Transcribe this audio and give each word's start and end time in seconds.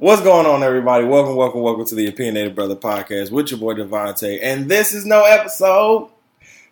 What's 0.00 0.22
going 0.22 0.46
on, 0.46 0.62
everybody? 0.62 1.04
Welcome, 1.04 1.34
welcome, 1.34 1.60
welcome 1.60 1.84
to 1.86 1.96
the 1.96 2.06
Opinionated 2.06 2.54
Bruhtha 2.54 2.78
Podcast 2.78 3.32
with 3.32 3.50
your 3.50 3.58
boy 3.58 3.74
DeVonta. 3.74 4.38
And 4.40 4.70
this 4.70 4.94
is 4.94 5.04
no 5.04 5.24
episode. 5.24 6.08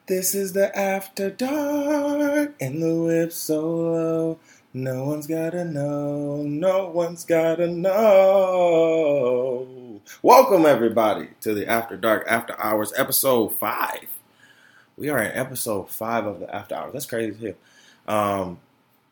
This 0.07 0.33
is 0.33 0.53
the 0.53 0.71
After 0.79 1.29
Dark. 1.29 2.55
And 2.61 2.81
the 2.81 2.95
whip 2.95 3.33
so 3.33 3.69
low. 3.69 4.39
No 4.73 5.07
one's 5.07 5.27
gotta 5.27 5.65
know. 5.65 6.45
No 6.45 6.87
one's 6.91 7.25
gotta 7.25 7.67
know. 7.67 7.97
Welcome, 10.23 10.65
everybody, 10.65 11.31
to 11.41 11.53
the 11.53 11.67
After 11.67 11.97
Dark 11.97 12.25
After 12.29 12.55
Hours, 12.63 12.93
episode 12.97 13.49
five. 13.49 14.07
We 14.97 15.09
are 15.09 15.21
in 15.21 15.37
episode 15.37 15.91
five 15.91 16.27
of 16.27 16.39
the 16.39 16.55
After 16.55 16.77
Hours. 16.77 16.93
That's 16.93 17.07
crazy 17.07 17.45
hell. 17.45 17.57
Um, 18.07 18.61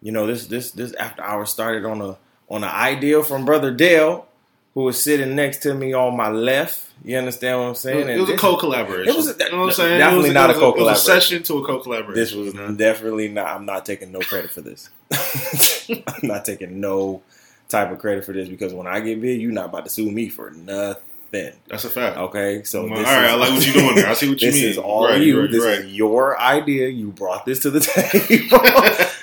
you 0.00 0.12
know, 0.12 0.28
this 0.28 0.46
this 0.46 0.70
this 0.70 0.94
After 0.94 1.24
Hours 1.24 1.50
started 1.50 1.84
on 1.84 2.00
a 2.00 2.16
on 2.48 2.64
an 2.64 2.70
idea 2.70 3.22
from 3.22 3.45
Brother 3.45 3.70
Dale, 3.72 4.27
who 4.74 4.82
was 4.82 5.00
sitting 5.02 5.34
next 5.36 5.58
to 5.62 5.74
me 5.74 5.92
on 5.92 6.16
my 6.16 6.28
left. 6.28 6.82
You 7.05 7.16
understand 7.19 7.60
what 7.60 7.66
I'm 7.69 7.74
saying? 7.74 8.09
It 8.09 8.19
was, 8.20 8.30
And 8.30 8.38
a 8.38 8.41
co-collaboration. 8.41 9.09
It 9.12 9.16
was 9.16 9.28
a- 9.28 9.45
you 9.45 9.50
know 9.50 9.59
what 9.60 9.66
I'm 9.66 9.73
saying? 9.73 9.98
definitely 9.98 10.24
it 10.27 10.28
was, 10.30 10.34
not 10.34 10.50
it 10.50 10.56
a 10.56 10.60
was 10.60 10.62
It 10.62 10.64
was 10.64 10.69
a 10.69 10.72
co-collaboration. 10.72 11.20
session 11.20 11.42
to 11.45 11.59
a 11.59 11.66
co-collaboration. 11.66 12.14
This 12.14 12.33
was 12.33 12.77
definitely 12.77 13.28
not. 13.28 13.46
I'm 13.46 13.66
not 13.66 13.84
taking 13.84 14.10
no 14.12 14.20
credit 14.20 14.50
for 14.50 14.60
this. 14.62 14.88
I'm 15.91 16.02
not 16.28 16.45
taking 16.45 16.80
no 16.80 17.22
type 17.69 17.91
of 17.91 17.98
credit 17.98 18.24
for 18.24 18.33
this 18.33 18.48
because 18.48 18.72
when 18.72 18.86
I 18.86 19.00
get 19.00 19.20
big, 19.20 19.41
you're 19.41 19.52
not 19.52 19.66
about 19.66 19.84
to 19.84 19.91
sue 19.91 20.11
me 20.11 20.28
for 20.28 20.50
nothing. 20.50 21.52
That's 21.69 21.84
a 21.84 21.91
fact. 21.91 22.16
Okay, 22.16 22.62
so 22.62 22.84
Well, 22.84 22.98
all 22.98 23.02
right, 23.02 23.24
is- 23.24 23.30
I 23.33 23.34
like 23.34 23.50
what 23.50 23.66
you're 23.66 23.74
doing 23.74 23.95
there. 23.97 24.06
I 24.08 24.14
see 24.14 24.28
what 24.28 24.41
you 24.42 24.50
mean. 24.52 24.61
this 24.62 24.70
is 24.72 24.78
all 24.78 25.05
Right, 25.06 25.20
you. 25.20 25.41
right, 25.41 25.50
this 25.50 25.64
right. 25.64 25.78
is 25.80 25.92
your 25.92 26.41
idea. 26.41 26.88
You 26.88 27.08
brought 27.08 27.45
this 27.45 27.61
to 27.61 27.70
the 27.70 27.80
table. 27.80 28.58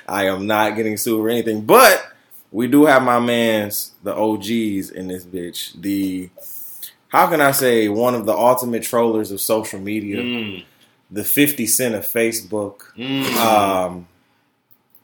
I 0.07 0.25
am 0.25 0.45
not 0.45 0.75
getting 0.75 0.97
sued 0.97 1.19
or 1.25 1.29
anything, 1.29 1.61
but 1.61 2.05
we 2.51 2.67
do 2.67 2.85
have 2.85 3.03
my 3.03 3.19
man's 3.19 3.91
the 4.03 4.13
OGs 4.15 4.89
in 4.91 5.07
this 5.07 5.23
bitch. 5.25 5.79
The 5.81 6.29
how 7.09 7.27
can 7.27 7.41
I 7.41 7.51
say 7.51 7.87
one 7.89 8.15
of 8.15 8.25
the 8.25 8.33
ultimate 8.33 8.83
trollers 8.83 9.31
of 9.31 9.41
social 9.41 9.79
media, 9.79 10.17
Mm, 10.21 10.63
the 11.09 11.23
Fifty 11.23 11.65
Cent 11.67 11.95
of 11.95 12.05
Facebook. 12.05 12.81
mm. 12.97 13.25
Um, 13.35 14.07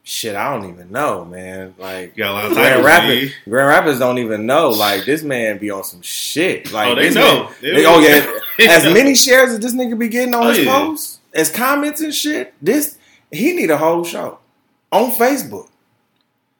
shit, 0.04 0.34
I 0.36 0.54
don't 0.54 0.70
even 0.70 0.90
know, 0.90 1.24
man. 1.24 1.74
Like 1.78 2.16
You 2.16 2.24
got 2.24 2.30
a 2.30 2.34
lot 2.34 2.44
of 2.46 2.52
Grand 2.54 2.84
Rapids, 2.84 3.32
Grand 3.48 3.68
Rapids 3.68 3.98
don't 3.98 4.18
even 4.18 4.46
know. 4.46 4.70
Like 4.70 5.04
this 5.04 5.22
man 5.22 5.58
be 5.58 5.70
on 5.70 5.84
some 5.84 6.02
shit. 6.02 6.72
Like 6.72 6.88
Oh, 6.88 6.94
they 6.94 7.10
know. 7.10 7.44
man- 7.44 7.54
they- 7.60 7.86
oh 7.86 7.98
yeah, 8.00 8.66
as 8.70 8.84
many 8.84 9.14
shares 9.14 9.50
as 9.50 9.60
this 9.60 9.74
nigga 9.74 9.98
be 9.98 10.08
getting 10.08 10.34
on 10.34 10.46
Oh, 10.46 10.48
his 10.50 10.58
yeah. 10.64 10.72
posts, 10.78 11.18
as 11.34 11.50
comments 11.50 12.00
and 12.00 12.14
shit. 12.14 12.54
This 12.62 12.96
he 13.30 13.52
need 13.52 13.70
a 13.70 13.76
whole 13.76 14.04
show 14.04 14.38
on 14.90 15.10
Facebook. 15.12 15.68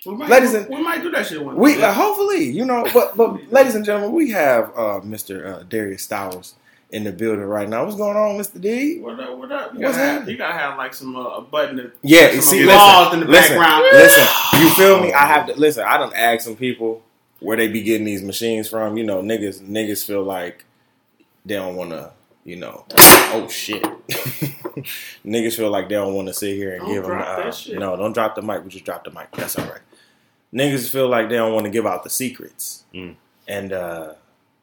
We 0.06 0.14
might, 0.14 0.30
Ladies 0.30 0.54
and- 0.54 0.68
we 0.68 0.80
might 0.82 1.02
do 1.02 1.10
that 1.10 1.26
shit 1.26 1.44
one 1.44 1.56
We 1.56 1.74
day. 1.74 1.82
uh, 1.82 1.92
hopefully, 1.92 2.44
you 2.44 2.64
know, 2.64 2.86
but 2.94 3.16
but 3.16 3.50
ladies 3.52 3.74
and 3.74 3.84
gentlemen, 3.84 4.12
we 4.12 4.30
have 4.30 4.70
uh, 4.76 5.00
Mr. 5.02 5.44
Uh, 5.60 5.62
Darius 5.68 6.06
Stowers 6.06 6.54
in 6.90 7.02
the 7.04 7.10
building 7.12 7.44
right 7.44 7.68
now. 7.68 7.84
What's 7.84 7.96
going 7.96 8.16
on, 8.16 8.38
Mr. 8.38 8.60
D? 8.60 9.00
What 9.00 9.18
up? 9.18 9.36
What 9.36 9.50
up? 9.50 9.74
You 9.74 9.80
What's 9.80 9.96
have, 9.96 10.06
happening? 10.12 10.30
you 10.30 10.36
gotta 10.38 10.54
have 10.54 10.78
like 10.78 10.94
some 10.94 11.16
uh, 11.16 11.20
a 11.36 11.42
button. 11.42 11.76
To, 11.78 11.92
Yeah, 12.02 12.28
some 12.28 12.36
you 12.36 12.40
see, 12.42 12.64
listen, 12.64 13.14
in 13.14 13.20
the 13.20 13.26
listen, 13.26 13.58
background. 13.58 13.84
listen. 13.92 14.60
You 14.60 14.70
feel 14.70 15.00
me? 15.00 15.12
I 15.12 15.26
have 15.26 15.46
to 15.48 15.54
listen. 15.58 15.84
I 15.84 15.98
don't 15.98 16.14
ask 16.14 16.44
some 16.44 16.56
people 16.56 17.02
where 17.40 17.56
they 17.56 17.66
be 17.68 17.82
getting 17.82 18.06
these 18.06 18.22
machines 18.22 18.68
from. 18.68 18.96
You 18.96 19.04
know, 19.04 19.20
niggas 19.20 19.60
niggas 19.62 20.06
feel 20.06 20.22
like 20.22 20.64
they 21.44 21.56
don't 21.56 21.74
want 21.76 21.90
to. 21.90 22.12
You 22.44 22.56
know, 22.56 22.86
oh 22.96 23.46
shit. 23.50 23.82
niggas 25.26 25.56
feel 25.56 25.70
like 25.70 25.88
they 25.88 25.96
don't 25.96 26.14
want 26.14 26.28
to 26.28 26.34
sit 26.34 26.54
here 26.56 26.72
and 26.76 26.80
Don't 26.82 26.92
give 26.94 27.02
them. 27.02 27.20
Uh, 27.22 27.50
shit. 27.50 27.78
no, 27.78 27.94
don't 27.96 28.12
drop 28.14 28.36
the 28.36 28.42
mic. 28.42 28.62
We 28.64 28.70
just 28.70 28.84
drop 28.86 29.04
the 29.04 29.10
mic. 29.10 29.30
That's 29.32 29.58
all 29.58 29.66
right. 29.66 29.80
Niggas 30.52 30.88
feel 30.90 31.08
like 31.08 31.28
they 31.28 31.36
don't 31.36 31.52
want 31.52 31.64
to 31.66 31.70
give 31.70 31.86
out 31.86 32.04
the 32.04 32.10
secrets, 32.10 32.84
Mm. 32.94 33.16
and 33.46 33.72
uh, 33.72 34.14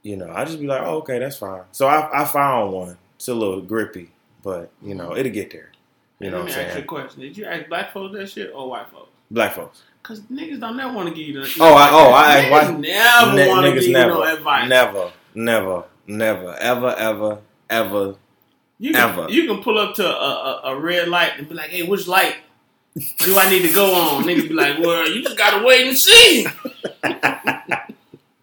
you 0.01 0.15
know, 0.17 0.31
I 0.31 0.45
just 0.45 0.59
be 0.59 0.67
like, 0.67 0.81
oh, 0.81 0.97
okay, 0.97 1.19
that's 1.19 1.37
fine. 1.37 1.61
So 1.71 1.87
I, 1.87 2.21
I 2.21 2.25
found 2.25 2.73
one. 2.73 2.97
It's 3.17 3.27
a 3.27 3.33
little 3.33 3.61
grippy, 3.61 4.09
but 4.43 4.71
you 4.81 4.95
know, 4.95 5.15
it'll 5.15 5.31
get 5.31 5.51
there. 5.51 5.71
You 6.19 6.31
know 6.31 6.37
Let 6.37 6.45
what 6.45 6.51
I'm 6.53 6.57
me 6.57 6.61
ask 6.63 6.67
you 6.67 6.71
a 6.71 6.73
saying? 6.75 6.87
question. 6.87 7.21
Did 7.21 7.37
you 7.37 7.45
ask 7.45 7.67
black 7.69 7.93
folks 7.93 8.15
that 8.15 8.29
shit 8.29 8.51
or 8.53 8.69
white 8.69 8.89
folks? 8.89 9.09
Black 9.29 9.53
folks. 9.53 9.83
Because 10.01 10.21
niggas 10.21 10.59
don't 10.59 10.77
never 10.77 10.93
want 10.93 11.09
to 11.09 11.13
give 11.15 11.27
you 11.27 11.41
the. 11.41 11.57
Oh, 11.59 11.73
I, 11.75 11.89
oh, 11.91 12.13
I 12.13 12.35
niggas 12.45 12.51
why, 12.51 12.79
never 12.79 13.35
Ni- 13.35 13.47
want 13.47 13.65
to 13.65 13.71
niggas 13.71 13.73
give 13.75 13.83
you 13.87 13.93
never, 13.93 14.13
no 14.13 14.23
advice. 14.23 14.69
never, 14.69 15.11
never, 15.33 15.83
never, 16.07 16.53
ever, 16.55 16.95
ever, 16.95 17.39
ever. 17.69 18.15
You 18.77 18.91
can, 18.93 19.09
ever. 19.09 19.31
You 19.31 19.47
can 19.47 19.63
pull 19.63 19.77
up 19.79 19.95
to 19.95 20.05
a, 20.05 20.09
a, 20.09 20.61
a 20.75 20.79
red 20.79 21.07
light 21.09 21.31
and 21.37 21.47
be 21.49 21.55
like, 21.55 21.69
"Hey, 21.69 21.83
which 21.83 22.07
light 22.07 22.35
do 22.95 23.37
I 23.37 23.49
need 23.49 23.63
to 23.67 23.73
go 23.73 23.93
on?" 23.93 24.23
Niggas 24.23 24.47
be 24.47 24.53
like, 24.53 24.79
"Well, 24.79 25.09
you 25.09 25.21
just 25.23 25.37
gotta 25.37 25.63
wait 25.65 25.87
and 25.87 25.97
see." 25.97 26.47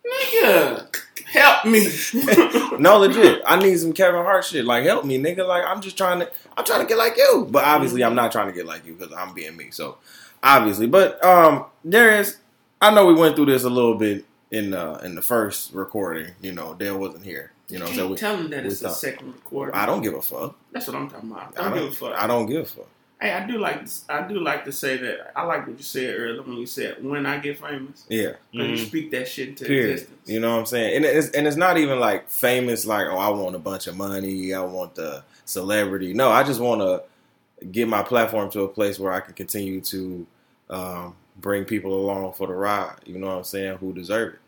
Nigga, 0.05 0.97
help 1.27 1.65
me. 1.67 1.89
No, 2.79 2.99
legit. 2.99 3.43
I 3.47 3.59
need 3.61 3.77
some 3.79 3.93
Kevin 3.93 4.23
Hart 4.23 4.45
shit. 4.45 4.65
Like, 4.65 4.85
help 4.85 5.05
me, 5.05 5.19
nigga. 5.19 5.47
Like, 5.47 5.63
I'm 5.65 5.81
just 5.81 5.97
trying 5.97 6.21
to. 6.21 6.31
I'm 6.57 6.65
trying 6.65 6.81
to 6.81 6.87
get 6.87 6.97
like 6.99 7.17
you, 7.17 7.47
but 7.51 7.65
obviously, 7.65 8.03
I'm 8.03 8.15
not 8.15 8.33
trying 8.33 8.47
to 8.49 8.53
get 8.53 8.67
like 8.67 8.85
you 8.87 8.95
because 8.95 9.13
I'm 9.15 9.33
being 9.35 9.57
me. 9.57 9.71
So, 9.71 9.99
obviously, 10.43 10.87
but 10.87 11.23
um, 11.25 11.67
there 11.85 12.19
is. 12.19 12.39
I 12.81 12.93
know 12.93 13.07
we 13.07 13.15
went 13.15 13.37
through 13.37 13.47
this 13.47 13.63
a 13.65 13.71
little 13.71 13.95
bit 13.95 14.25
in 14.51 14.75
uh 14.75 15.01
in 15.05 15.15
the 15.15 15.23
first 15.23 15.73
recording. 15.75 16.33
You 16.41 16.53
know, 16.53 16.75
Dale 16.75 16.99
wasn't 16.99 17.25
here. 17.25 17.53
You 17.69 17.79
know, 17.79 17.87
so 17.87 18.09
we. 18.09 18.17
tell 18.17 18.37
them 18.37 18.51
that 18.51 18.67
it's 18.67 18.81
thought- 18.81 18.97
second 18.97 19.29
recording. 19.35 19.75
I 19.77 19.87
don't 19.87 20.03
give 20.03 20.15
a 20.15 20.23
fuck. 20.23 20.57
That's 20.73 20.87
what 20.89 20.97
I'm 20.97 21.09
talking 21.09 21.31
about. 21.31 21.57
I 21.57 21.63
Don't, 21.63 21.71
don't 21.73 21.85
give 21.85 21.93
a 21.93 21.97
fuck. 21.97 22.15
I 22.19 22.27
don't 22.27 22.47
give 22.47 22.63
a 22.63 22.65
fuck. 22.67 22.89
Hey, 23.23 23.33
I 23.33 23.47
do 23.47 23.57
like 23.59 23.87
I 24.09 24.23
do 24.27 24.41
like 24.41 24.65
to 24.65 24.73
say 24.73 24.97
that 24.97 25.31
I 25.37 25.45
like 25.45 25.69
what 25.69 25.79
you 25.79 25.85
said 25.85 26.17
earlier 26.19 26.43
when 26.43 26.57
you 26.57 26.67
said 26.67 27.05
when 27.05 27.25
I 27.25 27.39
get 27.39 27.61
famous 27.61 28.05
Yeah. 28.09 28.33
because 28.51 28.69
you 28.69 28.77
speak 28.79 29.13
that 29.13 29.29
shit 29.29 29.51
into 29.51 29.65
Period. 29.65 29.93
existence. 29.93 30.29
You 30.29 30.41
know 30.41 30.53
what 30.53 30.59
I'm 30.59 30.67
saying? 30.67 30.97
And 30.97 31.05
it's 31.05 31.29
and 31.31 31.47
it's 31.47 31.57
not 31.57 31.79
even 31.79 32.01
like 32.01 32.29
famous. 32.29 32.85
Like, 32.85 33.07
oh, 33.07 33.17
I 33.19 33.29
want 33.29 33.55
a 33.55 33.61
bunch 33.61 33.87
of 33.87 33.97
money. 33.97 34.53
I 34.53 34.61
want 34.63 34.97
the 34.97 35.23
celebrity. 35.45 36.13
No, 36.15 36.31
I 36.31 36.43
just 36.43 36.61
want 36.61 36.81
to 36.81 37.67
get 37.67 37.87
my 37.87 38.03
platform 38.03 38.51
to 38.51 38.63
a 38.63 38.69
place 38.69 38.99
where 38.99 39.13
I 39.13 39.21
can 39.21 39.35
continue 39.35 39.81
to 39.83 40.27
um, 40.69 41.15
bring 41.37 41.65
people 41.65 41.95
along 41.95 42.33
for 42.33 42.49
the 42.49 42.55
ride. 42.55 42.97
You 43.07 43.19
know 43.19 43.29
what 43.29 43.37
I'm 43.37 43.45
saying? 43.45 43.79
Who 43.79 43.93
deserve 43.93 44.35
it? 44.35 44.41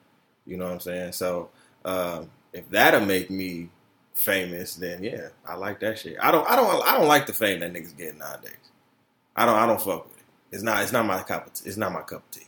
You 0.47 0.57
know 0.57 0.65
what 0.65 0.73
I'm 0.73 0.81
saying? 0.81 1.13
So 1.13 1.49
um, 1.84 2.29
if 2.53 2.69
that'll 2.71 3.07
make 3.07 3.31
me 3.31 3.69
famous, 4.15 4.75
then 4.77 5.03
yeah, 5.03 5.29
I 5.47 5.55
like 5.57 5.81
that 5.81 5.99
shit. 5.99 6.17
I 6.21 6.31
don't. 6.31 6.49
I 6.49 6.57
don't. 6.57 6.83
I 6.87 6.97
don't 6.97 7.09
like 7.09 7.27
the 7.27 7.33
fame 7.33 7.61
that 7.61 7.73
niggas 7.73 7.97
get 7.97 8.17
nowadays. 8.17 8.53
I 9.37 9.45
don't. 9.47 9.57
I 9.57 9.67
don't 9.67 9.81
fuck 9.81 10.05
with 10.09 10.17
it. 10.19 10.25
It's 10.53 10.63
not. 10.63 10.83
It's 10.83 10.93
not 10.93 11.05
my 11.07 11.23
cup. 11.23 11.47
Of 11.49 11.53
tea. 11.55 11.69
It's 11.69 11.77
not 11.77 11.93
my 11.93 12.03
cup 12.03 12.23
of 12.25 12.31
tea. 12.31 12.47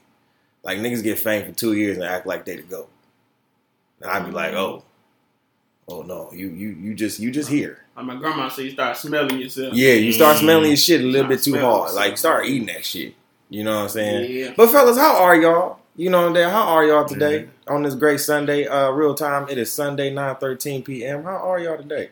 Like 0.62 0.78
niggas 0.78 1.02
get 1.02 1.18
fame 1.18 1.44
for 1.46 1.52
two 1.52 1.74
years 1.74 1.96
and 1.96 2.04
act 2.06 2.26
like 2.26 2.44
they 2.44 2.56
the 2.56 2.62
go. 2.62 2.88
And 4.00 4.10
I'd 4.10 4.24
be 4.26 4.32
like, 4.32 4.52
oh, 4.54 4.82
oh 5.88 6.02
no, 6.02 6.30
you 6.32 6.48
you 6.48 6.68
you 6.70 6.94
just 6.94 7.18
you 7.20 7.30
just 7.30 7.48
here. 7.48 7.78
Like 7.96 8.06
my 8.06 8.16
grandma 8.16 8.48
said, 8.48 8.66
you 8.66 8.70
start 8.72 8.96
smelling 8.96 9.38
yourself. 9.40 9.74
Yeah, 9.74 9.92
you 9.94 10.12
start 10.12 10.36
Mm. 10.36 10.40
smelling 10.40 10.68
your 10.68 10.76
shit 10.76 11.00
a 11.00 11.04
little 11.04 11.28
bit 11.28 11.42
too 11.42 11.58
hard. 11.58 11.82
yourself. 11.90 11.96
Like 11.96 12.18
start 12.18 12.46
eating 12.46 12.66
that 12.66 12.84
shit. 12.84 13.14
You 13.48 13.62
know 13.64 13.76
what 13.76 13.82
I'm 13.84 13.88
saying? 13.90 14.30
Yeah. 14.30 14.54
But 14.56 14.70
fellas, 14.70 14.98
how 14.98 15.16
are 15.22 15.36
y'all? 15.36 15.78
You 15.96 16.10
know 16.10 16.20
what 16.22 16.28
I'm 16.28 16.34
saying? 16.34 16.50
How 16.50 16.62
are 16.64 16.84
y'all 16.84 17.06
today 17.06 17.48
on 17.68 17.82
this 17.82 17.94
great 17.94 18.20
Sunday? 18.20 18.66
Uh, 18.66 18.90
real 18.90 19.14
time. 19.14 19.48
It 19.48 19.56
is 19.56 19.72
Sunday, 19.72 20.12
9:13 20.12 20.84
p.m. 20.84 21.22
How 21.24 21.36
are 21.36 21.58
y'all 21.58 21.78
today? 21.78 22.10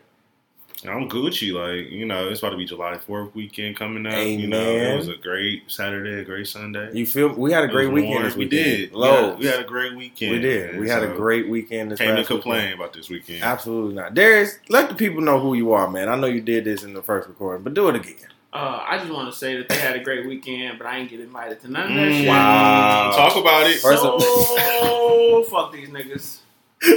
I'm 0.83 1.07
Gucci. 1.09 1.53
Like 1.53 1.91
you 1.91 2.05
know, 2.05 2.27
it's 2.29 2.39
about 2.39 2.51
to 2.51 2.57
be 2.57 2.65
July 2.65 2.97
Fourth 2.97 3.33
weekend 3.35 3.75
coming 3.75 4.05
up. 4.07 4.13
You 4.25 4.47
know, 4.47 4.59
it 4.59 4.97
was 4.97 5.07
a 5.07 5.15
great 5.17 5.63
Saturday, 5.67 6.21
a 6.21 6.23
great 6.25 6.47
Sunday. 6.47 6.91
You 6.93 7.05
feel? 7.05 7.29
We 7.35 7.51
had 7.51 7.63
a 7.63 7.67
great 7.67 7.91
weekend 7.91 8.23
We 8.33 8.45
weekend. 8.45 8.49
did. 8.49 8.91
We 8.91 8.97
Lowe's. 8.97 9.29
had, 9.31 9.39
we 9.39 9.45
had 9.45 9.59
a 9.59 9.63
great 9.63 9.95
weekend. 9.95 10.31
We 10.31 10.39
did. 10.39 10.79
We 10.79 10.89
had 10.89 11.03
a 11.03 11.07
great 11.07 11.47
weekend 11.47 11.91
this 11.91 11.99
Can't 11.99 12.25
complain 12.25 12.61
weekend. 12.61 12.79
about 12.79 12.93
this 12.93 13.09
weekend. 13.09 13.43
Absolutely 13.43 13.93
not. 13.95 14.15
Darius, 14.15 14.57
let 14.69 14.89
the 14.89 14.95
people 14.95 15.21
know 15.21 15.39
who 15.39 15.53
you 15.53 15.73
are, 15.73 15.89
man. 15.89 16.09
I 16.09 16.15
know 16.15 16.27
you 16.27 16.41
did 16.41 16.65
this 16.65 16.83
in 16.83 16.93
the 16.93 17.03
first 17.03 17.27
recording, 17.27 17.63
but 17.63 17.73
do 17.75 17.87
it 17.89 17.95
again. 17.95 18.15
Uh, 18.55 18.85
I 18.87 18.97
just 18.99 19.11
want 19.11 19.29
to 19.31 19.37
say 19.37 19.57
that 19.57 19.67
they 19.67 19.75
had 19.75 19.97
a 19.97 19.99
great 19.99 20.25
weekend, 20.25 20.77
but 20.77 20.87
I 20.87 20.99
ain't 20.99 21.09
get 21.09 21.19
invited 21.19 21.59
to 21.61 21.67
none 21.71 21.89
of 21.91 21.95
that 21.95 22.07
Mm, 22.09 22.19
shit. 22.19 22.27
Wow. 22.29 23.11
Talk 23.13 23.35
about 23.35 23.67
it. 23.69 23.79
First 23.81 24.03
of- 24.05 24.21
so 24.21 25.43
fuck 25.51 25.73
these 25.73 25.89
niggas. 25.89 26.37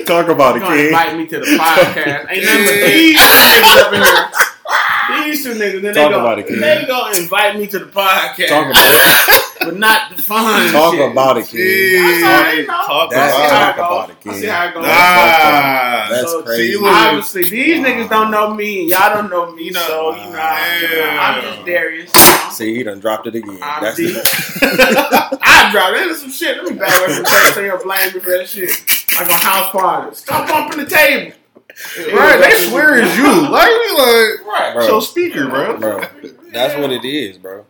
Talk 0.07 0.29
about 0.29 0.55
They 0.55 0.61
gonna 0.61 0.77
invite 0.83 1.17
me 1.17 1.27
to 1.27 1.39
the 1.41 1.47
podcast. 1.47 2.31
Ain't 2.31 2.45
nothing 2.45 2.65
but 2.65 2.75
these 2.87 3.17
niggas 3.19 3.77
up 3.81 3.93
in 3.93 4.03
here. 4.03 5.25
These 5.33 5.43
two 5.43 5.55
niggas, 5.55 5.83
then 5.83 5.95
Talk 5.95 6.11
they 6.13 6.19
about 6.19 6.35
go, 6.37 6.41
it, 6.43 6.47
kid. 6.47 6.63
they 6.63 6.85
gonna 6.87 7.17
invite 7.19 7.57
me 7.59 7.67
to 7.67 7.79
the 7.81 7.87
podcast, 7.87 8.49
Talk 8.49 8.67
about 8.71 9.45
but 9.69 9.79
not 9.79 10.17
the 10.17 10.23
fun. 10.23 10.73
Talk 10.73 10.95
shit. 10.95 11.11
about 11.13 11.37
it, 11.37 11.47
kid. 11.47 11.95
That's 12.01 12.25
all 12.25 12.45
they 12.57 12.67
know. 12.67 12.67
Talk 12.87 13.11
That's 13.11 13.35
I 13.35 13.47
about 13.47 13.51
talk 13.51 13.77
it 13.77 13.77
goes. 13.77 13.87
about 13.87 14.11
it, 14.11 14.17
I 14.17 14.33
kid. 14.33 14.41
see 14.41 14.47
how 14.47 14.65
it 14.69 14.75
goes. 14.75 14.85
Ah, 14.89 16.07
That's 16.11 16.31
So, 16.31 16.43
crazy. 16.43 16.73
see. 16.73 16.81
Obviously, 16.85 17.49
these 17.51 17.79
Wow. 17.81 17.87
niggas 17.87 18.09
don't 18.09 18.31
know 18.31 18.55
me, 18.55 18.81
and 18.81 18.91
y'all 18.91 19.15
don't 19.15 19.31
know 19.31 19.53
me, 19.53 19.65
You 19.65 19.75
so 19.75 20.15
you 20.15 20.23
know 20.31 20.39
I'm, 20.39 20.81
Damn. 20.91 21.21
I'm 21.21 21.43
just 21.43 21.67
Darius. 21.67 22.13
See, 22.57 22.75
he 22.77 22.83
done 22.83 23.01
dropped 23.01 23.27
it 23.27 23.35
again. 23.35 23.59
I'm 23.63 23.83
That's 23.83 23.97
deep. 23.99 24.15
the, 24.15 24.21
I 25.43 25.71
dropped 25.71 25.97
it. 25.99 26.17
Some 26.17 26.31
shit. 26.31 26.57
Let 26.57 26.73
me 26.73 26.79
back 26.79 26.89
away 26.99 27.15
from 27.15 27.25
that. 27.25 27.53
Say 27.55 27.65
you're 27.67 27.83
blame 27.83 28.15
me 28.15 28.21
for 28.21 28.31
that 28.31 28.49
shit. 28.49 28.71
Like 29.17 29.27
on 29.31 29.39
house 29.41 29.71
parties. 29.71 30.19
Stop 30.19 30.49
bumping 30.49 30.79
the 30.85 30.91
table. 30.91 31.33
Right, 32.13 32.41
they 32.41 32.51
swear 32.69 32.99
it's 32.99 33.17
you. 33.19 33.25
Like 33.51 33.69
we 33.69 33.91
like 33.99 34.47
Right. 34.47 34.71
Bro. 34.75 34.87
so 34.87 35.01
speaker, 35.01 35.47
bro. 35.49 35.77
bro. 35.79 36.01
That's 36.53 36.75
what 36.77 36.91
it 36.91 37.05
is, 37.05 37.37
bro. 37.39 37.65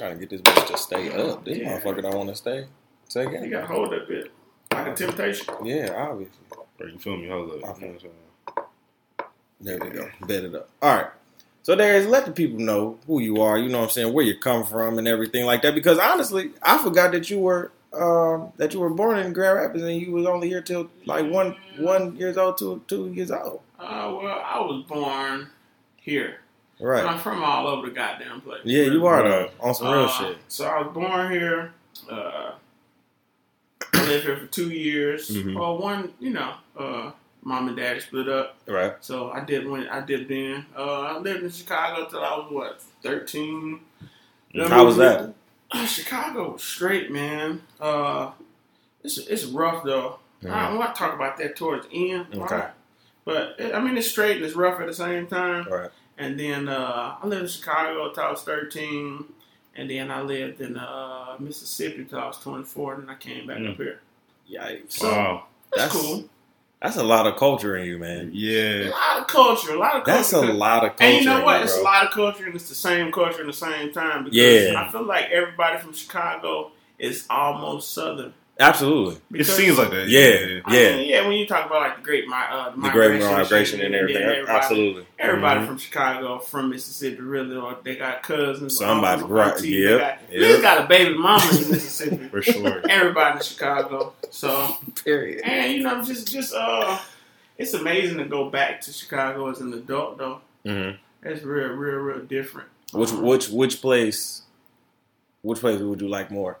I'm 0.00 0.06
trying 0.16 0.18
to 0.18 0.26
get 0.26 0.30
this 0.30 0.40
bitch 0.40 0.66
to 0.68 0.78
stay 0.78 1.12
up. 1.12 1.44
This 1.44 1.58
Yeah. 1.58 1.78
motherfucker 1.78 2.02
don't 2.02 2.16
want 2.16 2.28
to 2.30 2.34
stay. 2.36 2.66
Say 3.08 3.24
You 3.24 3.50
gotta 3.50 3.66
hold 3.66 3.90
that 3.92 4.08
bit. 4.08 4.30
like 4.72 4.86
a 4.86 4.94
temptation. 4.94 5.54
Yeah, 5.64 5.92
obviously. 5.96 6.38
Or 6.80 6.88
you 6.88 6.98
feel 6.98 7.16
me? 7.16 7.28
Hold 7.28 7.62
up. 7.62 7.70
Okay. 7.76 7.96
There 9.60 9.78
we 9.78 9.90
go. 9.90 10.08
Bet 10.26 10.44
it 10.44 10.54
up. 10.54 10.70
All 10.80 10.94
right. 10.96 11.06
So 11.62 11.76
there's 11.76 12.06
let 12.06 12.24
the 12.24 12.32
people 12.32 12.58
know 12.60 12.98
who 13.06 13.20
you 13.20 13.42
are. 13.42 13.58
You 13.58 13.68
know 13.68 13.78
what 13.78 13.84
I'm 13.84 13.90
saying, 13.90 14.12
where 14.14 14.24
you 14.24 14.38
come 14.38 14.64
from, 14.64 14.96
and 14.98 15.06
everything 15.06 15.44
like 15.44 15.60
that. 15.62 15.74
Because 15.74 15.98
honestly, 15.98 16.52
I 16.62 16.78
forgot 16.82 17.12
that 17.12 17.28
you 17.28 17.38
were 17.38 17.70
um, 17.92 18.52
that 18.56 18.72
you 18.72 18.80
were 18.80 18.88
born 18.88 19.18
in 19.18 19.32
Grand 19.34 19.56
Rapids 19.58 19.82
and 19.84 20.00
you 20.00 20.12
was 20.12 20.24
only 20.24 20.48
here 20.48 20.62
till 20.62 20.88
like 21.04 21.30
one 21.30 21.56
one 21.78 22.16
years 22.16 22.38
old, 22.38 22.56
two 22.56 22.82
two 22.86 23.12
years 23.12 23.30
old. 23.30 23.60
Uh, 23.78 24.16
well, 24.22 24.42
I 24.46 24.60
was 24.60 24.84
born 24.88 25.48
here. 25.96 26.36
Right. 26.80 27.04
I'm 27.04 27.18
from 27.18 27.42
all 27.44 27.66
over 27.66 27.88
the 27.88 27.92
goddamn 27.94 28.40
place. 28.40 28.60
Yeah, 28.64 28.84
you 28.84 29.06
are 29.06 29.22
though 29.22 29.50
on 29.60 29.74
some 29.74 29.88
real 29.92 30.04
Uh, 30.04 30.08
shit. 30.08 30.38
So 30.48 30.66
I 30.66 30.82
was 30.82 30.92
born 30.94 31.30
here. 31.30 31.72
Uh, 32.10 32.52
I 33.94 34.06
lived 34.06 34.24
here 34.24 34.36
for 34.36 34.46
two 34.46 34.70
years. 34.70 35.28
Mhm. 35.30 35.58
Well, 35.58 35.78
one, 35.78 36.12
you 36.20 36.30
know, 36.30 36.54
uh, 36.78 37.10
mom 37.42 37.68
and 37.68 37.76
dad 37.76 38.00
split 38.02 38.28
up, 38.28 38.56
Right. 38.66 38.94
so 39.00 39.30
I 39.30 39.40
did 39.40 39.68
when 39.68 39.88
I 39.88 40.00
dipped 40.00 40.30
in. 40.30 40.64
Uh, 40.76 41.00
I 41.02 41.18
lived 41.18 41.42
in 41.42 41.50
Chicago 41.50 42.06
till 42.08 42.24
I 42.24 42.36
was 42.36 42.50
what 42.50 42.82
thirteen. 43.02 43.80
Then 44.54 44.68
How 44.70 44.84
was 44.84 44.96
that? 44.96 45.34
Chicago 45.86 46.52
was 46.52 46.62
straight, 46.64 47.10
man. 47.10 47.62
Uh, 47.80 48.30
it's 49.04 49.18
it's 49.18 49.44
rough 49.44 49.84
though. 49.84 50.18
I 50.48 50.74
want 50.74 50.94
to 50.94 50.98
talk 50.98 51.14
about 51.14 51.36
that 51.36 51.56
towards 51.56 51.86
the 51.88 52.10
end. 52.12 52.26
Okay. 52.34 52.54
right? 52.54 52.70
But 53.26 53.56
it, 53.58 53.74
I 53.74 53.80
mean, 53.80 53.96
it's 53.98 54.08
straight 54.10 54.36
and 54.36 54.44
it's 54.46 54.56
rough 54.56 54.80
at 54.80 54.86
the 54.86 54.94
same 54.94 55.26
time. 55.26 55.66
Right. 55.70 55.90
And 56.20 56.38
then 56.38 56.68
uh, 56.68 57.16
I 57.22 57.26
lived 57.26 57.42
in 57.42 57.48
Chicago 57.48 58.08
until 58.08 58.22
I 58.24 58.30
was 58.30 58.42
13. 58.42 59.24
And 59.76 59.88
then 59.88 60.10
I 60.10 60.20
lived 60.20 60.60
in 60.60 60.76
uh, 60.76 61.36
Mississippi 61.38 62.02
until 62.02 62.18
I 62.18 62.26
was 62.26 62.38
24. 62.38 62.94
And 62.94 63.02
then 63.04 63.10
I 63.10 63.14
came 63.18 63.46
back 63.46 63.56
Mm. 63.58 63.70
up 63.70 63.76
here. 63.76 64.00
Yikes. 64.50 64.92
So 64.92 65.08
Wow. 65.08 65.44
that's, 65.74 65.94
That's- 65.94 66.06
cool. 66.06 66.24
That's 66.82 66.96
a 66.96 67.02
lot 67.04 67.26
of 67.26 67.36
culture 67.36 67.76
in 67.76 67.86
you, 67.86 67.98
man. 67.98 68.30
Yeah. 68.32 68.88
A 68.88 68.90
lot 68.90 69.18
of 69.20 69.26
culture. 69.26 69.74
A 69.74 69.78
lot 69.78 69.96
of 69.96 70.04
culture. 70.04 70.16
That's 70.18 70.32
a 70.32 70.40
lot 70.40 70.82
of 70.84 70.96
culture. 70.96 71.04
And 71.04 71.18
you 71.18 71.24
know 71.30 71.38
in 71.40 71.44
what? 71.44 71.58
you, 71.58 71.64
It's 71.64 71.76
a 71.76 71.82
lot 71.82 72.06
of 72.06 72.10
culture 72.12 72.46
and 72.46 72.54
it's 72.54 72.68
the 72.70 72.74
same 72.74 73.12
culture 73.12 73.40
at 73.40 73.46
the 73.46 73.52
same 73.52 73.92
time. 73.92 74.24
Because 74.24 74.36
Yeah. 74.38 74.82
I 74.86 74.90
feel 74.90 75.02
like 75.04 75.26
everybody 75.30 75.78
from 75.78 75.92
Chicago 75.94 76.72
is 76.98 77.26
almost 77.30 77.92
Southern. 77.92 78.32
Absolutely. 78.60 79.16
It 79.40 79.44
seems 79.44 79.78
like 79.78 79.90
that. 79.90 80.08
Yeah. 80.08 80.60
I 80.66 80.70
mean, 80.72 81.08
yeah, 81.08 81.22
when 81.26 81.32
you 81.36 81.46
talk 81.46 81.64
about 81.66 81.80
like 81.80 81.96
the 81.96 82.02
great 82.02 82.26
mi- 82.28 82.34
uh, 82.34 82.70
The 82.76 82.90
great 82.90 83.20
migration 83.20 83.80
and 83.80 83.94
everything. 83.94 84.22
everybody- 84.22 84.48
Absolutely. 84.58 85.06
Everybody 85.18 85.60
Mhm. 85.60 85.66
from 85.66 85.78
Chicago, 85.78 86.38
from 86.40 86.68
Mississippi, 86.70 87.20
really, 87.22 87.56
or 87.56 87.78
they 87.82 87.96
got 87.96 88.22
cousins. 88.22 88.76
Somebody, 88.76 89.14
uncles, 89.22 89.30
right, 89.30 89.54
aunties, 89.54 89.70
yep, 89.80 89.90
They 89.90 89.98
got, 89.98 90.18
yep. 90.30 90.56
they 90.56 90.60
got 90.62 90.84
a 90.84 90.88
baby 90.88 91.14
mama 91.16 91.42
in 91.50 91.70
Mississippi. 91.70 92.28
For 92.30 92.42
sure. 92.42 92.82
Everybody 92.88 93.38
in 93.38 93.42
Chicago. 93.42 94.12
So, 94.30 94.76
Period. 95.04 95.40
and 95.44 95.72
you 95.72 95.82
know, 95.82 96.04
just 96.04 96.30
just 96.30 96.54
uh, 96.54 96.98
it's 97.56 97.72
amazing 97.74 98.18
to 98.18 98.24
go 98.26 98.50
back 98.50 98.82
to 98.82 98.92
Chicago 98.92 99.50
as 99.50 99.60
an 99.60 99.72
adult 99.72 100.18
though. 100.18 100.40
hmm 100.66 100.90
It's 101.22 101.42
real, 101.42 101.68
real, 101.68 101.96
real 101.96 102.20
different. 102.26 102.68
Which 102.92 103.10
which 103.12 103.48
which 103.48 103.80
place? 103.80 104.42
Which 105.42 105.60
place 105.60 105.80
would 105.80 106.00
you 106.02 106.08
like 106.08 106.30
more, 106.30 106.58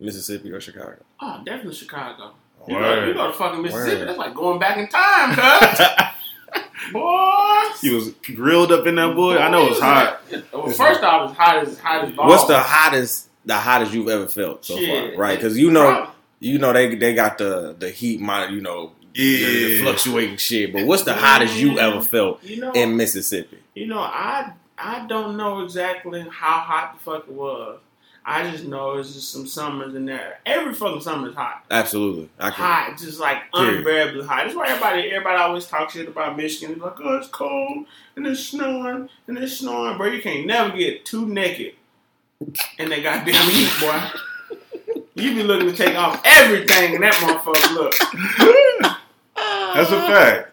Mississippi 0.00 0.50
or 0.50 0.60
Chicago? 0.60 0.96
Oh, 1.20 1.40
definitely 1.44 1.74
Chicago. 1.74 2.32
You 2.66 2.74
go, 2.74 2.80
Word. 2.80 3.08
you 3.08 3.14
go 3.14 3.26
to 3.28 3.32
fucking 3.32 3.62
Mississippi. 3.62 3.98
Word. 4.00 4.08
That's 4.08 4.18
like 4.18 4.34
going 4.34 4.58
back 4.58 4.76
in 4.78 4.88
time, 4.88 5.34
cuz. 5.34 5.80
Boy. 6.92 7.62
He 7.80 7.90
was 7.94 8.10
grilled 8.34 8.72
up 8.72 8.86
in 8.86 8.94
that 8.96 9.14
boy. 9.14 9.36
I 9.36 9.50
know 9.50 9.66
it 9.66 9.70
was 9.70 9.80
hot. 9.80 10.20
Well, 10.52 10.70
first 10.70 11.02
off, 11.02 11.30
it's 11.30 11.38
hot 11.38 11.56
as 11.58 11.78
hot 11.78 12.04
as 12.04 12.14
balls. 12.14 12.28
What's 12.30 12.46
the 12.46 12.58
hottest? 12.58 13.28
The 13.44 13.54
hottest 13.56 13.92
you've 13.94 14.08
ever 14.08 14.26
felt 14.28 14.64
so 14.64 14.76
Shit. 14.76 15.14
far, 15.14 15.20
right? 15.20 15.36
Because 15.38 15.58
you 15.58 15.70
know, 15.70 15.84
Probably. 15.90 16.14
you 16.40 16.58
know 16.58 16.72
they 16.72 16.94
they 16.94 17.14
got 17.14 17.38
the 17.38 17.74
the 17.78 17.90
heat, 17.90 18.20
mon- 18.20 18.52
you 18.52 18.60
know, 18.60 18.92
the, 19.14 19.44
the 19.44 19.50
Yeah. 19.76 19.82
fluctuating 19.84 20.36
shit. 20.36 20.72
But 20.72 20.84
what's 20.86 21.02
the 21.04 21.14
hottest 21.14 21.56
you 21.56 21.78
ever 21.78 22.00
felt 22.02 22.42
You 22.44 22.60
know, 22.60 22.72
in 22.72 22.96
Mississippi? 22.96 23.58
you 23.74 23.86
know, 23.86 24.00
I 24.00 24.52
I 24.76 25.06
don't 25.06 25.36
know 25.36 25.60
exactly 25.64 26.20
how 26.30 26.58
hot 26.60 26.94
the 26.98 27.00
fuck 27.04 27.24
it 27.26 27.32
was. 27.32 27.80
I 28.30 28.50
just 28.50 28.64
know 28.64 28.98
it's 28.98 29.14
just 29.14 29.32
some 29.32 29.46
summers 29.46 29.94
in 29.94 30.04
there. 30.04 30.38
Every 30.44 30.74
fucking 30.74 31.00
summer 31.00 31.30
is 31.30 31.34
hot. 31.34 31.64
Absolutely, 31.70 32.28
I 32.38 32.50
can. 32.50 32.62
Hot, 32.64 32.98
just 32.98 33.18
like 33.18 33.50
Period. 33.54 33.78
unbearably 33.78 34.26
hot. 34.26 34.42
That's 34.44 34.54
why 34.54 34.68
everybody 34.68 35.10
everybody 35.10 35.38
always 35.38 35.64
talk 35.66 35.90
shit 35.90 36.08
about 36.08 36.36
Michigan. 36.36 36.78
They're 36.78 36.88
like, 36.88 37.00
oh, 37.02 37.16
it's 37.16 37.28
cold 37.28 37.86
and 38.16 38.26
it's 38.26 38.44
snowing 38.44 39.08
and 39.26 39.38
it's 39.38 39.56
snowing, 39.58 39.96
bro. 39.96 40.08
You 40.08 40.20
can't 40.20 40.46
never 40.46 40.76
get 40.76 41.06
too 41.06 41.26
naked 41.26 41.72
in 42.78 42.90
that 42.90 43.02
goddamn 43.02 43.50
heat, 43.50 43.70
boy. 43.80 44.00
You 45.14 45.34
be 45.34 45.42
looking 45.42 45.68
to 45.70 45.74
take 45.76 45.96
off 45.96 46.20
everything 46.24 46.94
and 46.96 47.02
that 47.04 47.14
motherfucker 47.14 47.74
look. 47.74 47.94
That's 49.74 49.90
a 49.90 50.00
fact. 50.06 50.52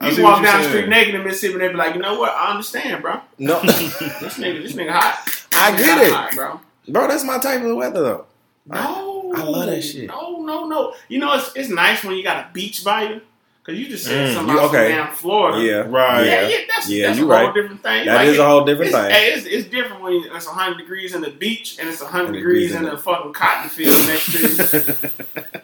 I 0.00 0.10
You 0.10 0.22
walk 0.22 0.42
down 0.42 0.62
the 0.62 0.68
street 0.68 0.88
naked 0.88 1.14
in 1.14 1.24
Mississippi 1.24 1.54
and 1.54 1.62
they 1.62 1.68
be 1.68 1.74
like, 1.74 1.94
you 1.94 2.00
know 2.02 2.18
what? 2.18 2.30
I 2.32 2.50
understand, 2.50 3.02
bro. 3.02 3.20
No, 3.38 3.60
This 3.62 4.38
nigga, 4.38 4.62
this 4.62 4.72
nigga 4.74 4.90
hot. 4.90 5.46
I 5.54 5.70
This 5.72 5.86
get 5.86 5.98
it. 6.06 6.12
hot, 6.12 6.34
bro. 6.34 6.60
Bro. 6.88 7.08
That's 7.08 7.24
my 7.24 7.38
type 7.38 7.62
of 7.62 7.76
weather, 7.76 8.02
though. 8.02 8.26
No, 8.66 9.32
I 9.36 9.42
love 9.42 9.66
that 9.66 9.82
shit. 9.82 10.08
No, 10.08 10.40
no, 10.42 10.66
no. 10.66 10.94
You 11.08 11.18
know, 11.18 11.34
it's 11.34 11.52
it's 11.54 11.68
nice 11.68 12.02
when 12.04 12.16
you 12.16 12.22
got 12.22 12.46
a 12.46 12.52
beach 12.52 12.82
by 12.84 13.02
you, 13.10 13.20
cause 13.62 13.74
you 13.74 13.88
just 13.88 14.04
said 14.06 14.30
Mm, 14.30 14.34
something 14.34 14.54
you- 14.54 14.58
about 14.60 14.74
okay. 14.74 14.88
some 14.94 15.06
damn 15.06 15.14
Florida. 15.14 15.60
Yeah, 15.62 15.72
Right. 15.88 16.24
yeah, 16.26 16.40
yeah. 16.42 16.48
yeah. 16.48 16.56
That's, 16.74 16.88
Yeah, 16.88 17.06
that's 17.08 17.18
you 17.18 17.30
a 17.30 17.36
whole 17.36 17.44
right. 17.46 17.54
different 17.54 17.82
thing. 17.82 18.06
That 18.06 18.14
Like, 18.16 18.28
is 18.28 18.38
a 18.38 18.46
whole 18.46 18.64
different 18.64 18.90
it's, 18.92 18.98
thing. 19.00 19.10
Hey, 19.10 19.32
it's, 19.32 19.46
it's 19.46 19.68
different 19.68 20.02
when 20.02 20.12
it's 20.34 20.46
100 20.46 20.78
degrees 20.78 21.14
in 21.14 21.20
the 21.20 21.30
beach 21.30 21.78
and 21.78 21.88
it's 21.88 22.00
100 22.00 22.24
100 22.24 22.38
degrees 22.38 22.70
degrees 22.70 22.80
in 22.80 22.86
in 22.88 22.94
the 22.94 22.98
fucking 23.00 23.32
cotton 23.34 23.68
field 23.70 24.06
next 24.06 24.32
to 24.32 24.38
you. 24.40 25.60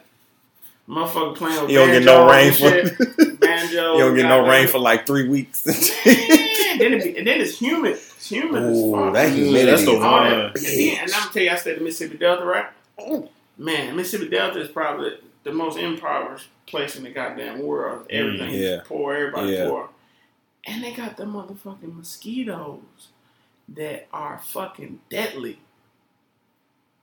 Motherfucker 0.91 1.35
playing 1.37 1.61
with 1.61 1.71
You 1.71 1.77
don't 1.79 1.91
get 1.91 2.03
no 2.03 2.29
rain 2.29 2.51
for 2.51 2.57
shit. 2.57 3.39
banjo. 3.39 3.93
you 3.93 3.99
don't 3.99 4.15
get 4.15 4.23
no 4.23 4.39
goddamn- 4.41 4.49
rain 4.49 4.67
for 4.67 4.79
like 4.79 5.07
three 5.07 5.27
weeks. 5.29 5.65
Man, 5.65 5.75
then 6.79 6.93
it 6.93 7.03
be, 7.03 7.17
and 7.17 7.25
then 7.25 7.39
it's 7.39 7.57
humid. 7.57 7.93
It's 7.93 8.29
humid 8.29 8.61
as 8.63 8.77
Ooh, 8.77 8.91
fuck. 8.91 9.13
that 9.13 9.31
humidity 9.31 9.65
That's 9.71 9.85
the 9.85 9.91
is 9.93 10.03
All 10.03 10.11
one. 10.11 10.29
that, 10.29 10.57
and, 10.57 10.67
and 10.67 10.99
I'm 10.99 11.07
gonna 11.19 11.31
tell 11.33 11.43
you, 11.43 11.49
I 11.49 11.55
stayed 11.55 11.77
in 11.77 11.83
Mississippi 11.85 12.17
Delta, 12.17 12.43
right? 12.45 12.65
Man, 13.57 13.95
Mississippi 13.95 14.29
Delta 14.29 14.59
is 14.59 14.67
probably 14.69 15.13
the 15.43 15.51
most 15.53 15.77
impoverished 15.77 16.47
place 16.67 16.95
in 16.97 17.03
the 17.03 17.09
goddamn 17.09 17.61
world. 17.63 18.05
Everything's 18.09 18.53
Mm, 18.53 18.61
yeah. 18.61 18.81
poor, 18.85 19.13
everybody 19.13 19.53
Yeah. 19.53 19.67
poor. 19.69 19.89
And 20.67 20.83
they 20.83 20.91
got 20.91 21.15
the 21.17 21.23
motherfucking 21.23 21.95
mosquitoes 21.95 22.81
that 23.69 24.07
are 24.13 24.39
fucking 24.43 24.99
deadly. 25.09 25.59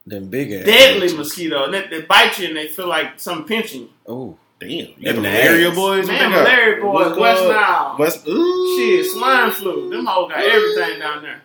Them 0.09 0.27
big 0.29 0.53
ass. 0.53 0.65
Deadly 0.65 1.17
mosquitoes. 1.17 1.71
They, 1.71 1.87
they 1.89 2.01
bite 2.03 2.39
you 2.39 2.49
and 2.49 2.57
they 2.57 2.69
feel 2.69 2.89
like 2.89 3.19
something 3.21 3.47
pinching 3.47 3.83
you. 3.83 3.91
Oh, 4.07 4.37
Damn. 4.61 4.71
You 4.71 4.87
Them 5.01 5.17
got 5.17 5.23
the 5.23 5.29
area 5.29 5.71
boys? 5.71 6.05
What 6.05 6.07
Man, 6.09 6.31
they 6.31 6.37
got? 6.37 6.43
malaria 6.43 6.83
boys, 6.83 6.93
What's 7.07 7.19
West 7.19 7.43
up? 7.43 7.49
Nile. 7.51 7.97
West. 7.99 8.27
Ooh. 8.29 8.77
Shit, 8.77 9.07
swine 9.13 9.51
flu. 9.53 9.91
Them 9.91 10.05
hoes 10.07 10.31
got 10.31 10.41
everything 10.41 10.99
down 10.99 11.23
there. 11.23 11.43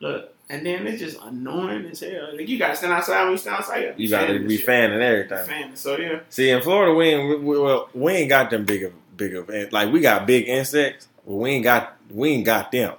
Look, 0.00 0.34
and 0.48 0.66
then 0.66 0.86
it's 0.86 1.00
just 1.00 1.18
annoying 1.22 1.86
as 1.86 2.00
hell. 2.00 2.30
Like, 2.36 2.48
you 2.48 2.58
gotta 2.58 2.74
stand 2.76 2.92
outside 2.92 3.22
when 3.22 3.32
you 3.32 3.38
stand 3.38 3.56
outside. 3.56 3.94
you 3.96 4.08
got 4.08 4.26
to 4.26 4.38
be 4.40 4.56
shit. 4.56 4.66
fanning 4.66 5.00
everything. 5.00 5.46
Fanning. 5.46 5.76
So 5.76 5.96
yeah, 5.96 6.20
See, 6.28 6.50
in 6.50 6.60
Florida, 6.62 6.92
we 6.94 7.06
ain't 7.06 7.42
we, 7.42 7.58
well, 7.58 7.88
we 7.94 8.12
ain't 8.12 8.28
got 8.28 8.50
them 8.50 8.64
big 8.64 8.82
of 8.82 8.92
big 9.16 9.34
of 9.34 9.48
like 9.72 9.92
we 9.92 10.00
got 10.00 10.26
big 10.26 10.48
insects, 10.48 11.06
but 11.24 11.34
we 11.34 11.50
ain't 11.50 11.64
got 11.64 11.96
we 12.10 12.30
ain't 12.30 12.44
got 12.44 12.72
them, 12.72 12.94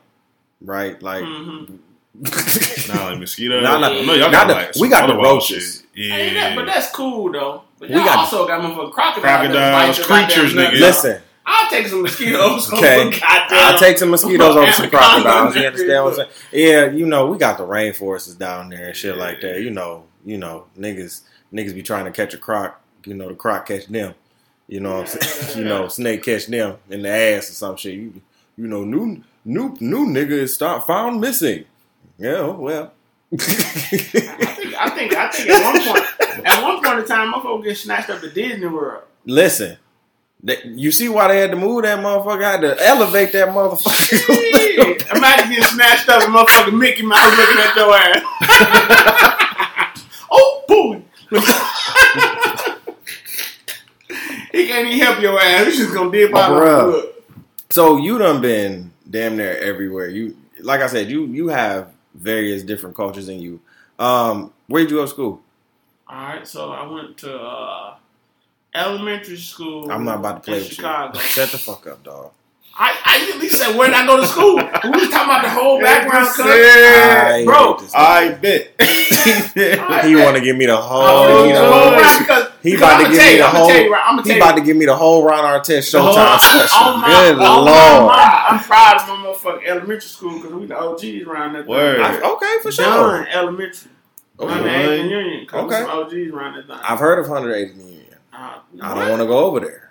right? 0.61 1.01
Like, 1.01 1.23
hmm 1.25 1.75
Nah, 2.19 3.09
like 3.09 3.19
mosquitoes. 3.19 3.63
Nah, 3.63 3.79
nah. 3.79 3.87
I 3.89 4.05
know 4.05 4.13
y'all 4.13 4.31
got 4.31 4.47
the- 4.47 4.53
like 4.53 4.75
we 4.75 4.89
got 4.89 5.07
the 5.07 5.15
roaches. 5.15 5.83
shit. 5.93 6.05
Yeah. 6.05 6.15
Hey, 6.15 6.33
that, 6.35 6.55
but 6.55 6.65
that's 6.65 6.91
cool 6.91 7.31
though. 7.31 7.63
But 7.79 7.89
We 7.89 7.95
y'all 7.95 8.05
got- 8.05 8.17
also 8.19 8.47
got 8.47 8.61
motherfucking 8.61 8.91
crocodiles. 8.91 9.21
Crocodiles, 9.23 9.97
that 9.97 10.07
bite 10.07 10.27
creatures, 10.27 10.53
nigga. 10.53 10.79
listen, 10.79 11.21
I'll 11.45 11.69
take 11.69 11.87
some 11.87 12.01
mosquitoes. 12.01 12.73
Okay. 12.73 13.01
over 13.01 13.09
goddamn. 13.11 13.47
I'll 13.51 13.79
take 13.79 13.97
some 13.97 14.09
mosquitoes 14.09 14.55
over 14.55 14.71
some 14.71 14.89
crocodiles. 14.91 15.55
You 15.55 15.65
understand 15.67 16.03
what 16.03 16.09
I'm 16.11 16.15
saying? 16.15 16.29
Yeah, 16.51 16.85
you 16.91 17.05
know, 17.05 17.27
we 17.27 17.37
got 17.37 17.57
the 17.57 17.65
rainforests 17.65 18.37
down 18.37 18.69
there 18.69 18.87
and 18.87 18.95
shit 18.95 19.15
like 19.17 19.41
that. 19.41 19.61
You 19.61 19.69
know, 19.71 20.05
you 20.25 20.37
know, 20.37 20.65
niggas 20.77 21.21
niggas 21.53 21.73
be 21.75 21.83
trying 21.83 22.05
to 22.05 22.11
catch 22.11 22.33
a 22.33 22.37
croc. 22.37 22.81
You 23.05 23.13
know, 23.13 23.29
the 23.29 23.35
croc 23.35 23.67
catch 23.67 23.85
them. 23.87 24.13
You 24.67 24.81
know 24.81 24.97
what 24.97 25.15
I'm 25.15 25.21
saying? 25.21 25.59
you 25.59 25.63
know, 25.65 25.87
snake 25.87 26.23
catch 26.23 26.47
them 26.47 26.77
in 26.89 27.03
the 27.03 27.09
ass 27.09 27.49
or 27.49 27.53
some 27.53 27.77
shit. 27.77 27.93
You, 27.93 28.21
you 28.57 28.67
know, 28.67 28.83
new 28.83 29.23
new 29.45 29.77
new 29.79 30.05
nigga 30.07 30.31
is 30.31 30.53
start 30.53 30.85
found 30.85 31.21
missing. 31.21 31.63
Yeah, 32.17 32.37
oh, 32.37 32.57
well. 32.59 32.93
I 33.31 33.37
think, 33.37 34.73
I 34.79 34.89
think, 34.89 35.13
I 35.13 35.29
think 35.29 35.49
at 35.49 35.63
one 35.63 35.83
point, 35.83 36.45
at 36.45 36.63
one 36.63 36.83
point 36.83 36.99
in 36.99 37.05
time, 37.05 37.31
my 37.31 37.41
folks 37.41 37.67
get 37.67 37.77
snatched 37.77 38.09
up 38.09 38.21
to 38.21 38.29
Disney 38.29 38.67
World. 38.67 39.03
Listen, 39.25 39.77
they, 40.41 40.61
you 40.63 40.91
see 40.91 41.09
why 41.09 41.27
they 41.27 41.39
had 41.39 41.51
to 41.51 41.57
move 41.57 41.83
that 41.83 41.99
motherfucker? 41.99 42.41
Had 42.41 42.61
to 42.61 42.87
elevate 42.87 43.33
that 43.33 43.49
motherfucker. 43.49 44.07
Shit. 44.07 45.07
Imagine 45.15 45.49
getting 45.49 45.63
snatched 45.65 46.07
up 46.09 46.23
and 46.23 46.33
motherfucking 46.33 46.77
Mickey 46.77 47.03
Mouse 47.03 47.37
looking 47.37 47.57
at 47.57 47.75
your 47.75 47.93
ass. 47.95 48.23
oh, 50.31 50.63
boy. 50.67 51.01
he 54.51 54.67
can't 54.67 54.87
even 54.87 54.99
help 54.99 55.19
your 55.21 55.39
ass. 55.39 55.65
He's 55.65 55.77
just 55.77 55.93
gonna 55.93 56.11
dip 56.11 56.33
out 56.33 56.51
Bruh. 56.51 56.91
the 57.01 57.17
so 57.69 57.97
you 57.97 58.17
done 58.17 58.41
been 58.41 58.91
damn 59.09 59.35
near 59.35 59.57
everywhere. 59.57 60.07
You 60.07 60.37
like 60.61 60.81
I 60.81 60.87
said, 60.87 61.09
you 61.09 61.25
you 61.25 61.49
have 61.49 61.91
various 62.17 62.63
different 62.63 62.95
cultures 62.95 63.29
in 63.29 63.39
you. 63.39 63.61
Um, 63.99 64.53
where 64.67 64.83
did 64.83 64.91
you 64.91 64.97
go 64.97 65.03
to 65.03 65.07
school? 65.07 65.41
All 66.07 66.15
right, 66.27 66.47
so 66.47 66.71
I 66.71 66.85
went 66.87 67.17
to 67.19 67.35
uh, 67.37 67.95
elementary 68.73 69.37
school. 69.37 69.91
I'm 69.91 70.05
not 70.05 70.19
about 70.19 70.43
to 70.43 70.51
play 70.51 70.59
with 70.59 70.71
Chicago. 70.73 71.13
you. 71.17 71.19
Shut 71.25 71.49
the 71.51 71.57
fuck 71.57 71.87
up, 71.87 72.03
dog. 72.03 72.31
I, 72.79 72.95
I 73.05 73.31
at 73.33 73.39
least 73.41 73.57
said 73.57 73.75
where 73.75 73.87
did 73.87 73.95
I 73.95 74.05
go 74.05 74.17
to 74.21 74.27
school? 74.27 74.55
We 74.83 74.89
was 75.01 75.09
talking 75.09 75.29
about 75.29 75.41
the 75.43 75.49
whole 75.49 75.81
background. 75.81 76.27
cuz. 76.27 76.45
I 76.45 77.43
Bro, 77.43 77.73
hate 77.73 77.79
this 77.81 77.91
I 77.95 78.37
nigga. 78.39 78.41
bet. 78.41 80.05
He 80.05 80.15
want 80.15 80.35
to 80.37 80.41
give 80.41 80.55
me 80.55 80.67
the 80.67 80.77
whole. 80.77 81.01
Oh, 81.01 81.43
you 81.47 81.53
the 81.53 81.59
know, 81.59 81.71
whole 81.71 82.19
because 82.19 82.46
he 82.69 82.75
about 82.75 82.99
I'ma 82.99 83.09
give 83.09 83.17
me 83.21 83.31
you, 83.33 83.37
the 83.37 83.47
whole. 83.47 83.67
tell 83.67 83.81
you 83.83 83.91
right- 83.93 84.25
He 84.25 84.37
about 84.37 84.55
to 84.55 84.61
give 84.61 84.77
me 84.77 84.85
the 84.85 84.95
whole 84.95 85.23
Ron 85.23 85.43
Artest 85.43 85.93
Showtime 85.93 86.39
session. 86.39 86.77
on 86.87 87.01
my, 87.01 87.07
Good 87.07 87.35
on 87.39 87.65
my 87.65 87.97
lord. 87.99 88.05
mind, 88.07 88.45
I'm 88.49 88.59
proud 88.59 89.01
of 89.01 89.07
my 89.07 89.15
motherfucking 89.15 89.67
elementary 89.67 90.01
school 90.01 90.39
because 90.39 90.53
we 90.53 90.65
the 90.65 90.77
OGs 90.77 91.27
around 91.27 91.53
that. 91.53 91.65
Word. 91.67 91.97
thing. 91.97 92.05
I- 92.23 92.31
okay, 92.33 92.55
for 92.61 92.71
sure. 92.71 92.85
Done 92.85 93.27
elementary. 93.31 93.91
Okay. 94.39 94.53
Under 94.53 94.69
Anglican 94.69 95.09
Union. 95.09 95.47
Okay. 95.51 95.75
some 95.81 95.89
OGs 95.89 96.31
around 96.33 96.55
that 96.55 96.67
thing. 96.67 96.77
I've 96.83 96.99
heard 96.99 97.19
of 97.19 97.27
180 97.29 97.79
Union. 97.79 98.05
Uh, 98.33 98.59
I 98.81 98.93
don't 98.95 99.09
want 99.09 99.21
to 99.21 99.27
go 99.27 99.39
over 99.45 99.59
there. 99.61 99.83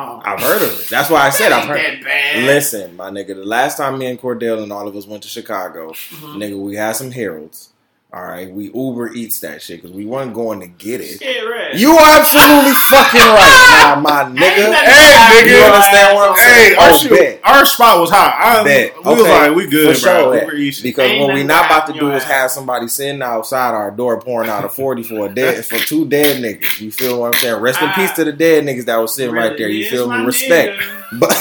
Oh, 0.00 0.20
I've 0.24 0.40
heard 0.40 0.62
of 0.62 0.80
it. 0.80 0.88
That's 0.88 1.10
why 1.10 1.22
I 1.26 1.30
said 1.30 1.50
I've 1.50 1.66
heard. 1.68 1.78
that 1.78 2.04
bad. 2.04 2.44
Listen, 2.44 2.94
my 2.96 3.10
nigga, 3.10 3.28
the 3.28 3.44
last 3.44 3.76
time 3.78 3.98
me 3.98 4.06
and 4.06 4.20
Cordell 4.20 4.62
and 4.62 4.72
all 4.72 4.86
of 4.86 4.94
us 4.94 5.06
went 5.06 5.22
to 5.24 5.28
Chicago, 5.28 5.90
Mhm. 5.90 6.36
nigga, 6.36 6.56
we 6.60 6.76
had 6.76 6.92
some 6.94 7.10
Harold's. 7.10 7.70
All 8.10 8.24
right, 8.24 8.50
we 8.50 8.70
Uber 8.72 9.12
eats 9.12 9.40
that 9.40 9.60
shit 9.60 9.82
because 9.82 9.94
we 9.94 10.06
weren't 10.06 10.32
going 10.32 10.60
to 10.60 10.66
get 10.66 11.02
it. 11.02 11.16
Scared 11.16 11.46
red. 11.46 11.78
You 11.78 11.90
are 11.92 12.18
absolutely 12.18 12.72
fucking 12.72 13.20
right, 13.20 13.92
nah, 13.94 14.00
my 14.00 14.24
nigga. 14.24 14.72
Hey, 14.72 15.42
nigga. 15.42 15.58
You 15.58 15.64
understand 15.66 16.14
what 16.16 16.30
I'm 16.30 16.36
saying? 16.36 16.70
Hey, 16.70 16.74
our, 16.76 16.88
Oh, 16.90 16.96
shit- 16.96 17.10
bet. 17.10 17.40
our 17.44 17.66
spot 17.66 18.00
was 18.00 18.08
hot. 18.08 18.34
I, 18.42 18.64
Bet. 18.64 18.94
We 18.96 19.02
was 19.10 19.20
Okay. 19.20 19.30
like, 19.48 19.54
we 19.54 19.66
good, 19.66 19.94
For 19.98 20.02
bro. 20.04 20.12
sure, 20.22 20.30
We 20.30 20.36
that. 20.38 20.46
were 20.46 20.54
easy. 20.54 20.82
Because 20.84 21.10
Ain't 21.10 21.20
what 21.26 21.34
we 21.34 21.42
not 21.42 21.66
about 21.66 21.86
to 21.88 21.92
do 21.92 22.06
your 22.06 22.14
is 22.14 22.24
have 22.24 22.50
somebody 22.50 22.88
sitting 22.88 23.20
outside 23.20 23.74
our 23.74 23.90
door 23.90 24.18
pouring 24.22 24.48
out 24.48 24.64
a 24.64 24.70
forty 24.70 25.02
for 25.02 25.26
a 25.26 25.28
dead 25.34 25.62
for 25.66 25.76
two 25.76 26.06
dead 26.08 26.42
niggas. 26.42 26.80
You 26.80 26.90
feel 26.90 27.20
what 27.20 27.34
I'm 27.34 27.40
saying? 27.40 27.60
Rest 27.60 27.82
in 27.82 27.88
Ah. 27.90 27.94
peace 27.94 28.12
to 28.12 28.24
the 28.24 28.32
dead 28.32 28.64
niggas 28.64 28.86
that 28.86 28.96
was 28.96 29.14
sitting 29.14 29.34
right 29.34 29.54
there. 29.58 29.68
You 29.68 29.84
feel 29.90 30.10
is 30.10 30.18
me? 30.20 30.24
Respect. 30.24 30.78
nigga. 30.78 30.94
But 31.20 31.36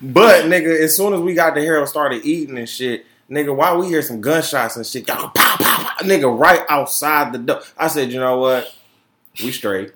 but 0.00 0.44
nigga, 0.44 0.78
as 0.82 0.96
soon 0.96 1.14
as 1.14 1.20
we 1.20 1.34
got 1.34 1.54
the 1.56 1.60
Harold 1.62 1.88
started 1.88 2.24
eating 2.24 2.58
and 2.58 2.68
shit, 2.68 3.06
nigga, 3.30 3.54
why 3.54 3.74
we 3.74 3.88
hear 3.88 4.02
some 4.02 4.20
gunshots 4.20 4.76
and 4.76 4.86
shit? 4.86 5.06
Y'all 5.08 5.28
pow, 5.30 5.56
pow, 5.56 5.56
pow, 5.58 5.96
nigga, 6.04 6.38
right 6.38 6.62
outside 6.68 7.32
the 7.32 7.38
door. 7.38 7.60
I 7.76 7.88
said, 7.88 8.12
you 8.12 8.20
know 8.20 8.38
what? 8.38 8.74
We 9.42 9.52
straight. 9.52 9.92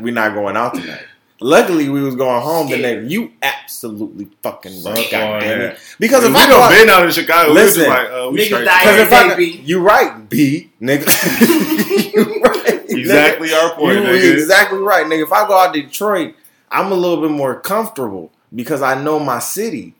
We 0.00 0.10
not 0.10 0.34
going 0.34 0.56
out 0.56 0.74
tonight. 0.74 1.02
Luckily, 1.40 1.88
we 1.88 2.00
was 2.00 2.14
going 2.14 2.40
home 2.40 2.68
the 2.70 2.78
Scared. 2.78 3.00
next. 3.02 3.12
You 3.12 3.32
absolutely 3.42 4.28
fucking 4.42 4.80
Fuck 4.82 4.94
right. 4.94 5.08
God 5.10 5.32
on 5.34 5.40
damn 5.40 5.60
it. 5.62 5.78
Because 5.98 6.22
we 6.24 6.30
if 6.30 6.36
I 6.36 6.46
go 6.46 6.52
done 6.52 6.62
out, 6.62 6.70
been 6.70 6.90
out 6.90 7.04
in 7.06 7.10
Chicago. 7.10 7.48
we 7.50 7.54
Listen. 7.56 7.82
just 7.84 7.88
like, 7.90 8.08
uh, 8.10 8.30
we 8.30 8.38
Niggas 8.48 8.64
die 8.64 8.80
because 8.80 8.98
if 9.00 9.12
I, 9.12 9.28
day, 9.30 9.36
B. 9.36 9.60
you 9.64 9.80
right, 9.80 10.28
B, 10.28 10.70
nigga. 10.80 11.06
you 12.14 12.22
right, 12.42 12.86
nigga. 12.86 12.98
Exactly 12.98 13.52
our 13.52 13.74
point, 13.74 13.96
You 13.96 14.02
nigga. 14.02 14.32
exactly 14.34 14.78
right, 14.78 15.04
nigga. 15.06 15.24
If 15.24 15.32
I 15.32 15.46
go 15.46 15.58
out 15.58 15.74
to 15.74 15.82
Detroit, 15.82 16.34
I'm 16.70 16.92
a 16.92 16.94
little 16.94 17.20
bit 17.20 17.32
more 17.32 17.58
comfortable 17.60 18.30
because 18.54 18.80
I 18.80 19.00
know 19.02 19.18
my 19.18 19.40
city, 19.40 19.94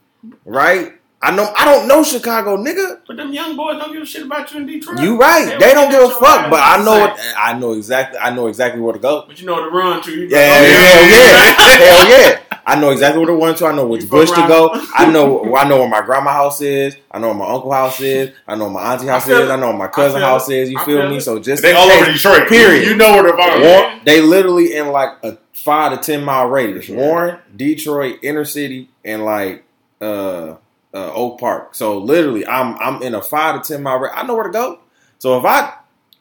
right? 0.44 0.92
I 1.24 1.34
know 1.34 1.50
I 1.56 1.64
don't 1.64 1.88
know 1.88 2.04
Chicago, 2.04 2.58
nigga. 2.58 3.00
But 3.06 3.16
them 3.16 3.32
young 3.32 3.56
boys 3.56 3.78
don't 3.78 3.94
give 3.94 4.02
a 4.02 4.04
shit 4.04 4.26
about 4.26 4.52
you 4.52 4.60
in 4.60 4.66
Detroit. 4.66 5.00
You 5.00 5.18
right. 5.18 5.58
They 5.58 5.68
They 5.68 5.72
don't 5.72 5.90
give 5.90 6.02
a 6.02 6.10
fuck, 6.10 6.50
but 6.50 6.60
I 6.60 6.84
know 6.84 7.06
it. 7.06 7.18
I 7.34 7.58
know 7.58 7.72
exactly. 7.72 8.18
I 8.18 8.28
know 8.34 8.46
exactly 8.46 8.82
where 8.82 8.92
to 8.92 8.98
go. 8.98 9.24
But 9.26 9.40
you 9.40 9.46
know 9.46 9.54
where 9.54 9.70
to 9.70 9.70
run 9.70 10.02
to. 10.02 10.10
You 10.10 10.28
Yeah, 10.28 10.50
oh, 10.52 10.64
hell 10.64 11.08
yeah, 11.08 11.78
hell 11.78 12.10
yeah. 12.10 12.58
I 12.66 12.78
know 12.78 12.90
exactly 12.90 13.20
where 13.24 13.28
to 13.28 13.42
run 13.42 13.54
to. 13.54 13.66
I 13.66 13.74
know 13.74 13.86
which 13.86 14.10
bush 14.10 14.28
to 14.32 14.46
go. 14.46 14.68
I 14.94 15.10
know. 15.10 15.56
I 15.56 15.66
know 15.66 15.78
where 15.78 15.88
my 15.88 16.02
grandma 16.02 16.32
house 16.32 16.60
is. 16.60 16.94
I 17.10 17.18
know 17.18 17.28
where 17.28 17.36
my 17.36 17.48
uncle 17.48 17.72
house 17.72 17.98
is. 18.02 18.34
I 18.46 18.56
know 18.56 18.64
where 18.64 18.74
my 18.74 18.92
auntie 18.92 19.06
house 19.06 19.24
feel 19.24 19.38
is. 19.38 19.48
I 19.48 19.56
know 19.56 19.68
where 19.68 19.78
my 19.78 19.88
cousin 19.88 20.20
house 20.20 20.50
it. 20.50 20.58
is. 20.58 20.70
You 20.70 20.78
feel 20.80 21.00
feel 21.00 21.08
me? 21.08 21.16
it. 21.16 21.20
So 21.22 21.38
just 21.38 21.62
They 21.62 21.72
all 21.72 21.90
over 21.90 22.12
Detroit. 22.12 22.48
Period. 22.50 22.86
You 22.86 22.96
know 22.96 23.12
where 23.12 23.32
to 23.32 23.36
find. 23.36 23.62
Yeah. 23.62 23.80
Warren, 23.80 24.00
they 24.04 24.20
literally 24.20 24.76
in 24.76 24.88
like 24.88 25.10
a 25.22 25.38
five 25.54 25.98
to 25.98 26.04
ten 26.04 26.22
mile 26.22 26.48
radius. 26.48 26.90
Warren, 26.90 27.38
Detroit, 27.56 28.18
inner 28.22 28.44
city, 28.44 28.90
and 29.06 29.24
like 29.24 29.64
uh, 30.02 30.56
uh, 30.94 31.12
Oak 31.12 31.40
Park. 31.40 31.74
So 31.74 31.98
literally, 31.98 32.46
I'm 32.46 32.76
I'm 32.78 33.02
in 33.02 33.14
a 33.14 33.22
five 33.22 33.60
to 33.62 33.72
ten 33.74 33.82
mile 33.82 33.98
radius. 33.98 34.18
I 34.18 34.26
know 34.26 34.34
where 34.34 34.44
to 34.44 34.50
go. 34.52 34.78
So 35.18 35.38
if 35.38 35.44
I 35.44 35.74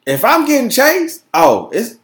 if 0.06 0.24
I'm 0.24 0.44
getting 0.46 0.68
chased, 0.70 1.24
oh, 1.32 1.70
it's 1.72 1.96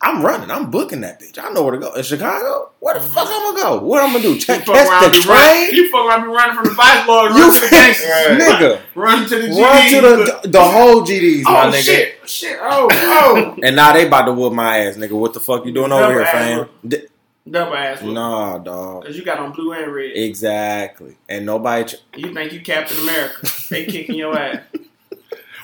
I'm 0.00 0.24
running. 0.24 0.48
I'm 0.48 0.70
booking 0.70 1.00
that 1.00 1.20
bitch. 1.20 1.42
I 1.42 1.50
know 1.52 1.64
where 1.64 1.72
to 1.72 1.78
go. 1.78 1.92
In 1.94 2.04
Chicago, 2.04 2.70
where 2.78 2.94
the 2.94 3.00
fuck 3.00 3.26
I'm 3.28 3.52
gonna 3.54 3.60
go? 3.80 3.84
What 3.84 4.00
I'm 4.00 4.10
gonna 4.12 4.22
do? 4.22 4.34
You 4.34 4.38
Check 4.38 4.64
catch 4.64 4.66
the 4.66 5.10
be 5.20 5.26
running. 5.28 5.66
train? 5.66 5.74
You 5.74 5.90
fuck 5.90 6.06
around, 6.06 6.22
be 6.22 6.28
running 6.28 6.54
from 6.54 6.64
the 6.66 6.70
vice 6.74 7.08
lord, 7.08 7.32
You 7.32 7.40
run 7.42 7.52
to 7.54 7.60
the 7.60 7.68
gangsters, 7.68 8.06
Right. 8.08 8.38
nigga. 8.40 8.80
run 8.94 9.28
to 9.28 9.36
the 9.36 9.48
GD. 9.48 9.60
Run 9.60 9.88
to 9.90 10.00
the 10.42 10.48
the 10.50 10.62
whole 10.62 11.02
GDs, 11.02 11.42
my 11.44 11.66
oh 11.66 11.70
nigga. 11.72 11.82
shit, 11.82 12.28
shit, 12.30 12.58
oh, 12.62 12.88
oh, 12.92 13.56
And 13.60 13.74
now 13.74 13.92
they 13.92 14.06
about 14.06 14.26
to 14.26 14.32
whoop 14.34 14.52
my 14.52 14.78
ass, 14.78 14.96
nigga. 14.96 15.18
What 15.18 15.34
the 15.34 15.40
fuck 15.40 15.66
you 15.66 15.72
doing 15.72 15.90
over 15.90 16.12
here, 16.12 16.26
fam? 16.26 16.68
Whoop. 17.48 17.52
Double 17.52 17.74
ass. 17.76 18.02
Nah. 18.02 18.12
Nah, 18.12 18.58
dog. 18.58 19.04
Cause 19.04 19.16
you 19.16 19.24
got 19.24 19.38
on 19.38 19.52
blue 19.52 19.72
and 19.72 19.92
red. 19.92 20.12
Exactly. 20.16 21.16
And 21.28 21.44
nobody. 21.46 21.84
Ch- 21.84 22.02
You 22.16 22.32
think 22.34 22.52
you 22.52 22.60
Captain 22.60 22.98
America? 23.00 23.46
They 23.70 23.84
kicking 23.86 24.16
your 24.16 24.38
ass. 24.38 24.60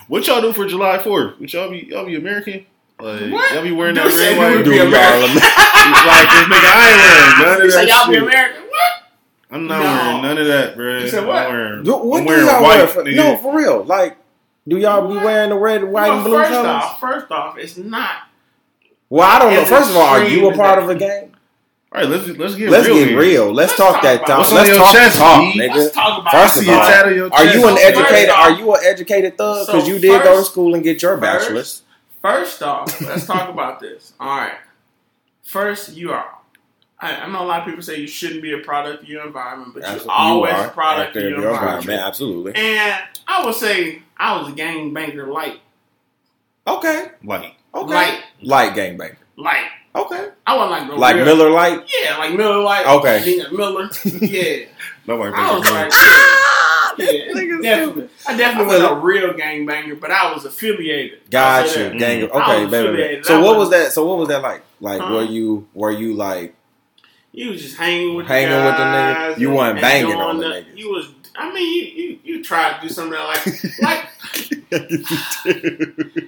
What 0.07 0.27
y'all 0.27 0.39
do 0.39 0.53
for 0.53 0.67
July 0.67 0.99
4th? 0.99 1.39
Would 1.39 1.51
y'all 1.51 1.67
be 1.71 1.87
y'all 1.89 2.05
be 2.05 2.15
American? 2.15 2.65
Like 2.99 3.31
What? 3.31 3.53
y'all 3.55 3.63
be 3.63 3.71
wearing 3.71 3.95
Dude 3.95 4.05
that 4.05 4.11
said 4.11 4.37
red 4.37 4.51
you 4.51 4.55
white? 4.57 4.63
do 4.65 4.71
y'all 4.75 4.87
American. 4.87 5.35
like 5.35 6.29
this 6.29 6.45
nigga, 6.45 6.69
I 6.69 6.91
ain't 6.91 7.01
wearing 7.01 7.57
none 7.57 7.61
of 7.65 7.71
say 7.71 7.85
that 7.85 7.87
y'all 8.05 8.11
be. 8.11 8.17
American? 8.17 8.61
What? 8.61 8.91
I'm 9.49 9.65
not 9.67 9.79
No. 9.79 9.83
wearing 9.83 10.21
none 10.21 10.37
of 10.37 10.45
that, 10.47 10.75
bro. 10.75 10.97
You 10.99 11.07
said 11.09 11.25
what? 11.25 11.35
I'm 11.37 11.51
wearing, 11.53 11.83
Do- 11.83 11.97
what 11.97 12.19
I'm 12.21 12.27
do 12.27 12.33
y'all 12.45 12.61
white, 12.61 12.77
wear? 12.77 12.87
For, 12.87 13.03
nigga. 13.03 13.15
no, 13.15 13.37
for 13.37 13.57
real. 13.57 13.83
Like, 13.83 14.17
do 14.67 14.77
y'all 14.77 15.07
be 15.07 15.15
wearing 15.15 15.49
the 15.49 15.57
red, 15.57 15.83
white, 15.83 16.07
Well, 16.09 16.13
and 16.17 16.23
blue 16.23 16.37
first 16.37 16.51
colors? 16.51 16.67
off, 16.67 16.99
first 16.99 17.31
off, 17.31 17.57
it's 17.57 17.77
not. 17.77 18.15
well, 19.09 19.27
I 19.27 19.39
don't 19.39 19.53
know. 19.55 19.65
First 19.65 19.89
of 19.89 19.95
all, 19.95 20.03
are 20.03 20.23
you 20.23 20.47
a 20.51 20.53
part 20.55 20.77
of 20.83 20.87
a 20.89 20.93
game? 20.95 21.31
All 21.91 22.01
right, 22.01 22.09
let's 22.09 22.27
let's 22.37 22.55
get 22.55 22.69
Let's 22.69 22.87
real. 22.87 22.97
get 22.97 23.07
here. 23.09 23.19
real. 23.19 23.45
Let's, 23.53 23.69
Let's 23.71 23.77
talk 23.77 23.93
talk 23.95 24.03
that 24.03 24.15
about 24.23 24.27
talk. 24.27 24.51
Let's 24.51 24.77
talk 24.77 24.91
chest, 24.93 25.17
talk, 25.17 25.53
nigga. 25.53 25.75
Let's 25.75 25.95
talk 25.95 26.19
about 26.21 26.31
First 26.33 26.57
it. 26.57 26.61
of 26.63 26.69
all, 26.73 26.79
tat 26.81 27.05
on 27.05 27.31
Are 27.31 27.45
you 27.45 27.67
an 27.67 27.75
First 27.75 27.85
educated? 27.85 28.29
off- 28.29 28.37
Are 28.39 28.51
you 28.51 28.73
an 28.73 28.79
educated 28.83 29.37
thug? 29.37 29.65
Because 29.67 29.83
So 29.85 29.89
you 29.93 29.99
did 29.99 30.23
go 30.23 30.37
to 30.37 30.43
school 30.43 30.75
and 30.75 30.83
get 30.83 31.01
your 31.01 31.17
first- 31.17 31.21
bachelor's. 31.21 31.81
First 32.21 32.63
off, 32.63 33.01
let's 33.01 33.25
talk 33.25 33.49
about 33.49 33.79
this. 33.79 34.13
All 34.19 34.27
right. 34.27 34.55
First, 35.43 35.93
you 35.95 36.11
are. 36.11 36.27
I, 36.99 37.15
I 37.17 37.27
know 37.31 37.43
a 37.43 37.45
lot 37.45 37.59
of 37.61 37.65
people 37.67 37.81
say 37.83 37.99
you 37.99 38.07
shouldn't 38.07 38.41
be 38.41 38.53
a 38.53 38.57
product 38.57 39.03
of 39.03 39.09
your 39.09 39.25
environment, 39.25 39.73
but 39.75 39.83
Absolutely. 39.83 40.05
you're 40.07 40.11
always 40.15 40.51
you 40.53 40.57
are 40.59 40.65
a 40.65 40.69
product 40.71 41.15
of 41.17 41.23
your, 41.23 41.51
environment. 41.51 42.01
Absolutely. 42.01 42.55
And 42.55 43.03
I 43.27 43.45
would 43.45 43.53
say 43.55 44.01
I 44.17 44.37
was 44.41 44.51
a 44.51 44.55
gang 44.55 44.93
banker 44.93 45.27
light. 45.27 45.59
Okay. 46.67 47.09
Like, 47.23 47.55
Okay. 47.73 47.93
Light. 47.93 48.23
Light 48.41 48.73
gangbanger. 48.73 49.17
Light. 49.35 49.65
Okay. 49.95 50.29
I 50.45 50.55
wasn't 50.57 50.71
like 50.71 50.87
no 50.89 50.95
Like 50.97 51.15
real- 51.15 51.25
Miller 51.25 51.49
Light. 51.49 51.89
Yeah, 52.03 52.17
like 52.17 52.33
Miller 52.35 52.61
Light. 52.61 52.85
Okay. 52.85 53.23
Nina 53.25 53.51
Miller. 53.51 53.89
Yeah. 54.21 54.65
nobody 55.07 55.33
I 55.35 55.57
was 55.57 55.71
like, 55.71 55.89
Ah, 55.93 56.95
yeah, 56.97 57.05
niggas 57.33 57.61
definitely. 57.61 58.09
I 58.27 58.37
definitely 58.37 58.67
wasn't 58.67 58.91
a 58.91 58.95
real 58.95 59.33
gang 59.33 59.65
banger, 59.65 59.95
but 59.95 60.11
I 60.11 60.33
was 60.33 60.45
affiliated. 60.45 61.29
Got 61.29 61.75
you, 61.75 61.83
that. 61.89 61.97
gang. 61.97 62.23
Okay, 62.23 62.61
was 62.63 62.71
baby. 62.71 63.23
So 63.23 63.39
I 63.39 63.41
what 63.43 63.57
was- 63.57 63.69
was 63.69 63.69
that? 63.71 63.93
So 63.93 64.05
what 64.05 64.17
was 64.17 64.27
that 64.29 64.41
like? 64.41 64.63
Like, 64.81 64.99
Huh? 65.01 65.13
were 65.13 65.23
you 65.23 65.67
were 65.73 65.91
you 65.91 66.13
like 66.13 66.53
You 67.31 67.51
was 67.51 67.61
just 67.61 67.77
hanging 67.77 68.15
with 68.15 68.27
Hanging 68.27 68.49
the 68.49 68.55
with 68.65 68.73
the 68.73 68.83
guys? 68.83 69.39
You 69.39 69.49
wasn't 69.51 69.81
banging 69.81 70.15
on 70.15 70.37
the 70.39 70.45
niggas. 70.47 70.77
You 70.77 70.89
was. 70.91 71.09
I 71.37 71.53
mean, 71.53 71.73
you, 71.73 72.03
you 72.03 72.19
you 72.23 72.43
tried 72.43 72.75
to 72.79 72.87
do 72.87 72.93
something 72.93 73.17
like 73.19 73.81
like. 73.81 74.09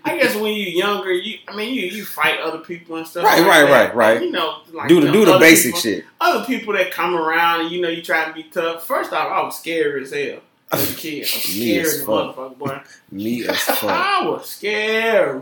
I 0.06 0.18
guess 0.20 0.36
when 0.36 0.54
you're 0.56 0.70
younger, 0.70 1.12
you 1.12 1.40
I 1.48 1.56
mean 1.56 1.74
you 1.74 1.82
you 1.88 2.06
fight 2.06 2.40
other 2.40 2.60
people 2.60 2.96
and 2.96 3.06
stuff. 3.08 3.24
Right, 3.26 3.40
like 3.40 3.48
right, 3.48 3.66
that. 3.66 3.72
right, 3.72 3.96
right. 3.96 4.22
You 4.22 4.32
know, 4.32 4.60
like 4.72 4.88
do 4.88 4.96
you 4.96 5.02
the 5.02 5.08
know, 5.08 5.14
do 5.14 5.26
the 5.26 5.40
basic 5.40 5.72
people- 5.76 5.80
shit? 5.82 6.06
Other 6.22 6.46
people 6.46 6.74
that 6.74 6.92
come 6.92 7.16
around 7.16 7.62
and 7.62 7.72
you 7.72 7.82
know 7.82 7.90
you 7.90 8.02
try 8.02 8.26
to 8.26 8.34
be 8.34 8.44
tough. 8.44 8.86
First 8.86 9.12
off, 9.14 9.32
I 9.32 9.42
was 9.44 9.58
scared 9.60 10.04
as 10.04 10.14
hell 10.14 10.40
as 10.72 10.94
a 10.94 10.96
kid. 10.98 11.18
I 11.18 11.20
was 11.22 11.46
Me 11.48 11.80
scared 11.82 11.86
as 11.88 12.04
fuck. 12.04 12.36
motherfucker, 12.36 12.58
boy. 12.58 12.82
Me 13.12 13.48
as 13.48 13.60
fuck. 13.62 13.84
I 13.86 14.26
was 14.28 14.50
scary. 14.50 15.40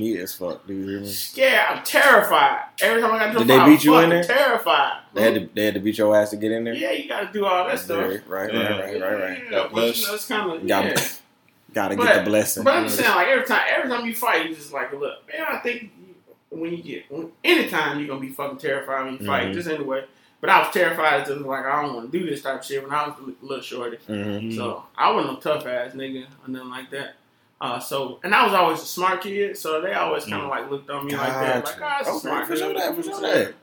Me 0.00 0.18
as 0.18 0.34
fuck. 0.34 0.66
Do 0.66 0.74
you 0.74 0.88
hear 0.88 1.00
me? 1.00 1.06
Scared. 1.08 1.64
I'm 1.68 1.84
terrified. 1.84 2.62
Every 2.80 3.00
time 3.00 3.12
I 3.12 3.18
got 3.18 3.32
to 3.32 3.38
Did 3.38 3.48
the 3.48 3.58
they 3.58 3.64
beat 3.66 3.84
you 3.84 3.96
in 3.98 4.10
there? 4.10 4.24
Terrified. 4.24 5.00
They 5.14 5.22
had 5.22 5.34
to 5.34 5.48
they 5.54 5.64
had 5.66 5.74
to 5.74 5.80
beat 5.80 5.98
your 5.98 6.16
ass 6.16 6.30
to 6.30 6.36
get 6.36 6.50
in 6.52 6.64
there. 6.64 6.74
Yeah, 6.74 6.90
you 6.92 7.08
got 7.08 7.20
to 7.20 7.32
do 7.32 7.46
all 7.46 7.66
that 7.68 7.78
stuff. 7.78 8.00
Right, 8.10 8.28
right, 8.28 8.52
Yeah. 8.52 8.60
right, 8.60 8.80
right, 8.80 9.00
right, 9.00 9.20
right. 9.20 9.42
Yeah, 9.44 9.50
God 9.50 9.70
but 9.72 9.96
you 9.96 10.06
know, 10.06 10.14
it's 10.14 10.26
kind 10.28 10.50
of 10.52 10.66
Got- 10.66 10.84
yeah. 10.86 11.08
Gotta 11.72 11.96
But- 11.96 12.04
get 12.06 12.24
the 12.24 12.30
blessing. 12.30 12.62
But 12.64 12.76
I'm 12.76 12.84
just 12.84 12.98
saying, 12.98 13.14
like 13.14 13.26
every 13.28 13.44
time, 13.46 13.62
every 13.68 13.90
time 13.90 14.06
you 14.06 14.14
fight, 14.14 14.48
you 14.48 14.54
just 14.54 14.72
like, 14.72 14.92
look, 14.92 15.26
man, 15.26 15.44
I 15.48 15.58
think 15.58 15.90
when 16.50 16.70
you 16.70 16.82
get, 16.82 17.10
when, 17.10 17.32
anytime 17.42 17.98
you're 17.98 18.06
gonna 18.06 18.20
be 18.20 18.28
fucking 18.28 18.58
terrified 18.58 19.04
when 19.06 19.14
you 19.18 19.26
fight, 19.26 19.48
Mhm. 19.48 19.54
just 19.54 19.68
anyway. 19.68 20.04
But 20.44 20.50
I 20.52 20.58
was 20.58 20.74
terrified, 20.74 21.24
just 21.24 21.40
like 21.40 21.64
I 21.64 21.80
don't 21.80 21.94
want 21.94 22.12
to 22.12 22.18
do 22.18 22.26
this 22.28 22.42
type 22.42 22.60
of 22.60 22.66
shit 22.66 22.82
when 22.82 22.92
I 22.92 23.06
was 23.08 23.14
a 23.18 23.46
little 23.46 23.62
shorty. 23.64 23.96
Mhm. 24.06 24.54
So 24.54 24.84
I 24.94 25.10
wasn't 25.10 25.38
a 25.38 25.40
tough 25.40 25.64
ass 25.66 25.94
nigga 25.94 26.26
or 26.26 26.48
nothing 26.50 26.68
like 26.68 26.90
that. 26.90 27.14
Uh, 27.62 27.80
so 27.80 28.20
and 28.22 28.34
I 28.34 28.44
was 28.44 28.52
always 28.52 28.82
a 28.82 28.84
smart 28.84 29.22
kid, 29.22 29.56
so 29.56 29.80
they 29.80 29.94
always 29.94 30.26
kind 30.26 30.42
of 30.42 30.50
like 30.50 30.70
looked 30.70 30.90
on 30.90 31.06
me 31.06 31.16
like 31.16 31.32
that, 31.32 31.64
like, 31.64 31.80
ah, 31.80 32.00
it's 32.00 32.20
smart 32.20 32.46
for 32.46 32.56
sure 32.56 32.74
that, 32.74 32.94
for 32.94 33.02
sure 33.02 33.20
that. 33.22 33.54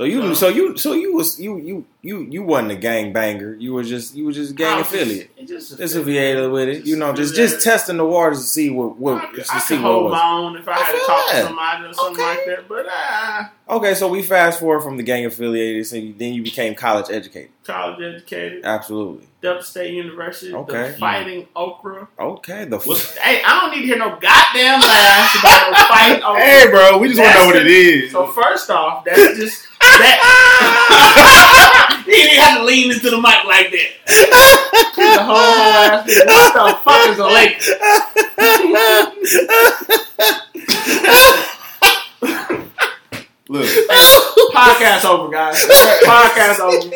So 0.00 0.04
you, 0.04 0.22
So- 0.28 0.32
so 0.34 0.48
you, 0.48 0.76
so 0.78 0.92
you 0.94 1.12
was 1.14 1.38
you 1.38 1.58
you 1.58 1.84
you 2.00 2.20
you 2.30 2.42
wasn't 2.42 2.70
a 2.72 2.76
gang 2.76 3.12
banger. 3.12 3.54
You 3.56 3.74
were 3.74 3.82
just 3.82 4.14
you 4.14 4.24
were 4.24 4.32
just 4.32 4.52
a 4.52 4.54
gang 4.54 4.72
I 4.72 4.78
was 4.78 4.86
affiliate. 4.86 5.30
It's 5.36 5.50
just 5.50 5.76
Just 5.76 5.94
affiliated 5.94 6.50
with 6.50 6.70
it, 6.70 6.86
you 6.86 6.96
know, 6.96 7.12
just 7.12 7.34
just 7.34 7.62
testing 7.62 7.98
the 7.98 8.06
waters 8.06 8.38
to 8.38 8.44
see 8.46 8.70
what 8.70 8.86
I, 8.86 8.88
what 8.92 9.34
could- 9.34 9.44
to 9.44 9.54
I 9.54 9.58
see 9.58 9.76
could 9.76 9.84
what 9.84 10.04
was. 10.04 10.12
my 10.12 10.30
own 10.30 10.56
if 10.56 10.66
I, 10.66 10.72
I 10.72 10.78
had 10.78 10.92
to 10.92 10.98
talk 11.06 11.30
that. 11.32 11.40
to 11.42 11.46
somebody 11.48 11.84
or 11.84 11.92
something 11.92 12.24
Okay. 12.24 12.34
like 12.34 12.46
that. 12.46 12.66
But 12.66 12.86
uh, 12.88 13.74
Okay, 13.76 13.92
so 13.94 14.08
we 14.08 14.22
fast 14.22 14.58
forward 14.60 14.80
from 14.80 14.96
the 14.96 15.02
gang 15.02 15.26
affiliated, 15.26 15.86
so 15.86 15.96
then 15.96 16.32
you 16.32 16.42
became 16.42 16.74
college 16.74 17.10
educated. 17.10 17.50
college 17.64 18.00
educated, 18.00 18.64
Absolutely. 18.64 19.26
Delta 19.42 19.62
State 19.64 19.94
University, 19.94 20.52
Okay. 20.54 20.90
the 20.90 20.96
Fighting 20.98 21.48
Okra. 21.56 22.08
Okay, 22.18 22.64
the 22.66 22.76
What's- 22.78 23.16
Hey, 23.16 23.40
I 23.42 23.58
don't 23.60 23.70
need 23.70 23.80
to 23.82 23.86
hear 23.86 23.96
no 23.96 24.10
goddamn 24.10 24.80
laughs 24.80 25.38
about 25.40 25.70
no 25.70 25.76
Fighting 25.84 26.22
Okra. 26.22 26.42
Hey, 26.42 26.66
bro, 26.70 26.98
we 26.98 27.08
just 27.08 27.20
want 27.20 27.32
to 27.32 27.38
know 27.40 27.46
what 27.46 27.56
it 27.56 27.66
is. 27.66 28.12
So 28.12 28.26
first 28.26 28.68
off, 28.70 29.02
that's 29.04 29.38
just 29.38 29.66
that. 29.80 30.20
you 32.06 32.12
didn't 32.14 32.42
have 32.44 32.58
to 32.58 32.64
lean 32.64 32.90
into 32.92 33.08
the 33.10 33.16
mic 33.16 33.44
like 33.46 33.70
that. 33.70 33.90
the 34.96 35.22
whole 35.22 35.36
whole 35.36 35.72
ass 35.72 36.04
thing. 36.06 36.26
What 36.26 36.52
the 36.54 36.74
fuck 36.84 37.08
is 37.08 37.18
a 37.18 37.26
lake? 37.26 37.62
Look, 43.48 43.66
Podcast 44.54 45.04
over, 45.04 45.32
guys. 45.32 45.64
Podcast 46.04 46.60
over. 46.60 46.90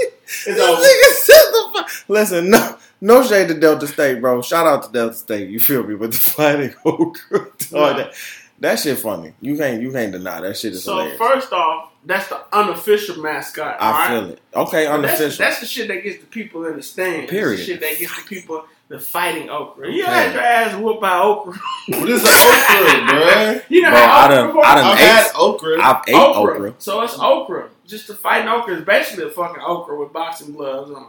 It's 0.47 0.61
over. 0.61 0.83
nigga 0.83 1.13
said 1.15 1.51
the 1.53 1.85
fu- 1.89 2.13
Listen, 2.13 2.51
no, 2.51 2.77
no 3.01 3.23
shade 3.25 3.49
to 3.49 3.55
Delta 3.55 3.87
State, 3.87 4.21
bro. 4.21 4.43
Shout 4.43 4.67
out 4.67 4.83
to 4.85 4.93
Delta 4.93 5.15
State. 5.15 5.49
You 5.51 5.61
feel 5.61 5.83
me? 5.83 5.95
But 5.95 6.13
the 6.13 6.19
fighting 6.19 6.75
okra, 6.85 7.49
dog, 7.71 7.97
that, 7.99 8.15
that 8.61 8.79
shit 8.79 8.99
funny. 8.99 9.33
You 9.41 9.57
can't, 9.57 9.83
you 9.83 9.91
can't 9.93 10.13
deny 10.13 10.41
that 10.41 10.57
shit 10.57 10.73
is 10.73 10.85
So 10.85 10.93
hilarious. 10.97 11.19
first 11.19 11.53
off, 11.53 11.91
that's 12.07 12.29
the 12.29 12.41
unofficial 12.53 13.23
mascot. 13.23 13.77
I 13.81 13.87
alright? 13.87 14.09
feel 14.11 14.31
it. 14.35 14.41
Okay, 14.55 14.87
But 14.87 15.03
That's, 15.03 15.21
unofficial. 15.21 15.45
that's 15.45 15.61
the 15.61 15.67
shit 15.67 15.89
that 15.89 16.03
gets 16.03 16.21
the 16.21 16.27
people 16.27 16.65
in 16.67 16.77
the 16.77 16.83
stands. 16.83 17.31
Period. 17.31 17.59
That's 17.59 17.67
the 17.67 17.73
shit 17.73 17.81
that 17.81 17.99
gets 17.99 18.17
the 18.17 18.29
people 18.29 18.65
the 18.95 19.01
fighting 19.01 19.51
okra. 19.51 19.91
You 19.91 20.05
Okay. 20.05 20.13
had 20.13 20.33
your 20.35 20.43
ass 20.43 20.81
whooped 20.81 21.01
by 21.01 21.19
okra. 21.19 21.53
what 21.89 22.09
is 22.09 22.23
an 22.23 22.29
okra, 22.29 23.07
bro? 23.09 23.61
You 23.69 23.83
know 23.83 23.91
Bro, 23.91 23.99
how 23.99 24.05
I 24.07 24.25
okra 24.25 24.37
done- 24.37 24.47
before? 24.47 24.65
I 24.67 24.75
done 24.77 24.85
I've 24.85 25.01
ate- 25.01 25.05
had 25.05 25.31
okra. 25.35 25.83
I've 25.83 26.03
ate 26.07 26.15
okra. 26.15 26.55
okra. 26.55 26.75
So 26.79 27.01
it's 27.03 27.19
okra. 27.19 27.69
Just 27.87 28.07
the 28.07 28.15
fighting 28.15 28.49
okra 28.49 28.77
is 28.77 28.85
basically 28.85 29.25
a 29.25 29.31
fucking 29.31 29.63
okra 29.67 29.99
with 29.99 30.13
boxing 30.13 30.53
gloves 30.55 30.91
on. 30.93 31.09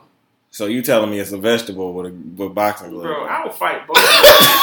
So 0.49 0.65
you 0.65 0.81
telling 0.81 1.11
me 1.11 1.19
it's 1.19 1.31
a 1.31 1.37
vegetable 1.37 1.93
with 1.93 2.07
a 2.07 2.11
with 2.11 2.55
boxing 2.55 2.89
gloves? 2.89 3.05
Bro, 3.05 3.25
I 3.25 3.43
will 3.43 3.51
fight 3.51 3.85
both. 3.87 3.97
of 3.97 4.03
them. 4.03 4.61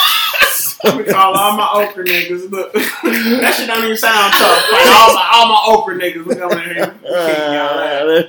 I'm 0.85 0.99
gonna 0.99 1.13
call 1.13 1.35
all 1.37 1.57
my 1.57 1.69
okra 1.75 2.05
niggas. 2.05 2.51
Look, 2.51 2.73
that 2.73 3.55
shit 3.57 3.69
don't 3.69 3.85
even 3.85 3.97
sound 3.97 4.33
tough. 4.33 4.73
Like 4.73 4.87
all 4.87 5.15
my 5.15 5.31
all 5.33 5.47
my 5.49 5.63
okra 5.79 5.95
niggas 5.97 6.25
will 6.25 6.35
come 6.35 6.59
in 6.59 6.75
here. 6.75 6.95
Ah, 7.07 7.25
We 7.25 7.33
kicking 7.33 7.53
y'all 7.55 7.79
ass. 7.79 8.25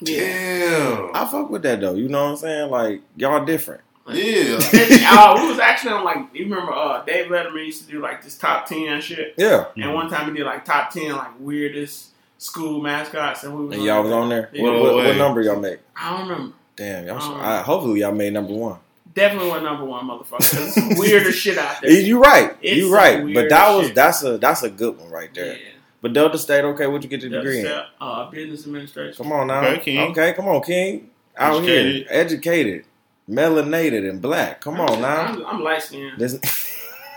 Yeah. 0.00 0.20
Damn. 0.20 1.07
I 1.22 1.26
fuck 1.26 1.50
with 1.50 1.62
that 1.62 1.80
though. 1.80 1.94
You 1.94 2.08
know 2.08 2.24
what 2.24 2.30
I'm 2.30 2.36
saying? 2.36 2.70
Like 2.70 3.02
y'all 3.16 3.44
different. 3.44 3.82
Yeah. 4.10 4.58
uh, 5.10 5.38
we 5.40 5.48
was 5.48 5.58
actually 5.58 5.92
on 5.92 6.04
like 6.04 6.18
you 6.32 6.44
remember 6.44 6.72
uh 6.72 7.04
Dave 7.04 7.26
Letterman 7.26 7.66
used 7.66 7.84
to 7.84 7.90
do 7.90 8.00
like 8.00 8.22
this 8.22 8.38
top 8.38 8.66
ten 8.66 9.00
shit. 9.00 9.34
Yeah. 9.36 9.66
And 9.76 9.94
one 9.94 10.08
time 10.10 10.30
he 10.30 10.36
did 10.38 10.46
like 10.46 10.64
top 10.64 10.90
ten 10.90 11.12
like 11.14 11.38
weirdest 11.38 12.08
school 12.38 12.80
mascots 12.80 13.44
and 13.44 13.54
we 13.58 13.66
was 13.66 13.74
And 13.76 13.84
y'all 13.84 14.02
was 14.02 14.12
on 14.12 14.28
there. 14.28 14.48
Yeah. 14.52 14.62
What, 14.62 14.80
what, 14.80 14.94
what 14.94 15.16
number 15.16 15.42
y'all 15.42 15.60
make? 15.60 15.80
I 15.96 16.16
don't 16.16 16.28
remember. 16.28 16.54
Damn, 16.76 17.06
y'all. 17.06 17.18
should- 17.20 17.32
Um, 17.32 17.40
I, 17.40 17.60
hopefully 17.62 18.00
y'all 18.00 18.12
made 18.12 18.32
number 18.32 18.52
one. 18.54 18.78
Definitely 19.14 19.50
was 19.50 19.62
number 19.62 19.84
one 19.84 20.06
motherfucker. 20.06 20.88
it's 20.88 20.98
weirder 21.00 21.32
shit 21.32 21.58
out 21.58 21.80
there. 21.82 21.90
You 21.90 22.22
right. 22.22 22.56
It's 22.62 22.76
You 22.76 22.84
some 22.84 22.92
right. 22.92 23.34
But 23.34 23.48
that 23.48 23.74
was 23.76 23.86
shit. 23.86 23.94
that's 23.96 24.22
a 24.22 24.38
that's 24.38 24.62
a 24.62 24.70
good 24.70 24.96
one 24.98 25.10
right 25.10 25.32
there. 25.34 25.56
Yeah. 25.56 25.68
But 26.00 26.12
Delta 26.12 26.38
State, 26.38 26.64
okay, 26.64 26.86
what'd 26.86 27.02
you 27.04 27.10
get 27.10 27.22
your 27.22 27.30
That's 27.30 27.42
degree 27.44 27.58
in? 27.60 27.64
the, 27.64 27.84
uh, 28.00 28.30
business 28.30 28.66
administration. 28.66 29.22
Come 29.24 29.32
on 29.32 29.48
now. 29.48 29.64
Okay, 29.66 29.80
King. 29.80 30.10
Okay, 30.10 30.32
come 30.32 30.46
on, 30.48 30.62
King. 30.62 31.10
Out 31.36 31.56
Educated. 31.56 31.94
here. 31.96 32.06
Educated. 32.10 32.84
Melanated 33.28 34.08
and 34.08 34.22
black. 34.22 34.60
Come 34.60 34.80
on 34.80 35.00
now. 35.00 35.20
I'm, 35.22 35.46
I'm 35.46 35.62
light 35.62 35.82
skinned. 35.82 36.22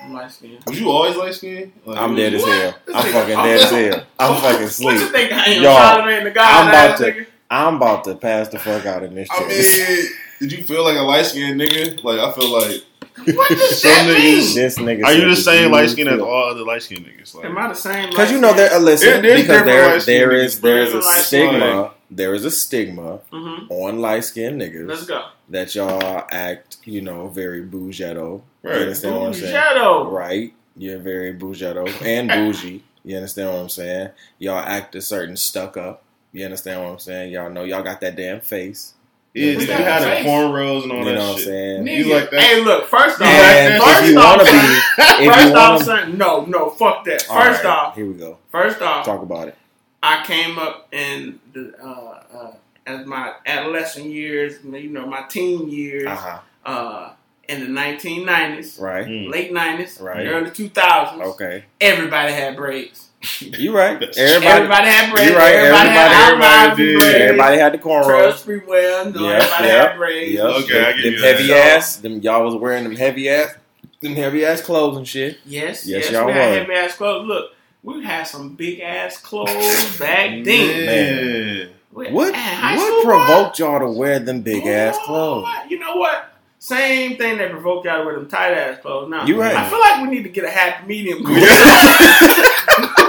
I'm 0.04 0.14
light 0.14 0.32
skinned. 0.32 0.64
Was 0.66 0.80
you 0.80 0.90
always 0.90 1.16
light 1.16 1.34
skinned? 1.36 1.72
Like, 1.86 1.98
I'm 1.98 2.16
dead 2.16 2.34
as 2.34 2.42
What? 2.42 2.52
hell. 2.60 2.76
I'm 2.96 3.12
fucking 3.14 3.36
dead 3.38 3.60
as 3.62 3.70
hell. 3.72 4.06
I'm 4.20 4.42
fucking 4.42 4.68
sleep. 4.68 4.86
What 4.86 5.00
you 5.00 5.08
think 5.12 5.32
I 5.32 5.46
am? 5.46 5.62
Y'all, 5.64 5.76
Charlamagne 6.02 6.24
the 6.26 6.32
God 6.32 6.64
I'm 6.64 6.70
about 6.70 6.98
to- 6.98 7.04
nigga? 7.12 7.26
I'm 7.54 7.76
about 7.76 8.04
to 8.06 8.16
pass 8.16 8.48
the 8.48 8.60
fuck 8.60 8.86
out 8.86 9.04
in 9.04 9.14
this 9.14 9.30
I 9.30 9.40
chair. 9.40 9.48
mean, 9.48 10.06
did 10.40 10.52
you 10.58 10.64
feel 10.64 10.84
like 10.86 10.98
a 10.98 11.02
light 11.02 11.26
skinned 11.26 11.60
nigga? 11.60 12.04
Like, 12.04 12.20
I 12.20 12.32
feel 12.34 12.52
like. 12.52 12.84
What 13.18 13.50
does 13.50 13.82
Some 13.82 13.92
that 13.92 14.18
niggas- 14.18 14.24
mean? 14.24 14.56
This 14.56 14.78
nigga. 14.78 15.04
Are 15.06 15.14
you 15.14 15.30
the 15.30 15.36
same 15.36 15.72
light 15.72 15.90
skinned 15.90 16.10
as 16.10 16.20
all 16.20 16.50
other 16.50 16.64
light 16.64 16.82
skinned 16.84 17.06
niggas? 17.06 17.36
Like, 17.36 17.46
Am 17.46 17.58
I 17.58 17.68
the 17.68 17.74
same? 17.76 18.10
Because 18.10 18.32
you 18.32 18.40
know 18.40 18.54
they're 18.54 18.80
listen, 18.80 19.22
There- 19.22 19.36
because 19.38 19.66
there 19.66 20.00
there 20.00 20.32
is 20.32 20.60
there 20.62 20.82
is 20.82 20.94
a 20.94 21.02
stigma. 21.02 21.92
There 22.10 22.34
is 22.34 22.44
a 22.46 22.52
stigma 22.52 23.20
Mm-hmm. 23.32 23.72
on 23.72 24.00
light 24.00 24.26
skinned 24.26 24.62
niggas 24.62 24.88
Let's 24.88 25.06
go. 25.06 25.28
that 25.50 25.74
y'all 25.76 26.26
act, 26.32 26.78
you 26.84 27.02
know, 27.02 27.28
very 27.30 27.64
bougetto. 27.64 28.42
Right. 28.64 28.76
You 28.76 28.82
understand 28.82 29.16
what 29.16 29.28
I'm 29.28 29.34
saying? 29.34 29.54
Shadow. 29.54 30.10
Right. 30.10 30.54
You're 30.76 31.00
very 31.00 31.34
bougetto 31.34 31.88
and 32.06 32.28
bougie. 32.30 32.84
You 33.06 33.16
understand 33.16 33.50
what 33.50 33.60
I'm 33.60 33.70
saying? 33.70 34.10
Y'all 34.40 34.60
act 34.60 34.94
a 34.96 35.02
certain 35.02 35.38
stuck 35.38 35.78
up. 35.78 36.04
You 36.34 36.44
understand 36.46 36.84
what 36.84 36.92
I'm 36.92 37.00
saying? 37.00 37.32
Y'all 37.32 37.50
know 37.50 37.64
y'all 37.64 37.82
got 37.84 38.02
that 38.02 38.16
damn 38.16 38.42
face. 38.42 38.94
Yeah, 39.34 39.54
What's 39.56 39.66
did 39.66 39.70
you 39.80 39.84
had 39.86 39.86
have 39.86 40.02
the 40.04 40.08
face? 40.10 40.26
cornrows 40.26 40.84
and 40.84 40.92
all 40.92 41.00
You 41.00 41.06
that 41.06 41.14
know 41.16 41.20
what 41.22 41.30
I'm 41.32 41.38
shit? 41.38 41.46
saying? 41.46 41.86
Nigga, 41.86 41.98
You 42.06 42.14
like 42.14 42.30
that? 42.32 42.40
Hey, 42.42 42.64
look. 42.64 42.88
First 42.88 43.22
off, 43.22 43.28
And 43.28 43.84
first 43.84 44.04
if 44.04 44.10
you 44.12 44.20
off, 44.20 44.40
be, 44.40 45.24
if 45.26 45.34
first 45.34 45.48
you 45.48 45.56
off, 45.56 45.70
want 45.70 45.80
to, 45.80 45.86
son, 45.86 46.18
no, 46.18 46.46
no, 46.46 46.70
fuck 46.70 47.06
that. 47.06 47.30
All 47.30 47.42
First 47.42 47.64
right, 47.64 47.70
off, 47.72 47.96
here 47.96 48.06
we 48.08 48.14
go. 48.14 48.38
first 48.52 48.82
off, 48.82 49.06
Talk 49.06 49.22
about 49.22 49.48
it. 49.50 49.56
I 50.04 50.24
came 50.26 50.58
up 50.58 50.88
in 50.92 51.40
the 51.54 51.74
uh, 51.82 52.24
uh, 52.34 52.54
as 52.88 53.06
my 53.06 53.34
adolescent 53.46 54.08
years, 54.08 54.56
you 54.66 54.90
know, 54.90 55.06
my 55.06 55.22
teen 55.30 55.70
years, 55.70 56.08
Uh 56.08 56.16
huh. 56.16 56.40
uh, 56.66 57.14
in 57.48 57.60
the 57.62 57.68
1990s, 57.82 58.82
Right. 58.82 59.06
Mm. 59.06 59.30
late 59.30 59.52
90s, 59.54 60.02
Right. 60.02 60.26
early 60.28 60.50
2000s. 60.52 61.22
Okay. 61.22 61.66
Everybody 61.80 62.34
had 62.34 62.56
braids. 62.56 63.10
You 63.40 63.76
right. 63.76 64.02
Everybody. 64.02 64.20
Everybody 64.20 64.88
had 64.88 65.12
braids. 65.14 65.30
You're 65.30 65.38
right. 65.38 65.54
Everybody, 65.56 65.90
had 65.90 66.12
Everybody- 66.12 66.44
eyebrows 66.44 66.54
everybody 66.58 66.70
and 66.70 66.78
did. 66.78 67.00
braids. 67.00 67.16
Everybody 67.22 67.58
had 67.58 67.74
the 67.74 67.78
cornrows. 67.78 68.06
Trust 68.06 68.48
me 68.48 68.60
well. 68.68 69.12
No, 69.12 69.20
Yeah, 69.30 69.36
everybody 69.36 69.68
yeah, 69.68 69.88
had 69.90 69.98
braids. 69.98 70.34
Yep. 70.34 70.44
Okay, 70.46 70.80
I 70.80 70.92
them, 70.92 70.96
give 70.96 71.04
them 71.04 71.14
you 71.14 71.22
heavy 71.22 71.48
So- 71.48 71.54
ass. 71.56 71.96
Them 71.98 72.20
y'all 72.22 72.44
was 72.46 72.56
wearing 72.56 72.84
them 72.84 72.96
heavy 72.96 73.30
ass, 73.30 73.54
them 74.02 74.16
heavy 74.16 74.44
ass 74.46 74.62
clothes 74.62 74.98
and 74.98 75.08
shit. 75.08 75.38
Yes, 75.46 75.86
Yes, 75.86 76.06
yes, 76.06 76.12
y'all 76.12 76.26
we 76.26 76.32
had 76.34 76.58
heavy 76.58 76.74
ass 76.74 76.96
clothes. 76.96 77.28
Look, 77.28 77.52
we 77.84 78.04
had 78.04 78.24
some 78.24 78.56
big 78.56 78.80
ass 78.80 79.18
clothes 79.18 79.98
back 80.00 80.44
then. 80.44 80.86
Man. 80.86 81.70
We- 81.94 82.08
What 82.10 82.34
what 82.34 83.04
provoked 83.06 83.60
y'all 83.60 83.80
to 83.82 83.88
wear 83.88 84.18
them 84.20 84.42
big 84.42 84.66
ass 84.66 84.98
clothes? 85.06 85.46
You 85.70 85.78
know 85.78 85.96
what? 85.98 86.30
Same 86.58 87.18
thing 87.18 87.38
that 87.40 87.52
provoked 87.52 87.86
y'all 87.86 88.00
to 88.00 88.06
wear 88.06 88.16
them 88.16 88.28
tight 88.28 88.54
ass 88.54 88.80
clothes. 88.82 89.10
Now, 89.10 89.26
You 89.26 89.40
right. 89.40 89.56
I 89.56 89.68
feel 89.70 89.80
like 89.80 90.02
we 90.02 90.08
need 90.16 90.24
to 90.24 90.30
get 90.30 90.44
a 90.46 90.50
happy 90.50 90.88
medium. 90.88 91.24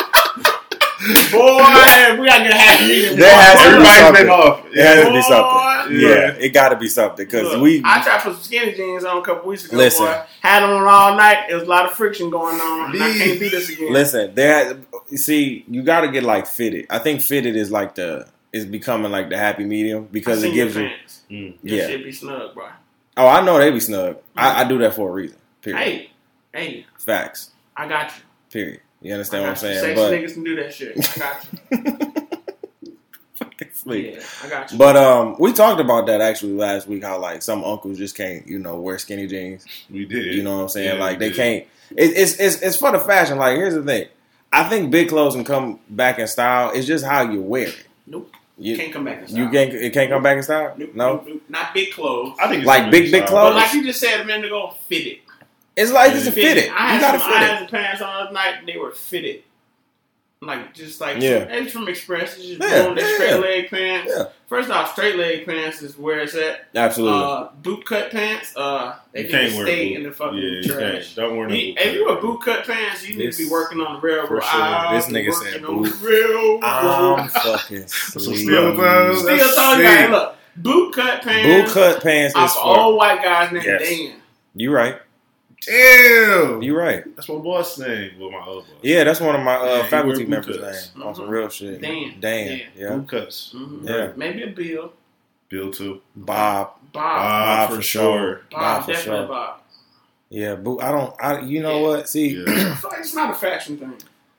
going. 1.33 1.64
Boy, 1.64 2.21
we 2.21 2.29
gotta 2.29 2.45
get 2.45 2.53
a 2.53 2.57
happy 2.57 2.87
medium. 2.87 3.16
There 3.16 3.35
has 3.35 3.62
to 3.62 3.79
be 3.79 3.87
something. 3.87 4.23
been 4.23 4.31
off. 4.31 4.66
It 4.66 4.85
has 4.85 5.07
to 5.07 5.12
be 5.12 5.23
something. 5.23 6.01
yeah. 6.01 6.09
Yeah, 6.09 6.35
it 6.38 6.49
got 6.51 6.68
to 6.68 6.77
be 6.77 6.88
something 6.88 7.27
because 7.27 7.61
we. 7.61 7.83
I 7.85 8.03
tried 8.03 8.18
to 8.18 8.23
put 8.23 8.35
some 8.35 8.42
skinny 8.42 8.73
jeans 8.75 9.05
on 9.05 9.18
a 9.18 9.23
couple 9.23 9.49
weeks 9.49 9.64
ago. 9.64 9.77
Listen. 9.77 10.07
boy. 10.07 10.23
had 10.40 10.61
them 10.61 10.71
on 10.71 10.87
all 10.87 11.16
night. 11.16 11.47
There 11.49 11.57
was 11.57 11.66
a 11.66 11.71
lot 11.71 11.87
of 11.87 11.92
friction 11.92 12.31
going 12.31 12.61
on. 12.61 12.95
And 12.95 13.03
I 13.03 13.12
can't 13.12 13.38
do 13.38 13.51
this 13.51 13.68
again. 13.68 13.92
Listen, 13.92 14.35
there. 14.35 14.79
You 15.11 15.18
see, 15.18 15.64
you 15.68 15.83
got 15.83 16.03
to 16.03 16.11
get 16.11 16.23
like 16.23 16.47
fitted. 16.47 16.87
I 16.90 16.99
think 16.99 17.21
fitted 17.21 17.57
is 17.57 17.71
like 17.71 17.95
the 17.95 18.29
is 18.53 18.66
becoming 18.66 19.11
like 19.11 19.31
the 19.31 19.38
happy 19.38 19.64
medium 19.64 20.09
because 20.11 20.45
I 20.45 20.49
it 20.49 20.55
gives 20.55 20.77
you. 20.77 20.90
Mm. 21.31 21.59
Yeah. 21.62 21.87
shit 21.87 22.05
be 22.05 22.12
snug, 22.12 22.55
bro. 22.55 22.68
Oh, 23.16 23.27
I 23.27 23.45
know 23.45 23.59
they 23.59 23.71
be 23.71 23.81
snug. 23.81 24.18
I, 24.37 24.62
I 24.62 24.68
do 24.68 24.79
that 24.79 24.95
for 24.95 25.09
a 25.09 25.12
reason. 25.12 25.38
Period. 25.61 25.79
Hey, 25.83 26.11
hey, 26.53 26.87
Facts. 26.99 27.51
I 27.77 27.88
got 27.88 28.11
you. 28.16 28.23
Period. 28.51 28.81
You 29.03 29.11
I 29.11 29.15
understand 29.15 29.45
got 29.45 29.49
what 29.51 29.65
I'm 29.65 29.71
you. 29.71 29.81
saying? 29.81 29.81
Sexy 29.81 29.95
But 29.95 30.12
niggas 30.12 30.35
can 30.35 30.45
do 30.45 30.57
that 30.57 30.75
shit. 30.75 31.17
I 31.17 31.19
got 31.19 31.47
you. 31.71 32.12
Sleep. 33.75 34.15
yeah, 34.15 34.23
I 34.45 34.49
got 34.49 34.71
you. 34.71 34.79
But 34.79 34.97
um, 34.97 35.35
we 35.41 35.53
talked 35.53 35.81
about 35.81 36.07
that 36.07 36.21
actually 36.21 36.53
last 36.53 36.87
week. 36.87 37.03
How 37.03 37.19
like 37.19 37.43
some 37.43 37.65
uncles 37.65 37.99
just 37.99 38.17
can't, 38.17 38.47
you 38.47 38.59
know, 38.61 38.79
wear 38.81 38.99
skinny 38.99 39.27
jeans. 39.27 39.67
We 39.91 40.05
did. 40.05 40.35
You 40.35 40.43
know 40.45 40.57
what 40.59 40.62
I'm 40.65 40.69
saying? 40.69 40.97
Yeah, 40.97 41.03
like 41.05 41.19
they 41.19 41.29
did. 41.31 41.37
can't. 41.37 41.65
It, 41.97 42.17
it's 42.17 42.38
it's 42.38 42.62
it's 42.62 42.77
for 42.77 42.93
the 42.93 43.01
fashion. 43.01 43.38
Like 43.38 43.57
here's 43.57 43.75
the 43.75 43.83
thing. 43.83 44.07
I 44.53 44.69
think 44.69 44.91
big 44.91 45.09
clothes 45.09 45.35
can 45.35 45.45
come 45.45 45.81
back 45.88 46.19
in 46.19 46.27
style. 46.29 46.71
It's 46.75 46.87
just 46.87 47.05
how 47.05 47.23
you 47.23 47.41
wear 47.43 47.69
it. 47.69 47.87
nope, 48.07 48.31
You 48.59 48.77
can't 48.77 48.93
come 48.93 49.05
back. 49.05 49.17
In 49.17 49.23
you 49.23 49.45
style. 49.45 49.53
can't 49.53 49.73
it 49.75 49.93
can't 49.93 50.11
come 50.11 50.23
back 50.23 50.37
in 50.37 50.43
style. 50.45 50.75
Nope, 50.77 50.95
No, 50.95 51.09
nope, 51.15 51.25
nope. 51.29 51.43
not 51.49 51.75
big 51.75 51.91
clothes. 51.93 52.37
I 52.38 52.49
think 52.49 52.59
it's 52.61 52.67
Like 52.69 52.91
big, 52.91 53.11
big 53.11 53.27
styles. 53.27 53.31
clothes? 53.31 53.55
But 53.55 53.57
like 53.57 53.73
you 53.73 53.85
just 53.85 53.99
said 54.01 54.21
a 54.21 54.25
minute 54.25 54.45
ago, 54.47 54.75
fitted. 54.87 55.19
It's 55.77 55.91
like 55.93 56.13
it's 56.15 56.27
a 56.27 56.33
Fit 56.33 56.45
fit 56.57 56.57
it. 56.59 56.71
I 56.73 56.95
You 56.95 57.01
had 57.01 57.01
gotta 57.01 57.19
some 57.21 57.29
fit 57.31 57.37
irons 57.39 57.53
it. 57.53 57.61
and 57.63 57.71
pants 57.71 58.03
on 58.03 58.27
the 58.27 58.33
night. 58.33 58.55
They 58.67 58.77
were 58.77 58.91
fitted. 58.93 59.43
Like 60.45 60.75
just 60.75 61.01
like 61.01 61.19
Yeah. 61.23 61.45
it's 61.49 61.73
from 61.73 61.87
Express. 61.89 62.37
It's 62.37 62.47
just 62.49 62.61
Yeah, 62.61 62.83
boom, 62.87 62.97
the 62.97 63.01
yeah, 63.03 63.15
straight 63.15 63.31
yeah. 63.31 63.37
leg 63.37 63.71
pants. 63.71 64.13
Yeah. 64.17 64.25
First 64.49 64.71
off, 64.71 64.91
straight 64.93 65.15
leg 65.17 65.47
pants 65.47 65.83
is 65.83 65.97
where 65.97 66.19
it's 66.19 66.35
at. 66.35 66.67
Absolutely. 66.75 67.23
Uh, 67.23 67.49
boot 67.63 67.87
cut 67.87 68.11
pants, 68.11 68.53
uh, 68.57 68.97
they 69.13 69.23
You 69.23 69.29
can 69.29 69.41
can't 69.41 69.55
wear 69.55 69.67
stay 69.67 69.95
in 69.95 70.03
the 70.03 70.11
fucking 70.11 70.39
yeah, 70.39 70.45
you 70.45 70.63
trash. 70.65 71.15
can't. 71.15 71.15
Don't 71.15 71.37
wear 71.37 71.47
no 71.47 71.55
You- 71.55 71.75
boot 71.75 71.81
if 71.83 71.95
you 71.95 72.05
cut. 72.07 72.13
wear 72.15 72.23
boot 72.33 72.41
cut 72.43 72.67
pants, 72.67 73.09
you 73.09 73.17
need 73.17 73.33
to 73.33 73.39
be 73.45 73.49
working 73.49 73.81
on 73.81 73.95
the 73.95 74.01
railroad. 74.01 74.27
for 74.29 74.41
sure. 74.43 74.51
I'll 74.63 74.97
This 74.97 75.07
nigga 75.07 75.33
said 75.33 75.65
on 75.65 75.83
boot. 75.85 75.93
the 76.01 76.07
railroad. 76.09 76.61
I'm 76.65 77.29
fucking 77.29 77.87
Some 77.87 78.23
sleep. 78.23 78.39
steel 78.39 78.75
toes. 78.77 79.21
Still 79.23 79.37
That's 79.37 79.55
talking 79.55 80.11
look, 80.11 80.37
boot 80.57 80.93
cut 80.93 81.23
pants. 81.23 81.47
Boot 81.47 81.57
pants. 81.57 81.73
cut 81.73 82.03
pants 82.03 82.35
is 82.35 82.43
Off 82.43 82.55
for 82.55 82.79
old 82.81 82.97
white 82.97 83.23
guys 83.23 83.53
named 83.53 83.65
Yes. 83.65 83.89
Dan. 83.89 84.13
you 84.57 84.73
right. 84.73 84.97
Damn. 85.66 86.62
You 86.62 86.77
right. 86.77 87.05
That's 87.16 87.29
my 87.29 87.37
boss 87.37 87.79
name. 87.79 88.12
Well, 88.18 88.31
my 88.31 88.38
other 88.38 88.61
boss. 88.61 88.64
Yeah, 88.83 89.05
that's 89.05 89.20
one 89.20 89.35
of 89.37 89.42
my 89.42 89.55
uh, 89.55 89.83
he 89.85 89.88
faculty 89.90 90.25
wear 90.25 90.40
boot 90.40 90.48
members' 90.48 90.57
cuts. 90.59 90.94
name 90.96 91.07
on 91.07 91.14
some 91.14 91.27
Mhm. 91.27 91.31
real 91.31 91.48
shit. 91.48 91.81
Dan. 91.81 92.14
Dan. 92.20 92.46
Yeah. 92.59 92.64
Yeah. 92.77 92.96
Boot 92.96 93.09
cuts. 93.09 93.53
Mhm. 93.57 93.88
Yeah. 93.88 94.12
Maybe 94.16 94.42
a 94.42 94.46
Bill. 94.48 94.92
Bill 95.48 95.70
too. 95.70 96.01
Bob. 96.16 96.72
Bob. 96.92 97.68
Bob 97.70 97.70
for 97.77 97.83
sure. 97.83 98.42
Bob, 98.51 98.61
Bob 98.61 98.85
for 98.85 98.92
definitely 98.92 99.18
sure. 99.20 99.29
Bob. 99.29 99.61
Yeah, 100.31 100.55
boot. 100.57 100.81
I 100.83 100.90
don't. 100.90 101.14
I. 101.20 101.40
You 101.40 101.62
know 101.62 101.77
Yeah. 101.81 101.87
what? 101.88 102.09
See. 102.09 102.29
Yeah. 102.46 102.77
It's 102.98 103.14
not 103.14 103.31
a 103.31 103.35
fashion 103.35 103.77
thing. 103.77 103.94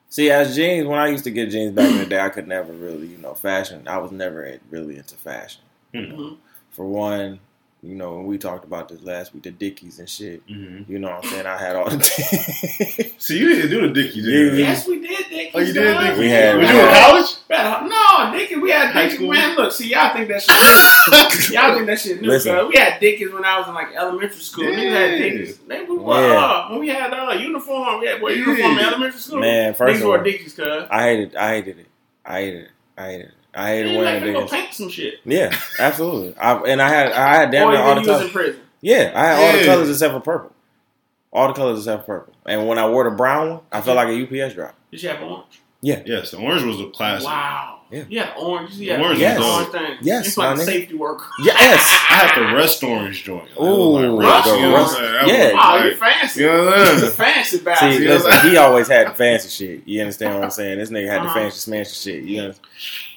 See, 0.10 0.30
as 0.30 0.56
jeans, 0.56 0.88
when 0.88 1.00
I 1.00 1.08
used 1.08 1.24
to 1.24 1.32
get 1.32 1.50
jeans 1.50 1.74
back 1.74 1.90
in 1.90 1.98
the 1.98 2.06
day, 2.06 2.20
I 2.20 2.30
could 2.30 2.48
never 2.48 2.72
really, 2.72 3.08
you 3.08 3.18
know, 3.18 3.34
fashion. 3.34 3.88
I 3.88 3.98
was 3.98 4.12
never 4.12 4.60
really 4.70 4.98
into 4.98 5.16
fashion. 5.16 5.62
Mhm. 5.94 6.38
For 6.72 6.86
one, 6.86 7.40
you 7.84 7.96
know, 7.96 8.16
when 8.16 8.26
we 8.28 8.38
talked 8.38 8.64
about 8.64 8.88
this 8.88 9.04
last 9.04 9.34
week, 9.34 9.44
the 9.44 9.52
Dickies 9.52 10.00
and 10.00 10.10
shit. 10.10 10.42
hmm 10.48 10.84
You 10.88 11.00
know 11.00 11.10
what 11.10 11.26
I'm 11.26 11.30
saying? 11.32 11.46
I 11.46 11.58
had 11.58 11.76
all 11.76 11.90
the. 11.90 12.02
See, 13.18 13.38
you 13.40 13.50
didn't 13.56 13.70
do 13.72 13.82
the 13.88 13.94
Dickies. 13.94 14.26
Yeah, 14.26 14.32
did 14.32 14.54
you? 14.54 14.60
yeah. 14.60 14.68
Yes, 14.70 14.88
we 14.88 15.00
did, 15.02 15.26
Dickies. 15.30 15.52
Oh, 15.54 15.60
you 15.60 15.74
did 15.74 15.84
dog. 15.94 16.02
Dickies. 16.04 16.20
We 16.20 16.30
had- 16.30 16.58
Was 16.58 16.70
we 16.70 16.74
you 16.76 16.80
in 16.82 16.94
college? 16.94 17.90
No, 17.90 18.38
Dickies. 18.38 18.58
We 18.62 18.70
had 18.72 18.92
High 18.92 19.02
Dickies. 19.04 19.16
school? 19.18 19.30
Man, 19.34 19.56
look, 19.58 19.72
see, 19.74 19.90
y'all 19.90 20.14
think 20.14 20.30
that 20.30 20.42
shit. 20.42 21.52
new. 21.52 21.56
y'all 21.60 21.74
think 21.76 21.88
that 21.88 22.00
shit 22.00 22.22
new. 22.22 22.28
Listen. 22.30 22.56
cuz 22.56 22.70
We 22.70 22.78
had 22.80 23.00
Dickies 23.02 23.32
when 23.34 23.44
I 23.46 23.60
was 23.60 23.68
in 23.68 23.74
like 23.74 23.94
elementary 23.94 24.40
school. 24.42 24.66
We 24.66 24.86
had 24.86 25.18
Dickies. 25.18 25.58
They 25.68 25.84
we 25.84 25.98
wore, 25.98 26.16
Yeah. 26.16 26.40
uh, 26.40 26.68
when 26.70 26.80
we 26.80 26.88
had 26.88 27.14
uh, 27.14 27.34
uniform. 27.34 28.00
We 28.00 28.08
had 28.08 28.22
what, 28.22 28.32
Yeah. 28.36 28.46
uniform 28.46 28.78
in 28.80 28.86
elementary 28.86 29.20
school. 29.20 29.40
Man, 29.40 29.74
first 29.74 29.96
Niggas 30.00 30.02
of 30.02 30.08
wore 30.08 30.18
all, 30.20 30.24
Dickies, 30.24 30.54
cuz. 30.54 30.88
I 30.90 31.02
hated. 31.04 31.36
I 31.36 31.50
hated 31.56 31.80
it. 31.80 31.88
I 32.26 32.40
hated 32.42 32.64
it. 32.64 32.70
I 32.98 33.06
hated 33.12 33.26
it. 33.28 33.34
I 33.56 33.68
hated 33.70 33.92
They 33.92 33.98
wearing 33.98 34.24
like 34.24 34.34
the 34.34 34.40
go 34.40 34.48
paint 34.48 34.74
some 34.74 34.90
shit. 34.90 35.20
Yeah, 35.26 35.56
absolutely. 35.80 36.36
I, 36.38 36.56
and 36.56 36.82
I 36.82 36.90
had. 36.90 37.12
I 37.12 37.36
had 37.36 37.52
damn 37.52 37.70
near 37.70 37.80
all 37.80 37.96
the 37.96 38.02
even 38.02 38.14
in 38.14 38.20
colors. 38.20 38.32
prison. 38.32 38.62
Yeah, 38.82 39.12
I 39.16 39.26
had 39.26 39.40
all 39.54 39.60
the 39.60 39.66
colors 39.66 39.90
except 39.90 40.14
for 40.14 40.20
purple. 40.20 40.52
All 41.32 41.48
the 41.48 41.54
colors 41.54 41.80
except 41.80 42.06
for 42.06 42.20
purple. 42.20 42.34
And 42.46 42.68
when 42.68 42.78
I 42.78 42.90
wore 42.90 43.04
the 43.10 43.16
brown 43.16 43.50
one, 43.50 43.60
I 43.72 43.82
felt 43.82 43.96
like 43.96 44.08
a 44.10 44.44
UPS 44.46 44.56
drop. 44.56 44.76
Did 44.92 45.04
you 45.04 45.10
have 45.10 45.22
orange? 45.22 45.62
Yeah. 45.82 46.02
Yes, 46.06 46.32
the 46.32 46.38
orange 46.38 46.64
was 46.64 46.80
a 46.80 46.90
classic. 46.90 47.28
Wow. 47.28 47.73
Yeah. 47.94 48.04
You 48.10 48.20
had 48.22 48.34
orange. 48.38 48.74
You 48.74 48.92
had 48.92 49.02
Orange 49.02 49.20
was 49.22 49.32
orange 49.38 49.72
dope. 49.72 49.82
thing. 49.82 49.98
Yes, 50.02 50.28
It's 50.28 50.38
like 50.38 50.58
a 50.58 50.60
nigga. 50.62 50.66
safety 50.66 50.96
worker. 50.96 51.26
Yes. 51.44 51.80
I 52.10 52.14
had 52.16 52.40
the 52.52 52.56
rest 52.56 52.84
orange 52.84 53.24
joint. 53.24 53.50
Oh, 53.56 53.92
was 53.92 54.00
Ooh, 54.00 54.02
the 54.02 54.08
you 54.08 54.62
know 54.64 54.68
I'm 54.68 54.74
rust- 54.74 55.00
yeah. 55.28 55.54
was 55.54 55.60
Oh, 55.64 55.78
you 55.84 55.90
like- 55.92 55.98
fancy. 56.00 56.40
You 56.42 56.48
know 56.48 56.66
what 56.66 56.78
I'm 56.80 56.98
saying? 57.00 57.12
fancy 57.14 57.58
See, 57.58 57.64
bastard. 57.64 58.02
Yeah. 58.04 58.10
listen, 58.10 58.50
he 58.50 58.58
always 58.58 58.88
had 58.88 59.08
the 59.10 59.14
fancy 59.14 59.50
shit. 59.50 59.88
You 59.88 60.02
understand 60.02 60.34
what 60.36 60.44
I'm 60.44 60.50
saying? 60.50 60.80
This 60.80 60.90
nigga 60.90 61.08
had 61.10 61.18
Uh-huh. 61.22 61.34
the 61.34 61.40
fancy 61.52 61.72
smashy 61.72 62.04
shit. 62.04 62.24
You 62.24 62.38
know? 62.42 62.54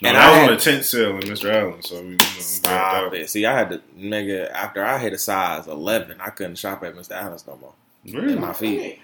No, 0.02 0.08
And 0.10 0.18
I 0.18 0.28
was 0.30 0.36
I 0.38 0.42
on 0.42 0.48
had- 0.50 0.58
a 0.58 0.60
tent 0.60 0.84
sale 0.84 1.10
in 1.16 1.20
Mr. 1.22 1.50
Alan, 1.50 1.82
so 1.82 2.00
we, 2.02 2.08
you 2.10 2.16
know, 2.16 2.24
Stop 2.38 3.14
it. 3.14 3.30
See, 3.30 3.46
I 3.46 3.56
had 3.58 3.70
to, 3.70 3.80
nigga, 3.98 4.50
after 4.52 4.84
I 4.84 4.98
hit 4.98 5.14
a 5.14 5.18
size 5.18 5.66
11, 5.66 6.18
I 6.20 6.28
couldn't 6.30 6.56
shop 6.56 6.84
at 6.84 6.94
Mr. 6.94 7.12
Alan's 7.12 7.46
no 7.46 7.56
more. 7.56 7.72
Really? 8.04 8.34
In 8.34 8.40
my 8.40 8.52
feet. 8.52 8.80
Hey, 8.80 9.00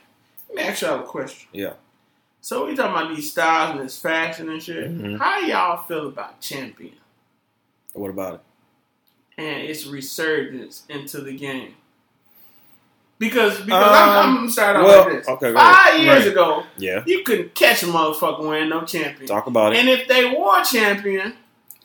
Let 0.49 0.57
me 0.57 0.63
ask 0.65 0.83
y'all 0.83 1.01
a 1.01 1.03
question. 1.05 1.49
Yeah. 1.53 1.73
So 2.45 2.67
we 2.67 2.75
talking 2.75 2.91
about 2.93 3.15
these 3.15 3.31
styles 3.31 3.71
and 3.77 3.81
this 3.87 3.97
fashion 3.99 4.49
and 4.51 4.61
shit. 4.63 4.91
Mhm. 4.91 5.17
How 5.19 5.39
y'all 5.41 5.77
feel 5.85 6.09
about 6.09 6.41
Champion 6.41 6.95
What 7.93 8.11
about 8.11 8.35
it? 8.35 8.41
and 9.39 9.63
its 9.63 9.87
resurgence 9.87 10.83
into 10.89 11.21
the 11.21 11.37
game? 11.37 11.75
Because 13.19 13.61
because 13.61 13.87
Um, 13.87 14.09
I'm, 14.09 14.39
I'm 14.39 14.51
starting 14.51 14.83
off 14.83 14.89
well, 14.89 15.05
like 15.05 15.19
this. 15.21 15.29
okay, 15.29 15.53
Five 15.55 15.95
ahead. 15.95 16.01
years 16.01 16.19
Right. 16.25 16.27
ago, 16.33 16.65
Yeah. 16.77 17.03
you 17.07 17.23
couldn't 17.23 17.55
catch 17.55 17.85
a 17.85 17.87
motherfucker 17.87 18.41
wearing 18.45 18.69
no 18.71 18.83
Champion. 18.83 19.27
Talk 19.29 19.47
about 19.47 19.73
it. 19.75 19.79
And 19.79 19.89
if 19.89 20.09
they 20.09 20.25
wore 20.25 20.61
Champion, 20.65 21.35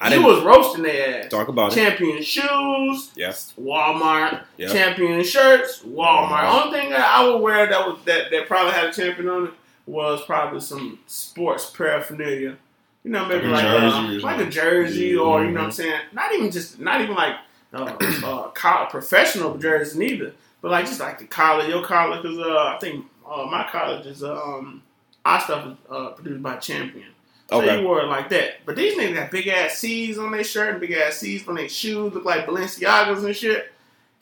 I 0.02 0.16
you 0.16 0.24
was 0.24 0.44
roasting 0.44 0.82
their 0.84 1.26
ass. 1.26 1.30
talk 1.32 1.48
about 1.50 1.72
it. 1.72 1.76
Champion 1.76 2.24
shoes, 2.24 3.12
Yes. 3.16 3.54
Walmart. 3.62 4.42
Yeah. 4.58 4.70
Champion 4.74 5.24
shirts, 5.24 5.82
Walmart. 5.84 6.30
Walmart. 6.30 6.64
Only 6.66 6.80
thing 6.80 6.90
that 6.90 7.02
I 7.08 7.28
would 7.28 7.42
wear 7.42 7.68
that 7.68 7.88
was 7.88 7.98
that, 8.06 8.32
that 8.32 8.48
probably 8.48 8.72
had 8.74 8.86
a 8.86 8.92
champion 8.94 9.30
on 9.30 9.46
it 9.48 9.54
was 9.88 10.24
probably 10.26 10.60
some 10.60 11.00
sports 11.08 11.70
paraphernalia. 11.72 12.58
You 13.04 13.12
know, 13.12 13.26
maybe 13.26 13.48
Like 13.48 13.64
like 13.64 13.74
a 13.74 13.78
uh, 13.78 13.80
jersey 13.80 14.18
or 14.18 14.20
like 14.20 14.40
a 14.46 14.50
jersey, 14.50 15.16
or 15.18 15.44
you 15.46 15.52
know 15.52 15.52
Mhm. 15.52 15.54
what 15.56 15.64
I'm 15.66 15.72
saying. 15.72 16.02
Not 16.12 16.34
even 16.36 16.52
just 16.52 16.80
not 16.80 17.02
even 17.02 17.16
like 17.16 17.36
uh, 17.74 17.84
uh, 18.24 18.48
college, 18.50 18.90
professional 18.90 19.58
jersey 19.58 19.98
neither, 20.00 20.34
but 20.62 20.72
like 20.72 20.86
just 20.86 21.00
like 21.00 21.20
the 21.20 21.26
collar, 21.26 21.66
your 21.66 21.84
collar, 21.86 22.22
because 22.22 22.38
uh, 22.38 22.74
I 22.76 22.78
think 22.80 23.06
uh, 23.30 23.46
my 23.46 23.66
college 23.72 24.06
is 24.06 24.24
uh, 24.24 24.34
um 24.36 24.84
our 25.26 25.40
stuff 25.42 25.66
is 25.68 25.74
uh, 25.90 26.10
produced 26.10 26.42
by 26.44 26.58
Champion. 26.58 27.08
So 27.50 27.62
Okay. 27.62 27.80
you 27.80 27.88
wore 27.88 28.02
it 28.02 28.08
like 28.08 28.28
that. 28.30 28.66
But 28.66 28.76
these 28.76 28.98
niggas 28.98 29.16
got 29.16 29.32
big 29.32 29.48
ass 29.48 29.78
C's 29.78 30.18
on 30.18 30.32
their 30.34 30.44
shirt 30.44 30.72
and 30.72 30.82
big 30.82 30.92
ass 30.92 31.18
C's 31.18 31.48
on 31.48 31.56
their 31.56 31.70
shoes, 31.70 32.14
look 32.14 32.26
like 32.26 32.46
Balenciagas 32.46 33.24
and 33.26 33.36
shit. 33.36 33.72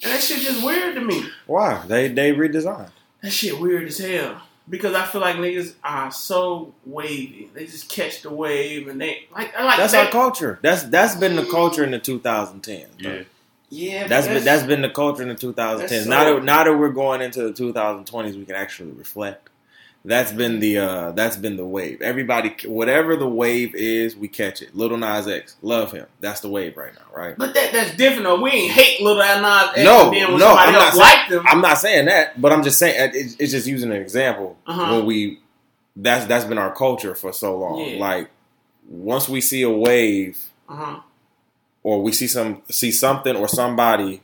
And 0.03 0.11
that 0.13 0.21
shit 0.21 0.41
just 0.41 0.63
weird 0.63 0.93
to 0.95 1.01
me. 1.01 1.25
Why? 1.47 1.81
They 1.87 2.07
they 2.09 2.33
redesigned. 2.33 2.91
That 3.21 3.31
shit 3.31 3.59
weird 3.59 3.87
as 3.87 3.97
hell. 3.97 4.41
Because 4.67 4.95
I 4.95 5.05
feel 5.05 5.21
like 5.21 5.35
niggas 5.35 5.75
are 5.83 6.11
so 6.11 6.73
wavy. 6.85 7.49
They 7.53 7.65
just 7.65 7.87
catch 7.87 8.23
the 8.23 8.31
wave 8.31 8.87
and 8.87 8.99
they 8.99 9.27
like 9.31 9.57
like 9.59 9.77
That's 9.77 9.93
they, 9.93 9.99
our 9.99 10.07
culture. 10.07 10.59
That's 10.61 10.83
that's 10.83 11.15
been 11.15 11.35
the 11.35 11.45
culture 11.45 11.83
in 11.83 11.91
the 11.91 11.99
2010s. 11.99 13.01
bro. 13.01 13.13
Yeah. 13.13 13.23
Yeah, 13.69 14.03
but 14.03 14.09
That's 14.09 14.27
been 14.27 14.43
that's 14.43 14.63
been 14.63 14.81
the 14.81 14.89
culture 14.89 15.23
in 15.23 15.29
the 15.29 15.35
2010s. 15.35 15.89
That's 15.89 16.05
now 16.05 16.23
that 16.23 16.43
now 16.43 16.63
that 16.63 16.77
we're 16.77 16.89
going 16.89 17.21
into 17.21 17.43
the 17.43 17.51
2020s, 17.51 18.35
we 18.35 18.45
can 18.45 18.55
actually 18.55 18.91
reflect. 18.91 19.49
That's 20.05 20.31
been 20.31 20.59
the 20.59 20.77
uh 20.77 21.11
that's 21.13 21.35
been 21.35 21.57
the 21.57 21.65
wave. 21.65 22.01
Everybody, 22.01 22.55
whatever 22.65 23.15
the 23.15 23.27
wave 23.27 23.73
is, 23.73 24.15
we 24.15 24.27
catch 24.27 24.61
it. 24.61 24.75
Lil 24.75 24.95
Nas 24.97 25.27
X, 25.27 25.55
love 25.63 25.91
him. 25.91 26.05
That's 26.19 26.41
the 26.41 26.49
wave 26.49 26.77
right 26.77 26.93
now, 26.93 27.15
right? 27.15 27.35
But 27.35 27.55
that 27.55 27.73
that's 27.73 27.95
different 27.97 28.25
though. 28.25 28.39
We 28.39 28.51
ain't 28.51 28.71
hate 28.71 29.01
Lil 29.01 29.15
Nas 29.17 29.69
X 29.75 29.83
No, 29.83 30.11
no, 30.11 30.55
I'm 30.55 30.75
else 30.75 30.95
not 30.95 30.95
liked 30.95 31.29
them. 31.31 31.43
I'm 31.47 31.59
not 31.59 31.79
saying 31.79 32.05
that, 32.05 32.39
but 32.39 32.53
I'm 32.53 32.61
just 32.61 32.77
saying 32.77 33.11
it's, 33.15 33.35
it's 33.39 33.51
just 33.51 33.65
using 33.65 33.91
an 33.91 33.97
example 33.99 34.57
Uh-huh. 34.67 34.95
when 34.95 35.05
we 35.07 35.39
that's 35.95 36.25
that's 36.25 36.45
been 36.45 36.59
our 36.59 36.73
culture 36.75 37.15
for 37.15 37.33
so 37.33 37.57
long. 37.57 37.79
Yeah. 37.79 37.99
Like 37.99 38.29
once 38.87 39.27
we 39.27 39.41
see 39.41 39.63
a 39.63 39.71
wave 39.71 40.37
uh-huh. 40.69 40.99
or 41.81 42.03
we 42.03 42.11
see 42.11 42.27
some 42.27 42.61
see 42.69 42.91
something 42.91 43.35
or 43.35 43.47
somebody, 43.47 44.21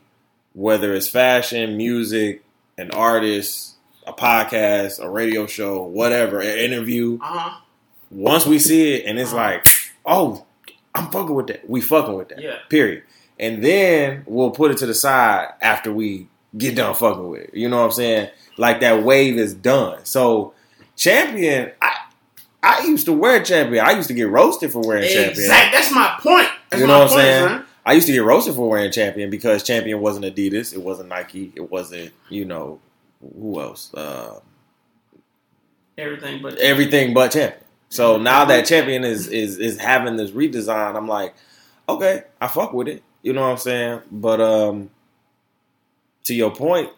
whether 0.54 0.94
it's 0.94 1.10
fashion, 1.10 1.76
music, 1.76 2.44
an 2.78 2.92
artist, 2.92 3.78
a 4.08 4.14
podcast, 4.14 5.00
a 5.04 5.10
radio 5.10 5.46
show, 5.48 5.84
whatever, 5.84 6.40
an 6.40 6.58
interview. 6.58 7.18
Uh-huh. 7.22 7.58
Once 8.10 8.46
we 8.46 8.60
see 8.60 8.94
it 8.96 9.06
and 9.06 9.18
it's 9.20 9.32
Uh-huh. 9.34 9.42
like, 9.42 9.68
oh, 10.06 10.46
I'm 10.94 11.10
fucking 11.12 11.34
with 11.36 11.48
that. 11.48 11.70
We 11.70 11.82
fucking 11.82 12.14
with 12.16 12.30
that. 12.30 12.42
Yeah. 12.42 12.58
Period. 12.70 13.04
And 13.40 13.64
then 13.64 14.24
we'll 14.28 14.52
put 14.52 14.72
it 14.72 14.78
to 14.80 14.86
the 14.86 14.94
side 14.94 15.50
after 15.62 15.92
we 15.92 16.28
get 16.58 16.76
done 16.76 16.94
fucking 16.94 17.28
with 17.28 17.42
it. 17.42 17.52
You 17.54 17.70
know 17.70 17.78
what 17.80 17.86
I'm 17.86 17.92
saying? 17.92 18.30
Like 18.58 18.82
that 18.82 19.04
wave 19.04 19.38
is 19.38 19.54
done. 19.54 20.04
So 20.04 20.54
champion, 20.98 21.72
I 21.82 21.96
I 22.64 22.82
used 22.86 23.06
to 23.06 23.14
wear 23.14 23.42
champion. 23.44 23.84
I 23.86 23.92
used 23.94 24.10
to 24.10 24.14
get 24.14 24.30
roasted 24.30 24.72
for 24.72 24.82
wearing 24.86 25.08
champion. 25.08 25.30
Exact. 25.30 25.72
That's 25.74 25.92
my 25.92 26.16
point. 26.22 26.50
That's 26.70 26.82
You 26.82 26.88
know 26.88 27.00
what 27.00 27.04
I'm 27.04 27.10
point, 27.10 27.22
saying? 27.22 27.48
son. 27.48 27.66
I 27.84 27.94
used 27.94 28.06
to 28.08 28.14
get 28.14 28.24
roasted 28.24 28.54
for 28.54 28.70
wearing 28.70 28.92
Champion 28.92 29.32
because 29.32 29.64
Champion 29.64 30.02
wasn't 30.02 30.26
Adidas, 30.26 30.72
it 30.72 30.84
wasn't 30.84 31.10
Nike, 31.10 31.52
it 31.56 31.72
wasn't 31.72 32.12
you 32.30 32.46
know 32.46 32.80
who 33.22 33.60
else, 33.62 33.94
uh, 33.94 34.40
Everything 35.98 36.42
but 36.42 36.58
everything 36.58 37.14
but 37.14 37.32
Champion. 37.32 37.62
So 37.90 38.18
now 38.18 38.46
that 38.46 38.66
Champion 38.66 39.04
is 39.04 39.28
is 39.28 39.60
is 39.60 39.78
having 39.78 40.16
this 40.16 40.32
redesign, 40.32 40.96
I'm 40.96 41.08
like, 41.08 41.36
okay, 41.88 42.24
I 42.40 42.48
fuck 42.48 42.74
with 42.74 42.88
it. 42.88 43.04
You 43.22 43.34
know 43.34 43.42
what 43.42 43.48
I'm 43.52 43.58
saying? 43.58 44.02
But 44.12 44.40
um, 44.42 44.90
to 46.24 46.34
your 46.34 46.50
point, 46.56 46.90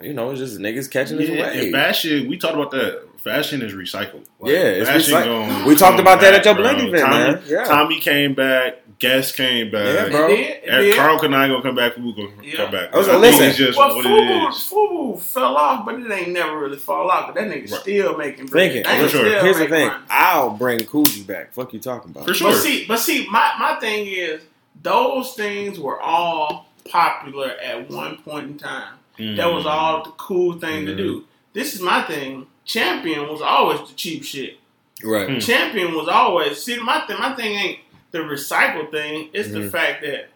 you 0.00 0.12
know, 0.12 0.30
it's 0.30 0.38
just 0.40 0.58
niggas 0.58 0.90
catching 0.90 1.16
this 1.16 1.28
Yeah, 1.30 1.46
and 1.46 1.60
wave. 1.60 1.72
fashion, 1.72 2.28
we 2.28 2.36
talked 2.36 2.54
about 2.54 2.70
that. 2.72 3.08
Fashion 3.26 3.60
is 3.60 3.72
recycled. 3.72 4.24
Like, 4.38 4.52
Yeah, 4.52 4.58
it's 4.60 4.88
fashion 4.88 5.14
recycled. 5.14 5.48
gon- 5.48 5.64
We 5.66 5.74
talked 5.74 5.96
come 5.96 6.00
about 6.00 6.20
that 6.20 6.34
at 6.34 6.44
your 6.44 6.54
bro. 6.54 6.62
blend 6.62 6.80
event, 6.88 7.02
Tommy, 7.02 7.16
man. 7.18 7.42
Yeah. 7.48 7.64
Tommy 7.64 7.98
came 7.98 8.34
back. 8.34 8.82
Guess 9.00 9.32
came 9.32 9.70
back. 9.72 9.94
Yeah, 9.94 10.08
bro. 10.10 10.26
It 10.26 10.36
did. 10.36 10.40
It 10.46 10.62
And 10.68 10.82
did. 10.82 10.96
Karl 10.96 11.18
Kani 11.18 11.48
gonna 11.48 11.60
come 11.62 11.74
back. 11.74 11.94
Who 11.94 12.14
gonna 12.14 12.28
Yeah. 12.40 12.56
come 12.56 12.70
back? 12.70 12.94
I 12.94 12.98
was 12.98 13.08
I 13.08 13.12
like, 13.16 13.22
listen. 13.22 13.52
just 13.52 13.76
Well, 13.76 13.96
what 13.96 14.06
it 14.06 14.08
Fubu, 14.08 14.48
is. 14.48 14.56
Fubu 14.70 15.20
fell 15.20 15.56
off, 15.56 15.84
but 15.84 15.96
it 15.96 16.08
ain't 16.10 16.28
never 16.28 16.56
really 16.56 16.76
fall 16.78 17.10
off. 17.10 17.26
But 17.26 17.34
that 17.34 17.50
nigga 17.50 17.72
Right. 17.72 17.80
still 17.80 18.16
making 18.16 18.46
bread. 18.46 18.72
Thinking, 18.72 18.84
for 18.84 19.08
sure. 19.08 19.26
still 19.26 19.42
here's 19.42 19.58
the 19.58 19.66
thing: 19.66 19.88
money. 19.88 20.04
I'll 20.08 20.50
bring 20.50 20.78
Coogi 20.78 21.26
back. 21.26 21.52
Fuck 21.52 21.72
you 21.74 21.80
talking 21.80 22.12
about? 22.12 22.28
For 22.28 22.32
sure. 22.32 22.52
But 22.52 22.58
see, 22.58 22.84
but 22.86 22.98
see, 23.00 23.26
my, 23.28 23.50
my 23.58 23.74
thing 23.80 24.06
is 24.06 24.40
those 24.80 25.32
things 25.34 25.80
were 25.80 26.00
all 26.00 26.68
popular 26.88 27.50
at 27.62 27.90
one 27.90 28.18
point 28.18 28.46
in 28.46 28.56
time. 28.56 28.94
That 29.18 29.52
was 29.52 29.66
all 29.66 30.04
the 30.04 30.10
cool 30.12 30.54
thing 30.60 30.86
to 30.86 30.92
Mhm. 30.92 30.96
do. 30.96 31.24
This 31.52 31.74
is 31.74 31.80
my 31.82 32.02
thing. 32.02 32.46
Champion 32.66 33.28
was 33.28 33.40
always 33.40 33.88
the 33.88 33.94
cheap 33.94 34.24
shit. 34.24 34.58
Right. 35.02 35.28
Hmm. 35.28 35.38
Champion 35.38 35.94
was 35.94 36.08
always 36.08 36.62
see 36.62 36.78
my 36.80 37.00
thing. 37.06 37.18
My 37.18 37.34
thing 37.34 37.52
ain't 37.54 37.78
the 38.10 38.18
recycle 38.18 38.90
thing. 38.90 39.30
It's 39.32 39.50
the 39.50 39.60
Mhm. 39.60 39.70
fact 39.70 40.02
that 40.02 40.28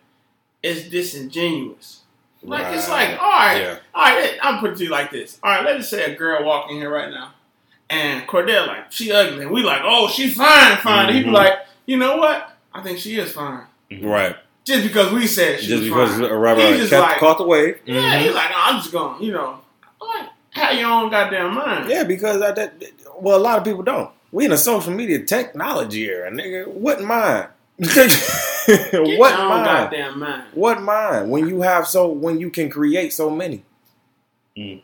it's 0.62 0.82
disingenuous. 0.88 2.00
Like 2.42 2.74
it's 2.74 2.88
like 2.88 3.10
all 3.20 3.28
right, 3.30 3.60
Yeah. 3.60 3.76
all 3.94 4.02
right. 4.04 4.38
I'm 4.42 4.60
put 4.60 4.70
it 4.72 4.76
to 4.78 4.84
you 4.84 4.90
like 4.90 5.10
this. 5.10 5.38
All 5.42 5.50
right, 5.52 5.64
let's 5.64 5.88
say 5.90 6.10
a 6.10 6.14
girl 6.16 6.42
walk 6.44 6.70
in 6.70 6.76
here 6.76 6.88
right 6.90 7.10
now, 7.10 7.34
and 7.90 8.26
Cordell 8.26 8.66
like 8.66 8.90
she 8.92 9.12
ugly. 9.12 9.42
And 9.42 9.50
we 9.50 9.62
like, 9.62 9.82
oh, 9.84 10.08
she 10.08 10.30
fine, 10.30 10.76
fine. 10.78 11.08
And 11.08 11.16
he 11.16 11.22
be 11.24 11.28
Mhm. 11.30 11.34
like, 11.34 11.52
you 11.86 11.98
know 11.98 12.16
what? 12.16 12.56
I 12.72 12.80
think 12.82 12.98
she 12.98 13.18
is 13.18 13.32
fine. 13.32 13.64
Right. 14.00 14.36
Just 14.64 14.84
because 14.84 15.12
we 15.12 15.26
said 15.26 15.60
she 15.60 15.66
Just 15.66 15.84
because 15.84 16.12
fine. 16.12 16.30
right, 16.30 16.56
He 16.58 16.78
just 16.78 16.90
Kept- 16.90 17.02
like- 17.02 17.18
caught 17.18 17.38
the 17.38 17.44
wave. 17.44 17.78
Yeah, 17.84 17.96
Mhm. 18.00 18.22
he's 18.22 18.34
like, 18.34 18.50
oh, 18.54 18.62
I'm 18.66 18.76
just 18.76 18.92
going, 18.92 19.22
you 19.22 19.32
know, 19.32 19.58
I'm 20.00 20.08
like, 20.08 20.28
have 20.60 20.78
your 20.78 20.90
own 20.90 21.10
goddamn 21.10 21.54
mind. 21.54 21.88
Yeah, 21.90 22.04
because 22.04 22.40
I, 22.42 22.52
that, 22.52 22.74
well, 23.18 23.38
a 23.38 23.40
lot 23.42 23.58
of 23.58 23.64
people 23.64 23.82
don't. 23.82 24.10
We 24.32 24.44
in 24.44 24.52
a 24.52 24.58
social 24.58 24.92
media 24.92 25.24
technology 25.24 26.04
era, 26.04 26.30
nigga. 26.30 26.68
What 26.68 27.02
mine? 27.02 27.48
Get 27.80 28.12
what 28.66 28.92
your 28.92 29.38
own 29.40 29.48
mine? 29.48 29.64
goddamn 29.64 30.18
mind. 30.20 30.44
What 30.54 30.82
mind? 30.82 31.30
When 31.30 31.48
you 31.48 31.62
have 31.62 31.86
so, 31.86 32.08
when 32.08 32.38
you 32.40 32.50
can 32.50 32.70
create 32.70 33.12
so 33.12 33.30
many, 33.30 33.64
Mm. 34.56 34.82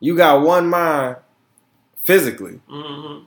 you 0.00 0.14
got 0.16 0.42
one 0.42 0.68
mind 0.68 1.16
physically. 2.02 2.60
Mm-hmm. 2.70 3.24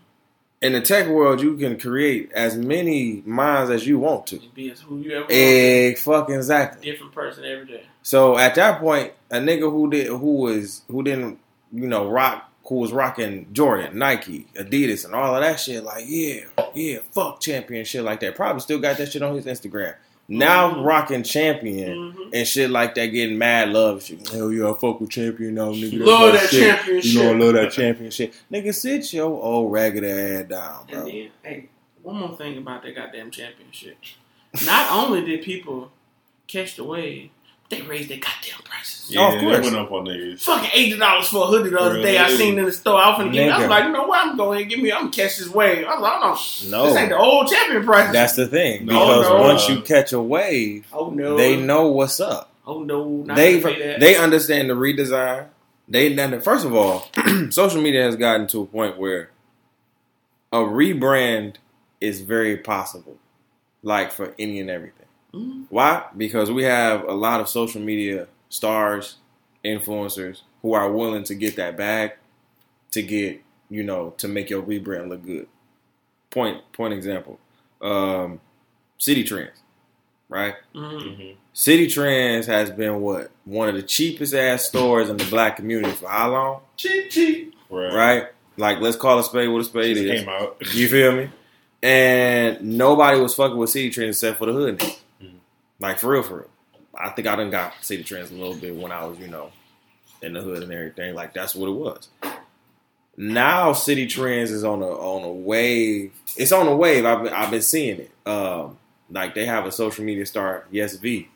In 0.61 0.73
the 0.73 0.81
tech 0.81 1.07
world, 1.07 1.41
you 1.41 1.57
can 1.57 1.77
create 1.79 2.31
as 2.31 2.55
many 2.55 3.21
minds 3.25 3.69
as 3.71 3.85
you 3.85 3.99
want 3.99 4.27
to. 4.27 4.39
Be 4.55 4.71
as 4.71 4.81
who 4.81 4.99
you 4.99 5.11
ever 5.11 5.21
want. 5.21 5.31
Egg 5.31 5.97
fucking 5.99 6.35
exactly. 6.35 6.89
Different 6.91 7.11
person 7.13 7.43
every 7.45 7.65
day. 7.65 7.83
So 8.03 8.37
at 8.37 8.55
that 8.55 8.79
point, 8.79 9.13
a 9.31 9.37
nigga 9.37 9.69
who 9.71 9.89
did 9.89 10.07
who 10.07 10.37
was 10.37 10.81
who 10.89 11.03
didn't 11.03 11.39
you 11.71 11.87
know 11.87 12.09
rock 12.09 12.51
who 12.65 12.75
was 12.75 12.91
rocking 12.91 13.47
Jordan, 13.53 13.97
Nike, 13.97 14.45
Adidas, 14.55 15.05
and 15.05 15.15
all 15.15 15.35
of 15.35 15.41
that 15.41 15.59
shit, 15.59 15.83
like 15.83 16.03
yeah, 16.07 16.41
yeah, 16.75 16.99
fuck 17.13 17.39
champion 17.39 17.85
shit 17.85 18.03
like 18.03 18.19
that. 18.21 18.35
Probably 18.35 18.59
still 18.59 18.79
got 18.79 18.97
that 18.97 19.11
shit 19.11 19.21
on 19.21 19.35
his 19.35 19.45
Instagram. 19.45 19.95
Now 20.29 20.71
Mhm. 20.71 20.83
rocking 20.83 21.23
champion 21.23 21.97
Mm-hmm. 21.97 22.29
and 22.33 22.45
shit 22.47 22.69
like 22.69 22.95
that, 22.95 23.05
getting 23.07 23.37
mad 23.37 23.69
love. 23.69 23.93
and 23.95 24.03
Shit. 24.03 24.27
Hell 24.29 24.51
yeah, 24.51 24.69
I 24.69 24.73
fuck 24.73 24.99
with 24.99 25.09
champion 25.09 25.55
now, 25.55 25.71
nigga. 25.71 26.05
Love 26.05 26.33
that 26.33 26.49
shit. 26.49 26.63
championship. 26.75 27.13
You 27.13 27.23
know, 27.23 27.31
I 27.31 27.35
love 27.37 27.53
that 27.53 27.71
championship. 27.71 28.33
Nigga, 28.51 28.75
sit 28.75 29.13
your 29.13 29.27
old 29.41 29.71
ragged 29.71 30.03
ass 30.03 30.43
down, 30.49 30.79
And 30.89 30.91
bro. 30.91 31.05
then, 31.05 31.29
hey, 31.43 31.69
one 32.03 32.17
more 32.17 32.35
thing 32.35 32.57
about 32.57 32.83
that 32.83 32.93
goddamn 32.95 33.31
championship. 33.31 33.95
Not 34.65 34.91
only 34.91 35.23
did 35.23 35.43
people 35.43 35.91
catch 36.47 36.75
the 36.75 36.83
wave, 36.83 37.29
they 37.69 37.81
raised 37.81 38.09
their 38.09 38.17
goddamn 38.19 38.61
prices. 38.63 39.09
Yeah, 39.09 39.21
oh, 39.21 39.35
of 39.35 39.41
course. 39.41 39.55
they 39.57 39.61
went 39.63 39.75
up 39.75 39.91
on 39.91 40.05
niggas. 40.05 40.41
Fucking 40.41 40.69
eighty 40.73 40.97
dollars 40.97 41.27
for 41.27 41.43
a 41.43 41.47
hoodie 41.47 41.69
the 41.69 41.79
other 41.79 42.01
day. 42.01 42.17
I 42.17 42.29
seen 42.29 42.57
in 42.57 42.65
the 42.65 42.71
store. 42.71 42.97
I 42.97 43.09
was 43.09 43.19
finna 43.19 43.33
get. 43.33 43.49
I 43.51 43.59
was 43.59 43.67
like, 43.69 43.83
you 43.85 43.91
know 43.91 44.07
what? 44.07 44.25
I'm 44.25 44.37
going 44.37 44.59
to 44.59 44.65
give 44.65 44.79
me. 44.81 44.91
I'm 44.91 45.01
gonna 45.01 45.11
catch 45.11 45.37
this 45.37 45.49
wave. 45.49 45.85
I 45.85 45.93
was 45.95 46.01
like, 46.01 46.13
oh 46.15 46.69
no, 46.69 46.77
No, 46.77 46.87
this 46.87 46.97
ain't 46.97 47.09
the 47.09 47.17
old 47.17 47.47
champion 47.47 47.83
price. 47.83 48.11
that's 48.13 48.35
the 48.35 48.47
thing. 48.47 48.85
No, 48.85 48.93
Because 48.99 49.29
no. 49.29 49.41
once 49.41 49.69
you 49.69 49.81
catch 49.81 50.13
a 50.13 50.21
wave, 50.21 50.87
oh 50.93 51.09
no, 51.09 51.35
they 51.37 51.55
know 51.57 51.87
what's 51.87 52.19
up. 52.19 52.51
Oh 52.65 52.83
no, 52.83 53.23
they 53.23 53.59
gonna 53.59 53.73
pay 53.75 53.87
that. 53.87 53.99
they 53.99 54.15
understand 54.17 54.69
the 54.69 54.73
redesign. 54.73 55.47
They 55.89 56.13
done- 56.13 56.39
first 56.41 56.65
of 56.65 56.73
all, 56.75 57.09
social 57.49 57.81
media 57.81 58.03
has 58.03 58.15
gotten 58.17 58.45
to 58.47 58.61
a 58.61 58.65
point 58.65 58.97
where 58.97 59.29
a 60.51 60.57
rebrand 60.59 61.55
is 62.01 62.21
very 62.21 62.57
possible, 62.57 63.17
like 63.83 64.11
for 64.11 64.33
any 64.37 64.59
and 64.59 64.69
everything. 64.69 65.06
Mhm. 65.37 65.65
Why? 65.69 66.05
Because 66.15 66.51
we 66.51 66.63
have 66.63 67.03
a 67.07 67.13
lot 67.13 67.39
of 67.41 67.47
social 67.49 67.81
media 67.81 68.27
stars, 68.49 69.15
influencers 69.63 70.41
who 70.61 70.73
are 70.73 70.91
willing 70.91 71.23
to 71.25 71.35
get 71.35 71.55
that 71.57 71.77
bag 71.77 72.13
to 72.91 73.01
get 73.01 73.41
you 73.69 73.83
know 73.83 74.13
to 74.17 74.27
make 74.27 74.49
your 74.49 74.61
rebrand 74.63 75.09
look 75.09 75.25
good. 75.25 75.47
Point 76.29 76.61
point 76.73 76.93
example, 76.93 77.39
um, 77.81 78.39
Citi 78.99 79.25
Trends, 79.25 79.57
right? 80.29 80.55
Mhm. 80.73 81.01
Mhm. 81.01 81.35
Citi 81.55 81.91
Trends 81.91 82.47
has 82.47 82.69
been 82.71 83.01
what 83.01 83.31
one 83.45 83.67
of 83.69 83.75
the 83.75 83.81
cheapest 83.83 84.33
ass 84.33 84.65
stores 84.67 85.09
in 85.09 85.17
the 85.17 85.25
black 85.25 85.55
community 85.57 85.93
for 85.93 86.07
how 86.07 86.31
long? 86.31 86.61
cheap, 86.77 87.09
cheap. 87.09 87.55
Right. 87.69 87.93
Right? 87.93 88.23
Like 88.57 88.79
let's 88.79 88.95
call 88.97 89.19
a 89.19 89.23
spade 89.23 89.49
what 89.49 89.61
a 89.61 89.63
spade 89.65 89.97
Just 89.97 90.07
is. 90.07 90.19
came 90.21 90.29
out. 90.29 90.57
You 90.73 90.87
feel 90.87 91.11
me? 91.15 91.29
And 91.83 92.61
nobody 92.77 93.19
was 93.19 93.35
fucking 93.35 93.57
with 93.57 93.69
Citi 93.69 93.91
Trends 93.91 94.17
except 94.17 94.37
for 94.39 94.45
the 94.47 94.53
hood. 94.53 94.79
niggas. 94.79 94.99
Like 95.79 95.99
for 95.99 96.11
real, 96.11 96.23
for 96.23 96.37
real. 96.37 96.49
I 96.95 97.09
think 97.09 97.27
I 97.27 97.35
done 97.35 97.51
got 97.51 97.73
Citi 97.81 98.05
Trends 98.05 98.31
a 98.31 98.35
little 98.35 98.55
bit 98.55 98.75
when 98.75 98.91
I 98.91 99.05
was, 99.05 99.19
you 99.19 99.27
know, 99.27 99.51
in 100.21 100.33
the 100.33 100.41
hood 100.41 100.63
and 100.63 100.71
everything. 100.71 101.13
Like 101.13 101.33
that's 101.33 101.55
what 101.55 101.69
it 101.69 101.73
was. 101.73 102.09
Now 103.15 103.71
Citi 103.71 104.07
Trends 104.09 104.51
is 104.51 104.63
on 104.63 104.81
a 104.81 104.87
on 104.87 105.23
a 105.23 105.31
wave. 105.31 106.13
It's 106.35 106.51
on 106.51 106.67
a 106.67 106.75
wave. 106.75 107.05
I've 107.05 107.23
been, 107.23 107.33
I've 107.33 107.51
been 107.51 107.61
seeing 107.61 107.99
it. 107.99 108.11
Um, 108.25 108.77
like 109.09 109.35
they 109.35 109.45
have 109.45 109.65
a 109.65 109.71
social 109.71 110.03
media 110.03 110.25
star, 110.25 110.65
Yes 110.71 110.95
V. 110.95 111.29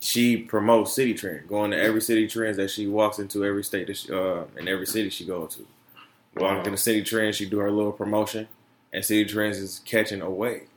She 0.00 0.36
promotes 0.36 0.96
Citi 0.96 1.16
Trend, 1.16 1.48
going 1.48 1.70
to 1.70 1.80
every 1.80 2.00
Citi 2.00 2.28
Trends 2.28 2.58
that 2.58 2.70
she 2.70 2.86
walks 2.86 3.18
into, 3.18 3.44
every 3.44 3.64
state 3.64 3.86
that 3.86 3.96
she, 3.96 4.12
uh, 4.12 4.44
in 4.58 4.68
every 4.68 4.86
city 4.86 5.08
she 5.08 5.24
goes 5.24 5.56
to. 5.56 5.66
Walking 6.36 6.64
to 6.64 6.70
Citi 6.72 7.04
Trends, 7.04 7.36
she 7.36 7.48
do 7.48 7.58
her 7.58 7.70
little 7.70 7.92
promotion, 7.92 8.48
and 8.92 9.02
Citi 9.02 9.26
Trends 9.26 9.58
is 9.58 9.80
catching 9.86 10.20
a 10.20 10.28
wave. 10.28 10.68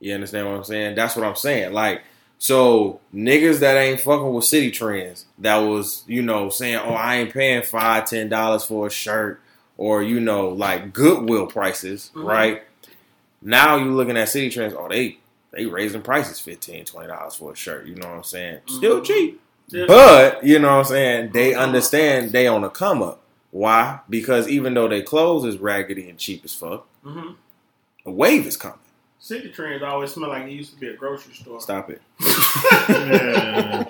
You 0.00 0.14
understand 0.14 0.48
what 0.48 0.56
I'm 0.56 0.64
saying? 0.64 0.94
That's 0.96 1.14
what 1.14 1.24
I'm 1.26 1.36
saying. 1.36 1.72
Like, 1.72 2.02
so 2.38 3.00
niggas 3.14 3.60
that 3.60 3.76
ain't 3.76 4.00
fucking 4.00 4.32
with 4.32 4.44
Citi 4.44 4.72
Trends, 4.72 5.26
that 5.38 5.58
was 5.58 6.02
you 6.06 6.22
know 6.22 6.48
saying, 6.50 6.80
oh, 6.82 6.94
I 6.94 7.16
ain't 7.16 7.32
paying 7.32 7.62
five, 7.62 8.06
ten 8.06 8.28
dollars 8.28 8.64
for 8.64 8.86
a 8.86 8.90
shirt, 8.90 9.40
or 9.76 10.02
you 10.02 10.20
know 10.20 10.48
like 10.48 10.92
Goodwill 10.92 11.46
prices, 11.46 12.10
Mhm. 12.14 12.24
right? 12.24 12.62
Now 13.42 13.76
you 13.76 13.90
looking 13.92 14.16
at 14.16 14.28
Citi 14.28 14.50
Trends, 14.52 14.74
oh 14.76 14.88
they 14.88 15.18
they 15.52 15.66
raising 15.66 16.02
prices 16.02 16.38
15 16.40 16.84
20 16.84 17.08
dollars 17.08 17.34
for 17.34 17.52
a 17.52 17.56
shirt. 17.56 17.86
You 17.86 17.94
know 17.96 18.08
what 18.08 18.16
I'm 18.18 18.24
saying? 18.24 18.58
Still 18.66 19.00
Mhm. 19.00 19.04
cheap. 19.04 19.40
Yeah. 19.68 19.84
But 19.86 20.42
you 20.44 20.58
know 20.58 20.68
what 20.68 20.78
I'm 20.78 20.84
saying? 20.84 21.30
They 21.32 21.54
understand 21.54 22.32
they 22.32 22.46
on 22.46 22.64
a 22.64 22.70
come 22.70 23.02
up. 23.02 23.20
Why? 23.50 24.00
Because 24.08 24.48
even 24.48 24.74
though 24.74 24.88
they 24.88 25.02
clothes 25.02 25.44
is 25.44 25.58
raggedy 25.58 26.08
and 26.08 26.18
cheap 26.18 26.42
as 26.44 26.54
fuck, 26.54 26.86
Mm-hmm. 27.04 27.32
a 28.06 28.10
wave 28.10 28.46
is 28.46 28.56
coming. 28.56 28.78
Citi 29.22 29.52
Trends 29.52 29.82
always 29.82 30.12
smell 30.12 30.30
like 30.30 30.44
it 30.44 30.50
used 30.52 30.72
to 30.72 30.80
be 30.80 30.88
a 30.88 30.94
grocery 30.96 31.34
store. 31.34 31.60
Stop 31.60 31.90
it, 31.90 32.00
Yeah. 32.88 33.84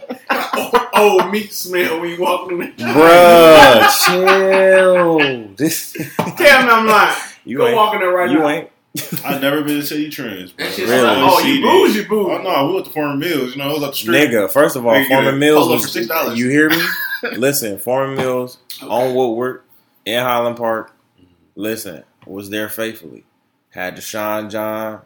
old, 0.56 1.20
old 1.22 1.30
meat 1.32 1.52
smell 1.52 2.00
when 2.00 2.10
you 2.10 2.20
walk 2.20 2.50
in 2.50 2.58
there. 2.58 2.72
bruh. 2.72 4.04
chill. 4.04 5.48
This 5.56 5.92
Tell 5.92 6.26
me 6.36 6.44
I'm 6.70 6.86
lying. 6.86 7.16
you 7.44 7.58
Go 7.58 7.66
ain't. 7.68 7.76
walk 7.76 7.94
in 7.94 8.00
there 8.00 8.10
right 8.10 8.30
you 8.30 8.38
now. 8.38 8.48
You 8.48 8.54
ain't. 8.54 8.70
I've 9.24 9.40
never 9.40 9.62
been 9.62 9.80
to 9.80 9.94
Citi 9.94 10.10
Trends, 10.10 10.50
bro. 10.50 10.66
That 10.66 10.74
shit's 10.74 10.90
Really? 10.90 11.02
like, 11.04 11.18
oh, 11.20 11.38
you 11.40 11.62
bougie, 11.62 12.04
bougie. 12.08 12.32
Oh 12.34 12.42
no, 12.42 12.66
we 12.66 12.74
went 12.74 12.86
to 12.86 12.92
Forman 12.92 13.18
Mills. 13.20 13.52
You 13.52 13.58
know, 13.62 13.70
it 13.70 13.74
was 13.74 13.82
up 13.84 13.90
the 13.92 13.96
street. 13.96 14.16
Nigga, 14.30 14.50
first 14.50 14.74
of 14.74 14.84
all, 14.84 14.94
Nigga, 14.94 15.06
Forman 15.08 15.38
Mills 15.38 15.68
was. 15.68 15.92
for 15.92 16.00
$6. 16.00 16.36
You 16.36 16.48
hear 16.50 16.68
me? 16.70 16.82
Listen, 17.36 17.78
Forman 17.78 18.16
Mills 18.16 18.58
Okay. 18.82 18.90
on 18.92 19.14
Woodward 19.14 19.62
in 20.04 20.20
Highland 20.20 20.56
Park. 20.56 20.92
Listen, 21.54 22.02
was 22.26 22.50
there 22.50 22.68
faithfully. 22.68 23.24
Had 23.70 23.94
the 23.96 24.00
Sean 24.00 24.50
John, 24.50 25.02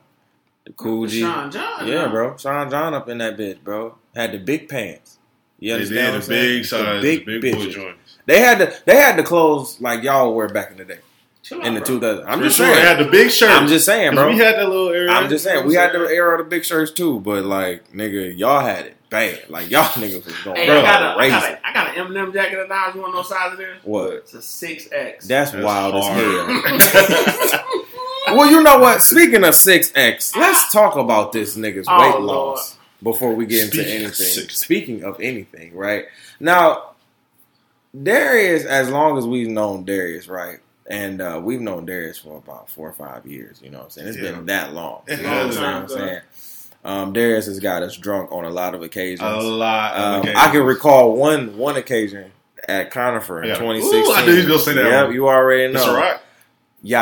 the 0.67 0.73
Coogi. 0.73 1.21
Sean 1.21 1.51
John. 1.51 1.87
Yeah, 1.87 2.09
bro. 2.09 2.37
Sean 2.37 2.71
John 2.71 2.95
up 2.95 3.09
in 3.09 3.19
that 3.19 3.37
bitch, 3.37 3.63
bro. 3.63 3.97
Had 4.15 4.33
the 4.33 4.39
big 4.39 4.69
pants. 4.69 5.19
You 5.59 5.71
They 5.71 5.75
understand? 5.75 5.97
did 5.97 6.05
what 6.05 6.11
the 6.13 6.17
I'm 6.17 6.23
saying? 6.23 6.57
big 6.59 6.65
size, 6.65 7.03
The 7.03 7.25
big, 7.25 7.41
big 7.43 7.55
boy 7.57 7.67
joints. 7.71 8.19
They 8.27 8.41
had 8.41 8.59
the 8.59 8.75
they 8.87 8.97
had 8.97 9.17
the 9.19 9.23
clothes 9.23 9.81
like 9.81 10.03
y'all 10.03 10.35
wear 10.35 10.49
back 10.49 10.71
in 10.71 10.79
the 10.79 10.85
day 10.85 10.99
Chill 11.43 11.61
out, 11.61 11.67
in 11.67 11.75
the 11.75 11.81
bro. 11.81 12.01
2000s. 12.01 12.25
I'm 12.27 12.39
For 12.39 12.45
just 12.47 12.57
sure, 12.57 12.67
saying. 12.67 12.77
they 12.77 12.89
had 12.89 12.99
the 12.99 13.11
big 13.11 13.31
shirt. 13.31 13.51
I'm 13.51 13.69
just 13.69 13.85
saying, 13.85 14.15
bro. 14.15 14.29
We 14.29 14.39
had 14.39 14.55
that 14.57 14.69
little 14.69 14.89
area. 14.89 15.11
I'm 15.11 15.29
just 15.29 15.45
saying. 15.45 15.67
We 15.67 15.75
had 15.75 15.93
the 15.93 16.07
saying? 16.07 16.17
era 16.17 16.39
of 16.39 16.45
the 16.47 16.51
big 16.51 16.65
shirts 16.65 16.91
too, 16.93 17.21
but 17.21 17.45
like 17.45 17.93
nigga, 17.93 18.37
y'all 18.37 18.61
had 18.61 18.87
it 18.87 18.97
bad. 19.11 19.49
Like 19.51 19.71
y'all 19.71 19.85
niggas 19.93 20.25
was 20.25 20.35
going 20.43 20.57
Hey, 20.57 20.67
bro, 20.67 20.81
I 20.81 20.83
got, 20.83 21.03
a, 21.03 21.07
I, 21.11 21.15
crazy. 21.17 21.31
got 21.31 21.51
a, 21.53 21.67
I 21.69 21.73
got 21.73 21.97
an 21.99 22.07
Eminem 22.07 22.33
jacket 22.33 22.59
of 22.59 22.71
ours. 22.71 22.95
You 22.95 23.01
want 23.03 23.11
to 23.13 23.15
know 23.15 23.19
what 23.19 23.27
size 23.27 23.59
it 23.59 23.63
is? 23.63 23.85
What? 23.85 24.13
It's 24.15 24.35
a 24.35 24.39
6X. 24.39 24.91
That's, 24.91 25.27
That's 25.27 25.55
wild 25.55 25.95
as 25.97 26.07
hell. 26.09 27.61
well, 28.37 28.51
you 28.51 28.63
know 28.63 28.79
what? 28.79 29.03
Speaking 29.03 29.45
of 29.45 29.55
six 29.55 29.93
X, 29.95 30.35
let's 30.37 30.73
talk 30.73 30.97
about 30.97 31.33
this 31.33 31.57
nigga's 31.57 31.87
Oh, 31.89 31.99
weight 32.01 32.21
Lord. 32.21 32.57
loss 32.59 32.77
before 33.03 33.35
we 33.35 33.47
get 33.47 33.65
into 33.65 33.77
Speaking 33.79 33.97
of 33.97 34.03
anything. 34.03 34.45
6X. 34.47 34.51
Speaking 34.53 35.05
of 35.05 35.21
anything, 35.21 35.75
right 35.77 36.07
now, 36.41 36.91
Darius. 38.01 38.65
As 38.65 38.91
long 38.91 39.19
as 39.19 39.27
we've 39.27 39.49
known 39.49 39.85
Darius, 39.85 40.27
right, 40.29 40.59
and 40.89 41.21
uh, 41.21 41.41
we've 41.43 41.61
known 41.61 41.87
Darius 41.87 42.19
for 42.19 42.39
about 42.39 42.69
four 42.71 42.89
or 42.89 42.93
five 42.93 43.27
years. 43.27 43.61
You 43.63 43.71
know 43.71 43.79
what 43.79 43.85
I'm 43.85 43.91
saying? 43.91 44.09
It's 44.09 44.17
Yeah. 44.17 44.33
been 44.33 44.47
that 44.47 44.73
long. 44.73 45.03
You 45.07 45.15
It 45.15 45.23
know 45.23 45.47
what 45.47 45.59
I'm 45.59 45.89
saying? 45.89 46.21
Um, 46.85 47.13
Darius 47.15 47.47
has 47.47 47.61
got 47.61 47.83
us 47.83 47.97
drunk 47.97 48.31
on 48.31 48.45
a 48.45 48.51
lot 48.51 48.75
of 48.75 48.83
occasions. 48.83 49.23
A 49.23 49.37
lot. 49.49 49.97
Um, 49.97 50.21
occasions. 50.21 50.39
I 50.41 50.49
can 50.51 50.63
recall 50.65 51.17
one 51.17 51.57
one 51.57 51.77
occasion 51.77 52.33
at 52.69 52.91
Conifer 52.91 53.43
in 53.43 53.49
Yeah. 53.49 53.55
2016. 53.55 54.05
Ooh, 54.05 54.13
I 54.15 54.27
knew 54.27 54.33
he 54.33 54.37
was 54.39 54.47
gonna 54.47 54.59
say 54.61 54.75
that 54.83 54.91
Yep, 54.91 55.05
one. 55.07 55.15
you 55.15 55.29
already 55.29 55.73
know. 55.73 55.79
It's 55.79 55.89
all 55.89 55.95
right. 55.97 56.19
Yeah, 56.83 57.01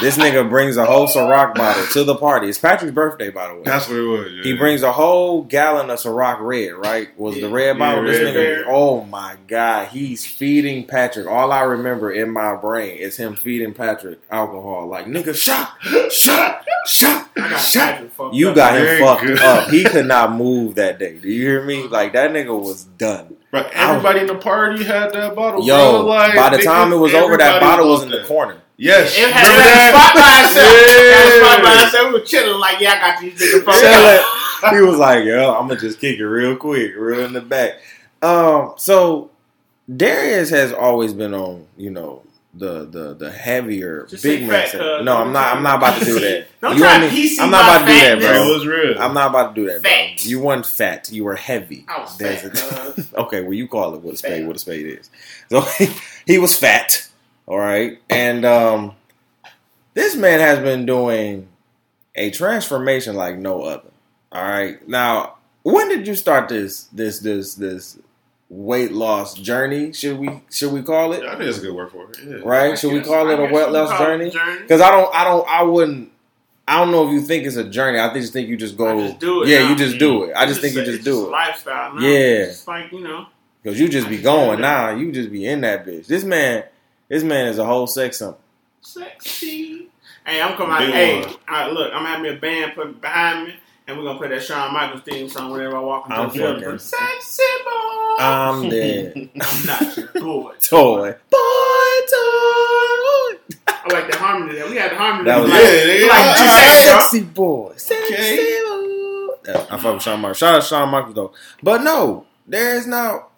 this 0.00 0.16
nigga 0.16 0.48
brings 0.48 0.76
a 0.76 0.84
whole 0.84 1.06
Ciroc 1.06 1.54
bottle 1.54 1.84
to 1.92 2.04
the 2.04 2.14
party. 2.14 2.48
It's 2.48 2.58
Patrick's 2.58 2.94
birthday, 2.94 3.30
by 3.30 3.48
the 3.48 3.54
way. 3.54 3.62
That's 3.64 3.88
what 3.88 3.98
it 3.98 4.02
was. 4.02 4.32
Yeah. 4.32 4.42
He 4.42 4.56
brings 4.56 4.82
a 4.82 4.92
whole 4.92 5.42
gallon 5.42 5.90
of 5.90 5.98
Ciroc 5.98 6.40
red, 6.40 6.72
right? 6.74 7.16
Was 7.18 7.34
the 7.36 7.48
red 7.48 7.76
Yeah, 7.76 7.78
bottle? 7.78 8.04
this 8.04 8.18
red, 8.20 8.34
nigga, 8.34 8.56
red. 8.58 8.64
oh 8.68 9.04
my 9.04 9.36
god, 9.46 9.88
he's 9.88 10.26
feeding 10.26 10.86
Patrick. 10.86 11.26
All 11.26 11.52
I 11.52 11.62
remember 11.62 12.10
in 12.12 12.30
my 12.30 12.54
brain 12.56 12.98
is 12.98 13.16
him 13.16 13.36
feeding 13.36 13.74
Patrick 13.74 14.20
alcohol. 14.30 14.86
Like 14.88 15.06
nigga, 15.06 15.34
shot, 15.34 15.74
shot, 16.10 16.64
shot, 16.86 17.28
I 17.36 17.50
got 17.50 17.60
shot. 17.60 18.02
You 18.32 18.50
up. 18.50 18.56
got 18.56 18.76
him 18.76 18.84
Very 18.84 19.00
fucked 19.00 19.22
good. 19.26 19.40
up. 19.40 19.68
He 19.70 19.84
could 19.84 20.06
not 20.06 20.32
move 20.32 20.74
that 20.76 20.98
day. 20.98 21.18
Do 21.18 21.28
you 21.28 21.42
hear 21.46 21.64
me? 21.64 21.86
Like 21.86 22.12
that 22.14 22.30
nigga 22.30 22.58
was 22.58 22.84
done. 22.84 23.36
Bro, 23.50 23.68
everybody 23.72 24.20
in 24.20 24.26
the 24.28 24.36
party 24.36 24.84
had 24.84 25.12
that 25.12 25.34
bottle. 25.34 25.64
Yo, 25.66 26.02
bro. 26.02 26.06
Like, 26.06 26.36
by 26.36 26.56
the 26.56 26.62
time 26.62 26.92
it 26.92 26.96
was 26.96 27.12
over, 27.14 27.36
that 27.36 27.60
bottle 27.60 27.88
was 27.88 28.00
on 28.02 28.06
in 28.06 28.12
the 28.12 28.18
that. 28.18 28.26
corner. 28.28 28.62
Yes, 28.82 29.14
It 29.16 29.30
had, 29.30 29.44
it 29.44 29.62
had 29.62 29.76
a 29.76 29.92
spot 29.92 30.14
by 30.14 30.20
that? 30.20 30.44
itself. 30.48 30.72
It 30.72 31.12
had 31.12 31.26
a 31.28 31.38
spot 31.44 31.62
by 31.62 31.72
Yeah. 31.74 31.84
itself. 31.86 32.06
We 32.06 32.12
were 32.18 32.24
chilling 32.26 32.60
like, 32.60 32.80
yeah, 32.80 32.92
I 32.94 32.98
got 33.12 33.20
these 33.20 33.34
niggas 33.38 33.64
fucked 33.64 33.84
up. 34.64 34.74
he 34.74 34.80
was 34.80 34.98
like, 34.98 35.24
"Yo, 35.24 35.52
I'm 35.54 35.68
gonna 35.68 35.78
just 35.80 36.00
kick 36.00 36.18
it 36.18 36.24
real 36.26 36.56
quick, 36.56 36.92
real 36.96 37.24
in 37.26 37.32
the 37.34 37.40
back." 37.42 37.80
Um, 38.22 38.72
so 38.78 39.30
Darius 39.94 40.50
has 40.50 40.72
always 40.72 41.12
been 41.12 41.34
on, 41.34 41.66
you 41.76 41.90
know, 41.90 42.22
the 42.54 42.84
the 42.86 43.14
the 43.14 43.30
heavier 43.30 44.06
Just 44.10 44.22
big 44.24 44.40
say 44.40 44.46
man. 44.46 44.66
fat, 44.68 45.04
no, 45.04 45.16
I'm 45.16 45.32
not. 45.32 45.56
I'm 45.56 45.62
not 45.62 45.78
about 45.78 45.98
to 46.00 46.04
do 46.04 46.18
that. 46.26 46.46
Don't 46.60 46.74
You 46.76 46.82
try 46.82 46.98
me- 47.00 47.08
PC 47.08 47.38
I'm 47.40 47.50
not 47.50 47.64
my 47.66 47.76
about 47.76 47.86
to 47.86 47.92
do 47.92 48.00
that. 48.00 48.18
Bro, 48.18 48.28
bro. 48.32 48.42
it 48.50 48.54
was 48.54 48.66
real. 48.66 48.98
I'm 49.02 49.14
not 49.14 49.30
about 49.30 49.54
to 49.54 49.60
do 49.62 49.66
that, 49.70 49.82
bro. 49.82 49.90
Fat. 49.90 50.24
You 50.26 50.40
weren't 50.40 50.66
fat. 50.66 51.10
You 51.12 51.24
were 51.24 51.36
heavy. 51.36 51.84
I 51.88 52.00
was 52.00 52.18
There's 52.18 52.42
fat, 52.42 52.98
a- 53.14 53.20
okay, 53.20 53.42
well, 53.42 53.52
you 53.54 53.68
call 53.68 53.94
it 53.94 54.00
what 54.02 54.14
a 54.14 54.16
spade, 54.16 54.40
Fat. 54.40 54.46
what 54.46 54.56
a 54.56 54.58
spade 54.58 54.86
is. 54.86 55.10
So 55.48 55.60
he 56.26 56.38
was 56.38 56.56
fat, 56.56 57.06
all 57.50 57.58
right, 57.58 57.98
and 58.08 58.44
um, 58.44 58.94
this 59.94 60.14
man 60.14 60.38
has 60.38 60.60
been 60.60 60.86
doing 60.86 61.48
a 62.14 62.30
transformation 62.30 63.16
like 63.16 63.36
no 63.38 63.62
other. 63.62 63.90
All 64.30 64.44
right, 64.44 64.86
now 64.88 65.34
when 65.62 65.88
did 65.88 66.06
you 66.06 66.14
start 66.14 66.48
this 66.48 66.84
this 66.92 67.18
this 67.18 67.54
this 67.54 67.98
weight 68.48 68.92
loss 68.92 69.34
journey? 69.34 69.92
Should 69.92 70.18
we 70.18 70.42
should 70.50 70.72
we 70.72 70.82
call 70.82 71.12
it 71.12 71.24
I 71.24 71.30
think 71.36 71.42
it's 71.48 71.58
a 71.58 71.62
good 71.62 71.74
word 71.74 71.90
for 71.90 72.10
it. 72.10 72.18
Yeah. 72.24 72.36
right? 72.44 72.78
Should 72.78 72.92
we 72.92 73.00
call 73.00 73.28
I 73.28 73.32
it 73.32 73.40
a 73.40 73.52
weight 73.52 73.70
loss 73.70 73.98
journey? 73.98 74.30
Because 74.62 74.80
I 74.80 74.90
don't 74.90 75.14
I 75.14 75.24
don't 75.24 75.48
I 75.48 75.62
wouldn't. 75.62 76.12
I 76.68 76.78
don't 76.78 76.92
know 76.92 77.04
if 77.08 77.12
you 77.12 77.20
think 77.20 77.46
it's 77.46 77.56
a 77.56 77.64
journey. 77.68 77.98
I 77.98 78.12
just 78.14 78.32
think 78.32 78.48
you 78.48 78.56
just 78.56 78.76
go. 78.76 78.96
I 78.96 79.08
just 79.08 79.18
do 79.18 79.42
it 79.42 79.48
yeah, 79.48 79.64
now. 79.64 79.70
you 79.70 79.76
just 79.76 79.98
do 79.98 80.22
it. 80.24 80.34
I 80.36 80.46
just 80.46 80.62
It's 80.62 80.72
think 80.72 80.76
you 80.76 80.84
just 80.84 80.96
it's 80.98 81.04
do 81.04 81.24
a 81.24 81.26
it. 81.26 81.30
lifestyle 81.32 81.94
now. 81.94 82.00
Yeah. 82.00 82.44
It's 82.44 82.68
like, 82.68 82.92
you 82.92 83.00
know. 83.00 83.26
Because 83.60 83.80
you 83.80 83.88
just 83.88 84.08
be 84.08 84.16
just 84.16 84.24
going 84.24 84.60
now. 84.60 84.90
You 84.94 85.10
just 85.10 85.32
be 85.32 85.46
in 85.46 85.62
that 85.62 85.84
bitch. 85.84 86.06
This 86.06 86.22
man, 86.22 86.62
this 87.10 87.22
man 87.22 87.48
is 87.48 87.58
a 87.58 87.64
whole 87.66 87.86
sex 87.86 88.18
something. 88.18 88.40
Sexy. 88.80 89.88
Hey, 90.24 90.40
I'm 90.40 90.56
coming 90.56 90.72
out. 90.72 90.78
Big 90.80 90.90
Hey, 90.94 91.20
one. 91.20 91.28
all 91.28 91.34
right, 91.48 91.72
look, 91.72 91.92
I'm 91.94 92.04
having 92.06 92.32
a 92.32 92.36
band 92.38 92.72
put 92.74 93.00
behind 93.00 93.48
me, 93.48 93.54
and 93.86 93.98
we're 93.98 94.04
gonna 94.04 94.18
play 94.18 94.28
that 94.28 94.42
Shawn 94.42 94.72
Michaels 94.72 95.02
theme 95.02 95.28
song 95.28 95.50
whenever 95.52 95.76
I 95.76 95.80
walk 95.80 96.06
into 96.08 96.16
I'm 96.20 96.28
the 96.30 96.34
building. 96.38 96.62
fucking- 96.62 96.78
Sexy 96.78 97.42
boy. 97.64 97.70
I'm 98.24 98.68
dead. 98.68 99.30
I'm 99.40 99.66
not 99.66 99.96
your 99.96 100.06
boy. 100.14 100.52
Toy. 100.62 101.12
Boy, 101.30 101.96
toy. 102.10 103.38
I 103.68 103.88
like 103.92 104.10
the 104.10 104.18
harmony 104.18 104.54
there. 104.58 104.68
We 104.68 104.76
had 104.76 104.92
the 104.92 104.96
harmony. 104.96 105.24
That 105.24 105.40
was- 105.40 105.50
like, 105.50 105.62
Yeah, 105.62 105.68
nigga. 105.70 106.08
like 106.08 106.26
All 106.26 106.34
just 106.34 106.40
right, 106.46 106.84
bro. 106.86 107.00
Sexy 107.00 107.20
boy. 107.22 107.72
Sexy 107.76 108.14
Okay. 108.14 108.62
boy. 108.66 109.66
I 109.70 109.76
fuck 109.78 109.94
with 109.94 110.02
Shawn 110.02 110.20
Michaels. 110.20 110.38
Shout 110.38 110.54
out 110.54 110.60
to 110.62 110.68
Shawn 110.68 110.88
Michaels 110.90 111.14
though. 111.14 111.32
But 111.62 111.82
no, 111.82 112.26
there 112.46 112.74
is 112.76 112.86
now. 112.86 113.28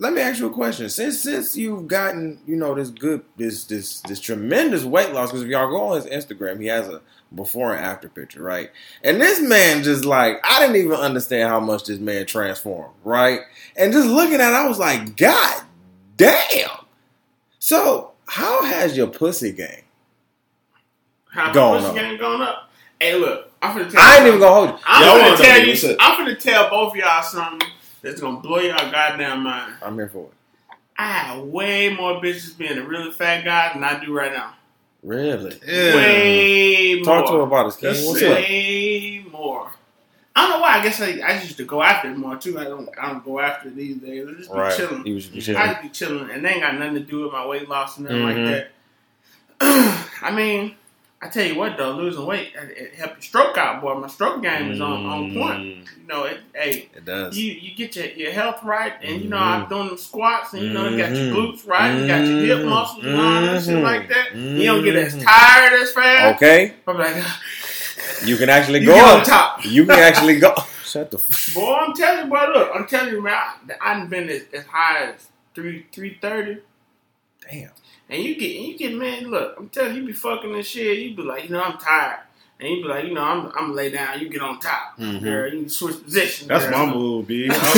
Let 0.00 0.12
me 0.12 0.20
ask 0.20 0.38
you 0.38 0.46
a 0.46 0.50
question. 0.50 0.88
Since 0.88 1.20
since 1.20 1.56
you've 1.56 1.88
gotten 1.88 2.40
you 2.46 2.54
know 2.56 2.74
this 2.74 2.90
good 2.90 3.22
this 3.36 3.64
this 3.64 4.00
this 4.02 4.20
tremendous 4.20 4.84
weight 4.84 5.12
loss 5.12 5.30
because 5.30 5.42
if 5.42 5.48
y'all 5.48 5.68
go 5.70 5.88
on 5.88 5.96
his 6.00 6.06
Instagram, 6.06 6.60
he 6.60 6.68
has 6.68 6.88
a 6.88 7.00
before 7.34 7.74
and 7.74 7.84
after 7.84 8.08
picture, 8.08 8.42
right? 8.42 8.70
And 9.02 9.20
this 9.20 9.40
man 9.40 9.82
just 9.82 10.04
like 10.04 10.38
I 10.44 10.60
didn't 10.60 10.76
even 10.76 10.92
understand 10.92 11.48
how 11.48 11.58
much 11.58 11.84
this 11.84 11.98
man 11.98 12.26
transformed, 12.26 12.94
right? 13.02 13.40
And 13.76 13.92
just 13.92 14.08
looking 14.08 14.36
at 14.40 14.52
it, 14.52 14.56
I 14.56 14.68
was 14.68 14.78
like, 14.78 15.16
God 15.16 15.62
damn. 16.16 16.70
So 17.58 18.12
how 18.26 18.64
has 18.64 18.96
your 18.96 19.08
pussy 19.08 19.50
game? 19.50 19.82
How 21.30 21.52
Going 21.52 21.82
my 21.82 21.88
up. 21.88 21.94
game 21.96 22.18
going 22.18 22.40
up? 22.40 22.70
Hey, 23.00 23.14
look, 23.18 23.50
I'm 23.60 23.76
finna 23.76 23.90
tell 23.90 24.00
I 24.00 24.16
ain't 24.18 24.26
even 24.28 24.38
gonna 24.40 24.54
hold 24.54 24.68
you. 24.70 24.84
I'm 24.86 25.04
Y'all 25.04 25.36
gonna 25.36 25.36
tell 25.42 25.66
you. 25.66 25.96
I'm 26.00 26.18
gonna 26.18 26.36
tell 26.36 26.70
both 26.70 26.92
of 26.92 26.96
y'all 26.96 27.22
something 27.22 27.68
that's 28.02 28.20
gonna 28.20 28.40
blow 28.40 28.58
y'all 28.58 28.90
goddamn 28.90 29.42
mind. 29.42 29.74
I'm 29.82 29.94
here 29.94 30.08
for 30.08 30.26
it. 30.26 30.32
I 30.96 31.06
have 31.12 31.42
way 31.44 31.90
more 31.94 32.20
bitches 32.20 32.56
being 32.56 32.76
a 32.78 32.82
really 32.82 33.10
fat 33.12 33.44
guy 33.44 33.72
than 33.72 33.84
I 33.84 34.04
do 34.04 34.12
right 34.12 34.32
now. 34.32 34.54
Really? 35.02 35.56
Yeah. 35.66 35.94
Way 35.94 36.94
more. 36.96 37.04
Talk 37.04 37.26
to 37.26 37.32
more. 37.32 37.40
her 37.42 37.46
about 37.46 37.66
his 37.66 37.76
king. 37.76 38.06
What's 38.06 38.20
it. 38.22 38.30
up? 38.32 38.36
way 38.38 39.24
more. 39.30 39.70
I 40.34 40.42
don't 40.42 40.50
know 40.50 40.60
why. 40.60 40.78
I 40.78 40.82
guess 40.82 41.00
I, 41.00 41.18
I 41.24 41.40
used 41.40 41.56
to 41.56 41.64
go 41.64 41.82
after 41.82 42.10
it 42.10 42.16
more 42.16 42.36
too. 42.36 42.58
I 42.58 42.64
don't. 42.64 42.88
I 43.00 43.08
don't 43.12 43.24
go 43.24 43.38
after 43.40 43.68
it 43.68 43.76
these 43.76 43.96
days. 43.96 44.26
I 44.28 44.32
just 44.32 44.52
be 44.52 44.58
Right. 44.58 44.76
chilling. 44.76 45.06
You 45.06 45.20
should 45.20 45.32
be 45.32 45.56
I 45.56 45.68
just 45.72 45.82
be 45.82 45.88
chilling, 45.90 46.30
and 46.30 46.44
they 46.44 46.50
ain't 46.50 46.62
got 46.62 46.74
nothing 46.74 46.94
to 46.94 47.00
do 47.00 47.22
with 47.24 47.32
my 47.32 47.46
weight 47.46 47.68
loss 47.68 47.96
and 47.98 48.06
nothing 48.08 48.22
Mhm. 48.22 48.24
like 48.24 48.70
that. 49.60 50.08
I 50.22 50.30
mean, 50.32 50.74
I 51.20 51.28
tell 51.28 51.44
you 51.44 51.56
what 51.56 51.76
though, 51.76 51.92
losing 51.92 52.24
weight 52.26 52.52
it, 52.54 52.76
it 52.78 52.94
helped 52.94 53.14
your 53.16 53.22
stroke 53.22 53.58
out, 53.58 53.80
boy. 53.82 53.94
My 53.94 54.06
stroke 54.06 54.40
game 54.40 54.70
is 54.70 54.80
on, 54.80 55.04
on 55.04 55.32
point. 55.34 55.58
Mm. 55.58 55.84
You 56.00 56.06
know, 56.06 56.24
it, 56.24 56.38
hey, 56.54 56.88
It 56.94 57.04
does. 57.04 57.36
you 57.36 57.52
you 57.52 57.74
get 57.74 57.96
your, 57.96 58.06
your 58.06 58.30
health 58.32 58.62
right, 58.62 58.92
and 59.02 59.20
you 59.22 59.28
know. 59.28 59.36
I'm 59.36 59.68
doing 59.68 59.88
them 59.88 59.98
squats, 59.98 60.52
and 60.54 60.62
you 60.62 60.70
know 60.72 60.88
you 60.88 60.96
got 60.96 61.10
your 61.10 61.26
Mhm. 61.26 61.32
glutes 61.34 61.66
right, 61.66 61.98
you 62.00 62.06
got 62.06 62.24
your 62.24 62.38
hip 62.56 62.58
Mhm. 62.64 62.68
muscles 62.68 63.04
and 63.04 63.16
all 63.16 63.42
that 63.42 63.62
shit 63.64 63.82
like 63.82 64.08
that. 64.08 64.32
You 64.34 64.64
don't 64.64 64.84
get 64.84 64.94
as 64.96 65.16
tired 65.22 65.72
as 65.82 65.90
fast. 65.92 66.36
Okay, 66.36 66.74
I'm 66.86 66.96
like, 66.98 67.16
you 68.24 68.36
can 68.36 68.48
actually 68.48 68.80
you 68.80 68.86
go 68.86 68.96
on 69.04 69.24
top. 69.24 69.64
You 69.64 69.86
can 69.86 69.98
actually 69.98 70.38
go. 70.38 70.54
Shut 70.84 71.10
the. 71.10 71.18
F- 71.18 71.52
Boy, 71.52 71.74
I'm 71.74 71.94
telling 71.94 72.24
you, 72.26 72.30
boy, 72.30 72.46
look, 72.54 72.70
I'm 72.74 72.86
telling 72.86 73.12
you, 73.12 73.20
man, 73.22 73.34
I, 73.34 73.54
I 73.80 73.94
done 73.98 74.08
been 74.08 74.28
as, 74.30 74.42
as 74.54 74.64
high 74.66 75.04
as 75.10 75.26
three 75.54 75.84
three 75.92 76.16
thirty. 76.22 76.58
Damn. 77.50 77.70
And 78.10 78.22
you 78.22 78.36
get, 78.36 78.50
you 78.56 78.78
get, 78.78 78.94
man. 78.94 79.30
Look, 79.30 79.54
I'm 79.58 79.68
telling 79.68 79.94
you, 79.96 80.00
you 80.02 80.06
be 80.08 80.12
fucking 80.14 80.52
this 80.52 80.66
shit. 80.66 80.98
You 80.98 81.14
be 81.14 81.22
like, 81.22 81.44
you 81.44 81.50
know, 81.50 81.60
I'm 81.62 81.76
tired, 81.78 82.20
and 82.58 82.68
you 82.70 82.82
be 82.82 82.88
like, 82.88 83.04
you 83.04 83.12
know, 83.12 83.22
I'm, 83.22 83.52
I'm 83.54 83.74
lay 83.74 83.90
down. 83.90 84.18
You 84.18 84.30
get 84.30 84.40
on 84.40 84.58
top, 84.60 84.98
Mhm. 84.98 85.22
girl. 85.22 85.52
You 85.52 85.60
can 85.60 85.68
switch 85.68 86.02
positions. 86.02 86.48
That's 86.48 86.64
girl. 86.66 86.86
my 86.86 86.94
move, 86.94 87.26
B. 87.26 87.44
I'm 87.52 87.54
I'm 87.54 87.76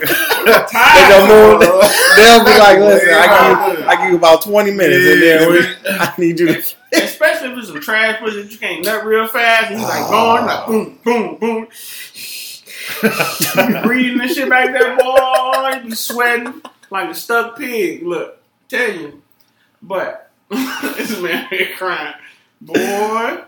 They 0.00 0.52
tired. 0.52 1.08
gonna 1.10 1.28
move. 1.28 1.60
bro. 1.60 1.80
They'll 2.16 2.44
be 2.44 2.58
like, 2.58 2.78
listen, 2.78 3.08
I 3.12 3.68
give, 3.68 3.78
you, 3.78 3.84
I 3.86 3.96
give 3.96 4.10
you 4.10 4.16
about 4.16 4.40
twenty 4.42 4.70
minutes, 4.70 5.06
and 5.06 5.22
then 5.22 5.52
we, 5.52 5.58
I 5.98 6.14
need 6.16 6.38
you 6.40 6.46
to. 6.54 6.62
Especially 6.92 7.52
if 7.52 7.58
it's 7.58 7.68
some 7.68 7.80
trash 7.80 8.18
pussy 8.20 8.42
that 8.42 8.50
you 8.50 8.58
can't 8.58 8.84
nut 8.84 9.04
real 9.04 9.26
fast, 9.28 9.70
and 9.70 9.80
you 9.80 9.86
like 9.86 10.08
going 10.10 10.46
like 10.46 10.66
boom, 10.66 10.98
boom, 11.04 11.36
boom. 11.38 11.68
you 13.02 13.82
breathing 13.82 14.18
this 14.18 14.34
shit 14.34 14.48
back 14.48 14.72
there, 14.72 14.96
boy. 14.96 15.82
You 15.84 15.94
sweating 15.94 16.60
like 16.90 17.10
a 17.10 17.14
stuck 17.14 17.56
pig. 17.58 18.02
Look, 18.02 18.39
tell 18.70 18.92
you. 18.92 19.22
But 19.82 20.30
this 20.50 21.18
man 21.20 21.46
here 21.50 21.68
crying. 21.76 22.14
Boy, 22.62 22.74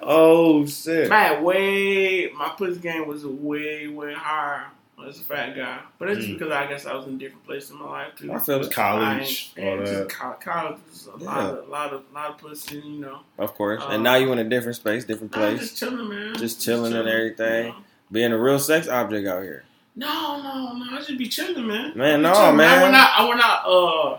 Oh 0.02 0.64
shit. 0.66 1.08
My 1.10 1.40
way 1.40 2.30
my 2.36 2.48
pussy 2.56 2.80
game 2.80 3.06
was 3.06 3.24
way, 3.26 3.86
way 3.88 4.14
higher 4.14 4.66
as 5.06 5.20
a 5.20 5.24
fat 5.24 5.54
guy. 5.56 5.80
But 5.98 6.10
it's 6.10 6.24
Mm. 6.24 6.38
because 6.38 6.52
I 6.52 6.66
guess 6.66 6.86
I 6.86 6.94
was 6.94 7.06
in 7.06 7.18
different 7.18 7.44
places 7.44 7.72
in 7.72 7.78
my 7.78 7.86
life 7.90 8.14
too. 8.16 8.32
I 8.32 8.38
feel 8.38 8.62
it. 8.62 8.72
College, 8.72 9.52
I 9.58 9.60
all 9.60 9.78
and 9.78 9.86
that. 9.86 10.08
college 10.40 10.78
was 10.88 11.06
a 11.08 11.16
lot, 11.24 11.58
of, 11.58 11.68
lot 11.68 11.92
of, 11.92 12.02
lot 12.14 12.30
of 12.30 12.38
pussy, 12.38 12.76
you 12.78 13.00
know. 13.00 13.20
Of 13.38 13.54
course. 13.54 13.82
Um, 13.84 13.90
and 13.92 14.02
now 14.04 14.14
you 14.14 14.32
in 14.32 14.38
a 14.38 14.44
different 14.44 14.76
space, 14.76 15.04
different 15.04 15.32
place, 15.32 15.58
just 15.60 15.76
chilling, 15.78 16.08
man. 16.08 16.34
Just 16.36 16.62
chilling 16.62 16.94
and 16.94 17.08
everything. 17.08 17.66
you 17.66 17.70
know. 17.72 17.76
being 18.12 18.32
a 18.32 18.38
real 18.38 18.58
sex 18.60 18.88
object 18.88 19.26
out 19.28 19.42
here. 19.42 19.64
No, 19.96 20.40
no, 20.40 20.72
no. 20.72 20.96
I 20.96 20.98
just 21.00 21.18
be 21.18 21.28
chilling, 21.28 21.66
man. 21.66 21.92
Man, 21.96 22.22
no, 22.22 22.32
chilling. 22.32 22.56
man. 22.56 22.78
I 22.78 22.82
went 22.82 22.94
out. 22.96 23.10
I 23.18 23.28
went 23.28 23.40
out. 23.44 23.66
Uh, 23.66 24.18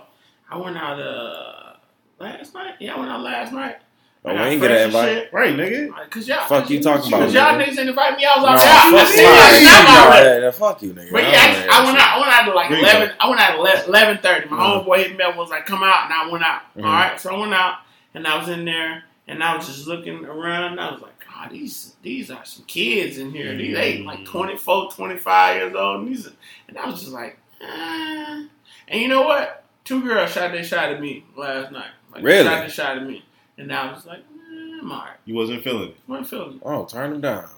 I 0.54 0.58
went 0.58 0.78
out. 0.78 1.00
Uh, 1.00 1.74
last 2.20 2.54
night. 2.54 2.76
Yeah, 2.80 2.96
I 2.96 3.00
went 3.00 3.12
out 3.12 3.22
last 3.22 3.52
night. 3.54 3.78
Oh, 4.26 4.30
I 4.30 4.34
we 4.34 4.40
ain't 4.52 4.62
get 4.62 4.70
fresh 4.70 4.80
an 4.80 4.86
invite. 4.88 5.10
shit. 5.10 5.34
Right, 5.34 5.54
nigga. 5.56 6.10
Cause 6.10 6.28
y'all, 6.28 6.38
Fuck 6.48 6.64
cause 6.64 6.70
you 6.72 6.82
talking 6.82 7.08
about, 7.12 7.24
Cause 7.24 7.34
y'all 7.34 7.44
nigga. 7.56 7.64
niggas 7.66 7.70
didn't 7.76 7.90
invite 7.90 8.18
me. 8.18 8.24
I 8.26 8.36
was 8.40 8.44
No, 8.44 8.50
out 8.50 9.08
fuck 9.08 9.18
you. 9.18 9.24
y'all 9.24 9.36
snap 9.36 9.84
Nah, 9.84 9.92
out 9.92 10.14
there. 10.14 10.40
yeah, 10.40 10.46
yeah, 10.46 10.52
Fuck 10.52 10.82
you, 10.82 10.94
nigga. 10.94 11.12
But 11.12 11.24
yeah, 11.24 11.54
don't 11.66 11.70
I, 11.70 11.82
I 11.82 11.86
went 11.86 11.98
out. 11.98 12.08
I 12.08 12.20
went 12.22 12.34
out 12.34 12.48
at 12.48 12.56
like 12.56 12.70
There 12.70 12.78
you 12.80 12.84
eleven. 12.86 13.16
I 13.20 13.30
went 13.30 13.42
out 13.42 13.68
at 13.68 13.88
eleven 13.88 14.18
thirty. 14.20 14.48
My 14.50 14.58
Mhm. 14.58 14.86
homeboy 14.86 14.98
hit 14.98 15.18
me 15.18 15.24
up 15.26 15.36
was 15.36 15.50
like, 15.50 15.66
"Come 15.66 15.84
out," 15.84 16.06
and 16.06 16.14
I 16.14 16.32
went 16.32 16.44
out. 16.46 16.62
Mhm. 16.78 16.86
All 16.86 16.92
right, 16.94 17.20
so 17.20 17.36
I 17.36 17.40
went 17.40 17.54
out 17.54 17.80
and 18.14 18.26
I 18.28 18.38
was 18.38 18.48
in 18.48 18.64
there 18.64 19.04
and 19.28 19.44
I 19.44 19.58
was 19.58 19.66
just 19.68 19.88
looking 19.88 20.24
around. 20.24 20.72
And 20.72 20.80
I 20.80 20.92
was 20.92 21.02
like, 21.02 21.20
"God, 21.28 21.50
these 21.52 21.96
these 22.02 22.32
are 22.32 22.46
some 22.46 22.64
kids 22.66 23.18
in 23.18 23.32
here. 23.32 23.54
These 23.58 23.76
they 23.76 23.98
Mm-hmm. 23.98 24.08
like 24.08 24.26
24, 24.26 24.90
25 24.92 25.56
years 25.58 25.76
old." 25.76 26.00
And, 26.00 26.08
these, 26.08 26.30
and 26.70 26.78
I 26.78 26.86
was 26.86 27.02
just 27.02 27.12
like, 27.12 27.38
eh. 27.60 28.46
and 28.88 29.02
you 29.02 29.10
know 29.10 29.24
what? 29.24 29.63
Two 29.84 30.02
girls 30.04 30.32
shot 30.32 30.52
their 30.52 30.64
shot 30.64 30.92
at 30.92 31.02
me 31.02 31.24
last 31.36 31.72
night. 31.72 31.92
Like, 32.14 32.24
Really? 32.24 32.46
Shot 32.46 32.60
their 32.60 32.70
shot 32.70 32.98
at 32.98 33.06
me, 33.06 33.26
and 33.58 33.68
now 33.68 33.90
I 33.90 33.94
was 33.94 34.06
like, 34.06 34.20
eh, 34.20 34.80
"I'm 34.82 34.92
alright. 34.92 35.18
You 35.26 35.36
wasn't 35.36 35.64
feeling 35.64 35.90
it. 35.90 35.98
I'm 36.10 36.24
feeling." 36.24 36.56
it. 36.56 36.62
Oh, 36.64 36.86
turn 36.86 37.14
him 37.14 37.22
down. 37.22 37.50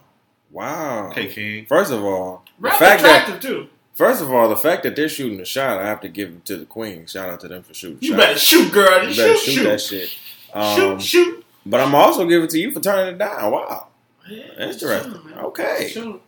Wow. 0.51 1.09
Okay, 1.11 1.27
King. 1.27 1.65
First 1.65 1.91
of 1.91 2.03
all, 2.03 2.43
the 2.57 2.63
Rather 2.69 2.77
fact 2.85 3.01
that 3.03 3.23
attractive 3.27 3.41
too. 3.49 3.67
first 3.93 4.21
of 4.21 4.31
all, 4.31 4.47
the 4.49 4.55
fact 4.57 4.83
that 4.83 4.95
they're 4.95 5.09
shooting 5.09 5.37
the 5.37 5.45
shot, 5.45 5.79
I 5.79 5.85
have 5.87 6.01
to 6.01 6.07
give 6.09 6.29
it 6.29 6.45
to 6.45 6.57
the 6.57 6.65
queen. 6.65 7.05
Shout 7.07 7.29
out 7.29 7.39
to 7.41 7.47
them 7.47 7.63
for 7.63 7.73
shooting. 7.73 7.97
You 8.01 8.09
shot. 8.11 8.17
better 8.17 8.39
shoot, 8.39 8.71
girl. 8.71 9.03
You 9.05 9.13
shoot, 9.13 9.21
better 9.21 9.37
shoot, 9.37 9.51
shoot, 9.51 9.63
that 9.63 9.81
shit. 9.81 10.17
Um, 10.53 10.75
shoot, 10.99 11.01
shoot. 11.01 11.45
But 11.65 11.81
I'm 11.81 11.93
also 11.95 12.25
giving 12.27 12.45
it 12.45 12.51
to 12.51 12.59
you 12.59 12.71
for 12.71 12.79
turning 12.79 13.15
it 13.15 13.17
down. 13.17 13.51
Wow. 13.51 13.87
Yeah, 14.29 14.43
Interesting. 14.71 15.11
chilling. 15.13 15.33
Okay. 15.33 15.77
Just 15.81 15.93
chilling. 15.93 16.19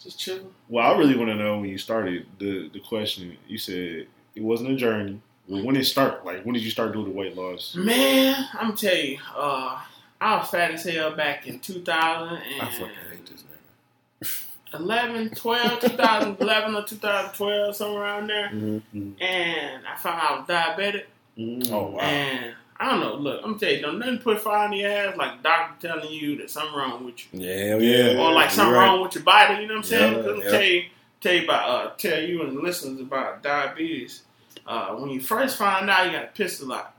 Just 0.00 0.18
chilling. 0.20 0.54
Well, 0.68 0.92
I 0.92 0.98
really 0.98 1.16
want 1.16 1.30
to 1.30 1.34
know 1.36 1.58
when 1.58 1.70
you 1.70 1.78
started 1.78 2.26
the 2.38 2.68
the 2.72 2.80
question. 2.80 3.36
You 3.48 3.56
said 3.58 4.08
it 4.34 4.42
wasn't 4.42 4.70
a 4.70 4.76
journey. 4.76 5.20
Well, 5.48 5.64
when 5.64 5.74
did 5.74 5.82
it 5.82 5.86
start? 5.86 6.24
Like, 6.24 6.42
when 6.44 6.54
did 6.54 6.62
you 6.62 6.70
start 6.70 6.92
doing 6.92 7.04
the 7.06 7.10
weight 7.10 7.36
loss? 7.36 7.74
Man, 7.74 8.48
I'm 8.54 8.74
tell 8.74 8.94
you, 8.96 9.18
uh, 9.36 9.78
I 10.20 10.36
was 10.38 10.48
fat 10.48 10.70
as 10.72 10.84
hell 10.84 11.14
back 11.14 11.46
in 11.46 11.60
2000 11.60 12.38
I 12.38 12.64
fucking 12.70 12.86
hate 13.10 13.26
this 13.26 13.42
nigga. 13.42 14.80
11, 14.80 15.30
12, 15.34 15.80
2011 15.80 16.74
or 16.74 16.82
2012, 16.84 17.76
somewhere 17.76 18.02
around 18.02 18.26
there. 18.28 18.48
Mm-hmm. 18.48 19.22
And 19.22 19.86
I 19.86 19.96
found 19.96 20.20
out 20.20 20.30
I 20.32 20.38
was 20.38 20.48
diabetic. 20.48 21.04
Mm. 21.38 21.70
Oh, 21.70 21.90
wow. 21.90 22.00
And 22.00 22.54
I 22.80 22.90
don't 22.90 23.00
know. 23.00 23.14
Look, 23.16 23.40
I'm 23.44 23.50
gonna 23.50 23.58
tell 23.58 23.70
you, 23.72 23.82
don't 23.82 23.98
nothing 23.98 24.18
put 24.18 24.40
fire 24.40 24.64
in 24.66 24.72
the 24.72 24.84
ass 24.84 25.16
like 25.16 25.42
doctor 25.42 25.88
telling 25.88 26.10
you 26.12 26.36
that 26.38 26.50
something 26.50 26.74
wrong 26.74 27.04
with 27.04 27.32
you, 27.32 27.40
Yeah, 27.40 27.76
yeah. 27.76 28.18
or 28.20 28.32
like 28.32 28.50
something 28.50 28.74
right. 28.74 28.86
wrong 28.86 29.02
with 29.02 29.14
your 29.14 29.22
body. 29.24 29.62
You 29.62 29.68
know 29.68 29.74
what 29.74 29.78
I'm 29.78 29.84
saying? 29.84 30.12
Yeah, 30.14 30.22
'Cause 30.22 30.30
I'm 30.32 30.42
yeah. 30.42 30.50
tell 30.50 30.62
you, 30.64 30.82
tell 31.24 31.34
you 31.34 31.44
about, 31.44 31.68
uh, 31.68 31.90
tell 31.96 32.20
you 32.20 32.42
and 32.42 32.56
the 32.56 32.60
listeners 32.60 33.00
about 33.00 33.42
diabetes. 33.42 34.22
Uh, 34.66 34.90
when 34.94 35.10
you 35.10 35.20
first 35.20 35.56
find 35.56 35.88
out, 35.90 36.06
you 36.06 36.12
got 36.12 36.34
to 36.34 36.42
piss 36.42 36.60
a 36.60 36.66
lot. 36.66 36.90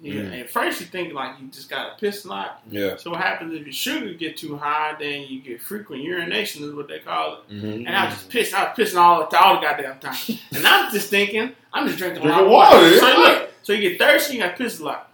Yeah, 0.00 0.14
Mm. 0.22 0.40
at 0.40 0.50
first 0.50 0.80
you 0.80 0.86
think 0.86 1.12
like 1.14 1.38
you 1.40 1.46
just 1.48 1.70
got 1.70 1.96
to 1.96 2.00
piss 2.00 2.24
a 2.24 2.28
lot. 2.28 2.60
Yeah. 2.68 2.96
So 2.96 3.10
what 3.12 3.20
happens 3.20 3.54
if 3.54 3.62
your 3.64 3.72
sugar 3.72 4.12
get 4.14 4.36
too 4.36 4.56
high, 4.56 4.96
then 4.98 5.22
you 5.28 5.40
get 5.40 5.62
frequent 5.62 6.02
urination 6.02 6.64
is 6.64 6.72
what 6.74 6.88
they 6.88 6.98
call 6.98 7.34
it. 7.34 7.52
Mm-hmm. 7.54 7.86
And 7.86 7.90
I 7.96 8.06
was 8.06 8.14
just 8.14 8.28
pissing. 8.28 8.54
I 8.54 8.64
was 8.64 8.76
pissing 8.76 8.96
all 8.96 9.28
the 9.30 9.38
all 9.38 9.54
the 9.56 9.60
goddamn 9.60 10.00
time. 10.00 10.16
And 10.56 10.66
I'm 10.66 10.90
just 10.92 11.08
thinking, 11.08 11.52
I'm 11.72 11.86
just 11.86 11.98
drinking 11.98 12.24
a 12.24 12.28
lot 12.28 12.42
of 12.42 12.50
water. 12.50 12.76
water, 12.76 12.98
So 12.98 13.06
look, 13.06 13.50
so 13.62 13.72
you 13.74 13.90
get 13.90 13.98
thirsty, 14.00 14.34
you 14.34 14.40
got 14.42 14.56
piss 14.56 14.80
a 14.80 14.84
lot. 14.84 15.12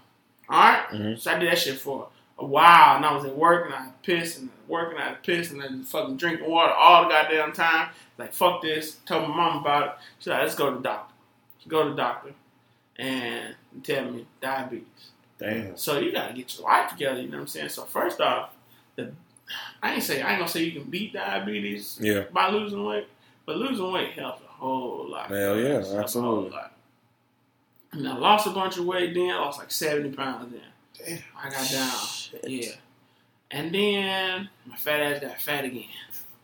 All 0.49 0.59
right? 0.59 0.85
Mhm. 0.91 1.19
So 1.21 1.33
I 1.33 1.39
did 1.39 1.53
that 1.53 1.59
shit 1.59 1.79
for 1.79 2.09
a 2.39 2.47
while, 2.47 2.97
and 2.97 3.05
I 3.05 3.13
was 3.15 3.27
at 3.27 3.37
work, 3.37 3.67
and 3.67 3.75
I 3.75 3.89
pissed, 4.03 4.39
and 4.39 4.49
working, 4.69 4.99
I 4.99 5.15
pissed, 5.15 5.53
and 5.53 5.61
then 5.63 5.83
fucking 5.85 6.17
drinking 6.17 6.49
water 6.51 6.73
all 6.73 7.05
the 7.05 7.09
goddamn 7.11 7.53
time. 7.53 7.91
Like 8.19 8.33
fuck 8.33 8.63
this. 8.63 8.97
Told 9.07 9.29
my 9.29 9.35
mom 9.37 9.59
about 9.59 9.85
it. 9.87 9.93
She's 10.19 10.27
like, 10.29 10.43
let's 10.43 10.55
go 10.55 10.71
to 10.71 10.77
the 10.77 10.83
doctor. 10.83 11.15
Go 11.69 11.85
to 11.85 11.91
the 11.91 11.97
doctor, 11.97 12.33
and 12.99 13.55
tell 13.83 14.11
me 14.11 14.27
diabetes. 14.41 14.85
Damn. 15.39 15.77
So 15.77 15.99
you 15.99 16.13
gotta 16.13 16.33
get 16.35 16.57
your 16.59 16.67
life 16.67 16.91
together. 16.91 17.21
You 17.21 17.29
know 17.29 17.37
what 17.37 17.43
I'm 17.43 17.47
saying? 17.49 17.69
So 17.69 17.85
first 17.85 18.21
off, 18.21 18.51
the 18.97 19.13
I 19.83 19.95
ain't 19.95 20.03
say 20.03 20.21
I 20.23 20.31
ain't 20.31 20.39
gonna 20.41 20.51
say 20.51 20.65
you 20.65 20.81
can 20.81 20.91
beat 20.91 21.13
diabetes 21.13 21.99
Yeah. 22.01 22.25
by 22.33 22.51
losing 22.51 22.85
weight, 22.85 23.07
but 23.47 23.57
losing 23.57 23.91
weight 23.93 24.13
helps 24.13 24.43
a 24.43 24.47
whole 24.47 25.09
lot. 25.11 25.29
Hell 25.29 25.59
yeah, 25.59 25.69
Helps 25.75 25.87
a 25.89 25.91
whole 25.91 26.01
absolutely. 26.01 26.51
lot. 26.51 26.73
And 27.93 28.09
I 28.09 28.17
lost 28.19 28.47
a 28.47 28.51
bunch 28.51 28.77
of 28.79 28.85
weight 28.85 29.15
then. 29.15 29.31
I 29.31 29.39
lost 29.39 29.59
like 29.59 29.71
70 29.71 30.11
pounds 30.11 30.53
then. 30.53 30.61
Damn. 31.07 31.19
I 31.43 31.49
got 31.51 31.71
down. 31.71 31.93
Yeah. 32.45 32.73
And 33.51 33.75
then 33.75 34.49
my 34.67 34.77
fat 34.77 35.01
ass 35.01 35.21
got 35.23 35.41
fat 35.41 35.65
again. 35.65 35.85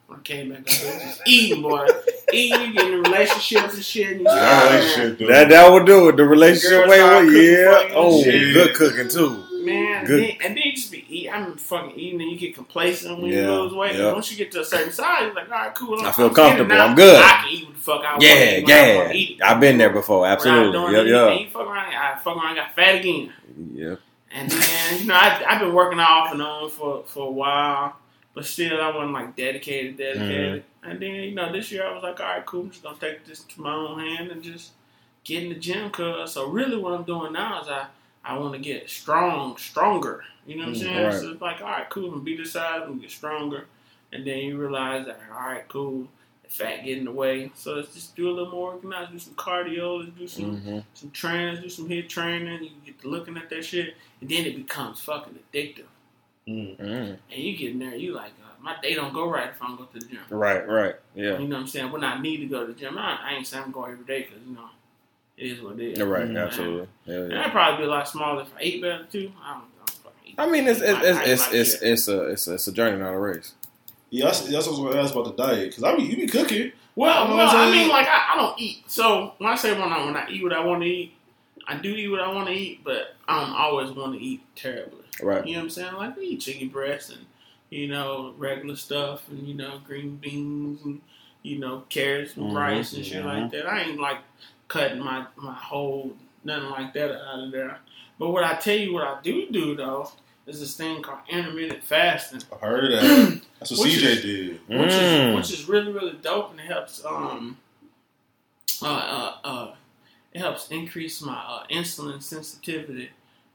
When 0.07 0.19
I 0.19 0.23
came 0.23 0.51
back 0.51 0.61
up, 0.61 0.67
there, 0.67 1.01
just 1.01 1.23
eating, 1.27 1.63
boy. 1.63 1.87
eating, 2.33 2.73
getting 2.73 2.93
in 2.95 3.03
relationships 3.03 3.75
and 3.75 3.85
shit. 3.85 4.13
And 4.13 4.21
Yeah, 4.23 4.35
that 4.35 4.71
man, 4.71 4.95
shit, 4.95 5.19
though. 5.19 5.27
That 5.29 5.49
that 5.51 5.71
would 5.73 5.87
do 5.87 6.09
it. 6.11 6.17
The 6.17 6.25
relationship 6.25 6.71
Girls 6.87 6.91
way, 6.91 6.99
cooking 6.99 7.43
yeah. 7.89 7.95
Oh, 7.95 8.23
shit. 8.23 8.53
good 8.55 8.75
cooking 8.75 9.09
too. 9.09 9.45
Man, 9.65 10.05
Good. 10.05 10.21
Then, 10.21 10.31
and 10.45 10.57
then 10.59 10.63
you 10.63 10.73
just 10.75 10.93
be 10.93 11.07
eating. 11.09 11.33
I'm 11.33 11.57
fucking 11.57 11.99
eating, 11.99 12.21
and 12.21 12.31
you 12.31 12.39
get 12.39 12.55
complacent 12.55 13.19
when 13.19 13.33
Yeah, 13.33 13.45
you 13.45 13.51
lose 13.63 13.73
weight. 13.73 13.97
yeah. 13.97 14.13
Once 14.13 14.31
you 14.31 14.37
get 14.37 14.53
to 14.53 14.61
a 14.61 14.65
certain 14.65 14.93
size, 14.93 15.23
you're 15.23 15.33
like, 15.35 15.47
all 15.51 15.53
right, 15.57 15.75
cool. 15.75 15.99
I 16.05 16.13
feel 16.13 16.27
I'm 16.29 16.35
comfortable. 16.35 16.73
I'm 16.79 16.95
good. 16.95 17.17
I 17.23 17.29
can 17.45 17.49
eat 17.51 17.65
what 17.65 17.75
the 17.75 17.81
fuck 17.81 18.05
I 18.05 18.11
want. 18.13 18.23
Yeah, 18.23 18.35
when 18.57 18.67
yeah. 18.69 18.97
wanna 18.99 19.13
eat 19.15 19.31
it. 19.39 19.43
I've 19.43 19.61
been 19.61 19.79
there 19.79 19.89
before. 19.91 20.27
Absolutely. 20.27 20.73
doing 20.73 20.93
Yeah, 20.93 20.99
anything. 21.01 21.15
yeah. 21.17 21.33
You 21.33 21.49
fuck 21.51 21.67
around, 21.67 21.95
I 21.95 22.19
fuck 22.23 22.37
around, 22.37 22.57
got 22.57 22.75
fat 22.75 22.97
again. 22.97 23.33
Yeah. 23.73 23.95
And 24.35 24.51
then, 24.51 25.01
you 25.01 25.07
know, 25.07 25.15
I, 25.15 25.45
I've 25.49 25.61
been 25.61 25.75
working 25.75 26.01
off 26.01 26.33
and 26.33 26.43
on 26.43 26.71
for, 26.71 27.05
for 27.07 27.29
a 27.29 27.33
while, 27.33 27.97
but 28.35 28.47
still, 28.47 28.81
I 28.83 28.91
wasn't 28.95 29.13
like 29.15 29.37
dedicated, 29.37 29.97
dedicated. 29.99 30.65
Mm-hmm. 30.83 30.91
And 30.91 31.01
then, 31.01 31.13
you 31.15 31.35
know, 31.35 31.53
this 31.53 31.73
year 31.73 31.87
I 31.87 31.95
was 31.95 32.03
like, 32.03 32.21
all 32.21 32.27
right, 32.27 32.47
cool, 32.47 32.63
I'm 32.65 32.71
just 32.71 32.83
gonna 32.83 32.99
take 32.99 33.25
this 33.27 33.41
to 33.45 33.63
my 33.63 33.75
own 33.75 34.01
hand 34.01 34.31
and 34.33 34.43
just 34.43 34.73
get 35.25 35.43
in 35.45 35.51
the 35.51 35.55
gym. 35.57 35.91
Cause 35.91 36.33
so 36.35 36.49
really, 36.49 36.77
what 36.77 36.93
I'm 36.95 37.05
doing 37.05 37.33
now 37.33 37.63
is 37.63 37.69
I 37.69 37.87
I 38.25 38.39
want 38.39 38.55
to 38.55 38.59
get 38.61 38.89
strong, 38.91 39.57
stronger. 39.59 40.25
You 40.47 40.57
know 40.57 40.63
what 40.63 40.69
I'm 40.69 40.75
Mm, 40.75 40.81
saying? 40.81 41.05
right. 41.05 41.15
So 41.15 41.31
it's 41.33 41.41
like, 41.43 41.61
all 41.61 41.69
right, 41.69 41.89
cool, 41.91 42.13
I'm 42.13 42.25
be 42.25 42.37
this 42.37 42.53
size, 42.53 42.83
I'm 42.85 42.99
get 42.99 43.11
stronger. 43.11 43.67
And 44.13 44.27
then 44.27 44.39
you 44.39 44.59
realize 44.59 45.07
that, 45.07 45.21
all 45.33 45.47
right, 45.47 45.67
cool, 45.69 46.03
the 46.03 46.09
fat 46.55 46.85
get 46.85 46.99
in 46.99 47.05
the 47.05 47.11
way. 47.11 47.51
So 47.55 47.75
let's 47.75 47.93
just 47.93 48.15
do 48.15 48.29
a 48.29 48.33
little 48.33 48.51
more 48.51 48.73
organized, 48.73 49.13
do 49.13 49.19
some 49.19 49.35
cardio, 49.35 50.05
let's 50.05 50.19
do 50.19 50.29
some 50.29 50.57
hmm 50.61 50.79
some 50.95 51.11
training, 51.11 51.61
do 51.61 51.69
some 51.69 51.89
hit 51.89 52.09
training. 52.09 52.63
You 52.63 52.71
get 52.87 53.01
to 53.01 53.09
looking 53.09 53.37
at 53.37 53.51
that 53.51 53.65
shit, 53.65 53.95
and 54.21 54.31
then 54.31 54.47
it 54.47 54.57
becomes 54.57 55.01
fucking 55.01 55.39
addictive. 55.53 55.87
Mm. 56.49 56.79
mm 56.79 57.19
And 57.33 57.43
you 57.43 57.57
get 57.57 57.73
in 57.73 57.79
there, 57.81 57.95
you 57.97 58.13
like, 58.13 58.33
uh, 58.43 58.63
my 58.63 58.77
day 58.81 58.95
don't 58.95 59.13
go 59.13 59.29
right 59.29 59.51
if 59.51 59.61
I 59.61 59.67
don't 59.67 59.77
go 59.77 59.85
to 59.85 59.99
the 59.99 60.07
gym. 60.07 60.21
Right, 60.31 60.67
right. 60.69 60.95
Yeah. 61.15 61.39
You 61.39 61.49
know 61.49 61.57
what 61.57 61.63
I'm 61.63 61.67
saying? 61.69 61.91
When 61.91 62.05
I 62.05 62.21
need 62.21 62.39
to 62.39 62.47
go 62.47 62.67
to 62.67 62.73
the 62.73 62.79
gym, 62.79 62.97
I, 62.99 63.19
I 63.23 63.35
ain't 63.35 63.47
saying 63.47 63.65
I'm 63.65 63.73
going 63.73 63.93
every 63.93 64.05
day 64.05 64.23
because 64.23 64.47
you 64.47 64.55
know 64.55 64.69
it 65.37 65.47
is 65.47 65.61
what 65.63 65.81
it 65.81 65.93
is. 65.93 65.99
You're 65.99 66.07
right. 66.07 66.29
Mm. 66.29 66.45
Absolutely. 66.45 66.89
Yeah, 67.07 67.15
And. 67.17 67.39
I'd 67.39 67.51
probably 67.51 67.79
be 67.79 67.85
a 67.85 67.91
lot 67.91 68.09
smaller 68.09 68.43
if 68.43 68.55
I 68.55 68.59
ate 68.61 68.83
better 68.83 69.05
too. 69.11 69.33
I 69.43 69.55
don't, 69.55 69.63
I 69.63 69.87
don't. 69.87 70.39
I 70.39 70.51
mean, 70.51 70.67
it's 70.67 70.81
it's 70.81 70.89
I- 70.91 70.93
I 70.93 70.99
it's 70.99 71.19
ain't 71.19 71.29
it's 71.29 71.43
like 71.43 71.55
it's, 71.55 71.75
it's 71.83 72.09
a 72.09 72.21
it's 72.29 72.49
a 72.49 72.55
it's 72.55 72.67
a 72.69 72.73
journey, 72.73 72.99
not 72.99 73.13
a 73.15 73.19
race. 73.19 73.55
Yeah, 74.15 74.27
that's, 74.27 74.41
that's 74.43 74.67
what 74.67 74.67
I 74.67 74.71
was 74.71 74.79
going 74.79 74.93
to 74.93 75.01
ask 75.01 75.13
about 75.13 75.37
the 75.37 75.43
diet. 75.43 75.71
Because 75.71 75.83
I 75.83 75.97
mean, 75.97 76.09
you 76.09 76.17
be 76.17 76.29
cooking. 76.29 76.71
Well, 76.95 77.37
well, 77.37 77.49
I 77.57 77.69
mean, 77.73 77.89
like 77.89 78.07
I, 78.07 78.35
I 78.35 78.37
don't 78.37 78.57
eat. 78.61 78.89
So 78.89 79.35
when 79.39 79.51
I 79.51 79.57
say 79.57 79.73
when 79.73 79.93
I 79.93 80.05
when 80.05 80.17
I 80.17 80.29
eat 80.31 80.43
what 80.45 80.53
I 80.53 80.65
want 80.65 80.83
to 80.83 80.89
eat, 80.89 81.13
I 81.67 81.77
do 81.77 81.89
eat 81.89 82.09
what 82.09 82.21
I 82.21 82.33
want 82.33 82.47
to 82.47 82.55
eat, 82.55 82.85
but 82.85 83.17
I 83.27 83.41
don't 83.41 83.53
always 83.57 83.91
want 83.91 84.15
to 84.15 84.21
eat 84.25 84.43
terribly. 84.55 85.03
Right. 85.21 85.45
You 85.45 85.55
know 85.55 85.59
what 85.61 85.65
I'm 85.65 85.71
saying? 85.71 85.95
Like 85.95 86.17
we 86.17 86.27
eat 86.27 86.41
chicken 86.43 86.69
breasts 86.69 87.11
and 87.11 87.27
you 87.71 87.89
know 87.89 88.35
regular 88.39 88.77
stuff 88.77 89.29
and 89.29 89.45
you 89.49 89.55
know 89.55 89.81
green 89.85 90.15
beans 90.17 90.85
and 90.85 91.01
you 91.43 91.59
know 91.59 91.83
carrots 91.89 92.37
and 92.37 92.53
Mhm, 92.53 92.57
rice 92.57 92.93
and 92.93 93.05
shit 93.05 93.25
mhm. 93.25 93.43
like 93.43 93.51
that. 93.51 93.67
I 93.67 93.81
ain't 93.83 93.99
like 94.01 94.19
cutting 94.69 95.01
my 95.01 95.27
my 95.35 95.55
whole 95.55 96.13
nothing 96.45 96.71
like 96.71 96.95
that 96.95 97.11
out 97.11 97.41
of 97.43 97.51
there. 97.51 97.79
But 98.21 98.31
what 98.31 98.45
I 98.45 98.55
tell 98.55 98.77
you, 98.77 98.95
what 98.95 99.03
I 99.03 99.19
do 99.21 99.51
do 99.51 99.75
though, 99.75 100.13
is 100.47 100.61
this 100.61 100.77
thing 100.77 101.03
called 101.03 101.21
intermittent 101.29 101.83
fasting, 101.85 102.43
I 102.53 102.67
heard 102.67 102.85
of 102.85 103.01
that. 103.01 103.41
That's 103.59 103.71
what 103.73 103.89
CJ 103.89 104.03
is- 104.03 104.23
did. 104.23 104.61
which 104.69 104.91
Mm. 104.93 105.29
is 105.31 105.37
which 105.37 105.59
is 105.59 105.69
really 105.69 105.93
really 105.93 106.19
dope 106.21 106.51
and 106.51 106.61
it 106.61 106.67
helps 106.67 107.05
um 107.05 107.57
uh 108.83 108.87
uh, 108.87 109.35
uh 109.45 109.75
it 110.33 110.41
helps 110.41 110.69
increase 110.71 111.23
my 111.23 111.35
uh, 111.37 111.65
insulin 111.71 112.21
sensitivity. 112.21 113.11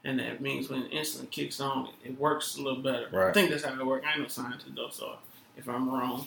And 0.05 0.17
that 0.19 0.39
means 0.39 0.69
when 0.69 0.83
insulin 0.83 1.29
kicks 1.29 1.59
on, 1.59 1.87
it, 2.05 2.11
it 2.11 2.19
works 2.19 2.55
a 2.55 2.61
little 2.61 2.81
better. 2.81 3.29
I 3.29 3.33
think 3.33 3.49
that's 3.49 3.65
how 3.65 3.77
it 3.77 3.85
works. 3.85 4.05
I 4.07 4.11
ain't 4.13 4.21
no 4.21 4.27
scientist 4.29 4.67
though, 4.73 4.89
so 4.89 5.17
if 5.57 5.67
I'm 5.67 5.89
wrong, 5.89 6.25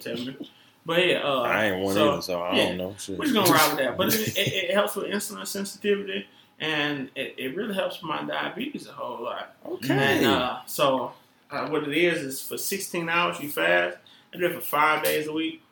tell 0.00 0.14
me. 0.16 0.36
But 0.84 1.06
yeah, 1.06 1.22
uh, 1.24 1.40
I 1.40 1.64
ain't 1.70 1.82
one 1.82 1.94
so, 1.94 2.12
either, 2.12 2.20
so 2.22 2.42
I 2.42 2.54
yeah. 2.54 2.68
don't 2.68 2.76
know. 2.76 2.94
Shit. 2.98 3.18
We're 3.18 3.24
just 3.24 3.34
gonna 3.34 3.50
ride 3.50 3.68
with 3.70 3.78
that. 3.78 3.96
But 3.96 4.08
it, 4.14 4.28
it, 4.36 4.52
it 4.52 4.74
helps 4.74 4.94
with 4.94 5.06
insulin 5.06 5.46
sensitivity, 5.46 6.26
and 6.60 7.10
it, 7.14 7.34
it 7.38 7.56
really 7.56 7.74
helps 7.74 8.02
my 8.02 8.22
diabetes 8.24 8.88
a 8.88 8.92
whole 8.92 9.22
lot. 9.24 9.54
okay. 9.66 9.94
And 9.94 10.26
uh, 10.26 10.60
so, 10.66 11.12
uh, 11.50 11.68
what 11.68 11.84
it 11.88 11.96
is 11.96 12.22
is 12.22 12.42
for 12.42 12.56
16 12.58 13.08
hours 13.08 13.40
you 13.40 13.48
fast. 13.50 13.98
I 14.32 14.38
do 14.38 14.46
it 14.46 14.54
for 14.54 14.60
five 14.60 15.04
days 15.04 15.26
a 15.26 15.32
week, 15.32 15.62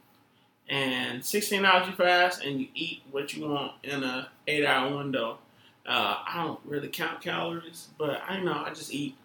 and 0.68 1.24
16 1.24 1.64
hours 1.64 1.88
you 1.88 1.94
fast, 1.94 2.42
and 2.44 2.60
you 2.60 2.68
eat 2.74 3.02
what 3.10 3.34
you 3.34 3.48
want 3.48 3.72
in 3.82 4.02
a 4.04 4.28
eight 4.46 4.64
hour 4.64 4.96
window. 4.96 5.38
Uh, 5.84 6.16
I 6.26 6.44
don't 6.44 6.60
really 6.64 6.88
count 6.88 7.20
calories, 7.20 7.88
but 7.98 8.22
I 8.28 8.40
know 8.40 8.52
I 8.64 8.68
just 8.70 8.92
eat. 8.92 9.16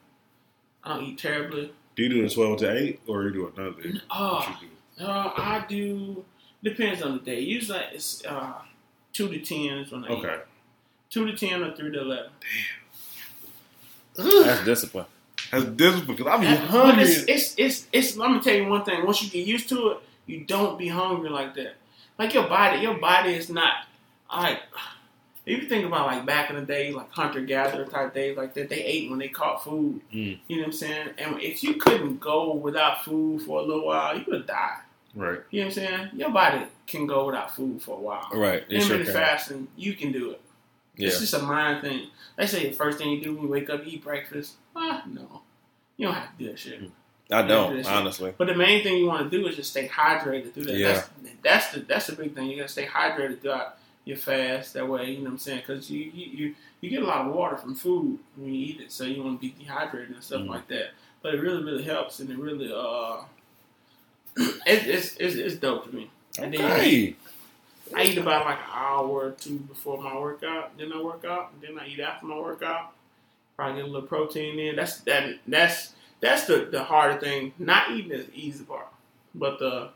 I 0.84 0.96
don't 0.96 1.04
eat 1.04 1.20
terribly. 1.20 1.72
Do 1.96 2.04
you 2.04 2.10
do 2.10 2.26
a 2.26 2.30
12 2.30 2.60
to 2.60 2.72
8 2.78 3.00
or 3.08 3.24
you 3.24 3.32
do 3.34 3.52
another? 3.56 4.02
Oh, 4.10 4.58
you 4.62 4.68
do? 5.00 5.06
uh, 5.06 5.34
I 5.36 5.66
do. 5.68 6.24
Depends 6.64 7.02
on 7.04 7.14
the 7.14 7.20
day. 7.24 7.40
Usually 7.40 7.80
it's 7.92 8.26
uh, 8.26 8.54
two 9.14 9.28
to 9.30 9.40
ten 9.40 9.78
is 9.80 9.92
when 9.92 10.06
I 10.06 10.14
eat. 10.14 10.24
Okay. 11.10 11.26
Two 11.26 11.26
to 11.32 11.38
ten 11.38 11.64
or 11.64 11.76
three 11.76 11.92
to 11.92 12.02
eleven. 12.02 12.32
Damn, 14.16 14.44
That's 14.44 14.66
discipline. 14.66 15.06
That's 15.52 15.66
discipline 15.66 16.18
because 16.18 16.28
I 16.28 16.38
be 16.38 16.46
But 16.48 16.58
hungry. 16.68 17.04
it's, 17.04 17.24
it's 17.28 17.56
it's 17.58 17.88
it's. 17.94 18.18
Let 18.18 18.32
me 18.32 18.40
tell 18.42 18.54
you 18.56 18.68
one 18.68 18.84
thing. 18.84 19.06
Once 19.06 19.22
you 19.24 19.30
get 19.30 19.48
used 19.48 19.70
to 19.70 19.90
it, 19.90 19.98
you 20.26 20.44
don't 20.46 20.78
be 20.78 20.88
hungry 20.88 21.30
like 21.30 21.56
that. 21.56 21.76
Like 22.20 22.34
your 22.34 22.48
body, 22.48 22.82
your 22.82 22.98
body 22.98 23.34
is 23.36 23.50
not 23.50 23.74
like. 24.34 24.60
If 25.46 25.64
you 25.64 25.70
think 25.70 25.86
about 25.86 26.08
like 26.08 26.26
back 26.26 26.50
in 26.50 26.58
the 26.58 26.64
day, 26.64 26.92
like 26.92 27.10
hunter 27.12 27.40
gatherer 27.40 27.86
type 27.86 28.14
days 28.14 28.36
like 28.36 28.54
that, 28.56 28.68
they 28.68 28.84
ate 28.84 29.10
when 29.10 29.18
they 29.20 29.30
caught 29.30 29.64
food. 29.64 30.02
Mm. 30.14 30.40
You 30.50 30.58
know 30.58 30.62
what 30.64 30.66
I'm 30.68 30.72
saying? 30.74 31.10
And 31.18 31.40
if 31.42 31.64
you 31.64 31.76
couldn't 31.76 32.20
go 32.20 32.54
without 32.54 33.06
food 33.06 33.44
for 33.44 33.60
a 33.60 33.64
little 33.64 33.86
while, 33.86 34.18
you 34.18 34.26
would 34.28 34.46
die. 34.46 34.80
Right. 35.16 35.40
You 35.50 35.62
know 35.62 35.68
what 35.68 35.78
I'm 35.78 35.86
saying? 35.86 36.10
Your 36.16 36.32
body 36.32 36.66
can 36.86 37.08
go 37.08 37.28
without 37.28 37.56
food 37.56 37.82
for 37.82 37.96
a 37.96 38.00
while. 38.02 38.28
Right. 38.34 38.64
It 38.68 38.82
sure 38.84 38.98
Intermittent 38.98 39.06
can. 39.06 39.14
fasting, 39.16 39.68
you 39.78 39.94
can 39.94 40.12
do 40.12 40.32
it. 40.32 40.42
Yeah. 40.98 41.08
It's 41.08 41.20
just 41.20 41.34
a 41.34 41.40
mind 41.40 41.82
thing. 41.82 42.08
They 42.38 42.46
say 42.48 42.70
the 42.70 42.76
first 42.76 42.98
thing 42.98 43.10
you 43.12 43.22
do 43.24 43.34
when 43.34 43.44
you 43.44 43.50
wake 43.50 43.70
up, 43.70 43.86
you 43.86 43.94
eat 43.94 44.04
breakfast. 44.04 44.54
Ah, 44.76 45.04
no. 45.08 45.42
You 45.98 46.08
don't 46.08 46.16
have 46.16 46.38
to 46.38 46.44
do 46.44 46.50
that 46.52 46.60
shit. 46.60 46.82
I 47.32 47.42
don't 47.42 47.78
shit. 47.78 47.88
honestly. 47.88 48.34
But 48.38 48.48
the 48.48 48.56
main 48.56 48.84
thing 48.84 48.98
you 48.98 49.06
want 49.08 49.30
to 49.30 49.38
do 49.38 49.46
is 49.48 49.56
just 49.56 49.72
stay 49.72 49.88
hydrated 49.88 50.54
through 50.54 50.66
that. 50.66 50.78
Yeah. 50.78 50.94
That's, 50.94 51.10
that's 51.44 51.72
the 51.74 51.80
that's 51.82 52.08
the 52.08 52.16
big 52.16 52.34
thing. 52.36 52.48
You 52.50 52.58
gotta 52.58 52.70
stay 52.70 52.86
hydrated 52.86 53.42
throughout 53.42 53.78
your 54.06 54.18
fast. 54.18 54.74
That 54.76 54.88
way, 54.88 55.12
you 55.12 55.18
know 55.20 55.24
what 55.26 55.32
I'm 55.32 55.38
saying? 55.40 55.64
Because 55.68 55.90
you, 55.92 56.10
you 56.14 56.26
you 56.38 56.56
you 56.82 56.90
get 56.90 57.02
a 57.04 57.06
lot 57.06 57.26
of 57.28 57.34
water 57.34 57.58
from 57.58 57.76
food 57.76 58.20
when 58.38 58.54
you 58.54 58.66
eat 58.68 58.82
it, 58.82 58.92
so 58.92 59.04
you 59.04 59.22
want 59.24 59.42
to 59.42 59.48
be 59.48 59.54
dehydrated 59.60 60.16
and 60.16 60.24
stuff 60.24 60.42
Mm. 60.42 60.48
like 60.50 60.68
that. 60.70 60.92
But 61.22 61.36
it 61.36 61.42
really 61.42 61.64
really 61.64 61.84
helps, 61.84 62.20
and 62.22 62.30
it 62.30 62.38
really 62.38 62.72
uh, 62.74 63.24
it, 64.38 64.88
it's, 64.88 65.16
it's 65.18 65.36
it's 65.36 65.56
dope 65.56 65.90
to 65.90 65.96
me. 65.96 66.10
And 66.40 66.54
then 66.54 66.62
Okay. 66.72 67.16
I 67.96 68.04
eat 68.04 68.18
about 68.18 68.46
like 68.46 68.58
an 68.60 68.66
hour 68.74 69.08
or 69.10 69.32
two 69.32 69.58
before 69.60 70.02
my 70.02 70.18
workout. 70.18 70.78
Then 70.78 70.92
I 70.94 71.02
work 71.02 71.26
out, 71.26 71.52
and 71.54 71.62
then 71.62 71.84
I 71.84 71.88
eat 71.88 72.00
after 72.00 72.26
my 72.26 72.38
workout. 72.38 72.94
Probably 73.56 73.82
get 73.82 73.90
a 73.90 73.92
little 73.92 74.08
protein 74.08 74.60
in. 74.60 74.76
That's 74.76 75.00
that. 75.02 75.40
That's 75.48 75.94
that's 76.20 76.46
the 76.46 76.68
the 76.72 76.84
harder 76.84 77.20
thing. 77.20 77.54
Not 77.58 77.92
eating 77.92 78.12
is 78.12 78.26
the 78.28 78.36
easy 78.40 78.64
part, 78.64 78.88
but 79.36 79.60
the 79.60 79.90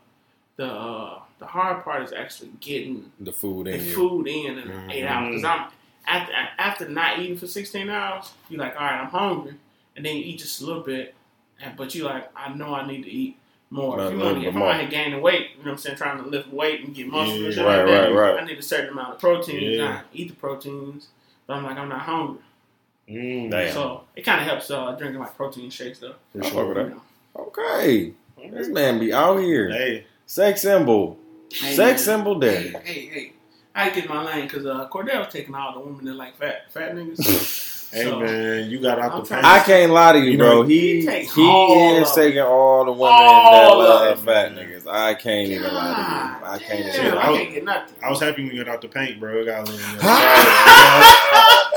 the 0.56 0.66
uh, 0.66 1.20
the 1.38 1.46
hard 1.46 1.82
part 1.84 2.02
is 2.02 2.12
actually 2.12 2.50
getting 2.60 3.10
The 3.20 3.32
food 3.32 3.68
in 3.68 3.84
you. 3.84 3.94
food 3.94 4.26
in 4.28 4.58
in 4.58 4.70
eight 4.90 5.04
Mhm. 5.04 5.08
hours. 5.08 5.28
Because 5.28 5.44
I'm 5.44 5.66
after 6.06 6.32
after 6.58 6.88
not 6.88 7.18
eating 7.20 7.36
for 7.36 7.46
sixteen 7.46 7.88
hours, 7.88 8.30
you're 8.48 8.60
like, 8.60 8.74
all 8.74 8.82
right, 8.82 9.00
I'm 9.00 9.08
hungry, 9.10 9.54
and 9.96 10.04
then 10.04 10.16
you 10.16 10.22
eat 10.24 10.38
just 10.40 10.60
a 10.60 10.66
little 10.66 10.82
bit, 10.82 11.14
and 11.60 11.76
but 11.76 11.94
you 11.94 12.04
like, 12.04 12.28
I 12.36 12.52
know 12.54 12.74
I 12.74 12.86
need 12.86 13.02
to 13.04 13.10
eat 13.10 13.36
more. 13.72 13.98
A 13.98 14.06
If, 14.06 14.12
you 14.12 14.18
little 14.18 14.32
want, 14.32 14.40
bit 14.42 14.48
if 14.48 14.54
I'm 14.54 14.58
more. 14.60 14.70
out 14.72 14.80
here 14.80 14.88
gaining 14.90 15.20
weight, 15.22 15.50
you 15.52 15.58
know 15.58 15.62
what 15.64 15.70
I'm 15.72 15.78
saying, 15.78 15.96
trying 15.96 16.22
to 16.22 16.28
lift 16.28 16.48
weight 16.52 16.84
and 16.84 16.94
get 16.94 17.06
muscle 17.08 17.36
Yeah, 17.36 17.44
and 17.46 17.54
shit 17.54 17.64
right, 17.64 17.76
like 17.78 17.86
that, 17.86 18.00
right, 18.12 18.32
right. 18.34 18.42
I 18.42 18.46
need 18.46 18.58
a 18.58 18.62
certain 18.62 18.90
amount 18.90 19.14
of 19.14 19.18
protein. 19.18 19.60
Yeah. 19.62 19.84
and 19.84 19.98
I 19.98 20.02
eat 20.12 20.28
the 20.28 20.34
proteins, 20.34 21.08
but 21.46 21.54
I'm 21.56 21.64
like, 21.64 21.76
I'm 21.78 21.88
not 21.88 22.00
hungry. 22.02 22.42
Mm, 23.08 23.50
Damn. 23.50 23.72
So 23.72 24.04
it 24.14 24.22
kind 24.22 24.40
of 24.40 24.46
helps 24.46 24.70
uh, 24.70 24.92
drinking 24.92 25.20
like 25.20 25.36
protein 25.36 25.70
shakes 25.70 25.98
though. 25.98 26.14
for 26.32 26.44
I 26.44 26.50
fuck 26.50 26.52
with 26.52 26.52
sure. 26.52 26.74
that. 26.74 26.84
You 26.88 26.94
know. 26.94 27.02
Okay. 27.36 28.12
This 28.50 28.68
man 28.68 28.98
be 29.00 29.12
out 29.12 29.38
here. 29.38 29.70
Hey, 29.70 30.06
Sex 30.26 30.62
symbol. 30.62 31.18
Hey, 31.50 31.74
Sex 31.74 32.06
man. 32.06 32.18
symbol 32.18 32.40
Hey, 32.40 32.72
hey, 32.84 33.06
hey. 33.06 33.32
I 33.74 33.90
get 33.90 34.08
my 34.08 34.22
lane 34.24 34.46
because 34.46 34.66
uh, 34.66 34.88
Cordell's 34.88 35.32
taking 35.32 35.54
all 35.54 35.72
the 35.74 35.80
women 35.80 36.04
that 36.04 36.14
like 36.14 36.36
fat, 36.36 36.70
fat 36.72 36.94
niggas. 36.94 37.70
hey, 37.92 38.04
So, 38.04 38.18
man, 38.20 38.70
you 38.70 38.80
got 38.80 38.98
out 38.98 39.12
I'm 39.12 39.20
the 39.20 39.26
trying 39.26 39.42
paint. 39.42 39.54
I 39.54 39.60
can't 39.64 39.92
lie 39.92 40.12
to 40.12 40.18
you, 40.18 40.32
You 40.32 40.38
bro. 40.38 40.54
know, 40.54 40.62
He 40.62 41.06
he 41.06 41.24
he 41.24 41.88
is 41.96 42.08
of 42.08 42.14
taking 42.14 42.40
all 42.40 42.84
the 42.84 42.92
women 42.92 43.10
All 43.12 43.50
that 43.50 43.68
love 43.76 44.24
fat 44.24 44.54
man. 44.54 44.66
niggas. 44.66 44.86
I 44.90 45.14
can't 45.14 45.48
even 45.48 45.62
lie 45.74 45.94
to 45.94 46.00
you. 46.00 46.46
I 46.46 46.58
can't 46.58 46.92
Damn, 46.92 47.06
even. 47.06 47.18
I 47.18 47.20
I- 47.22 47.36
can't 47.36 47.52
get 47.54 47.64
nothing. 47.64 47.94
I 48.02 48.10
was 48.10 48.20
happy 48.20 48.44
when 48.44 48.54
you 48.56 48.64
got 48.64 48.74
out 48.74 48.80
the 48.82 48.88
paint, 48.88 49.20
bro. 49.20 49.42
I 49.42 49.44
got 49.44 49.60
a 49.68 49.70
little. 49.70 50.00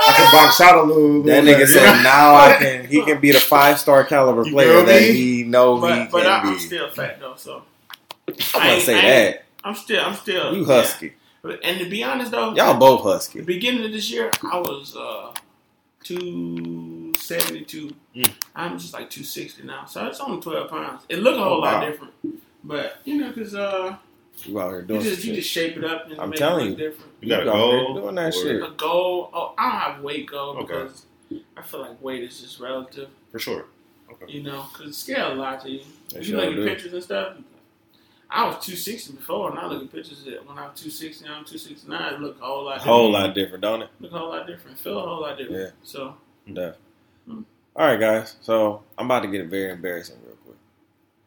I 0.08 0.14
can 0.16 0.32
box 0.32 0.62
out 0.62 0.78
a 0.78 0.84
little. 0.84 1.24
That 1.24 1.44
little 1.44 1.60
nigga 1.60 1.60
better. 1.60 1.68
said 1.68 2.04
now 2.04 2.36
I 2.36 2.56
can. 2.58 2.86
He 2.86 3.04
can 3.04 3.20
be 3.20 3.32
the 3.32 3.40
five 3.40 3.80
star 3.80 4.04
caliber 4.04 4.44
You 4.46 4.52
player 4.52 4.84
that 4.84 5.02
he 5.02 5.44
know 5.44 5.76
he 5.78 5.82
But 5.82 6.12
but 6.12 6.22
can 6.24 6.32
I, 6.32 6.40
I'm 6.52 6.60
still 6.60 6.90
fat 6.92 7.20
though, 7.20 7.36
so 7.38 7.64
I'm 8.28 8.36
I 8.62 8.68
gonna 8.70 8.82
say 8.82 8.94
that. 9.02 9.44
I'm 9.64 9.76
still 9.76 10.04
I'm 10.04 10.16
still 10.16 10.56
You 10.56 10.66
husky. 10.66 11.14
Yeah. 11.44 11.56
And 11.64 11.80
to 11.80 11.90
be 11.90 12.04
honest 12.04 12.32
though, 12.32 12.54
Y'all 12.56 12.78
both 12.80 13.02
husky. 13.04 13.42
beginning 13.42 13.86
of 13.86 13.92
this 13.92 14.10
year 14.12 14.32
I 14.44 14.58
was 14.60 14.96
uh 14.96 15.32
two 16.06 17.12
seventy 17.18 17.64
two. 17.66 17.92
Mm. 18.16 18.32
I'm 18.56 18.78
just 18.80 18.94
like 18.94 19.10
two 19.10 19.24
sixty 19.24 19.64
now, 19.64 19.86
so 19.86 20.06
it's 20.08 20.20
only 20.20 20.42
twelve 20.42 20.70
pounds. 20.70 21.02
It 21.10 21.18
look 21.20 21.36
a 21.38 21.44
whole 21.44 21.56
Oh, 21.58 21.60
lot 21.60 21.86
different, 21.86 22.14
but 22.64 22.98
you 23.04 23.16
know 23.18 23.30
because 23.30 23.54
uh 23.56 23.98
You 24.44 24.60
out 24.62 24.70
here 24.70 24.80
you 24.82 24.86
doing 24.88 25.02
just 25.02 25.24
you 25.26 25.34
just 25.36 25.50
shape 25.50 25.78
it 25.78 25.84
up 25.84 26.10
and 26.10 26.20
I'm 26.20 26.30
make 26.30 26.40
telling 26.40 26.68
it 26.68 26.70
look 26.72 26.80
you. 26.80 26.90
different. 26.90 27.12
You 27.22 27.30
got 27.30 27.42
a 27.42 27.46
You 27.46 27.52
goal 27.52 27.94
doing 28.02 28.16
that 28.16 28.34
shit. 28.34 28.64
A 28.64 28.72
goal? 28.78 29.30
Oh, 29.34 29.54
I 29.58 29.64
don't 29.72 29.82
have 29.82 30.02
weight 30.04 30.28
goal 30.30 30.58
Okay. 30.58 30.68
because 30.68 31.06
I 31.58 31.62
feel 31.64 31.82
like 31.82 32.02
weight 32.02 32.24
is 32.24 32.40
just 32.40 32.60
relative. 32.60 33.10
for 33.32 33.40
sure. 33.40 33.66
Okay. 34.12 34.32
You 34.32 34.44
know, 34.44 34.66
because 34.72 34.96
scale 34.98 35.34
a 35.34 35.36
lot 35.36 35.62
to 35.62 35.70
you. 35.72 35.82
They 36.14 36.20
If 36.20 36.28
you 36.28 36.36
sure 36.36 36.42
look 36.46 36.50
at 36.52 36.56
do. 36.56 36.66
pictures 36.68 36.94
and 36.94 37.04
stuff, 37.04 37.38
I 38.36 38.46
was 38.48 38.56
260 38.66 39.14
before, 39.14 39.50
and 39.52 39.60
I 39.60 39.66
look 39.68 39.84
at 39.84 39.92
pictures 39.92 40.24
that 40.26 40.46
when 40.48 40.58
I 40.58 40.68
was 40.68 40.80
260, 40.82 41.26
I'm 41.26 41.46
269. 41.46 42.14
It 42.14 42.20
look 42.22 42.38
a 42.42 42.46
whole 42.46 42.66
lot 42.66 42.72
A 42.76 42.80
different. 42.80 42.96
whole 42.96 43.12
lot 43.12 43.34
different, 43.36 43.62
don't 43.62 43.82
it? 43.84 43.90
Look 44.02 44.12
a 44.12 44.18
whole 44.18 44.30
lot 44.30 44.46
different. 44.48 44.78
Feel 44.80 45.00
a 45.00 45.02
whole 45.08 45.22
lot 45.22 45.38
different. 45.38 45.62
Yeah. 45.62 45.70
So, 45.84 46.16
Definitely. 46.46 46.78
Mm. 47.30 47.46
All 47.78 47.88
right, 47.88 48.00
guys. 48.00 48.36
So 48.42 48.84
I'm 48.98 49.06
about 49.06 49.22
to 49.22 49.28
get 49.30 49.46
very 49.48 49.72
embarrassing 49.72 50.18
real 50.26 50.36
quick. 50.46 50.58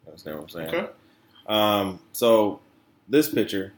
You 0.04 0.10
understand 0.10 0.36
what 0.36 0.42
I'm 0.44 0.48
saying? 0.50 0.68
Okay. 0.74 0.92
Um, 1.46 2.00
so 2.12 2.60
this 3.08 3.28
picture, 3.30 3.72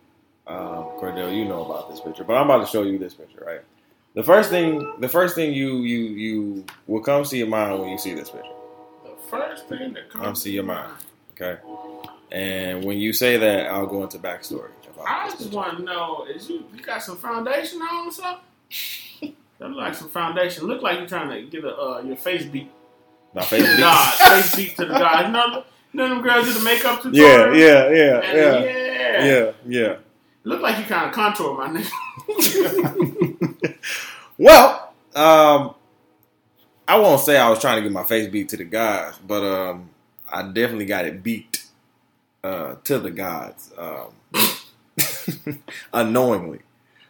um, 0.48 0.98
Cordell, 1.00 1.34
you 1.34 1.44
know 1.44 1.64
about 1.64 1.88
this 1.90 2.00
picture, 2.00 2.24
but 2.24 2.34
I'm 2.34 2.46
about 2.50 2.64
to 2.66 2.70
show 2.70 2.82
you 2.82 2.98
this 2.98 3.14
picture, 3.14 3.42
right? 3.46 3.60
The 4.14 4.24
first 4.24 4.50
thing, 4.50 4.94
the 4.98 5.08
first 5.08 5.36
thing 5.36 5.52
you 5.52 5.78
you 5.82 6.00
you 6.24 6.64
will 6.88 7.00
come 7.00 7.22
to 7.22 7.36
your 7.36 7.46
mind 7.46 7.78
when 7.80 7.90
you 7.90 7.98
see 7.98 8.12
this 8.12 8.28
picture, 8.30 8.50
the 9.04 9.12
first 9.30 9.68
thing 9.68 9.92
that 9.92 10.10
comes 10.10 10.24
Come 10.24 10.34
see 10.34 10.50
your 10.50 10.64
to 10.64 10.66
mind. 10.66 10.92
okay? 11.40 11.60
And 12.32 12.84
when 12.84 12.98
you 12.98 13.12
say 13.12 13.36
that, 13.38 13.66
I'll 13.66 13.86
go 13.86 14.02
into 14.04 14.18
backstory 14.18 14.70
about 14.92 15.06
I 15.08 15.30
just 15.30 15.52
want 15.52 15.78
to 15.78 15.82
know: 15.82 16.26
is 16.32 16.48
you 16.48 16.64
you 16.74 16.82
got 16.82 17.02
some 17.02 17.16
foundation 17.16 17.80
on 17.82 18.08
or 18.08 18.12
something? 18.12 19.34
that 19.58 19.68
look 19.68 19.76
like 19.78 19.94
some 19.94 20.08
foundation. 20.08 20.66
Look 20.66 20.82
like 20.82 20.98
you're 20.98 21.08
trying 21.08 21.30
to 21.30 21.50
get 21.50 21.64
a 21.64 21.76
uh, 21.76 22.02
your 22.06 22.16
face 22.16 22.44
beat 22.44 22.70
My 23.34 23.42
face 23.42 23.66
beat. 23.68 23.78
God, 23.78 24.14
face 24.42 24.54
beat 24.56 24.76
to 24.76 24.84
the 24.86 24.94
God. 24.94 25.26
You 25.26 25.32
know, 25.32 25.64
you 25.92 25.98
know 25.98 26.08
them 26.08 26.22
girls 26.22 26.46
do 26.46 26.52
the 26.52 26.64
makeup 26.64 27.00
Yeah, 27.04 27.10
tutorial. 27.10 27.56
yeah, 27.56 27.90
yeah, 27.90 28.20
And 28.20 28.38
yeah, 28.38 28.60
yeah, 28.64 29.24
yeah, 29.24 29.52
yeah. 29.66 29.96
Look 30.44 30.60
like 30.62 30.78
you 30.78 30.84
kind 30.84 31.06
of 31.08 31.12
contour 31.14 31.56
my 31.58 31.68
nigga. 31.68 31.90
well, 34.38 34.92
um, 35.14 35.74
I 36.88 36.98
won't 36.98 37.20
say 37.20 37.36
I 37.36 37.48
was 37.50 37.58
trying 37.60 37.76
to 37.76 37.82
get 37.82 37.92
my 37.92 38.04
face 38.04 38.28
beat 38.28 38.48
to 38.50 38.56
the 38.56 38.64
guys, 38.64 39.14
but 39.26 39.42
um, 39.42 39.90
I 40.30 40.42
definitely 40.42 40.86
got 40.86 41.04
it 41.04 41.22
beat 41.22 41.59
uh, 42.42 42.76
to 42.84 42.98
the 42.98 43.10
gods 43.10 43.72
um, 43.78 45.62
unknowingly. 45.92 46.60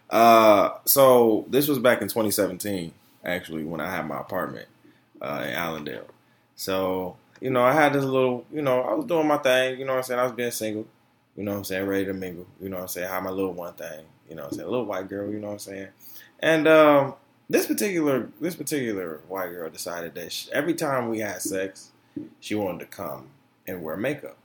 Uh, 0.09 0.71
so 0.85 1.47
this 1.49 1.69
was 1.69 1.79
back 1.79 2.03
in 2.03 2.09
2017, 2.09 2.93
actually, 3.25 3.65
when 3.65 3.81
I 3.81 3.91
had 3.91 4.07
my 4.07 4.21
apartment 4.21 4.69
uh, 5.21 5.45
in 5.47 5.55
Allendale. 5.55 6.09
So 6.57 7.17
you 7.41 7.51
know, 7.51 7.63
I 7.63 7.73
had 7.73 7.93
this 7.93 8.05
little, 8.05 8.45
you 8.53 8.63
know, 8.63 8.83
I 8.83 8.95
was 8.95 9.07
doing 9.07 9.27
my 9.27 9.39
thing. 9.39 9.79
You 9.79 9.87
know 9.87 9.93
what 9.93 9.99
I'm 9.99 10.05
saying? 10.05 10.21
I 10.21 10.25
was 10.25 10.33
being 10.33 10.51
single. 10.51 10.87
You 11.37 11.45
know 11.45 11.53
what 11.53 11.59
I'm 11.59 11.65
saying? 11.65 11.87
Ready 11.87 12.05
to 12.07 12.13
mingle. 12.13 12.47
You 12.61 12.69
know 12.69 12.77
what 12.77 12.83
I'm 12.83 12.89
saying? 12.89 13.09
Have 13.09 13.23
my 13.23 13.31
little 13.31 13.55
one 13.55 13.73
thing. 13.75 14.05
You 14.29 14.37
know 14.37 14.43
what 14.43 14.53
I'm 14.53 14.59
saying? 14.59 14.69
A 14.69 14.71
little 14.71 14.87
white 14.87 15.09
girl. 15.09 15.31
You 15.31 15.39
know 15.39 15.49
what 15.49 15.53
I'm 15.55 15.59
saying? 15.59 15.89
And 16.41 16.69
um, 16.69 17.15
this 17.49 17.67
particular 17.67 18.29
this 18.41 18.55
particular 18.55 19.21
white 19.29 19.51
girl 19.51 19.71
decided 19.71 20.15
that 20.15 20.33
she, 20.33 20.53
every 20.53 20.75
time 20.75 21.09
we 21.09 21.21
had 21.21 21.41
sex, 21.41 21.93
she 22.41 22.55
wanted 22.55 22.81
to 22.81 22.87
come 22.87 23.29
and 23.67 23.83
wear 23.83 23.97
makeup, 23.97 24.37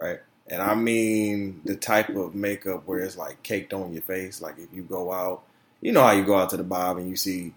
right? 0.00 0.20
And 0.50 0.62
I 0.62 0.74
mean 0.74 1.60
the 1.64 1.76
type 1.76 2.08
of 2.10 2.34
makeup 2.34 2.82
where 2.86 3.00
it's 3.00 3.16
like 3.16 3.42
caked 3.42 3.72
on 3.72 3.92
your 3.92 4.02
face. 4.02 4.40
Like 4.40 4.58
if 4.58 4.68
you 4.72 4.82
go 4.82 5.12
out, 5.12 5.42
you 5.80 5.92
know 5.92 6.02
how 6.02 6.12
you 6.12 6.24
go 6.24 6.36
out 6.38 6.50
to 6.50 6.56
the 6.56 6.64
bob 6.64 6.96
and 6.98 7.08
you 7.08 7.16
see 7.16 7.52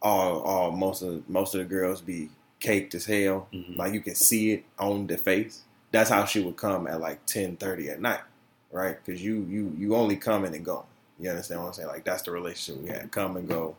all 0.00 0.40
all 0.42 0.70
most 0.70 1.02
of 1.02 1.28
most 1.28 1.54
of 1.54 1.58
the 1.58 1.64
girls 1.64 2.00
be 2.00 2.30
caked 2.60 2.94
as 2.94 3.06
hell. 3.06 3.48
Mhm. 3.52 3.76
Like 3.76 3.92
you 3.92 4.00
can 4.00 4.14
see 4.14 4.52
it 4.52 4.64
on 4.78 5.06
the 5.06 5.18
face. 5.18 5.62
That's 5.90 6.10
how 6.10 6.24
she 6.24 6.40
would 6.40 6.56
come 6.56 6.86
at 6.86 7.00
like 7.00 7.24
ten 7.26 7.56
thirty 7.56 7.88
at 7.88 8.00
night, 8.00 8.20
right? 8.70 8.96
Because 9.04 9.22
you 9.22 9.44
you 9.48 9.74
you 9.76 9.94
only 9.96 10.16
come 10.16 10.44
in 10.44 10.54
and 10.54 10.64
go. 10.64 10.84
You 11.18 11.30
understand 11.30 11.60
what 11.60 11.68
I'm 11.68 11.72
saying? 11.72 11.88
Like 11.88 12.04
that's 12.04 12.22
the 12.22 12.30
relationship 12.30 12.82
we 12.82 12.90
had. 12.90 13.10
Come 13.10 13.36
and 13.36 13.48
go. 13.48 13.74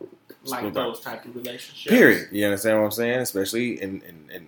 like 0.45 0.73
those 0.73 0.99
type 0.99 1.23
of 1.25 1.35
relationships. 1.35 1.87
Period. 1.95 2.29
You 2.31 2.45
understand 2.45 2.79
what 2.79 2.85
I'm 2.85 2.91
saying? 2.91 3.19
Especially 3.19 3.81
in 3.81 4.01
in, 4.01 4.29
in 4.33 4.47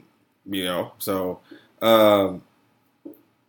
you 0.51 0.65
know. 0.65 0.93
So 0.97 1.39
um, 1.81 2.41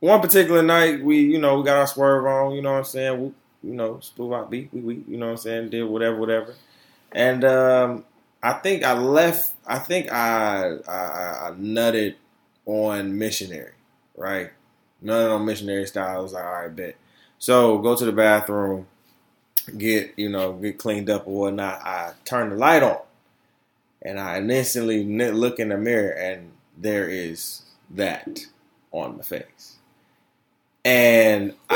one 0.01 0.21
particular 0.21 0.63
night 0.63 1.03
we 1.03 1.21
you 1.21 1.39
know 1.39 1.59
we 1.59 1.65
got 1.65 1.79
our 1.79 1.87
swerve 1.87 2.27
on. 2.27 2.55
You 2.55 2.63
know 2.63 2.73
what 2.73 2.79
I'm 2.79 2.85
saying? 2.85 3.21
We, 3.63 3.71
you 3.71 3.77
know, 3.77 4.01
spool 4.01 4.35
out 4.35 4.51
beat. 4.51 4.71
We, 4.73 4.81
we 4.81 4.95
you 5.09 5.17
know 5.17 5.27
what 5.27 5.33
I'm 5.33 5.39
saying? 5.39 5.71
Did 5.71 5.85
whatever 5.85 6.17
whatever. 6.17 6.55
And 7.13 7.45
um, 7.45 8.05
I 8.43 8.55
think 8.55 8.85
I 8.85 8.99
left. 8.99 9.53
I 9.67 9.79
think 9.79 10.13
I 10.13 10.77
I, 10.89 10.93
I 10.93 11.49
I 11.49 11.51
nutted 11.53 12.17
on 12.67 13.19
missionary. 13.19 13.75
Right. 14.17 14.51
Nutted 15.03 15.35
on 15.35 15.47
missionary 15.47 15.87
style. 15.87 16.19
I 16.19 16.21
was 16.21 16.33
like, 16.33 16.45
all 16.45 16.53
right, 16.53 16.75
bet. 16.75 16.97
So 17.39 17.79
go 17.79 17.97
to 17.97 18.05
the 18.05 18.13
bathroom 18.13 18.87
get 19.77 20.13
you 20.17 20.29
know 20.29 20.53
get 20.55 20.79
cleaned 20.79 21.11
up 21.11 21.27
or 21.27 21.41
whatnot. 21.41 21.81
I 21.83 22.13
turn 22.25 22.51
the 22.51 22.57
light 22.57 22.83
on, 22.83 22.99
and 24.03 24.19
I 24.19 24.39
instantly 24.39 25.05
look 25.05 25.59
in 25.59 25.69
the 25.71 25.79
mirror, 25.79 26.13
and 26.13 26.53
there 26.77 27.09
is 27.09 27.63
that 27.91 28.41
on 28.93 29.19
my 29.19 29.23
face, 29.23 29.77
and 30.85 31.55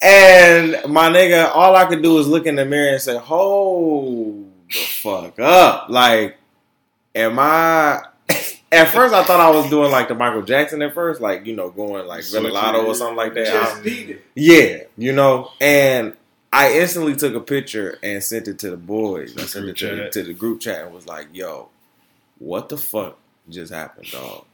and 0.00 0.92
my 0.92 1.08
nigga, 1.10 1.50
all 1.54 1.76
I 1.76 1.86
could 1.86 2.02
do 2.02 2.18
is 2.18 2.28
look 2.28 2.46
in 2.46 2.56
the 2.56 2.64
mirror 2.64 2.92
and 2.92 3.02
say, 3.02 3.16
"Hold 3.18 4.50
the 4.68 4.78
fuck 4.78 5.38
up!" 5.38 5.88
Like, 5.88 6.38
am 7.14 7.38
I? 7.38 8.02
At 8.70 8.88
first, 8.88 9.14
I 9.14 9.24
thought 9.24 9.40
I 9.40 9.50
was 9.50 9.70
doing 9.70 9.90
like 9.90 10.08
the 10.08 10.14
Michael 10.14 10.42
Jackson. 10.42 10.82
At 10.82 10.94
first, 10.94 11.20
like 11.20 11.46
you 11.46 11.56
know, 11.56 11.70
going 11.70 12.06
like 12.06 12.20
Ventilato 12.20 12.86
or 12.86 12.94
something 12.94 13.16
like 13.16 13.34
that. 13.34 13.46
Just 13.46 13.86
it. 13.86 14.24
yeah, 14.34 14.82
you 14.96 15.12
know, 15.12 15.50
and 15.60 16.14
I 16.52 16.72
instantly 16.74 17.16
took 17.16 17.34
a 17.34 17.40
picture 17.40 17.98
and 18.02 18.22
sent 18.22 18.48
it 18.48 18.58
to 18.60 18.70
the 18.70 18.76
boys. 18.76 19.36
I 19.36 19.42
sent 19.42 19.68
it 19.68 19.76
to 19.78 19.96
the, 19.96 20.10
to 20.10 20.22
the 20.22 20.34
group 20.34 20.60
chat 20.60 20.84
and 20.84 20.94
was 20.94 21.06
like, 21.06 21.28
"Yo, 21.32 21.68
what 22.38 22.68
the 22.68 22.76
fuck 22.76 23.18
just 23.48 23.72
happened, 23.72 24.10
dog?" 24.10 24.44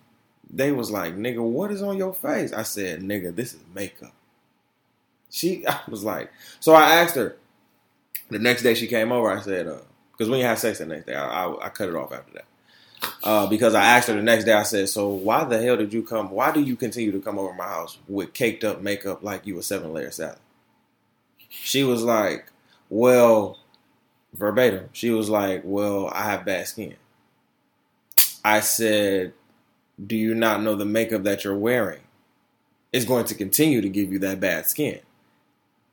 They 0.54 0.72
was 0.72 0.90
like, 0.90 1.16
"Nigga, 1.16 1.42
what 1.42 1.70
is 1.70 1.82
on 1.82 1.96
your 1.96 2.14
face?" 2.14 2.52
I 2.52 2.62
said, 2.62 3.00
"Nigga, 3.00 3.34
this 3.34 3.54
is 3.54 3.60
makeup." 3.74 4.12
She, 5.30 5.66
I 5.66 5.80
was 5.88 6.04
like, 6.04 6.30
so 6.60 6.72
I 6.74 6.94
asked 6.94 7.16
her. 7.16 7.36
The 8.30 8.38
next 8.38 8.62
day 8.62 8.74
she 8.74 8.86
came 8.86 9.12
over. 9.12 9.30
I 9.30 9.40
said, 9.40 9.66
because 9.66 10.30
we 10.30 10.36
didn't 10.36 10.48
have 10.48 10.58
sex 10.58 10.78
the 10.78 10.86
next 10.86 11.06
day. 11.06 11.14
I, 11.14 11.44
I, 11.44 11.66
I 11.66 11.68
cut 11.68 11.88
it 11.88 11.94
off 11.94 12.12
after 12.12 12.32
that. 12.34 12.44
Uh, 13.22 13.46
because 13.46 13.74
I 13.74 13.84
asked 13.84 14.08
her 14.08 14.14
the 14.14 14.22
next 14.22 14.44
day. 14.44 14.52
I 14.52 14.62
said, 14.62 14.88
so 14.88 15.08
why 15.08 15.44
the 15.44 15.60
hell 15.60 15.76
did 15.76 15.92
you 15.92 16.02
come? 16.02 16.30
Why 16.30 16.52
do 16.52 16.60
you 16.62 16.76
continue 16.76 17.12
to 17.12 17.20
come 17.20 17.38
over 17.38 17.52
my 17.52 17.66
house 17.66 17.98
with 18.08 18.32
caked 18.32 18.64
up 18.64 18.80
makeup 18.80 19.22
like 19.22 19.46
you 19.46 19.58
a 19.58 19.62
seven 19.62 19.92
layer 19.92 20.10
salad? 20.10 20.38
She 21.48 21.84
was 21.84 22.02
like, 22.02 22.46
well, 22.88 23.58
verbatim. 24.32 24.88
She 24.92 25.10
was 25.10 25.28
like, 25.28 25.62
well, 25.64 26.08
I 26.08 26.22
have 26.30 26.44
bad 26.44 26.66
skin. 26.66 26.96
I 28.44 28.60
said, 28.60 29.34
do 30.04 30.16
you 30.16 30.34
not 30.34 30.62
know 30.62 30.74
the 30.74 30.84
makeup 30.84 31.22
that 31.24 31.44
you're 31.44 31.56
wearing 31.56 32.00
is 32.92 33.04
going 33.04 33.24
to 33.26 33.34
continue 33.34 33.80
to 33.80 33.88
give 33.88 34.12
you 34.12 34.18
that 34.20 34.40
bad 34.40 34.66
skin? 34.66 35.00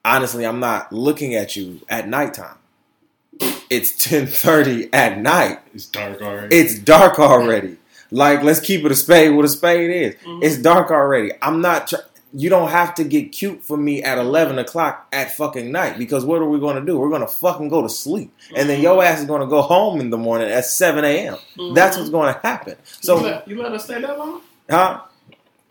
Honestly, 0.04 0.45
I'm 0.45 0.60
not 0.60 0.91
looking 0.91 1.36
at 1.36 1.56
you 1.56 1.82
at 1.89 2.08
nighttime. 2.08 2.58
It's 3.70 3.91
10:30 4.08 4.89
at 4.93 5.18
night. 5.20 5.60
It's 5.74 5.86
dark 5.86 6.22
already. 6.22 6.56
It's 6.56 6.80
dark 6.80 7.20
already. 7.20 7.78
Like, 8.14 8.43
let's 8.43 8.60
keep 8.60 8.84
it 8.84 8.91
a 8.91 8.95
spade 8.95 9.34
what 9.34 9.45
a 9.45 9.47
spade 9.47 9.89
is. 9.89 10.16
Mhm. 10.26 10.43
It's 10.43 10.58
dark 10.58 10.91
already. 10.91 11.32
I'm 11.41 11.62
not. 11.62 11.88
Tr- 11.88 11.95
you 12.34 12.50
don't 12.50 12.70
have 12.70 12.96
to 12.96 13.04
get 13.04 13.32
cute 13.32 13.62
for 13.64 13.76
me 13.78 14.02
at 14.04 14.18
11 14.18 14.58
o'clock 14.60 15.08
at 15.12 15.32
fucking 15.36 15.72
night 15.72 15.98
because 15.98 16.24
what 16.26 16.42
are 16.42 16.48
we 16.48 16.60
going 16.60 16.76
to 16.78 16.86
do? 16.86 16.98
We're 16.98 17.10
going 17.10 17.22
to 17.22 17.28
fucking 17.28 17.70
go 17.70 17.82
to 17.82 17.90
sleep, 17.90 18.34
and 18.56 18.70
then 18.70 18.82
your 18.82 19.04
ass 19.04 19.20
is 19.20 19.26
going 19.26 19.42
to 19.42 19.48
go 19.48 19.62
home 19.62 20.00
in 20.00 20.10
the 20.10 20.18
morning 20.18 20.50
at 20.50 20.66
7 20.66 21.04
a.m. 21.04 21.38
Mhm. 21.58 21.76
That's 21.76 21.98
what's 21.98 22.10
going 22.10 22.34
to 22.34 22.40
happen. 22.42 22.76
you 22.80 22.86
So, 23.02 23.16
let, 23.18 23.48
you 23.48 23.62
let 23.62 23.72
her 23.72 23.80
stay 23.80 24.00
that 24.02 24.18
long? 24.18 24.42
huh? 24.70 25.02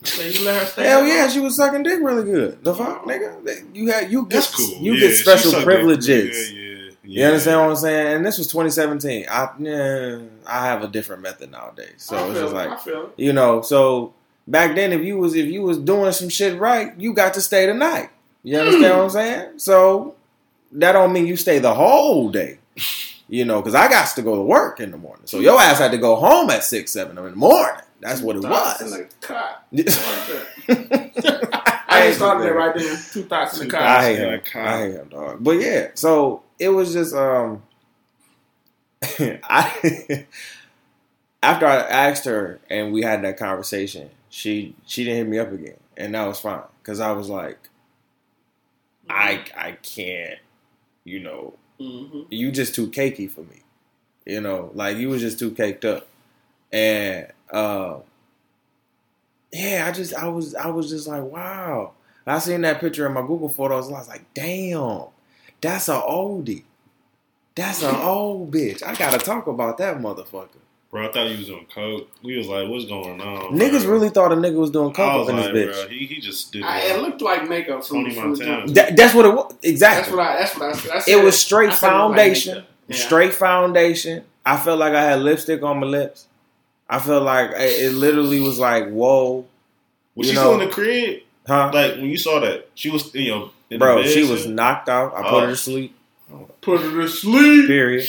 So 0.02 0.22
you 0.22 0.44
let 0.46 0.60
her 0.62 0.66
stay? 0.66 0.84
Hell 0.86 1.04
yeah, 1.06 1.22
long? 1.22 1.30
she 1.30 1.40
was 1.40 1.56
sucking 1.56 1.82
dick 1.82 2.00
really 2.02 2.24
good. 2.24 2.64
The 2.64 2.74
fuck, 2.74 3.04
nigga? 3.04 3.74
You 3.74 3.88
had 3.92 4.10
you 4.10 4.22
get 4.22 4.30
That's 4.30 4.54
cool. 4.54 4.78
you 4.80 4.94
Yeah, 4.94 5.08
get 5.08 5.16
special 5.16 5.52
privileges. 5.62 6.52
Yeah, 6.52 6.58
yeah, 6.58 6.90
You 7.02 7.24
understand 7.26 7.60
what 7.60 7.70
I'm 7.70 7.76
saying? 7.76 8.16
And 8.16 8.24
this 8.26 8.38
was 8.38 8.46
2017. 8.48 9.26
I 9.30 9.48
yeah, 9.58 10.18
I 10.46 10.64
have 10.66 10.82
a 10.82 10.88
different 10.88 11.22
method 11.22 11.50
nowadays. 11.50 11.94
So 11.98 12.16
I 12.16 12.22
it's 12.24 12.32
feel 12.32 12.42
just 12.42 12.52
it, 12.52 12.56
like 12.56 12.70
I 12.70 12.76
feel 12.76 13.12
you 13.16 13.32
know. 13.34 13.60
So 13.62 14.14
back 14.46 14.74
then, 14.74 14.92
if 14.92 15.02
you 15.02 15.18
was 15.18 15.34
if 15.34 15.46
you 15.46 15.62
was 15.62 15.78
doing 15.78 16.12
some 16.12 16.28
shit 16.28 16.58
right, 16.58 16.92
you 16.98 17.12
got 17.12 17.34
to 17.34 17.40
stay 17.40 17.66
the 17.66 17.74
night. 17.74 18.10
You 18.42 18.58
understand 18.58 18.96
what 18.96 19.04
I'm 19.04 19.10
saying? 19.10 19.58
So 19.58 20.14
that 20.72 20.92
don't 20.92 21.12
mean 21.12 21.26
you 21.26 21.36
stay 21.36 21.58
the 21.58 21.74
whole 21.74 22.30
day. 22.30 22.58
You 23.28 23.44
know, 23.44 23.60
because 23.60 23.74
I 23.76 23.88
got 23.88 24.08
to 24.16 24.22
go 24.22 24.34
to 24.36 24.42
work 24.42 24.80
in 24.80 24.90
the 24.90 24.96
morning. 24.96 25.26
So 25.26 25.38
your 25.38 25.60
ass 25.60 25.78
had 25.78 25.92
to 25.92 25.98
go 25.98 26.16
home 26.16 26.50
at 26.50 26.64
six, 26.64 26.90
seven 26.92 27.16
in 27.18 27.24
the 27.24 27.30
morning. 27.36 27.82
That's 28.00 28.22
what 28.22 28.34
it 28.36 28.42
Thoughts 28.42 28.80
in 28.80 28.86
was. 28.90 28.98
the 28.98 29.08
cot. 29.20 29.66
I 30.68 31.80
I 31.88 32.00
hate 32.00 32.06
just 32.08 32.18
started 32.18 32.44
you, 32.44 32.50
it 32.50 32.54
right 32.54 32.74
there. 32.74 32.96
Two 33.12 33.22
thoughts 33.24 33.52
in 33.54 33.58
the 33.60 33.64
Two 33.66 33.70
cot. 33.70 33.82
I 33.82 34.02
hate 34.04 34.18
him. 34.18 34.30
Like, 34.32 34.56
I 34.56 34.78
hate 34.80 34.92
him, 34.94 35.08
dog. 35.10 35.36
But 35.44 35.52
yeah, 35.60 35.90
so 35.94 36.42
it 36.58 36.70
was 36.70 36.92
just 36.92 37.14
um, 37.14 37.62
I 39.20 40.26
after 41.42 41.66
I 41.66 41.76
asked 41.76 42.24
her 42.24 42.58
and 42.70 42.92
we 42.92 43.02
had 43.02 43.22
that 43.22 43.36
conversation, 43.36 44.10
she 44.30 44.74
she 44.86 45.04
didn't 45.04 45.18
hit 45.18 45.28
me 45.28 45.38
up 45.38 45.52
again, 45.52 45.76
and 45.98 46.14
that 46.14 46.26
was 46.26 46.40
fine 46.40 46.62
because 46.82 47.00
I 47.00 47.12
was 47.12 47.28
like, 47.28 47.58
I 49.08 49.44
I 49.56 49.72
can't, 49.82 50.38
you 51.04 51.20
know, 51.20 51.54
Mm-hmm. 51.80 52.22
you 52.30 52.52
just 52.52 52.74
too 52.74 52.88
cakey 52.88 53.30
for 53.30 53.40
me, 53.42 53.62
you 54.26 54.40
know, 54.42 54.70
like 54.74 54.98
you 54.98 55.08
was 55.08 55.22
just 55.22 55.38
too 55.38 55.50
caked 55.52 55.84
up, 55.86 56.06
and 56.72 57.26
uh, 57.50 58.00
yeah, 59.52 59.86
I 59.88 59.92
just 59.92 60.14
I 60.14 60.28
was 60.28 60.54
I 60.54 60.68
was 60.68 60.90
just 60.90 61.08
like 61.08 61.22
wow. 61.24 61.92
I 62.26 62.38
seen 62.38 62.60
that 62.60 62.80
picture 62.80 63.06
in 63.06 63.14
my 63.14 63.22
Google 63.22 63.48
photos 63.48 63.88
and 63.88 63.96
I 63.96 63.98
was 63.98 64.08
like, 64.08 64.32
damn, 64.34 65.04
that's 65.60 65.88
a 65.88 66.00
oldie. 66.00 66.62
That's 67.54 67.82
an 67.82 67.94
old 68.02 68.52
bitch. 68.52 68.82
I 68.82 68.94
gotta 68.94 69.18
talk 69.18 69.46
about 69.46 69.78
that 69.78 69.98
motherfucker. 69.98 70.48
Bro, 70.90 71.08
I 71.08 71.12
thought 71.12 71.28
he 71.28 71.36
was 71.36 71.46
doing 71.46 71.66
coke. 71.72 72.08
We 72.24 72.36
was 72.36 72.48
like, 72.48 72.68
what's 72.68 72.84
going 72.86 73.20
on? 73.20 73.56
Niggas 73.56 73.84
bro? 73.84 73.92
really 73.92 74.08
thought 74.08 74.32
a 74.32 74.34
nigga 74.34 74.56
was 74.56 74.70
doing 74.72 74.90
I 74.90 74.94
coke 74.94 75.18
was 75.20 75.28
up 75.28 75.34
in 75.36 75.40
like, 75.40 75.52
this 75.54 75.76
bitch. 75.76 75.82
bro, 75.88 75.88
he, 75.96 76.06
he 76.06 76.20
just 76.20 76.52
did 76.52 76.62
I, 76.64 76.78
it. 76.80 76.96
it 76.96 77.02
looked 77.02 77.22
like 77.22 77.48
makeup 77.48 77.84
from, 77.84 77.98
Tony 77.98 78.14
from 78.14 78.34
the 78.34 78.44
Montana. 78.44 78.72
That- 78.72 78.96
that's 78.96 79.14
what 79.14 79.24
it 79.26 79.28
was. 79.34 79.54
Exactly. 79.62 79.68
That's 79.68 80.08
Exactly. 80.08 80.16
what 80.16 80.26
I. 80.26 80.36
That's 80.38 80.56
what 80.56 80.92
I. 80.92 80.96
I 80.96 81.00
said, 81.00 81.12
it 81.18 81.24
was 81.24 81.38
straight 81.38 81.70
I 81.70 81.74
said 81.74 81.86
like 81.86 81.92
foundation. 81.92 82.64
Yeah. 82.88 82.96
Straight 82.96 83.34
foundation. 83.34 84.24
I 84.44 84.56
felt 84.56 84.80
like 84.80 84.94
I 84.94 85.02
had 85.04 85.20
lipstick 85.20 85.62
on 85.62 85.78
my 85.78 85.86
lips. 85.86 86.26
I 86.88 86.98
felt 86.98 87.22
like 87.22 87.50
it 87.52 87.84
it 87.84 87.92
literally 87.92 88.40
was 88.40 88.58
like, 88.58 88.88
whoa, 88.90 89.46
Was 90.16 90.26
you 90.26 90.32
she 90.32 90.34
know- 90.34 90.40
still 90.56 90.60
in 90.60 90.66
the 90.66 90.74
crib? 90.74 91.20
huh? 91.46 91.70
Like 91.72 91.92
when 91.96 92.06
you 92.06 92.16
saw 92.18 92.40
that, 92.40 92.68
she 92.74 92.90
was 92.90 93.14
you 93.14 93.30
know, 93.30 93.44
in 93.70 93.78
the 93.78 93.78
Bro, 93.78 94.02
bed, 94.02 94.06
she 94.10 94.22
shit? 94.22 94.30
was 94.30 94.44
knocked 94.48 94.88
out. 94.88 95.14
I 95.14 95.22
put 95.22 95.32
Oh. 95.34 95.40
her 95.42 95.46
to 95.46 95.52
oh. 95.52 95.54
sleep. 95.54 95.96
Put 96.62 96.80
her 96.80 96.90
to 97.02 97.08
sleep. 97.08 97.68
Period. 97.68 98.08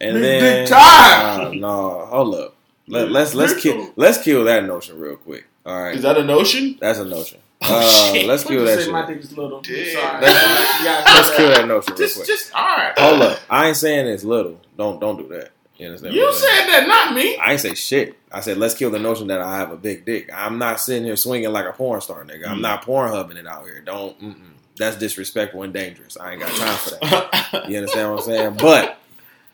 And 0.00 0.14
Big 0.14 0.22
then 0.22 0.64
dick 0.64 0.68
time. 0.72 1.40
uh, 1.40 1.50
no, 1.54 2.06
hold 2.06 2.34
up. 2.34 2.54
Let, 2.88 3.10
let's 3.10 3.34
let's 3.34 3.54
dick 3.54 3.62
kill 3.62 3.84
time. 3.84 3.92
let's 3.96 4.22
kill 4.22 4.44
that 4.44 4.64
notion 4.64 4.98
real 4.98 5.16
quick. 5.16 5.46
All 5.64 5.82
right, 5.82 5.96
Is 5.96 6.02
that 6.02 6.16
a 6.18 6.24
notion? 6.24 6.76
that's 6.80 6.98
a 6.98 7.04
notion. 7.04 7.40
Oh, 7.62 7.78
Uh, 7.78 8.12
shit. 8.12 8.26
let's 8.26 8.44
kill 8.44 8.64
that 8.66 8.78
say 8.78 8.84
shit. 8.84 8.92
My 8.92 9.06
dick 9.06 9.16
is 9.18 9.34
little. 9.36 9.62
Damn. 9.62 9.86
Sorry. 9.86 10.20
Let's- 10.20 10.78
You 10.78 10.84
gotta 10.84 11.12
Let's 11.14 11.28
say 11.28 11.36
kill 11.36 11.48
that. 11.48 11.56
that 11.56 11.66
notion 11.68 11.92
real 11.94 11.98
Just, 11.98 12.16
quick. 12.16 12.26
just 12.28 12.54
all 12.54 12.62
right. 12.76 12.98
Hold 12.98 13.22
up. 13.22 13.38
I 13.48 13.68
ain't 13.68 13.76
saying 13.78 14.06
it's 14.06 14.24
little. 14.24 14.60
Don't 14.76 15.00
don't 15.00 15.16
do 15.16 15.26
that. 15.34 15.52
You 15.78 15.86
understand? 15.86 16.14
what 16.14 16.20
You 16.20 16.26
I'm 16.28 16.34
saying? 16.34 16.54
said 16.64 16.66
that, 16.68 16.86
not 16.88 17.14
me. 17.14 17.36
I 17.38 17.52
ain't 17.52 17.60
say 17.60 17.74
shit. 17.74 18.16
I 18.30 18.40
said 18.40 18.58
let's 18.58 18.74
kill 18.74 18.90
the 18.90 18.98
notion 18.98 19.28
that 19.28 19.40
I 19.40 19.56
have 19.56 19.70
a 19.72 19.76
big 19.76 20.04
dick. 20.04 20.30
I'm 20.34 20.58
not 20.58 20.80
sitting 20.80 21.04
here 21.04 21.16
swinging 21.16 21.50
like 21.50 21.64
a 21.64 21.72
porn 21.72 22.00
star, 22.02 22.24
nigga. 22.24 22.46
I'm 22.46 22.58
Mm. 22.58 22.62
not 22.62 22.82
porn 22.84 23.08
hubbing 23.10 23.38
it 23.38 23.46
out 23.46 23.64
here. 23.64 23.80
Don't. 23.80 24.20
Mm-mm. 24.20 24.36
That's 24.78 24.96
disrespectful 24.96 25.62
and 25.62 25.72
dangerous. 25.72 26.18
I 26.20 26.32
ain't 26.32 26.40
got 26.42 26.50
time 26.50 26.76
for 26.76 26.90
that. 26.90 27.64
You 27.70 27.78
understand 27.78 28.10
what 28.12 28.18
I'm 28.20 28.24
saying? 28.26 28.56
But 28.60 28.98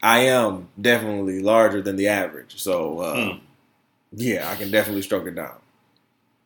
I 0.02 0.20
am 0.26 0.68
definitely 0.80 1.40
larger 1.42 1.80
than 1.82 1.96
the 1.96 2.08
average. 2.08 2.60
So 2.60 2.98
uh, 3.00 3.14
Mm. 3.16 3.40
yeah, 4.12 4.50
I 4.50 4.56
can 4.56 4.70
definitely 4.70 5.02
stroke 5.02 5.26
it 5.26 5.34
down. 5.34 5.54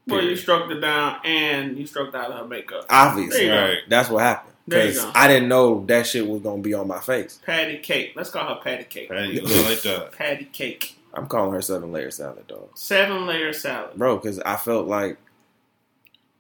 Well, 0.07 0.19
you 0.21 0.27
Period. 0.27 0.39
stroked 0.39 0.71
it 0.73 0.81
down 0.81 1.19
and 1.25 1.77
you 1.77 1.87
stroked 1.87 2.15
out 2.15 2.33
her 2.33 2.47
makeup. 2.47 2.85
Obviously, 2.89 3.47
There 3.47 3.47
you 3.47 3.51
go. 3.69 3.75
Right. 3.75 3.79
that's 3.89 4.09
what 4.11 4.23
happened. 4.23 4.53
Because. 4.69 5.05
I 5.15 5.27
didn't 5.29 5.49
know 5.49 5.85
that 5.87 6.07
shit 6.07 6.27
was 6.29 6.43
gonna 6.43 6.61
be 6.63 6.75
on 6.75 6.87
my 6.89 7.01
face. 7.01 7.39
Patty 7.45 7.79
cake. 7.79 8.13
Let's 8.17 8.31
call 8.31 8.47
her 8.55 8.61
patty 8.63 8.85
cake. 8.85 9.09
Patty, 9.09 9.41
like 9.41 9.81
that. 9.83 10.13
Patty 10.13 10.45
cake. 10.47 10.97
I'm 11.15 11.27
calling 11.29 11.53
her 11.53 11.63
seven 11.63 11.93
layer 11.93 12.11
salad, 12.11 12.47
dog, 12.47 12.69
Seven 12.77 13.27
layer 13.27 13.53
salad. 13.53 13.97
bro. 13.97 14.17
Because 14.17 14.39
I 14.41 14.57
felt 14.57 14.87
like 14.87 15.17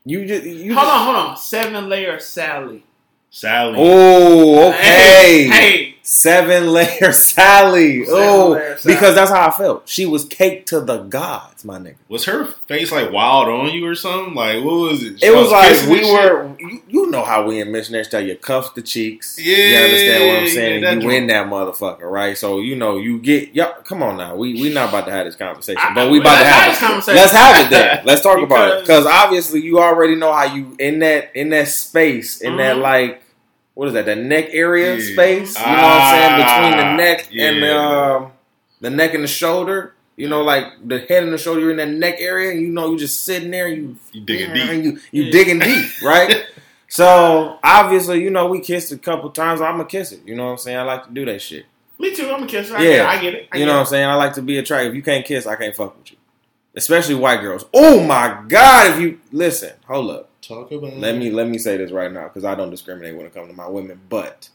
you 0.05 0.27
just 0.27 0.45
you. 0.45 0.75
Hold 0.75 0.85
just- 0.87 0.97
on, 0.97 1.05
hold 1.05 1.17
on. 1.17 1.37
Seven 1.37 1.89
layer 1.89 2.19
Sally. 2.21 2.83
Sally. 3.31 3.75
Oh, 3.79 4.69
okay. 4.71 4.79
Hey, 4.79 5.49
hey. 5.49 5.96
Seven 6.09 6.73
layer 6.73 7.11
Sally. 7.13 8.05
Oh, 8.09 8.55
because 8.85 9.17
that's 9.17 9.29
how 9.33 9.49
I 9.49 9.51
felt. 9.51 9.89
She 9.89 10.07
was 10.07 10.25
caked 10.25 10.69
to 10.69 10.81
the 10.81 10.99
gods, 10.99 11.65
my 11.65 11.79
nigga. 11.79 11.97
Was 12.09 12.27
her 12.27 12.45
face 12.47 12.93
like 12.93 13.11
wild 13.11 13.49
on 13.49 13.71
you 13.75 13.85
or 13.85 13.97
something? 13.97 14.33
Like 14.33 14.63
what 14.63 14.75
was 14.75 15.03
it? 15.03 15.21
It 15.21 15.35
was 15.35 15.51
like 15.51 15.73
we 15.91 16.09
were. 16.13 16.55
You, 16.61 16.83
you 16.89 17.11
know 17.11 17.25
how 17.25 17.45
we 17.45 17.59
in 17.61 17.73
missionary 17.73 18.05
style. 18.05 18.21
You 18.21 18.37
cuff 18.37 18.77
the 18.77 18.83
cheeks. 18.83 19.37
Yeah, 19.41 19.57
you 19.57 19.85
understand 19.85 20.27
what 20.29 20.43
I'm 20.43 20.49
saying. 20.49 20.83
yeah, 20.85 20.93
you 20.93 21.07
win 21.09 21.27
that 21.27 21.49
motherfucker, 21.49 22.09
right? 22.09 22.39
So 22.39 22.61
you 22.61 22.77
know 22.77 22.99
you 22.99 23.19
get. 23.19 23.53
Yeah, 23.53 23.73
come 23.83 24.01
on 24.05 24.17
now. 24.17 24.37
We 24.37 24.55
we 24.63 24.73
not 24.73 24.91
about 24.91 25.07
to 25.07 25.11
have 25.11 25.27
this 25.27 25.35
conversation, 25.35 25.83
I- 25.83 25.93
but 25.93 26.09
we 26.13 26.21
about 26.21 26.39
to 26.39 26.45
have 26.45 26.71
this 26.71 26.79
conversation. 26.81 27.17
Let's 27.17 27.33
have 27.33 27.67
it 27.67 27.71
then. 27.71 28.03
Let's 28.07 28.21
talk 28.21 28.39
about 28.43 28.69
it 28.69 28.81
Because- 28.83 29.03
because 29.03 29.07
obviously 29.07 29.61
you 29.63 29.81
already 29.81 30.15
know 30.15 30.33
how 30.33 30.45
you 30.45 30.77
in 30.79 31.01
that 31.01 31.33
in 31.35 31.49
that 31.51 31.67
space 31.67 32.41
in 32.41 32.59
that 32.59 32.77
Mhm. 32.77 32.83
like 32.83 33.23
what 33.77 33.87
is 33.89 33.95
that 33.95 34.07
that 34.07 34.18
neck 34.18 34.49
area 34.53 34.97
Yeah. 34.97 35.12
space. 35.12 35.57
You 35.57 35.64
know 35.66 35.72
what 35.72 36.03
I'm 36.03 36.11
saying 36.14 36.33
between 36.41 36.79
the 36.81 36.85
Ah, 36.87 36.97
neck 36.97 37.29
and 37.39 37.62
the 37.62 37.77
um, 37.79 38.33
the 38.81 38.91
neck 38.91 39.14
and 39.14 39.22
the 39.22 39.29
shoulder. 39.29 39.93
You 40.16 40.29
know, 40.31 40.43
like 40.43 40.64
the 40.83 41.01
head 41.01 41.24
and 41.24 41.33
the 41.33 41.37
shoulder, 41.39 41.61
you're 41.61 41.70
in 41.72 41.77
that 41.77 41.91
neck 41.91 42.16
area, 42.20 42.51
and 42.51 42.61
you 42.62 42.68
know 42.68 42.91
you 42.91 42.99
just 42.99 43.22
sitting 43.24 43.51
there, 43.51 43.66
and 43.66 43.77
you 43.77 43.97
You 44.12 44.20
digging 44.22 44.51
and 44.51 44.83
deep. 44.83 44.85
you 44.85 45.01
you 45.12 45.22
Yeah. 45.24 45.31
digging 45.33 45.59
deep, 45.61 45.91
right? 46.03 46.45
so 46.89 47.59
obviously, 47.62 48.22
you 48.22 48.31
know, 48.31 48.47
we 48.47 48.61
kissed 48.61 48.93
a 48.93 48.97
couple 48.99 49.29
times. 49.31 49.61
I'm 49.61 49.72
gonna 49.77 49.85
kiss 49.85 50.12
it. 50.12 50.20
You 50.24 50.35
know 50.35 50.47
what 50.47 50.51
I'm 50.53 50.59
saying? 50.59 50.79
I 50.79 50.83
like 50.83 51.05
to 51.07 51.12
do 51.12 51.24
that 51.27 51.43
shit. 51.43 51.66
Me 51.99 52.14
too. 52.14 52.31
I'm 52.31 52.43
a 52.45 52.47
kisser. 52.47 52.77
I 52.77 52.83
Yeah. 52.83 52.91
get 52.91 53.01
it. 53.01 53.07
I 53.07 53.16
get 53.22 53.35
it. 53.35 53.49
I 53.53 53.57
You 53.59 53.62
get 53.62 53.66
know 53.66 53.72
what. 53.74 53.81
I'm 53.81 53.87
saying? 53.87 54.05
I 54.07 54.14
like 54.14 54.33
to 54.35 54.43
be 54.43 54.59
attractive. 54.59 54.91
If 54.93 54.97
you 54.97 55.03
can't 55.03 55.24
kiss, 55.24 55.47
I 55.47 55.57
can't 55.57 55.74
fuck 55.77 55.97
with 55.99 56.11
you. 56.12 56.16
Especially 56.74 57.14
white 57.14 57.41
girls. 57.43 57.64
Oh 57.74 58.03
my 58.03 58.39
god! 58.49 58.93
If 58.93 59.01
you 59.01 59.18
listen, 59.33 59.72
hold 59.87 60.11
up. 60.11 60.31
Talk 60.47 60.71
about 60.71 60.97
Let 60.99 61.17
me 61.17 61.31
let 61.31 61.49
me 61.49 61.59
say 61.59 61.77
this 61.77 61.91
right 61.91 62.13
now 62.13 62.25
because 62.25 62.45
I 62.45 62.55
don't 62.55 62.71
discriminate 62.71 63.17
when 63.17 63.27
it 63.27 63.35
comes 63.35 63.49
to 63.49 63.55
my 63.57 63.69
women. 63.69 64.01
But 64.09 64.49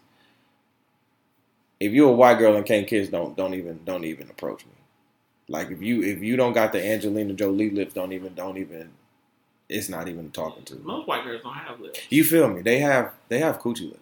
if 1.79 1.91
you're 1.91 2.09
a 2.09 2.13
white 2.13 2.37
girl 2.39 2.55
and 2.55 2.65
can't 2.65 2.87
kiss, 2.87 3.09
don't 3.09 3.35
don't 3.35 3.53
even 3.53 3.81
don't 3.83 4.05
even 4.05 4.29
approach 4.29 4.65
me. 4.65 4.71
Like 5.49 5.69
if 5.71 5.81
you 5.81 6.01
if 6.03 6.21
you 6.21 6.37
don't 6.37 6.53
got 6.53 6.71
the 6.71 6.85
Angelina 6.85 7.33
Jolie 7.33 7.69
lips, 7.71 7.93
don't 7.93 8.13
even 8.13 8.33
don't 8.35 8.57
even. 8.57 8.91
It's 9.69 9.89
not 9.89 10.07
even 10.07 10.31
talking 10.31 10.63
to. 10.65 10.75
Most 10.75 11.07
white 11.07 11.23
girls 11.23 11.43
don't 11.43 11.53
have 11.53 11.79
lips. 11.79 11.99
You 12.09 12.23
feel 12.23 12.49
me? 12.49 12.61
They 12.61 12.79
have 12.79 13.13
they 13.29 13.39
have 13.39 13.59
coochie 13.59 13.91
lips. 13.91 13.99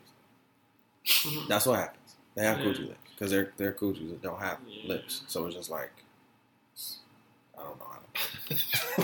Mhm. 1.08 1.48
That's 1.48 1.66
what 1.66 1.80
happens. 1.80 2.16
They 2.36 2.44
have 2.44 2.60
Yeah. 2.60 2.66
coochie 2.66 2.88
lips 2.88 3.12
because 3.16 3.32
their 3.32 3.54
their 3.58 3.74
coochies 3.74 4.22
don't 4.22 4.40
have 4.40 4.60
Yeah. 4.68 4.90
lips. 4.90 5.24
So 5.28 5.46
it's 5.46 5.56
just 5.56 5.70
like 5.70 5.92
I 7.60 7.64
don't 7.64 7.78
know. 7.80 7.86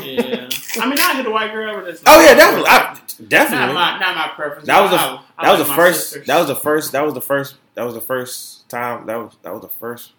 yeah, 0.01 0.49
I 0.82 0.89
mean, 0.89 0.99
I 0.99 1.16
hit 1.16 1.26
a 1.26 1.30
white 1.30 1.51
girl, 1.51 1.82
but 1.82 1.89
it's 1.89 2.01
oh 2.08 2.22
yeah, 2.22 2.34
definitely, 2.34 2.70
I, 2.70 2.97
definitely. 3.28 3.74
Not 3.74 3.74
my, 3.74 3.99
not 3.99 4.16
my 4.16 4.28
preference. 4.36 4.66
That 4.68 4.82
was 4.82 4.91
a, 4.91 4.95
I, 4.95 5.24
I 5.38 5.45
that 5.45 5.60
was 5.60 5.68
the 5.68 5.74
first. 5.74 5.99
Sisters. 6.10 6.28
That 6.28 6.38
was 6.39 6.47
the 6.47 6.56
first. 6.56 6.91
That 6.93 7.06
was 7.06 7.14
the 7.14 7.22
first. 7.22 7.56
That 7.76 7.84
was 7.84 7.93
the 7.93 8.01
first 8.01 8.70
time. 8.70 9.06
That 9.06 9.18
was 9.18 9.38
that 9.43 9.53
was 9.53 9.62
the 9.62 9.70
first. 9.70 10.12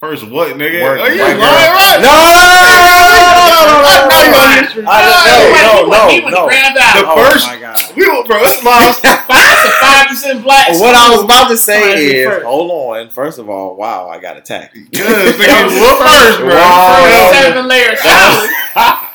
First 0.00 0.28
what, 0.28 0.52
nigga? 0.56 0.82
Work, 0.82 1.00
Are 1.00 1.10
you 1.10 1.22
lying? 1.22 1.38
Right? 1.38 2.00
No. 2.02 2.10
I 4.86 5.00
know 5.08 5.24
you. 6.12 6.28
No, 6.28 6.28
no, 6.28 6.28
no. 6.30 6.48
The 6.50 7.06
first, 7.14 7.46
oh 7.46 7.54
my 7.54 7.58
god, 7.60 7.78
we 7.96 8.04
were 8.08 8.24
bro. 8.24 8.42
It's 8.42 8.62
lost. 8.62 9.00
Five 9.80 10.06
percent 10.08 10.42
black. 10.42 10.68
What 10.70 10.94
I 10.94 11.10
was 11.14 11.24
about 11.24 11.48
to 11.48 11.56
say 11.56 12.20
is, 12.20 12.26
first. 12.28 12.44
hold 12.46 12.70
on. 12.70 13.10
First 13.10 13.38
of 13.38 13.48
all, 13.48 13.76
wow, 13.76 14.08
I 14.08 14.18
got 14.18 14.36
attacked. 14.36 14.76
Yes, 14.92 15.36
That 15.36 15.36
nigga, 15.36 15.64
was 15.64 15.80
what 15.80 15.98
the 15.98 16.04
first, 16.04 16.38
bro? 16.40 16.48
Wow. 16.48 17.32
seven 17.32 17.68
layer 17.68 17.96
salad. 17.96 18.50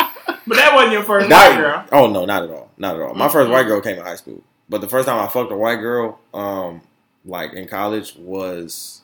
But 0.47 0.55
that 0.57 0.73
wasn't 0.73 0.93
your 0.93 1.03
first 1.03 1.29
white 1.29 1.57
girl. 1.57 1.85
Oh 1.91 2.07
no, 2.07 2.25
not 2.25 2.43
at 2.43 2.49
all, 2.49 2.71
not 2.77 2.95
at 2.95 3.01
all. 3.01 3.13
My 3.13 3.29
first 3.29 3.51
white 3.51 3.67
girl 3.67 3.81
came 3.81 3.97
in 3.97 4.03
high 4.03 4.15
school, 4.15 4.41
but 4.67 4.81
the 4.81 4.87
first 4.87 5.07
time 5.07 5.19
I 5.23 5.27
fucked 5.27 5.51
a 5.51 5.55
white 5.55 5.75
girl, 5.75 6.19
um, 6.33 6.81
like 7.23 7.53
in 7.53 7.67
college, 7.67 8.15
was 8.17 9.01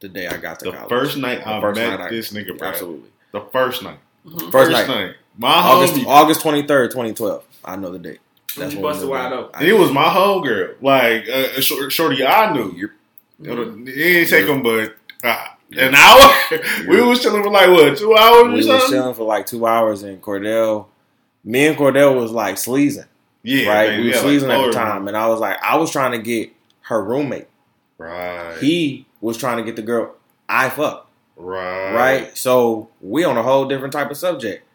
the 0.00 0.08
day 0.08 0.26
I 0.26 0.36
got 0.38 0.58
to 0.60 0.64
The 0.64 0.72
college. 0.72 0.88
first 0.88 1.16
night 1.16 1.44
The 1.44 1.48
I 1.48 1.60
first 1.60 1.78
met 1.78 1.90
night 1.90 2.06
I- 2.06 2.10
this 2.10 2.32
nigga, 2.32 2.58
bro. 2.58 2.68
Absolutely. 2.68 3.08
The 3.30 3.40
first 3.52 3.82
night. 3.84 3.98
Mhm. 4.26 4.50
First 4.50 4.72
night. 4.72 5.14
My 5.38 5.52
August 5.52 5.94
homie. 5.94 6.06
August 6.06 6.40
twenty 6.40 6.62
third, 6.66 6.90
twenty 6.90 7.12
twelve. 7.14 7.44
I 7.64 7.76
know 7.76 7.92
the 7.92 7.98
date. 8.00 8.18
When 8.56 8.70
you 8.70 8.80
busted 8.80 9.06
we 9.06 9.10
wide 9.12 9.32
open. 9.32 9.50
And 9.60 9.68
it 9.68 9.72
was 9.74 9.92
my 9.92 10.08
whole 10.08 10.40
girl. 10.40 10.74
Like, 10.80 11.28
uh, 11.28 11.48
a 11.56 11.62
short, 11.62 11.92
shorty 11.92 12.24
I 12.24 12.52
knew. 12.52 12.72
You're- 12.76 12.94
Mhm. 13.42 13.88
It 13.88 13.94
didn't 13.94 14.28
take 14.28 14.46
him 14.46 14.62
but 14.62 14.96
uh, 15.24 15.44
an 15.78 15.94
hour. 15.94 16.30
we 16.88 17.00
was 17.00 17.22
chilling 17.22 17.42
for 17.42 17.50
like, 17.50 17.70
what, 17.70 17.96
two 17.96 18.14
hours 18.14 18.48
we 18.52 18.68
or 18.70 18.74
was 18.74 18.90
chilling 18.90 19.14
for 19.14 19.24
like 19.24 19.46
two 19.46 19.66
hours, 19.66 20.02
and 20.02 20.20
Cordell, 20.20 20.86
me 21.42 21.68
and 21.68 21.76
Cordell 21.78 22.20
was 22.20 22.32
like 22.32 22.58
sleazing, 22.58 23.06
Yeah, 23.42 23.66
right? 23.70 23.88
man, 23.92 24.00
we 24.02 24.08
were 24.08 24.12
sleazing 24.14 24.48
like, 24.50 24.56
at 24.56 24.58
the 24.58 24.62
Lord, 24.64 24.74
time, 24.74 25.08
and 25.08 25.16
I 25.16 25.26
was 25.28 25.40
like, 25.40 25.56
I 25.62 25.76
was 25.78 25.90
trying 25.90 26.12
to 26.12 26.18
get 26.18 26.50
her 26.82 27.02
roommate. 27.02 27.46
Right. 27.96 28.58
He 28.60 29.06
was 29.22 29.38
trying 29.38 29.56
to 29.56 29.62
get 29.62 29.76
the 29.76 29.82
girl 29.82 30.14
I 30.46 30.68
fucked. 30.68 31.08
right. 31.36 31.94
right? 31.94 32.36
So 32.36 32.90
we 33.00 33.24
on 33.24 33.38
a 33.38 33.42
whole 33.42 33.64
different 33.66 33.94
type 33.94 34.10
of 34.10 34.18
subject. 34.18 34.66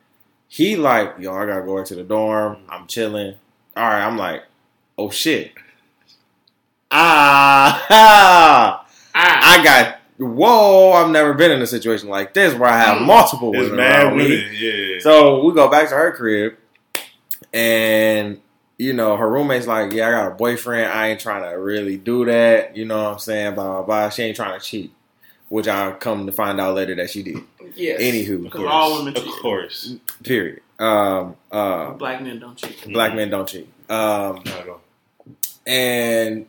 He 0.47 0.76
like, 0.76 1.15
yo, 1.19 1.36
I 1.36 1.45
gotta 1.45 1.61
go 1.61 1.78
back 1.78 1.86
to 1.88 1.95
the 1.95 2.03
dorm. 2.03 2.57
I'm 2.67 2.88
chilling. 2.88 3.36
All 3.76 3.84
right, 3.84 4.03
I'm 4.05 4.17
like, 4.17 4.43
oh 4.97 5.09
shit. 5.09 5.51
Ah, 6.91 7.86
Ah, 9.17 9.57
I 9.59 9.63
got. 9.63 9.99
Whoa, 10.17 10.91
I've 10.93 11.09
never 11.09 11.34
been 11.34 11.51
in 11.51 11.61
a 11.61 11.67
situation 11.67 12.07
like 12.09 12.34
this 12.34 12.53
where 12.53 12.69
I 12.69 12.78
have 12.78 12.99
Mm. 12.99 13.05
multiple 13.05 13.51
It's 13.53 13.63
women 13.63 13.76
mad 13.78 14.03
around 14.07 14.17
with 14.17 14.28
me. 14.30 14.47
Yeah. 14.57 14.99
So 14.99 15.43
we 15.43 15.53
go 15.53 15.67
back 15.69 15.89
to 15.89 15.95
her 15.95 16.11
crib, 16.13 16.55
and 17.53 18.39
you 18.78 18.93
know 18.93 19.17
her 19.17 19.30
roommate's 19.30 19.67
like, 19.67 19.91
"Yeah, 19.93 20.07
I 20.07 20.11
got 20.11 20.28
a 20.32 20.36
boyfriend. 20.36 20.91
I 20.91 21.07
ain't 21.07 21.19
trying 21.19 21.43
to 21.43 21.57
really 21.59 21.97
do 21.97 22.26
that. 22.26 22.76
You 22.78 22.86
know 22.86 23.03
what 23.03 23.13
I'm 23.13 23.19
saying? 23.19 23.55
Blah 23.55 23.65
blah 23.65 23.82
blah. 23.84 24.09
She 24.09 24.23
ain't 24.23 24.36
trying 24.36 24.57
to 24.59 24.65
cheat." 24.65 24.91
Which 25.49 25.67
I 25.67 25.91
come 25.91 26.26
to 26.26 26.32
find 26.32 26.59
out 26.59 26.76
later 26.76 26.95
that 26.95 27.09
she 27.11 27.21
did. 27.21 27.38
yes. 27.76 28.01
Anywho, 28.01 28.36
of 28.38 28.43
because 28.43 28.59
course. 28.61 28.71
all 28.71 28.97
women 28.97 29.15
Of 29.15 29.23
cheat. 29.23 29.34
course. 29.41 29.93
Period. 30.23 30.61
Um, 30.78 31.36
uh, 31.51 31.91
Black 31.91 32.21
men 32.21 32.39
don't 32.39 32.57
cheat. 32.57 32.91
black 32.91 33.15
men 33.15 33.30
don't 33.30 33.47
cheat. 33.47 33.67
Um, 33.89 34.36
Not 34.36 34.47
at 34.47 34.67
all. 34.69 34.82
and 35.65 36.45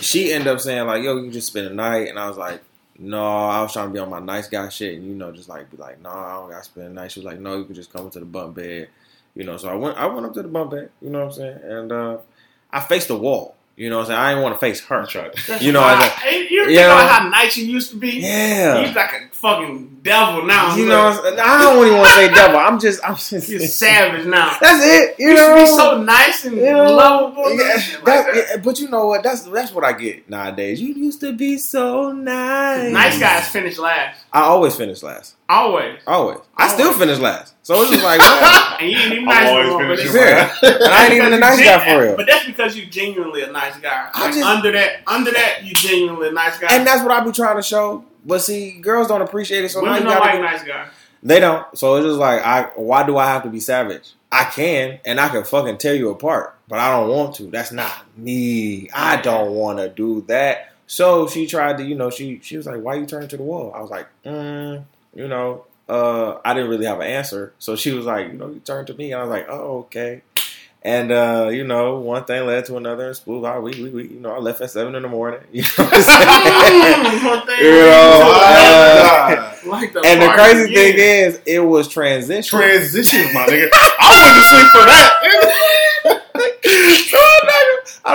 she 0.00 0.32
ended 0.32 0.48
up 0.48 0.60
saying 0.60 0.86
like, 0.86 1.02
"Yo, 1.02 1.16
you 1.16 1.22
can 1.24 1.32
just 1.32 1.48
spend 1.48 1.66
the 1.66 1.74
night," 1.74 2.08
and 2.08 2.18
I 2.18 2.28
was 2.28 2.36
like, 2.36 2.62
"No, 2.98 3.24
I 3.24 3.62
was 3.62 3.72
trying 3.72 3.88
to 3.88 3.92
be 3.92 3.98
on 3.98 4.10
my 4.10 4.20
nice 4.20 4.48
guy 4.48 4.68
shit, 4.68 4.94
and 4.98 5.06
you 5.06 5.14
know, 5.14 5.32
just 5.32 5.48
like 5.48 5.70
be 5.70 5.76
like, 5.76 6.00
no, 6.02 6.10
I 6.10 6.34
don't 6.34 6.50
got 6.50 6.58
to 6.58 6.64
spend 6.64 6.86
the 6.88 6.90
night." 6.92 7.10
She 7.12 7.20
was 7.20 7.24
like, 7.24 7.40
"No, 7.40 7.56
you 7.56 7.64
can 7.64 7.74
just 7.74 7.92
come 7.92 8.08
to 8.10 8.18
the 8.20 8.24
bunk 8.26 8.54
bed," 8.56 8.88
you 9.34 9.44
know. 9.44 9.56
So 9.56 9.68
I 9.68 9.74
went, 9.74 9.96
I 9.96 10.06
went 10.06 10.26
up 10.26 10.34
to 10.34 10.42
the 10.42 10.48
bunk 10.48 10.70
bed, 10.70 10.90
you 11.00 11.10
know 11.10 11.20
what 11.24 11.26
I'm 11.26 11.32
saying, 11.32 11.58
and 11.64 11.92
uh, 11.92 12.18
I 12.70 12.80
faced 12.80 13.08
the 13.08 13.16
wall, 13.16 13.55
you 13.76 13.90
know 13.90 13.96
what 13.98 14.02
I'm 14.02 14.06
saying. 14.08 14.18
I 14.20 14.30
didn't 14.30 14.42
want 14.42 14.54
to 14.54 14.58
face 14.58 14.80
her. 14.86 15.06
That's 15.46 15.62
You 15.62 15.72
know, 15.72 15.80
why- 15.82 15.94
I 15.94 16.00
just- 16.00 16.16
Hey, 16.18 16.46
you 16.50 16.66
know- 16.74 16.96
how 16.96 17.28
nice 17.28 17.56
you 17.56 17.66
used 17.66 17.90
to 17.90 17.96
be? 17.96 18.10
yeah. 18.20 18.84
He's 18.84 18.96
like 18.96 19.12
a 19.12 19.34
fucking 19.34 19.98
devil 20.02 20.44
now. 20.46 20.74
You 20.74 20.86
Look, 20.86 20.88
know, 20.88 21.04
what 21.04 21.16
I'm 21.18 21.22
saying? 21.24 21.38
I 21.40 21.60
don't 21.62 21.86
even 21.86 21.98
want 21.98 22.08
to 22.08 22.14
say 22.14 22.28
devil. 22.34 22.56
I'm 22.58 22.80
just, 22.80 23.00
I'm 23.04 23.14
just. 23.16 23.48
you're 23.50 23.60
savage 23.86 24.26
now. 24.26 24.56
That's 24.60 24.82
it. 24.84 25.16
You 25.18 25.26
You 25.28 25.32
used 25.32 25.44
to 25.44 25.50
know, 25.50 25.60
be 25.60 25.66
so 25.66 26.02
nice 26.02 26.44
and 26.46 26.56
You 26.56 26.62
know, 26.72 26.94
lovable. 26.94 27.46
and 27.46 27.58
yeah, 27.60 27.66
like 27.66 28.04
that- 28.04 28.04
that. 28.34 28.34
yeah, 28.50 28.56
but 28.58 28.80
you 28.80 28.88
know 28.88 29.06
what? 29.08 29.22
That's 29.22 29.42
that's 29.42 29.72
what 29.72 29.84
I 29.84 29.92
get 29.92 30.28
nowadays. 30.28 30.80
You 30.80 30.94
used 30.94 31.20
to 31.20 31.32
be 31.34 31.58
so 31.58 32.12
nice. 32.12 32.92
Nice 32.92 33.18
guys 33.20 33.48
finish 33.48 33.78
last. 33.78 34.20
I 34.36 34.42
always 34.42 34.76
finish 34.76 35.02
last. 35.02 35.34
Always. 35.48 35.98
Always. 36.06 36.38
I 36.58 36.68
still 36.68 36.92
finish 36.92 37.18
last. 37.18 37.54
So 37.62 37.80
it's 37.80 37.90
just 37.90 38.04
like, 38.04 38.20
wow. 38.20 38.76
And 38.78 38.90
you 38.90 38.98
ain't 38.98 39.12
even 39.14 39.18
I'm 39.20 39.24
nice 39.34 39.48
always 39.48 39.66
no 39.68 39.78
more, 39.78 39.88
but 39.88 39.98
finishing 39.98 40.20
it's- 40.20 40.58
Yeah. 40.62 40.68
And 40.84 40.84
I 40.92 41.04
ain't 41.04 41.14
even 41.14 41.32
a 41.32 41.38
nice 41.38 41.58
guy 41.64 41.84
for 41.94 42.02
real. 42.02 42.16
But 42.16 42.26
that's 42.26 42.44
because 42.44 42.76
you're 42.76 42.86
genuinely 42.90 43.42
a 43.44 43.50
nice 43.50 43.78
guy. 43.78 44.10
Like 44.14 44.34
just- 44.34 44.44
under 44.44 44.72
that, 44.72 45.00
under 45.06 45.30
that, 45.30 45.64
you 45.64 45.72
genuinely 45.72 46.28
a 46.28 46.32
nice 46.32 46.58
guy. 46.58 46.68
And 46.70 46.86
that's 46.86 47.02
what 47.02 47.12
I 47.12 47.24
be 47.24 47.32
trying 47.32 47.56
to 47.56 47.62
show. 47.62 48.04
But 48.26 48.40
see, 48.40 48.72
girls 48.80 49.08
don't 49.08 49.22
appreciate 49.22 49.64
it. 49.64 49.70
So 49.70 49.80
now 49.80 49.94
you 49.94 50.00
don't 50.04 50.12
gotta 50.12 50.20
like 50.38 50.40
nice 50.40 50.62
guys. 50.64 50.88
They 51.22 51.40
don't. 51.40 51.64
So 51.78 51.94
it's 51.96 52.04
just 52.06 52.18
like, 52.18 52.42
I. 52.44 52.64
Why 52.76 53.06
do 53.06 53.16
I 53.16 53.24
have 53.26 53.42
to 53.44 53.48
be 53.48 53.58
savage? 53.60 54.12
I 54.30 54.44
can, 54.44 54.98
and 55.06 55.18
I 55.18 55.28
can 55.30 55.44
fucking 55.44 55.78
tear 55.78 55.94
you 55.94 56.10
apart, 56.10 56.58
but 56.68 56.78
I 56.78 56.90
don't 56.90 57.08
want 57.08 57.36
to. 57.36 57.44
That's 57.44 57.72
not 57.72 57.90
me. 58.18 58.90
I 58.92 59.16
don't 59.22 59.52
want 59.52 59.78
to 59.78 59.88
do 59.88 60.20
that. 60.28 60.72
So 60.86 61.26
she 61.26 61.46
tried 61.46 61.78
to, 61.78 61.84
you 61.84 61.94
know, 61.94 62.10
she 62.10 62.40
she 62.42 62.56
was 62.56 62.66
like, 62.66 62.80
"Why 62.80 62.94
you 62.94 63.06
turning 63.06 63.28
to 63.28 63.36
the 63.36 63.42
wall?" 63.42 63.72
I 63.74 63.80
was 63.80 63.90
like, 63.90 64.06
mm, 64.24 64.84
you 65.14 65.28
know, 65.28 65.64
uh, 65.88 66.38
I 66.44 66.54
didn't 66.54 66.70
really 66.70 66.86
have 66.86 67.00
an 67.00 67.06
answer. 67.06 67.52
So 67.58 67.76
she 67.76 67.92
was 67.92 68.06
like, 68.06 68.28
you 68.28 68.34
know, 68.34 68.48
you 68.48 68.60
turned 68.60 68.86
to 68.88 68.94
me, 68.94 69.12
and 69.12 69.20
I 69.20 69.24
was 69.24 69.30
like, 69.30 69.46
oh, 69.48 69.78
okay. 69.78 70.22
And 70.82 71.10
uh, 71.10 71.48
you 71.52 71.64
know, 71.64 71.98
one 71.98 72.24
thing 72.24 72.46
led 72.46 72.64
to 72.66 72.76
another. 72.76 73.08
And 73.08 73.16
school, 73.16 73.44
I, 73.44 73.58
we, 73.58 73.72
we, 73.82 73.90
we, 73.90 74.06
you 74.06 74.20
know, 74.20 74.32
I 74.32 74.38
left 74.38 74.60
at 74.60 74.70
seven 74.70 74.94
in 74.94 75.02
the 75.02 75.08
morning. 75.08 75.40
You 75.52 75.62
know 75.62 75.68
what 75.84 75.94
I'm 75.94 76.02
saying? 77.12 77.24
One 77.24 77.46
thing 77.46 77.58
You 77.64 77.70
know, 77.72 78.32
uh, 78.36 79.56
like 79.66 79.92
the 79.92 80.02
and 80.06 80.22
the 80.22 80.28
crazy 80.28 80.72
yeah. 80.72 80.78
thing 80.78 80.98
is, 80.98 81.40
it 81.44 81.58
was 81.58 81.88
transition. 81.88 82.58
Transition, 82.60 83.34
my 83.34 83.46
nigga. 83.46 83.68
I 83.72 84.22
went 84.22 84.36
to 84.36 84.42
sleep 84.44 84.70
for 84.70 84.86
that. 84.86 85.72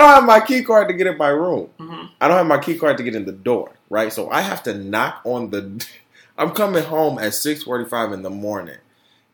So 0.02 0.06
I'm 0.08 0.26
not- 0.26 0.32
I 0.32 0.38
don't 0.38 0.38
have 0.38 0.42
my 0.42 0.46
key 0.46 0.62
card 0.64 0.88
to 0.88 0.94
get 0.94 1.06
in 1.06 1.16
my 1.18 1.28
room. 1.28 1.68
Mhm. 1.78 2.08
I 2.20 2.28
don't 2.28 2.36
have 2.36 2.46
my 2.46 2.58
key 2.58 2.78
card 2.78 2.96
to 2.98 3.02
get 3.02 3.14
in 3.14 3.24
the 3.24 3.32
door, 3.32 3.72
right? 3.90 4.12
So 4.12 4.30
I 4.30 4.40
have 4.40 4.62
to 4.64 4.74
knock 4.74 5.20
on 5.24 5.50
the. 5.50 5.84
I'm 6.38 6.50
coming 6.52 6.82
home 6.84 7.18
at 7.18 7.34
six 7.34 7.62
forty-five 7.62 8.12
in 8.12 8.22
the 8.22 8.30
morning. 8.30 8.78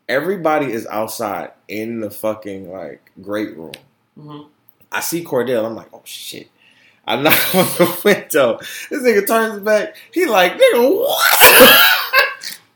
Everybody 0.07 0.71
is 0.71 0.87
outside 0.87 1.51
in 1.67 1.99
the 2.01 2.09
fucking 2.09 2.71
like 2.71 3.11
great 3.21 3.55
room. 3.57 3.73
Mhm. 4.19 4.47
I 4.91 5.01
see 5.01 5.23
Cordell. 5.23 5.65
I'm 5.65 5.75
like, 5.75 5.89
oh 5.93 6.01
shit. 6.03 6.49
I 7.07 7.15
knock 7.21 7.55
on 7.55 7.65
the 7.77 8.01
window. 8.05 8.59
This 8.89 9.01
nigga 9.01 9.25
turns 9.27 9.61
back. 9.63 9.95
He 10.13 10.25
like, 10.25 10.53
nigga, 10.53 10.97
what? 10.97 11.39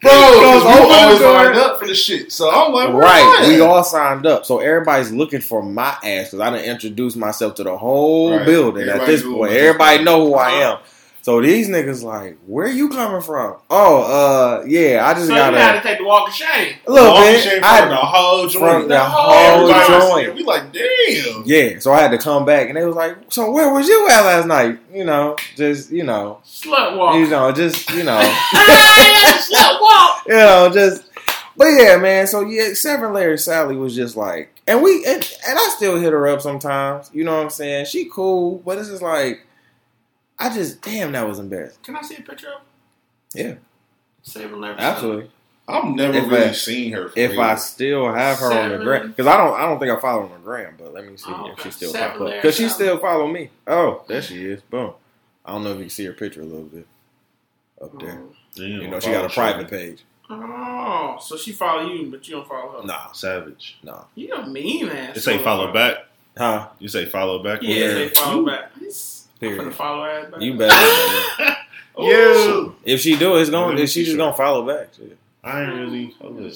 Bro, 0.04 0.12
Goes 0.12 0.64
we 0.64 0.70
open 0.70 0.90
the 0.90 0.96
always 0.96 1.20
door. 1.20 1.54
up 1.54 1.80
for 1.80 1.88
the 1.88 1.96
shit. 1.96 2.32
So 2.32 2.50
I'm 2.52 2.72
like, 2.74 2.90
Right, 2.94 3.46
we 3.48 3.62
all 3.62 3.84
signed 3.84 4.26
up, 4.26 4.46
so 4.46 4.60
everybody's 4.60 5.12
looking 5.12 5.40
for 5.42 5.64
my 5.64 5.90
ass 6.04 6.28
because 6.28 6.40
I 6.42 6.50
didn't 6.50 6.66
introduce 6.70 7.16
myself 7.16 7.56
to 7.56 7.64
the 7.64 7.78
whole 7.78 8.36
Right. 8.38 8.46
building. 8.46 8.90
At 8.90 9.06
this 9.06 9.24
point, 9.24 9.54
everybody 9.54 10.04
know 10.04 10.26
who 10.28 10.36
I 10.36 10.50
am. 10.52 10.78
So 11.24 11.42
these 11.42 11.70
niggas 11.70 12.04
like, 12.04 12.38
where 12.46 12.68
you 12.68 12.90
coming 12.90 13.22
from? 13.22 13.56
Oh, 13.70 14.04
uh, 14.04 14.66
yeah, 14.66 15.08
I 15.08 15.14
just 15.14 15.28
So 15.28 15.34
you 15.34 15.40
got 15.40 15.54
gotta 15.54 15.82
take 15.82 16.00
the 16.00 16.04
walk 16.04 16.28
of 16.28 16.34
shame. 16.34 16.76
a 16.86 16.92
little 16.92 17.14
bit. 17.16 17.64
I 17.64 17.80
from 17.80 17.90
the 17.92 17.96
whole 17.96 18.48
joint. 18.50 18.82
from 18.82 18.90
the 18.90 19.00
whole 19.00 19.70
joint. 19.70 20.36
We 20.36 20.44
like, 20.44 20.74
damn. 20.74 21.44
Yeah, 21.46 21.80
so 21.80 21.94
I 21.94 22.02
had 22.02 22.12
to 22.12 22.18
come 22.18 22.44
back, 22.44 22.68
and 22.68 22.76
they 22.76 22.86
was 22.86 22.98
like, 22.98 23.16
"So 23.30 23.52
where 23.52 23.74
was 23.74 23.88
you 23.88 24.06
at 24.10 24.26
last 24.26 24.48
night?" 24.48 24.80
You 24.94 25.06
know, 25.06 25.38
just 25.56 25.92
you 25.92 26.04
know, 26.04 26.42
Slut 26.46 26.98
walk. 26.98 27.16
you 27.16 27.30
know, 27.30 27.54
just 27.54 27.90
you 27.92 28.04
know. 28.04 28.20
Slut 28.52 29.82
walk. 29.82 30.24
you 30.28 30.34
know, 30.34 30.70
just 30.74 31.06
but 31.56 31.68
yeah, 31.68 31.96
man. 31.96 32.28
So 32.28 32.42
yeah, 32.42 32.74
Seven 32.74 33.14
Layer 33.14 33.38
Sally 33.38 33.78
was 33.78 33.96
just 33.96 34.18
like, 34.18 34.54
and 34.68 34.84
we 34.84 35.06
and, 35.06 35.24
and 35.48 35.58
I 35.58 35.70
still 35.74 35.98
hit 36.02 36.12
her 36.12 36.28
up 36.28 36.42
sometimes. 36.42 37.12
You 37.14 37.24
know 37.24 37.38
what 37.38 37.44
I'm 37.44 37.50
saying? 37.50 37.86
She 37.86 38.10
cool, 38.12 38.62
but 38.66 38.78
it's 38.78 38.90
just 38.90 39.02
like, 39.02 39.46
I 40.40 40.54
just 40.54 40.82
damn 40.82 41.12
that 41.14 41.28
was 41.28 41.40
embarrassing. 41.40 41.80
Can 41.84 41.96
I 41.96 42.02
see 42.02 42.16
a 42.18 42.22
picture 42.22 42.48
of? 42.48 42.54
her? 42.56 42.60
Yeah, 43.36 43.54
Save 44.24 44.52
and 44.52 44.62
never. 44.62 44.80
absolutely. 44.80 45.32
I've 45.68 45.86
never 45.86 46.18
If 46.18 46.30
really 46.30 46.44
I- 46.46 46.52
seen 46.52 46.92
her. 46.92 47.10
If 47.16 47.32
real. 47.32 47.42
I 47.42 47.56
still 47.56 48.14
have 48.14 48.38
her 48.40 48.48
on 48.48 48.52
the 48.52 48.62
Seven. 48.74 48.84
gram, 48.86 49.08
because 49.10 49.28
I 49.28 49.38
don't, 49.38 49.54
I 49.60 49.62
don't 49.66 49.80
think 49.80 49.92
I 49.92 50.00
follow 50.02 50.20
her 50.28 50.34
on 50.36 50.42
the 50.42 50.46
gram, 50.46 50.76
but 50.78 50.94
let 50.94 51.06
me 51.10 51.16
see 51.16 51.32
Oh, 51.32 51.48
if 51.48 51.54
okay. 51.54 51.64
she 51.64 51.72
still 51.72 51.92
Seven 51.92 52.18
pop 52.18 52.28
up 52.28 52.34
because 52.36 52.56
she 52.56 52.68
still 52.68 52.98
follow 53.00 53.28
me. 53.28 53.50
Oh, 53.66 54.04
there 54.08 54.22
she 54.22 54.46
is. 54.46 54.62
Boom. 54.64 54.92
I 55.46 55.52
don't 55.54 55.64
know 55.64 55.72
if 55.72 55.78
you 55.78 55.84
can 55.84 55.90
see 55.90 56.06
her 56.06 56.14
picture 56.14 56.42
a 56.42 56.46
little 56.46 56.64
bit 56.66 56.86
up 57.82 57.98
there. 58.00 58.20
Oh. 58.22 58.36
Damn, 58.56 58.66
You 58.82 58.88
know, 58.88 59.00
she 59.00 59.12
got 59.12 59.26
a 59.26 59.30
private 59.34 59.70
page. 59.70 60.04
Oh, 60.30 61.18
so 61.22 61.38
she 61.38 61.52
follow 61.54 61.90
you, 61.92 62.10
but 62.12 62.28
you 62.28 62.36
don't 62.36 62.48
follow 62.48 62.82
her. 62.82 62.86
Nah, 62.88 63.12
Savage. 63.14 63.78
nah, 63.84 64.04
You 64.16 64.34
a 64.34 64.46
mean 64.46 64.90
ass. 64.90 65.16
You 65.16 65.22
say 65.22 65.38
follow 65.40 65.72
back. 65.74 65.98
huh? 66.38 66.68
You 66.80 66.88
say 66.90 67.06
follow 67.06 67.42
back. 67.42 67.62
Yeah, 67.62 67.76
Yeah. 67.76 67.94
they 67.94 68.10
follow 68.10 68.46
back. 68.46 68.72
I'm 68.76 68.92
Period. 69.50 69.58
gonna 69.60 69.72
follow 69.72 70.06
ass 70.06 70.32
back. 70.32 70.42
You 70.42 70.58
better. 70.58 71.56
You. 71.98 72.76
If 72.84 73.02
she 73.02 73.16
do, 73.18 73.36
it's 73.38 73.50
going. 73.52 73.68
Let 73.70 73.76
me 73.76 73.82
to 73.82 73.88
She 73.88 73.94
see 74.00 74.06
just 74.06 74.16
sure. 74.16 74.26
gonna 74.26 74.36
follow 74.36 74.66
back. 74.66 74.90
Shit. 74.96 75.16
I 75.44 75.62
ain't 75.64 75.74
really. 75.76 76.16
Hold 76.20 76.38
up. 76.44 76.52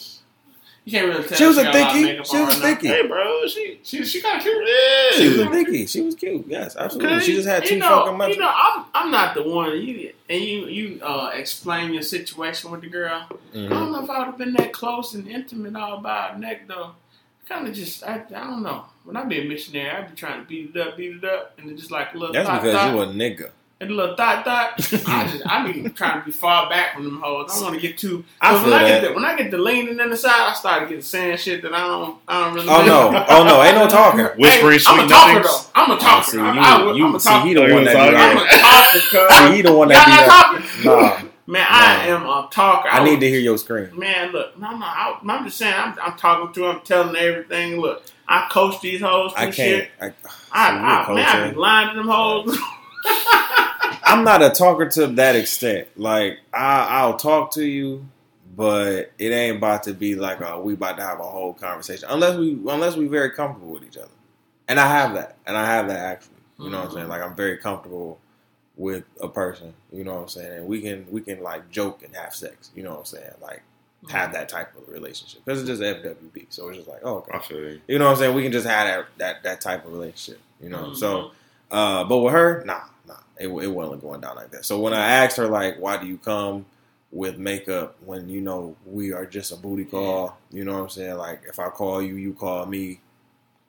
You 0.86 0.92
can't 0.92 1.08
really 1.10 1.28
tell. 1.28 1.38
She 1.38 1.46
was 1.46 1.58
a 1.60 1.64
got 1.64 1.76
lot 1.76 1.90
of 1.90 1.96
thickie. 1.96 2.04
makeup 2.06 2.26
She 2.26 2.38
was 2.40 2.58
a 2.58 2.60
right 2.62 2.62
now. 2.62 2.76
thickie. 2.82 2.88
Hey, 3.02 3.08
bro, 3.08 3.48
she 3.48 3.80
she 3.84 4.04
she 4.06 4.22
kind 4.22 4.38
of 4.38 4.44
cute. 4.44 4.68
Yeah. 4.68 5.12
She 5.18 5.28
was 5.28 5.38
a 5.40 5.50
dickie. 5.52 5.86
She 5.86 6.02
was 6.02 6.16
cute. 6.16 6.46
Yes, 6.48 6.76
absolutely. 6.76 7.18
Okay. 7.18 7.26
She 7.26 7.34
just 7.36 7.48
had 7.48 7.66
two 7.66 7.76
you 7.76 7.82
know, 7.82 7.88
fucking 8.06 8.18
months. 8.18 8.36
You 8.36 8.42
know, 8.42 8.52
I'm 8.52 8.86
I'm 8.96 9.12
not 9.12 9.36
the 9.36 9.44
one. 9.44 9.80
You 9.80 10.12
and 10.30 10.42
you 10.42 10.66
you 10.68 11.02
uh, 11.04 11.30
explain 11.36 11.94
your 11.94 12.02
situation 12.04 12.72
with 12.72 12.82
the 12.82 12.88
girl. 12.90 13.28
I 13.30 13.56
Mhm. 13.58 13.70
don't 13.70 13.92
know 13.92 14.04
if 14.04 14.10
I 14.10 14.18
would 14.20 14.26
have 14.28 14.38
been 14.40 14.54
that 14.54 14.74
close 14.74 15.14
and 15.14 15.28
intimate 15.28 15.76
all 15.76 16.00
by 16.00 16.30
her 16.32 16.40
neck 16.40 16.68
though. 16.68 16.92
Kind 17.48 17.68
of 17.68 17.76
just 17.76 18.04
I, 18.04 18.16
I 18.16 18.40
don't 18.48 18.64
know. 18.64 18.86
When 19.08 19.16
I 19.16 19.24
be 19.24 19.40
a 19.40 19.46
missionary, 19.46 19.90
I 19.90 20.02
be 20.02 20.14
trying 20.18 20.42
to 20.42 20.46
beat 20.46 20.76
it 20.76 20.82
up, 20.82 20.98
beat 20.98 21.16
it 21.16 21.24
up, 21.24 21.54
and 21.58 21.70
then 21.70 21.78
just 21.78 21.92
like 21.92 22.14
a 22.14 22.18
little 22.18 22.34
That's 22.34 22.46
thought, 22.46 22.62
because 22.62 22.76
thought, 22.76 22.94
you 22.94 23.02
a 23.02 23.08
nigga. 23.08 23.52
and 23.80 23.90
a 23.90 23.94
little 23.94 24.18
thought 24.18 24.44
thought. 24.44 24.74
I 25.08 25.28
just 25.32 25.48
I 25.48 25.72
be 25.72 25.90
trying 25.92 26.20
to 26.20 26.26
be 26.26 26.32
far 26.32 26.70
back 26.70 26.94
from 26.94 27.06
them 27.06 27.22
hoes. 27.22 27.50
I 27.50 27.54
don't 27.56 27.64
want 27.64 27.76
to 27.76 27.82
get 27.88 27.98
too. 27.98 28.26
I 28.42 28.52
but 28.52 28.60
feel 28.64 28.70
when 28.72 28.74
I 28.80 28.84
that. 28.84 29.02
get 29.02 29.08
the, 29.08 29.14
when 29.14 29.24
I 29.24 29.38
get 29.38 29.50
the 29.52 29.58
leaning 29.60 29.98
in 29.98 30.10
the 30.10 30.18
side, 30.18 30.50
I 30.52 30.54
start 30.56 30.90
getting 30.90 31.02
saying 31.02 31.38
shit 31.38 31.62
that 31.62 31.74
I 31.74 31.88
don't 31.88 32.18
I 32.28 32.44
don't 32.44 32.54
really. 32.56 32.68
Oh 32.68 32.86
no! 32.86 33.26
Oh 33.30 33.44
no! 33.46 33.64
Ain't 33.64 33.76
no 33.78 33.88
talking. 34.00 34.26
Whispering 34.42 34.80
Hey, 34.80 34.84
I'm 34.88 35.00
a 35.00 35.02
sweet 35.04 35.10
talker 35.10 35.34
nothings. 35.40 35.46
though. 35.66 35.72
I'm 35.76 35.92
a 35.92 35.94
Oh, 35.94 35.98
talker. 36.00 36.24
see, 36.32 36.38
you, 36.38 36.44
I, 36.44 36.94
you, 36.94 37.06
I'm 37.06 37.16
a 37.16 37.20
see, 37.22 37.40
he 37.40 37.54
the 37.54 37.62
one 37.74 37.84
that 37.86 37.96
I'm 37.96 38.36
do 38.36 38.42
a 38.42 38.44
that. 38.44 39.10
talker. 39.32 39.50
See, 39.52 39.56
he 39.56 39.62
the 39.62 39.74
one 39.74 39.88
Y'all 39.90 39.98
that 40.00 40.52
not 40.52 40.62
talking? 40.62 40.84
Nah, 41.26 41.32
Man, 41.50 41.66
I 41.70 42.08
am 42.08 42.24
a 42.24 42.50
talker. 42.52 42.90
I 42.90 43.00
was- 43.00 43.10
need 43.10 43.22
to 43.22 43.30
hear 43.30 43.40
your 43.40 43.58
scream. 43.58 43.98
Man, 43.98 44.34
look, 44.34 44.60
no, 44.60 44.70
no, 44.72 44.86
I, 44.86 45.18
I'm 45.26 45.46
just 45.46 45.58
saying, 45.58 45.74
I'm, 45.74 45.98
I'm 46.02 46.18
talking 46.18 46.54
to 46.56 46.70
him, 46.72 46.82
telling 46.84 47.16
everything. 47.16 47.80
Look, 47.80 48.04
I 48.28 48.48
coach 48.52 48.82
these 48.82 49.02
hoes 49.02 49.34
I 49.36 49.46
can't. 49.46 49.56
shit. 49.56 49.92
I, 50.02 50.06
I, 50.52 50.70
I, 50.70 51.14
man, 51.14 51.26
I 51.26 51.50
be 51.50 51.56
lying 51.56 51.90
to 51.90 51.96
them 51.96 52.08
hoes. 52.08 52.58
I'm 54.04 54.24
not 54.24 54.42
a 54.42 54.50
talker 54.50 54.88
to 54.90 55.08
that 55.08 55.36
extent. 55.36 55.88
Like 55.96 56.40
I, 56.54 56.88
I'll 56.90 57.18
talk 57.18 57.52
to 57.54 57.66
you, 57.66 58.06
but 58.56 59.12
it 59.18 59.32
ain't 59.32 59.58
about 59.58 59.84
to 59.84 59.94
be 59.94 60.16
like, 60.16 60.42
oh, 60.42 60.62
we 60.62 60.74
about 60.74 60.98
to 60.98 61.04
have 61.04 61.20
a 61.20 61.24
whole 61.24 61.54
conversation 61.54 62.08
unless 62.10 62.38
we 62.38 62.54
unless 62.54 62.96
we 62.96 63.08
very 63.08 63.32
comfortable 63.32 63.74
with 63.74 63.84
each 63.84 63.98
other. 63.98 64.12
And 64.68 64.80
I 64.80 64.88
have 64.88 65.14
that, 65.14 65.38
and 65.46 65.58
I 65.58 65.66
have 65.66 65.88
that 65.88 66.00
actually. 66.00 66.34
You 66.60 66.72
know 66.72 66.80
what 66.80 66.88
I'm 66.88 66.94
saying? 66.94 67.08
Like 67.08 67.22
I'm 67.22 67.36
very 67.36 67.58
comfortable 67.58 68.20
with 68.76 69.04
a 69.22 69.28
person. 69.28 69.74
You 69.92 70.04
know 70.04 70.16
what 70.16 70.22
I'm 70.24 70.30
saying? 70.30 70.58
And 70.60 70.68
we 70.68 70.82
can 70.82 71.06
we 71.12 71.22
can 71.22 71.42
like 71.42 71.70
joke 71.70 72.04
and 72.04 72.16
have 72.16 72.34
sex. 72.34 72.72
You 72.76 72.84
know 72.84 72.92
what 72.92 73.00
I'm 73.00 73.06
saying? 73.06 73.32
Like 73.42 73.62
have 74.10 74.34
that 74.34 74.50
type 74.50 74.76
of 74.78 74.88
relationship 74.88 75.42
because 75.46 75.62
it's 75.62 75.70
just 75.70 75.82
FWB. 75.82 76.48
So 76.50 76.68
it's 76.70 76.78
just 76.78 76.90
like, 76.90 77.02
oh, 77.04 77.26
okay. 77.30 77.38
I 77.38 77.54
you. 77.54 77.82
You 77.88 78.00
know 78.00 78.06
what 78.06 78.12
I'm 78.12 78.18
saying? 78.18 78.36
We 78.36 78.44
can 78.44 78.52
just 78.52 78.68
have 78.68 78.88
that 78.88 79.08
that 79.18 79.44
that 79.44 79.62
type 79.62 79.86
of 79.86 79.94
relationship. 79.94 80.42
You 80.62 80.70
know. 80.70 80.78
Mm-hmm. 80.78 80.96
So, 80.96 81.32
uh, 81.72 82.04
but 82.06 82.18
with 82.18 82.34
her, 82.34 82.64
nah, 82.66 82.82
nah, 83.08 83.16
it 83.40 83.48
it 83.48 83.68
wasn't 83.68 84.02
going 84.02 84.22
down 84.22 84.36
like 84.36 84.52
that. 84.52 84.66
So 84.66 84.80
when 84.80 84.94
I 84.94 85.06
asked 85.06 85.38
her 85.38 85.48
like, 85.48 85.78
why 85.80 85.98
do 85.98 86.08
you 86.08 86.18
come 86.18 86.66
with 87.12 87.38
makeup 87.38 87.96
when 88.06 88.28
you 88.30 88.42
know 88.42 88.76
we 88.86 89.14
are 89.14 89.26
just 89.26 89.52
a 89.52 89.56
booty 89.56 89.86
call? 89.86 90.38
You 90.52 90.66
know 90.66 90.74
what 90.74 90.84
I'm 90.84 90.90
saying? 90.90 91.18
Like 91.18 91.44
if 91.48 91.60
I 91.60 91.70
call 91.70 92.02
you, 92.02 92.16
you 92.16 92.34
call 92.34 92.66
me. 92.66 93.02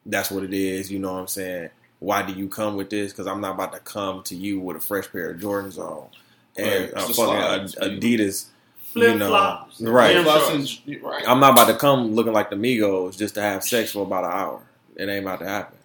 That's 0.07 0.31
what 0.31 0.43
it 0.43 0.55
is. 0.55 0.91
You 0.91 0.99
know 0.99 1.13
what 1.13 1.21
I'm 1.21 1.27
saying? 1.27 1.71
Why 1.99 2.23
do 2.23 2.33
you 2.33 2.49
come 2.49 2.77
with 2.77 2.91
this? 2.91 3.13
Because 3.13 3.27
I'm 3.27 3.41
not 3.41 3.55
about 3.55 3.73
to 3.73 3.81
come 3.81 4.23
to 4.25 4.37
you 4.37 4.61
with 4.61 4.77
a 4.77 4.81
fresh 4.81 5.11
pair 5.11 5.31
of 5.31 5.41
Jordans 5.41 5.79
on 5.79 6.09
and 6.57 6.67
Right, 6.67 6.75
a 6.75 6.83
it's 6.85 6.93
the 6.93 6.99
fucking 7.01 7.15
slides, 7.15 7.77
Ad- 7.77 7.91
man. 7.93 8.01
Adidas. 8.01 8.47
Flip 8.93 9.13
you 9.13 9.19
know, 9.19 9.29
flops. 9.29 9.81
right. 9.83 10.15
Damn 10.15 10.27
and- 10.27 11.03
right. 11.03 11.25
I'm 11.29 11.41
not 11.41 11.53
about 11.53 11.67
to 11.69 11.75
come 11.77 12.15
looking 12.15 12.33
like 12.33 12.49
the 12.51 12.57
Migos 12.57 13.17
just 13.19 13.35
to 13.35 13.43
have 13.43 13.63
sex 13.65 13.93
for 13.93 14.03
about 14.03 14.25
an 14.25 14.31
hour. 14.31 14.63
It 14.97 15.09
ain't 15.09 15.25
about 15.25 15.41
to 15.41 15.47
happen. 15.47 15.77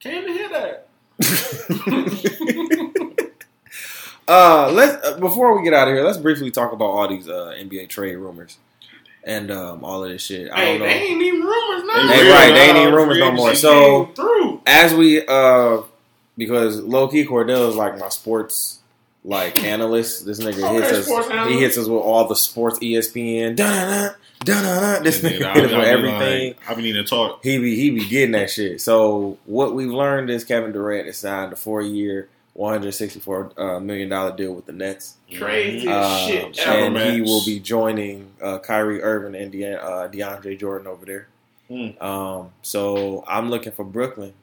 Came 0.00 0.26
to 0.26 0.32
hear 0.32 0.48
that. 0.50 0.88
uh, 4.28 4.70
let's 4.72 5.06
uh, 5.06 5.18
before 5.18 5.56
we 5.56 5.64
get 5.64 5.74
out 5.74 5.88
of 5.88 5.94
here, 5.94 6.04
let's 6.04 6.18
briefly 6.18 6.50
talk 6.50 6.72
about 6.72 6.86
all 6.86 7.08
these 7.08 7.28
uh, 7.28 7.54
NBA 7.56 7.88
trade 7.88 8.16
rumors 8.16 8.58
and 9.24 9.50
um, 9.50 9.84
all 9.84 10.04
of 10.04 10.10
this 10.10 10.22
shit. 10.22 10.50
I 10.50 10.56
Hey, 10.64 10.78
don't 10.78 10.80
know. 10.80 10.86
they 10.86 10.94
know. 10.98 11.04
ain't 11.06 11.22
even 11.22 11.40
rumors 11.42 11.84
now. 11.86 12.06
They 12.08 12.22
real 12.22 12.32
right, 12.34 12.52
they 12.52 12.68
ain't 12.68 12.78
even 12.78 12.94
rumors 12.94 13.18
no 13.18 13.32
more. 13.32 13.54
So 13.54 14.60
as 14.66 14.94
we 14.94 15.24
uh, 15.26 15.82
because 16.36 16.80
low 16.80 17.08
key 17.08 17.24
Cordell 17.24 17.68
is 17.68 17.76
like 17.76 17.98
my 17.98 18.08
sports 18.08 18.80
like 19.24 19.62
analyst. 19.64 20.26
This 20.26 20.40
nigga 20.40 20.62
Okay, 20.64 20.74
hits 20.74 20.92
us. 20.92 21.04
sports 21.06 21.28
He 21.48 21.60
hits 21.60 21.78
us 21.78 21.86
with 21.86 22.02
all 22.02 22.26
the 22.28 22.36
sports 22.36 22.78
ESPN. 22.80 23.56
Dun 23.56 24.14
dun 24.44 24.64
dun. 24.64 25.02
This 25.04 25.22
And 25.22 25.32
nigga 25.34 25.38
then 25.40 25.54
hit 25.54 25.64
us 25.66 25.72
I'll- 25.72 25.78
with 25.78 25.88
everything. 25.88 26.46
Like, 26.48 26.70
I 26.70 26.74
be 26.74 26.82
needing 26.82 27.04
to 27.04 27.08
talk. 27.08 27.42
he 27.42 27.58
be 27.58 27.76
he 27.76 27.90
be 27.90 28.04
getting 28.08 28.32
that 28.32 28.50
shit. 28.50 28.80
So 28.80 29.38
what 29.46 29.74
we've 29.74 29.90
learned 29.90 30.30
is 30.30 30.44
Kevin 30.44 30.72
Durant 30.72 31.06
has 31.06 31.18
signed 31.18 31.52
a 31.52 31.56
four 31.56 31.80
year, 31.82 32.28
one 32.54 32.72
hundred 32.72 32.92
sixty 32.92 33.20
four 33.20 33.52
uh, 33.56 33.78
million 33.80 34.08
dollar 34.08 34.34
deal 34.36 34.52
with 34.54 34.66
the 34.66 34.72
Nets, 34.72 35.16
Crazy 35.38 35.86
Um, 35.88 35.94
as 36.02 36.26
shit. 36.26 36.58
and 36.66 36.96
ever. 36.96 37.10
He 37.12 37.20
will 37.20 37.44
be 37.44 37.60
joining 37.60 38.32
uh, 38.42 38.58
Kyrie 38.58 39.00
Irving 39.02 39.40
and 39.40 39.52
De- 39.52 39.80
uh, 39.80 40.08
DeAndre 40.08 40.58
Jordan 40.58 40.86
over 40.88 41.06
there. 41.06 41.28
Hmm. 41.68 42.02
Um, 42.04 42.50
so 42.62 43.24
I'm 43.28 43.48
looking 43.48 43.72
for 43.72 43.84
Brooklyn 43.84 44.34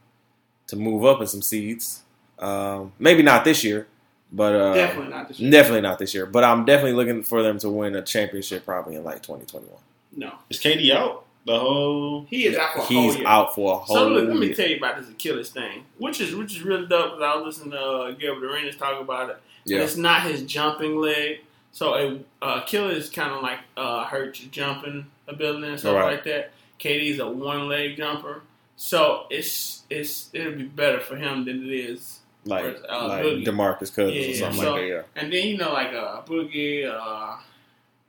to 0.68 0.76
move 0.76 1.04
up 1.06 1.20
in 1.22 1.28
some 1.28 1.42
seeds. 1.44 2.02
Um, 2.40 2.94
maybe 2.98 3.22
not 3.22 3.44
this 3.44 3.64
year, 3.64 3.86
but 4.32 4.56
uh, 4.56 4.74
Definitely 4.76 5.10
not 5.12 5.28
this 5.28 5.40
year. 5.40 5.52
definitely 5.52 5.82
not 5.82 6.00
this 6.00 6.14
year. 6.14 6.26
But 6.26 6.44
I'm 6.44 6.66
definitely 6.66 6.94
looking 6.94 7.24
for 7.24 7.42
them 7.44 7.58
to 7.60 7.70
win 7.70 7.96
a 7.96 8.02
championship 8.02 8.66
probably 8.66 8.96
in 8.96 9.04
like 9.04 9.22
2021. 9.24 9.70
No. 10.16 10.34
Is 10.50 10.60
KD 10.60 10.92
out? 10.92 11.26
The 11.46 11.58
whole. 11.58 12.26
He 12.30 12.46
is 12.46 12.58
out 12.58 12.74
for 12.74 12.80
a 12.82 12.86
He's 12.86 12.98
whole 13.14 13.16
year. 13.22 13.28
out 13.28 13.56
for 13.56 13.74
a 13.74 13.78
whole 13.78 13.96
So 13.96 14.08
look, 14.10 14.28
let 14.28 14.38
me 14.38 14.48
year. 14.48 14.56
tell 14.56 14.68
you 14.68 14.78
about 14.78 15.00
this 15.00 15.10
Achilles 15.10 15.50
thing, 15.50 15.86
which 15.98 16.20
is 16.22 16.36
which 16.36 16.56
is 16.56 16.62
really 16.64 16.86
dope 16.86 17.14
because 17.18 17.22
I 17.24 17.36
was 17.38 17.46
listening 17.58 17.72
to 17.72 17.82
uh, 17.82 18.12
Gilbert 18.12 18.46
Arenas 18.52 18.76
talk 18.76 19.00
about 19.02 19.30
it. 19.32 19.38
Yeah. 19.66 19.80
it's 19.82 19.96
not 19.96 20.24
his 20.24 20.44
jumping 20.44 20.98
leg, 20.98 21.40
so 21.72 21.94
it, 21.96 22.26
uh, 22.42 22.62
Achilles 22.64 23.10
kind 23.10 23.32
of 23.32 23.42
like 23.42 23.60
uh, 23.78 24.04
hurts 24.06 24.42
your 24.42 24.52
jumping 24.52 25.06
ability 25.28 25.68
and 25.68 25.80
stuff 25.80 25.96
Right. 25.96 26.12
like 26.14 26.24
that. 26.26 26.52
KD's 26.80 27.20
a 27.20 27.28
one 27.30 27.68
leg 27.68 27.98
jumper, 27.98 28.42
so 28.76 29.26
it's 29.30 29.84
it's 29.90 30.30
it'll 30.34 30.54
be 30.54 30.64
better 30.64 31.00
for 31.00 31.16
him 31.16 31.46
than 31.46 31.64
it 31.66 31.72
is. 31.74 32.19
Like 32.46 32.66
uh, 32.90 33.08
like 33.08 33.24
Boogie. 33.26 33.46
Demarcus 33.46 33.94
Cousins 33.94 34.16
Yeah, 34.16 34.32
or 34.32 34.36
something 34.36 34.62
so- 34.62 34.72
like 34.74 34.82
that. 34.82 34.88
Yeah. 34.88 35.02
And 35.16 35.34
then 35.34 35.48
you 35.48 35.58
know 35.58 35.72
like 35.74 35.94
uh, 35.94 36.22
Boogie, 36.24 36.86
uh, 36.90 37.38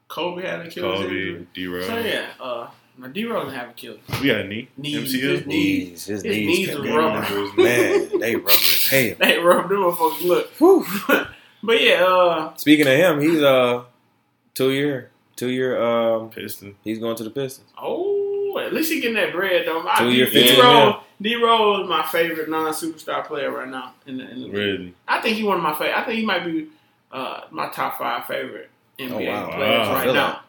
Kobe 0.08 0.42
had 0.46 0.60
an 0.60 0.66
Achilles 0.68 1.00
injury. 1.02 1.32
Kobe, 1.34 1.46
D 1.54 1.66
Rose. 1.66 1.86
So 1.86 1.98
yeah, 1.98 2.26
uh, 2.40 2.70
now 2.98 3.06
D 3.08 3.24
Rose 3.24 3.44
didn't 3.46 3.58
have 3.58 3.70
Achilles. 3.70 4.00
We 4.20 4.26
got 4.28 4.40
a 4.40 4.44
knee. 4.44 4.68
Knees, 4.76 5.14
MCL. 5.14 5.20
his. 5.30 5.46
Knees, 5.46 5.90
his, 6.06 6.22
his 6.22 6.24
knees, 6.24 6.46
knees 6.46 6.68
kept 6.68 6.80
rubber. 6.88 7.22
his- 7.22 7.56
Man, 7.56 8.18
they 8.20 8.36
rubber 8.36 8.50
as 8.50 8.88
hell. 8.88 9.14
They 9.18 9.38
rubbed 9.38 9.68
them 9.70 9.78
motherfuckers. 9.78 10.24
Look, 10.58 11.28
but 11.62 11.82
yeah, 11.82 12.04
uh, 12.04 12.56
Speaking 12.56 12.86
of 12.86 12.92
him, 12.96 13.20
he's 13.20 13.42
uh 13.42 13.84
two 14.54 14.70
year, 14.72 15.10
two 15.36 15.50
year. 15.50 15.80
Um, 15.82 16.30
Piston. 16.30 16.76
he's 16.82 16.98
going 16.98 17.16
to 17.16 17.24
the 17.24 17.30
Pistons. 17.30 17.68
oh, 17.78 18.58
at 18.58 18.72
least 18.72 18.90
he 18.92 19.00
getting 19.00 19.14
that 19.16 19.32
bread 19.32 19.66
though. 19.66 19.88
Two 19.98 20.10
year, 20.10 20.26
D, 20.26 20.32
15 20.32 20.60
Rose, 20.64 20.94
D 21.20 21.34
Rose 21.36 21.82
is 21.84 21.88
my 21.88 22.02
favorite 22.06 22.48
non 22.48 22.72
superstar 22.72 23.26
player 23.26 23.50
right 23.50 23.68
now. 23.68 23.94
In 24.06 24.18
the, 24.18 24.24
in 24.30 24.40
the 24.40 24.46
league. 24.46 24.54
Really? 24.54 24.94
I 25.06 25.20
think 25.20 25.36
he 25.36 25.42
one 25.44 25.58
of 25.58 25.62
my 25.62 25.72
favorite. 25.74 25.96
I 25.98 26.04
think 26.04 26.18
he 26.18 26.24
might 26.24 26.44
be 26.44 26.68
uh, 27.12 27.42
my 27.50 27.68
top 27.70 27.98
five 27.98 28.26
favorite 28.26 28.70
NBA 28.98 29.10
Oh, 29.12 29.24
wow. 29.26 29.50
players 29.54 29.88
Wow. 29.88 29.94
right 29.94 30.04
Feel 30.04 30.14
now. 30.14 30.26
that. 30.32 30.42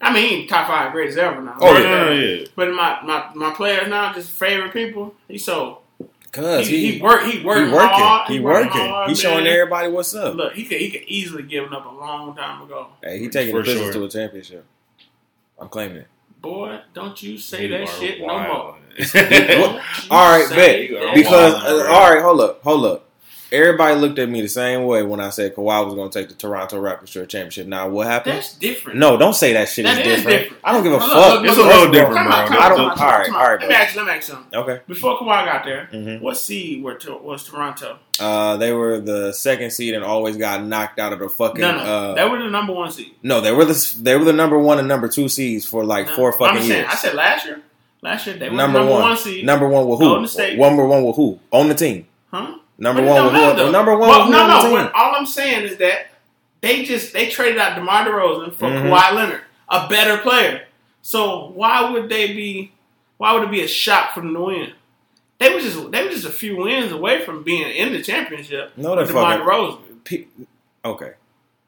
I 0.00 0.12
mean, 0.12 0.28
he 0.28 0.34
ain't 0.36 0.48
top 0.48 0.68
five 0.68 0.92
greatest 0.92 1.18
ever 1.18 1.40
now. 1.42 1.56
Oh, 1.60 1.72
no, 1.72 1.78
yeah. 1.80 1.88
no, 1.90 2.04
no, 2.04 2.12
yeah. 2.12 2.46
But 2.54 2.70
my, 2.72 3.00
my 3.02 3.30
my 3.34 3.52
players 3.54 3.88
now, 3.88 4.12
just 4.12 4.30
favorite 4.30 4.72
people. 4.72 5.14
He's 5.26 5.44
so 5.44 5.80
Cause 6.30 6.68
he, 6.68 6.76
he, 6.76 6.92
he 6.98 7.02
work 7.02 7.22
he 7.22 7.38
he 7.38 7.44
working 7.44 7.72
working, 7.72 7.88
hard. 7.88 8.30
he 8.30 8.38
working 8.38 8.66
working. 8.68 8.80
hard, 8.90 9.08
He 9.08 9.14
showing 9.16 9.46
everybody 9.46 9.88
what's 9.88 10.14
up. 10.14 10.34
Look, 10.34 10.52
he 10.52 10.64
could 10.66 10.78
he 10.78 10.90
could 10.90 11.02
easily 11.08 11.42
given 11.42 11.72
up 11.72 11.86
a 11.86 11.88
long 11.88 12.36
time 12.36 12.62
ago. 12.62 12.88
Hey, 13.02 13.18
he 13.18 13.28
taking 13.28 13.54
the 13.56 13.62
business 13.62 13.84
sure. 13.84 13.92
to 13.94 14.04
a 14.04 14.08
championship. 14.10 14.64
I'm 15.58 15.68
claiming 15.70 15.96
it. 15.98 16.06
Boy, 16.40 16.80
don't 16.94 17.20
you 17.22 17.38
say 17.38 17.62
You 17.64 17.68
that 17.68 17.80
are 17.82 17.86
shit 17.86 18.20
no 18.20 18.26
more. 18.26 18.78
All 20.10 20.38
right, 20.38 20.46
Say 20.48 20.88
bet. 20.88 21.14
Because 21.14 21.54
Wild, 21.54 21.80
uh, 21.82 21.92
all 21.92 22.12
right, 22.12 22.22
hold 22.22 22.40
up, 22.40 22.62
hold 22.62 22.84
up. 22.84 23.07
Everybody 23.50 23.94
looked 23.98 24.18
at 24.18 24.28
me 24.28 24.42
the 24.42 24.48
same 24.48 24.84
way 24.84 25.02
when 25.02 25.20
I 25.20 25.30
said 25.30 25.54
Kawhi 25.54 25.84
was 25.84 25.94
going 25.94 26.10
to 26.10 26.18
take 26.18 26.28
the 26.28 26.34
Toronto 26.34 26.80
Raptors 26.82 27.12
to 27.12 27.22
a 27.22 27.26
championship. 27.26 27.66
Now, 27.66 27.88
what 27.88 28.06
happened? 28.06 28.36
that's 28.36 28.54
different. 28.54 28.98
no, 28.98 29.16
don't 29.16 29.34
say 29.34 29.54
that 29.54 29.68
shit 29.70 29.86
That 29.86 29.98
is 30.00 30.06
is 30.06 30.16
different. 30.24 30.38
different. 30.42 30.62
I 30.64 30.72
don't 30.72 30.82
give 30.82 30.92
a 30.92 30.96
Look, 30.96 31.10
fuck. 31.10 31.34
look, 31.42 31.44
It's 31.46 31.56
a 31.58 31.62
little 31.62 31.90
different, 31.90 32.16
come 32.16 32.26
bro. 32.26 32.34
I 32.36 32.68
don't- 32.68 32.76
come 32.76 32.84
on, 32.90 32.98
all 32.98 33.06
right, 33.06 33.26
come 33.26 33.36
on. 33.36 33.40
all 33.42 33.48
right, 33.48 33.60
Let 33.60 33.60
me 33.60 33.66
bro. 33.68 33.76
ask 33.76 33.94
you. 33.94 34.00
Let 34.02 34.06
me 34.06 34.12
ask 34.18 34.22
something. 34.28 34.58
Okay. 34.58 34.80
Before 34.86 35.18
Kawhi 35.18 35.44
got 35.46 35.64
there, 35.64 35.88
Mhm. 35.92 36.20
what 36.20 36.36
seed 36.36 36.82
were 36.84 36.94
to, 36.94 37.16
was 37.16 37.44
Toronto? 37.44 37.98
Uh, 38.20 38.56
they 38.58 38.72
were 38.72 39.00
the 39.00 39.32
second 39.32 39.70
seed 39.70 39.94
and 39.94 40.04
always 40.04 40.36
got 40.36 40.64
knocked 40.64 40.98
out 40.98 41.12
of 41.14 41.20
the 41.20 41.28
fucking. 41.28 41.60
No, 41.60 41.72
no, 41.72 41.78
uh, 41.78 42.14
they 42.14 42.28
were 42.28 42.42
the 42.42 42.50
number 42.50 42.72
one 42.74 42.90
seed. 42.90 43.12
no, 43.22 43.40
they 43.40 43.52
were 43.52 43.64
the 43.64 43.94
they 44.02 44.16
were 44.16 44.24
the 44.24 44.32
number 44.32 44.58
one 44.58 44.78
and 44.78 44.88
number 44.88 45.08
two 45.08 45.28
seeds 45.28 45.64
for 45.64 45.84
like 45.84 46.06
No. 46.08 46.16
four 46.16 46.32
I'm 46.32 46.38
fucking 46.38 46.58
saying, 46.62 46.70
years. 46.82 46.86
I 46.90 46.94
said 46.96 47.14
last 47.14 47.46
year. 47.46 47.60
Last 48.02 48.26
year 48.26 48.36
they 48.36 48.48
were 48.50 48.56
number, 48.56 48.78
the 48.80 48.84
number 48.84 48.92
one, 48.92 49.02
one, 49.10 49.16
seed. 49.16 49.44
number 49.46 49.68
one 49.68 49.86
with 49.86 49.98
who? 50.00 50.04
Golden 50.04 50.28
State. 50.28 50.58
Number 50.58 50.84
one 50.86 51.02
with 51.04 51.16
who 51.16 51.38
on 51.50 51.68
the 51.68 51.74
team? 51.74 52.06
huh? 52.32 52.54
Number 52.78 53.02
one 53.02 53.16
don't 53.32 53.32
with 53.56 53.66
who? 53.66 53.72
Number 53.72 53.96
one 53.96 54.08
Well, 54.08 54.30
no, 54.30 54.46
no. 54.46 54.76
the? 54.76 54.92
All 54.94 55.14
I'm 55.16 55.26
saying 55.26 55.64
is 55.64 55.76
that 55.78 56.06
they 56.60 56.84
just 56.84 57.12
they 57.12 57.28
traded 57.28 57.58
out 57.58 57.74
DeMar 57.74 58.04
DeRozan 58.06 58.54
for 58.54 58.68
Mhm. 58.68 58.84
Kawhi 58.88 59.12
Leonard, 59.14 59.40
a 59.68 59.88
better 59.88 60.18
player. 60.18 60.66
So 61.02 61.50
why 61.54 61.90
would 61.90 62.08
they 62.08 62.28
be? 62.28 62.72
Why 63.16 63.32
would 63.34 63.42
it 63.44 63.50
be 63.50 63.62
a 63.62 63.68
shock 63.68 64.14
for 64.14 64.20
them 64.20 64.34
to 64.34 64.40
win? 64.40 64.72
They 65.38 65.52
were 65.54 65.60
just 65.60 65.90
they 65.90 66.04
were 66.04 66.10
just 66.10 66.24
a 66.24 66.30
few 66.30 66.56
wins 66.56 66.92
away 66.92 67.24
from 67.24 67.42
being 67.42 67.68
in 67.68 67.92
the 67.92 68.02
championship. 68.02 68.72
No, 68.76 68.94
they 68.96 69.04
DeMar 69.06 69.38
fucking. 69.38 69.46
DeRozan. 69.46 69.78
Pe- 70.04 70.24
okay. 70.84 71.12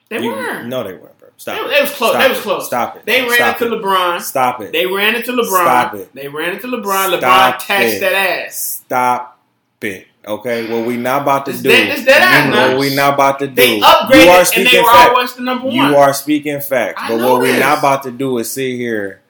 They 0.09 0.21
You- 0.23 0.31
were. 0.31 0.63
No, 0.65 0.83
they 0.85 0.93
weren't, 0.95 1.19
bro. 1.19 1.29
Stop. 1.37 1.57
They, 1.57 1.63
it. 1.65 1.69
they 1.75 1.81
was 1.83 1.91
close. 1.93 2.11
Stop 2.11 2.23
they 2.23 2.29
was 2.29 2.39
it. 2.39 2.43
close. 2.43 2.67
Stop 2.67 2.97
it. 2.97 3.07
They 3.07 3.23
ran 3.23 3.33
Stop 3.33 3.63
into 3.63 3.75
it. 3.77 3.83
LeBron. 3.83 4.21
Stop 4.23 4.61
it. 4.61 4.73
They 4.73 4.87
ran 4.87 5.15
into 5.15 5.33
LeBron. 5.33 5.45
Stop 5.47 5.95
it. 5.95 6.15
They 6.15 6.29
ran 6.29 6.53
into 6.53 6.67
LeBron. 6.67 7.11
LeBron 7.15 7.19
Stop 7.19 7.59
taxed 7.65 7.97
it. 7.97 8.01
that 8.01 8.13
ass. 8.13 8.83
Stop 8.85 9.39
it. 9.83 10.07
Okay, 10.27 10.71
what 10.71 10.87
we 10.87 10.97
not 10.99 11.23
about 11.23 11.47
to 11.47 11.53
It's 11.53 11.62
do. 11.62 11.71
dead- 11.71 11.89
it's 11.89 12.05
dead 12.05 12.21
ass 12.23 12.51
now. 12.53 12.68
what 12.68 12.79
we 12.79 12.95
not 12.95 13.14
about 13.14 13.39
to 13.39 13.47
do. 13.49 13.55
They 13.55 13.77
you 13.79 13.83
upgraded 13.83 14.29
are 14.29 14.39
and 14.39 14.47
speaking 14.47 14.73
they 14.75 14.81
were 14.83 14.91
always 14.91 15.33
the 15.35 15.43
number 15.43 15.66
one. 15.66 15.75
You 15.77 15.97
are 15.97 16.12
speaking 16.12 16.61
facts. 16.61 17.01
I 17.03 17.09
But 17.09 17.18
what 17.21 17.41
we're 17.41 17.59
not 17.59 17.79
about 17.79 18.03
to 18.03 18.11
do 18.11 18.37
is 18.39 18.51
sit 18.51 18.77
here 18.77 19.23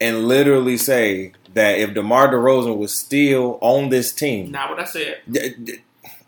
and 0.00 0.26
literally 0.26 0.76
say 0.76 1.32
that 1.54 1.78
if 1.78 1.94
DeMar 1.94 2.32
DeRozan 2.32 2.76
was 2.76 2.92
still 2.92 3.58
on 3.60 3.88
this 3.90 4.12
team. 4.12 4.50
Not 4.50 4.70
what 4.70 4.80
I 4.80 4.84
said. 4.84 5.18
d- 5.30 5.54
d- 5.62 5.78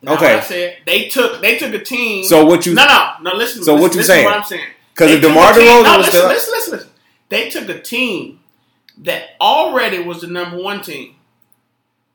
Not 0.00 0.16
Okay. 0.18 0.34
what 0.36 0.44
I 0.44 0.46
said. 0.46 0.76
They 0.86 1.08
took 1.08 1.40
they 1.42 1.58
took 1.58 1.74
a 1.74 1.80
team. 1.82 2.24
So 2.24 2.44
what 2.44 2.66
you 2.66 2.74
no 2.74 2.84
no 2.86 3.10
no 3.20 3.34
listen. 3.36 3.64
So 3.64 3.72
listen, 3.74 3.82
what 3.82 3.94
you 3.96 4.02
saying? 4.04 4.24
What 4.26 4.34
I'm 4.36 4.44
saying. 4.44 4.62
because 4.94 5.10
if 5.10 5.22
DeMar 5.22 5.52
DeRozan 5.54 5.82
no, 5.84 5.96
was 5.98 6.06
listen, 6.06 6.12
still 6.12 6.28
listen, 6.28 6.52
listen, 6.54 6.72
listen. 6.74 6.90
They 7.30 7.48
took 7.50 7.68
a 7.68 7.80
team 7.80 8.38
that 8.98 9.30
already 9.40 9.98
was 9.98 10.20
the 10.20 10.28
number 10.28 10.56
one 10.62 10.82
team 10.82 11.16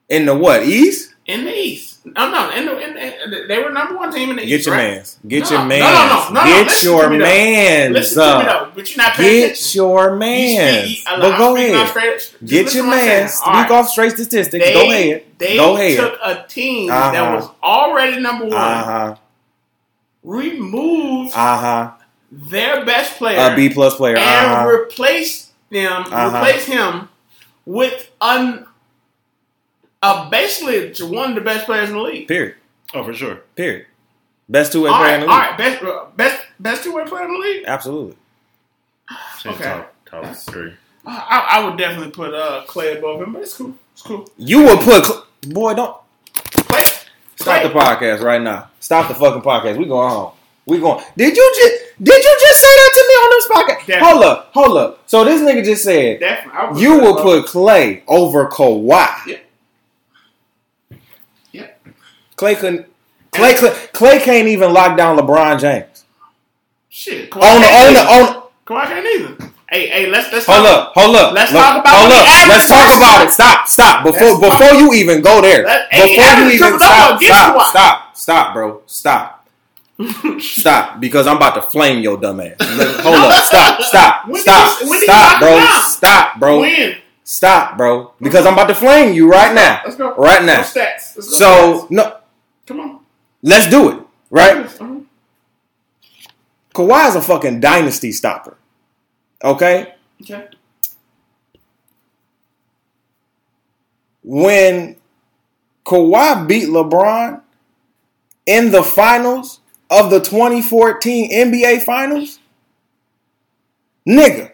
in 0.08 0.26
the 0.26 0.34
what 0.36 0.64
East, 0.64 1.14
in 1.30 1.46
the 1.46 1.54
East. 1.56 2.00
No, 2.06 2.32
no, 2.32 2.50
in 2.52 2.66
the, 2.66 2.80
in 2.80 2.94
the, 3.32 3.46
they 3.48 3.60
were 3.62 3.70
number 3.72 3.96
one 3.96 4.12
team 4.12 4.30
in 4.32 4.38
the 4.38 4.46
get 4.46 4.60
East. 4.62 4.66
Get 4.66 4.72
your 4.72 4.76
right? 4.76 4.92
man's, 4.96 5.18
get 5.28 5.44
No, 5.44 5.50
your 5.52 5.60
no, 5.60 5.66
man's, 5.66 5.84
no, 5.84 5.90
no, 5.92 6.30
no, 6.30 6.34
no, 6.34 6.46
get 6.56 6.66
listen 6.68 6.90
your 6.92 7.04
to 7.04 7.10
me 7.10 7.18
though. 7.18 7.24
man's 7.24 7.94
Listen 7.94 8.24
to 8.24 8.40
me 8.40 8.46
though, 8.46 8.72
but 8.76 8.90
you're 8.90 9.04
not 9.06 9.14
paying 9.14 9.30
Get 9.40 9.44
attention. 9.52 9.76
your 9.82 10.24
You 10.24 10.86
speak- 10.96 11.04
I'm 11.08 11.20
But 11.20 11.38
go 11.38 11.56
ahead. 11.56 11.88
straight- 11.90 12.36
Get 12.50 12.74
your 12.74 12.84
man's. 12.86 13.34
Speak 13.34 13.48
right. 13.48 13.72
off 13.72 13.90
straight 13.90 14.12
statistics. 14.14 14.66
They, 14.66 14.74
go 14.74 14.82
ahead. 14.90 15.24
They 15.38 15.56
Go 15.58 15.76
ahead. 15.76 15.98
took 15.98 16.20
a 16.24 16.46
team 16.48 16.88
that 16.88 17.16
Uh-huh. 17.16 17.36
was 17.36 17.50
already 17.62 18.20
number 18.22 18.46
one, 18.46 18.54
Uh 18.56 18.84
huh. 18.84 19.16
removed 20.24 21.34
Uh 21.36 21.58
huh. 21.58 21.92
their 22.32 22.86
best 22.86 23.18
player, 23.18 23.52
A 23.52 23.56
B 23.56 23.70
plus 23.70 23.96
player. 23.96 24.18
And 24.18 24.26
huh. 24.26 24.68
replace 24.68 25.52
them, 25.70 26.04
Uh-huh. 26.08 26.38
replace 26.38 26.66
him 26.66 27.10
with 27.66 28.10
un, 28.22 28.66
uh, 30.02 30.30
basically 30.30 30.94
one 31.08 31.30
of 31.32 31.36
the 31.36 31.42
best 31.42 31.66
players 31.66 31.90
in 31.90 31.96
the 31.96 32.02
league. 32.02 32.28
Period. 32.28 32.56
Oh, 32.94 33.04
for 33.04 33.14
sure. 33.14 33.42
Period. 33.56 33.86
Best 34.48 34.72
two 34.72 34.84
way 34.84 34.90
All 34.90 34.98
player 34.98 35.12
right, 35.12 35.14
in 35.16 35.20
the 35.22 35.26
league. 35.28 35.36
right, 35.38 35.58
best 35.58 35.84
uh, 35.84 36.06
best 36.16 36.42
best 36.60 36.84
two 36.84 36.94
way 36.96 37.06
player 37.06 37.26
in 37.26 37.32
the 37.34 37.38
league. 37.40 37.64
Absolutely. 37.68 38.16
Say 39.40 39.50
Okay. 39.52 39.64
top, 39.64 39.94
top 40.06 40.36
three. 40.36 40.74
I, 41.06 41.48
I 41.52 41.66
would 41.66 41.78
definitely 41.78 42.12
put 42.12 42.34
uh, 42.34 42.64
Clay 42.68 42.98
above 42.98 43.22
him, 43.22 43.34
but 43.34 43.42
it's 43.42 43.56
cool. 43.58 43.74
It's 43.94 44.02
cool. 44.02 44.28
You 44.38 44.64
would 44.66 44.80
put 44.80 45.06
Cl- 45.06 45.26
boy. 45.48 45.74
Don't 45.74 45.98
Clay, 46.34 46.84
stop 47.36 47.62
Clay. 47.62 47.64
the 47.64 47.70
podcast 47.70 48.22
right 48.22 48.42
now. 48.42 48.70
Stop 48.80 49.08
the 49.08 49.16
fucking 49.16 49.42
podcast. 49.42 49.78
We 49.78 49.86
going 49.86 50.10
home. 50.10 50.32
We 50.66 50.80
going. 50.80 51.04
Did 51.18 51.36
you 51.36 51.54
just 51.56 51.84
did 52.04 52.24
you 52.24 52.38
just 52.42 52.62
say 52.62 52.68
that 52.68 52.92
to 52.94 53.06
me 53.08 53.14
on 53.14 53.30
this 53.32 53.48
podcast? 53.48 53.88
Definitely. 53.88 54.08
Hold 54.12 54.24
up. 54.24 54.50
Hold 54.54 54.78
up. 54.78 55.04
So 55.08 55.24
this 55.24 55.42
nigga 55.42 55.64
just 55.64 55.84
said 55.84 56.20
Definitely, 56.20 56.60
I 56.60 56.72
would 56.72 56.80
you 56.82 57.00
will 57.00 57.16
put 57.16 57.46
Clay 57.48 58.04
over 58.08 58.48
Kawhi. 58.50 58.88
Yeah. 58.90 59.08
Yeah. 59.28 59.38
Clay 62.40 62.56
couldn't. 62.56 62.86
Clay, 63.32 63.54
Clay, 63.54 63.74
Clay 63.92 64.20
can't 64.20 64.48
even 64.48 64.72
lock 64.74 64.96
down 64.98 65.18
LeBron 65.18 65.60
James. 65.60 66.06
shit. 66.88 67.30
Kawhi 67.30 67.44
On 67.44 67.62
the 67.62 67.68
can't 67.68 67.88
on 67.88 67.94
the 67.94 68.04
on. 68.36 68.44
Kawhi 68.66 68.86
can't 68.88 69.06
either. 69.06 69.52
Hey, 69.70 69.88
hey, 69.90 70.06
let's 70.10 70.32
let's 70.34 70.46
Hold 70.48 70.66
talk- 70.66 70.88
up, 70.88 70.94
hold 70.96 71.16
up. 71.18 71.34
Let's 71.34 71.52
Look, 71.52 71.62
talk 71.62 71.82
about 71.82 71.94
hold 72.00 72.12
up. 72.12 72.26
he 72.26 72.50
Let's 72.50 72.68
talk 72.70 72.98
about 72.98 73.28
it. 73.28 73.32
Stop, 73.34 73.68
stop. 73.68 74.04
Before 74.06 74.28
Let's 74.28 74.40
talk. 74.40 74.58
before 74.60 74.74
you 74.80 74.94
even 74.94 75.22
go 75.22 75.42
there. 75.42 75.64
Let- 75.66 75.92
hey, 75.92 76.16
before 76.16 76.26
average 76.26 76.60
you 76.60 76.66
even 76.66 76.80
stop, 76.80 77.22
stop, 77.22 77.62
stop, 77.68 78.18
stop, 78.18 78.54
bro. 78.54 78.82
Stop. 78.88 79.36
Stop, 80.40 81.02
because 81.02 81.28
I'm 81.28 81.36
about 81.36 81.56
to 81.56 81.62
flame 81.62 82.02
your 82.02 82.16
dumb 82.18 82.40
ass. 82.40 82.56
Look, 82.62 82.96
Hold 83.02 83.16
up, 83.18 83.44
stop, 83.52 83.82
stop, 83.82 84.28
When 84.30 84.42
stop, 84.42 84.80
you- 84.82 84.90
when 84.90 85.00
did 85.02 85.08
you 85.10 85.14
stop, 85.14 85.40
bro, 85.42 85.58
down? 85.58 85.82
stop, 85.84 86.40
bro, 86.40 86.60
Win. 86.62 86.96
stop, 87.26 87.78
bro, 87.78 88.14
because 88.22 88.46
uh-huh. 88.46 88.48
I'm 88.48 88.54
about 88.54 88.68
to 88.70 88.76
flame 88.76 89.14
you 89.14 89.30
right 89.30 89.54
now, 89.54 89.82
Let's 89.84 89.98
go. 89.98 90.16
right 90.16 90.42
now. 90.46 90.60
Let's 90.60 90.74
go 90.74 90.80
stats. 90.80 91.16
Let's 91.16 91.16
go 91.16 91.22
So 91.22 91.48
stats. 91.88 91.92
no, 91.92 92.16
come 92.70 92.80
on. 92.82 93.00
let's 93.42 93.68
do 93.68 93.90
it, 93.90 94.00
right? 94.30 94.58
Uh-huh. 94.66 95.00
Kawhi 96.76 97.10
is 97.10 97.16
a 97.16 97.22
fucking 97.22 97.60
dynasty 97.60 98.12
stopper. 98.12 98.56
Okay, 99.44 99.96
Okay. 100.22 100.48
when 104.24 104.96
Kawhi 105.86 106.48
beat 106.48 106.68
LeBron 106.70 107.42
in 108.46 108.72
the 108.72 108.84
finals 108.84 109.62
of 109.90 110.12
the 110.12 110.20
2014 110.20 111.32
NBA 111.32 111.82
Finals, 111.84 112.40
nigga, 114.08 114.52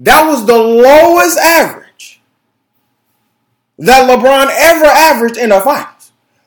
that 0.00 0.26
was 0.26 0.44
the 0.46 0.58
lowest 0.58 1.38
average 1.38 2.20
that 3.78 4.08
LeBron 4.10 4.48
ever 4.50 4.84
averaged 4.86 5.38
in 5.38 5.52
a 5.52 5.60
finals. 5.62 5.95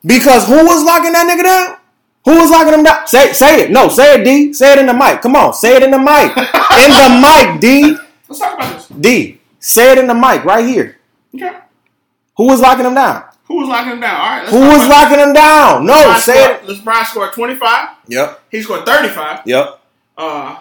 Because 0.05 0.47
who 0.47 0.55
was 0.65 0.83
locking 0.83 1.11
that 1.13 1.27
nigga 1.27 1.43
down? 1.43 1.77
Who 2.25 2.39
was 2.39 2.49
locking 2.51 2.73
him 2.73 2.83
down? 2.83 3.07
Say, 3.07 3.33
say 3.33 3.61
it. 3.63 3.71
No, 3.71 3.89
say 3.89 4.19
it, 4.19 4.23
D. 4.23 4.53
Say 4.53 4.73
it 4.73 4.79
in 4.79 4.85
the 4.85 4.93
mic. 4.93 5.21
Come 5.21 5.35
on, 5.35 5.53
say 5.53 5.75
it 5.77 5.83
in 5.83 5.91
the 5.91 5.97
mic. 5.99 6.35
in 6.37 6.91
the 6.91 7.19
mic, 7.21 7.59
D. 7.61 7.97
Let's 8.27 8.39
talk 8.39 8.53
about 8.55 8.73
this. 8.75 8.87
D. 8.87 9.39
Say 9.59 9.91
it 9.91 9.97
in 9.97 10.07
the 10.07 10.13
mic 10.13 10.43
right 10.45 10.65
here. 10.65 10.97
Okay. 11.35 11.57
Who 12.37 12.45
was 12.47 12.61
locking 12.61 12.85
him 12.85 12.93
down? 12.95 13.23
Who 13.45 13.55
was 13.57 13.67
locking 13.67 13.93
him 13.93 13.99
down? 13.99 14.21
All 14.21 14.27
right. 14.29 14.47
Who 14.49 14.59
was 14.59 14.87
locking 14.87 15.19
him 15.19 15.33
down? 15.33 15.85
No, 15.85 15.93
LeBron 15.93 16.19
say 16.19 16.43
scored, 16.43 16.69
it. 16.69 16.83
LeBron 16.83 17.05
scored 17.05 17.33
25. 17.33 17.89
Yep, 18.07 18.43
He 18.51 18.61
scored 18.61 18.85
35. 18.85 19.41
yep, 19.45 19.79
Uh, 20.17 20.59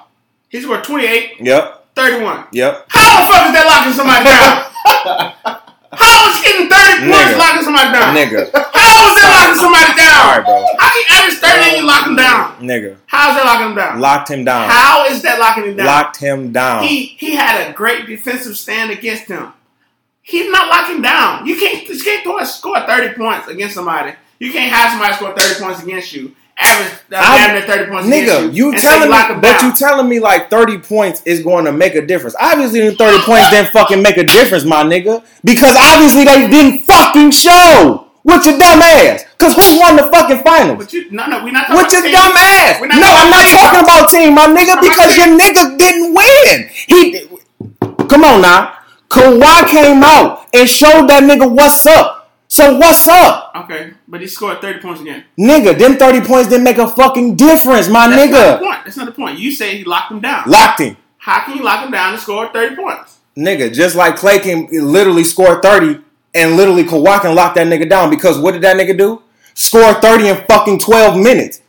he 0.49 0.61
scored 0.61 0.83
28, 0.85 1.35
yep, 1.41 1.87
31. 1.95 2.47
yep. 2.53 2.87
How 2.89 3.21
the 3.21 3.33
fuck 3.33 3.47
is 3.47 3.53
that 3.53 3.67
locking 3.67 3.93
somebody 3.93 4.25
down? 4.25 5.59
How 5.93 6.29
is 6.29 6.37
he 6.37 6.43
getting 6.45 6.69
30 6.69 7.09
points 7.09 7.33
Nigga. 7.33 7.39
locking 7.39 7.63
somebody 7.65 7.93
down? 7.93 8.15
Nigga. 8.15 8.41
How 8.75 9.09
is 9.09 9.15
that 9.17 9.31
locking 9.33 9.61
somebody 9.61 9.93
down? 9.97 10.25
Right, 10.29 10.45
bro. 10.45 10.67
How 10.79 10.89
can 10.93 11.01
you 11.01 11.09
average 11.17 11.39
30 11.39 11.69
and 11.69 11.77
you 11.79 11.87
lock 11.87 12.07
him 12.07 12.17
down? 12.17 12.43
Nigga. 12.61 12.97
How 13.07 13.31
is 13.31 13.37
that 13.37 13.45
locking 13.47 13.69
him 13.69 13.77
down? 13.77 14.01
Locked 14.01 14.31
him 14.31 14.45
down. 14.45 14.69
How 14.69 15.07
is 15.07 15.23
that 15.23 15.39
locking 15.39 15.65
him 15.65 15.77
down? 15.77 15.87
Locked 15.87 16.17
him 16.19 16.53
down. 16.53 16.85
He 16.85 17.17
he 17.19 17.35
had 17.35 17.69
a 17.69 17.73
great 17.73 18.07
defensive 18.07 18.57
stand 18.57 18.91
against 18.91 19.29
him. 19.29 19.53
He's 20.23 20.51
not 20.51 20.69
locking 20.69 21.01
down. 21.01 21.47
You 21.47 21.57
can't 21.57 21.89
you 21.89 22.03
can't 22.03 22.25
go 22.25 22.39
and 22.39 22.47
score 22.47 22.81
thirty 22.81 23.15
points 23.15 23.49
against 23.49 23.75
somebody. 23.75 24.13
You 24.39 24.53
can't 24.53 24.71
have 24.71 24.91
somebody 24.91 25.15
score 25.15 25.35
thirty 25.35 25.59
points 25.63 25.83
against 25.83 26.13
you. 26.13 26.35
Average 26.61 26.99
I- 27.13 27.67
thirty 27.67 27.91
points 27.91 28.09
Nigga, 28.09 28.53
you 28.55 28.73
you. 28.73 28.79
telling 28.79 29.11
me, 29.11 29.41
but 29.41 29.63
you 29.63 29.73
telling 29.75 30.09
me 30.09 30.19
like 30.21 30.51
30 30.51 30.79
points 30.79 31.23
is 31.25 31.43
going 31.43 31.65
to 31.65 31.73
make 31.73 31.95
a 31.95 32.05
difference. 32.05 32.35
Obviously, 32.41 32.81
the 32.81 32.95
30 32.97 33.23
points 33.25 33.49
didn't 33.51 33.71
fucking 33.71 34.03
make 34.03 34.17
a 34.17 34.25
difference, 34.25 34.65
my 34.65 34.83
nigga. 34.85 35.25
Because 35.45 35.77
obviously 35.79 36.25
they 36.25 36.49
didn't 36.49 36.81
fucking 36.85 37.31
show. 37.31 38.05
With 38.25 38.45
your 38.45 38.59
dumb 38.59 38.83
ass. 38.83 39.25
Because 39.39 39.55
who 39.55 39.79
won 39.81 39.97
the 39.97 40.03
fucking 40.13 40.43
finals? 40.43 40.77
But 40.79 40.93
you 40.93 41.11
no 41.13 41.27
no 41.29 41.43
we're 41.45 41.51
not 41.53 41.67
talking 41.69 41.77
With 41.83 41.93
your 41.93 42.03
team. 42.03 42.13
dumb 42.13 42.33
ass. 42.37 42.81
No, 42.83 43.09
I'm 43.09 43.31
not 43.31 43.47
talking 43.49 43.81
about 43.81 44.11
team, 44.11 44.35
my 44.35 44.47
nigga, 44.47 44.83
because 44.83 45.17
your 45.17 45.29
nigga 45.39 45.79
didn't 45.79 46.13
win. 46.13 46.69
He 46.89 47.27
come 48.09 48.25
on 48.25 48.43
now. 48.43 48.75
Kawhi 49.09 49.69
came 49.69 50.03
out 50.05 50.47
and 50.53 50.69
showed 50.69 51.09
that 51.09 51.23
nigga 51.23 51.51
what's 51.51 51.87
up. 51.87 52.18
So 52.49 52.79
what's 52.79 53.07
up? 53.07 53.53
Okay, 53.55 53.93
but 54.09 54.23
he 54.23 54.27
scored 54.27 54.61
thirty 54.61 54.81
points 54.81 55.03
again. 55.03 55.25
Nigga, 55.39 55.79
them 55.79 55.97
30 55.97 56.27
points 56.27 56.49
didn't 56.49 56.65
make 56.65 56.79
a 56.79 56.89
fucking 56.89 57.37
difference, 57.37 57.89
my 57.89 58.09
nigga. 58.09 58.31
That's 58.33 58.41
not 58.41 58.61
the 58.61 58.65
point. 58.65 58.85
That's 58.85 58.97
not 58.97 59.07
the 59.07 59.13
point. 59.13 59.39
You 59.39 59.53
say 59.53 59.77
he 59.77 59.85
locked 59.85 60.11
him 60.11 60.21
down. 60.21 60.45
Locked 60.49 60.81
him. 60.81 60.97
How 61.19 61.45
can 61.45 61.57
you 61.59 61.63
lock 61.63 61.85
him 61.85 61.93
down 61.93 62.15
and 62.15 62.23
score 62.23 62.49
thirty 62.49 62.75
points? 62.75 63.19
Nigga, 63.37 63.73
just 63.73 63.95
like 63.95 64.17
Clay 64.17 64.41
can 64.41 64.67
literally 64.73 65.23
score 65.23 65.63
30 65.63 66.01
and 66.35 66.57
literally 66.57 66.83
Kawhi 66.83 67.21
can 67.21 67.37
lock 67.37 67.55
that 67.55 67.69
nigga 67.69 67.89
down 67.89 68.11
because 68.11 68.37
what 68.37 68.51
did 68.51 68.63
that 68.63 68.77
nigga 68.77 68.99
do? 68.99 69.23
Score 69.55 69.95
30 69.95 70.29
in 70.29 70.37
fucking 70.47 70.81
12 70.81 71.17
minutes. 71.17 71.61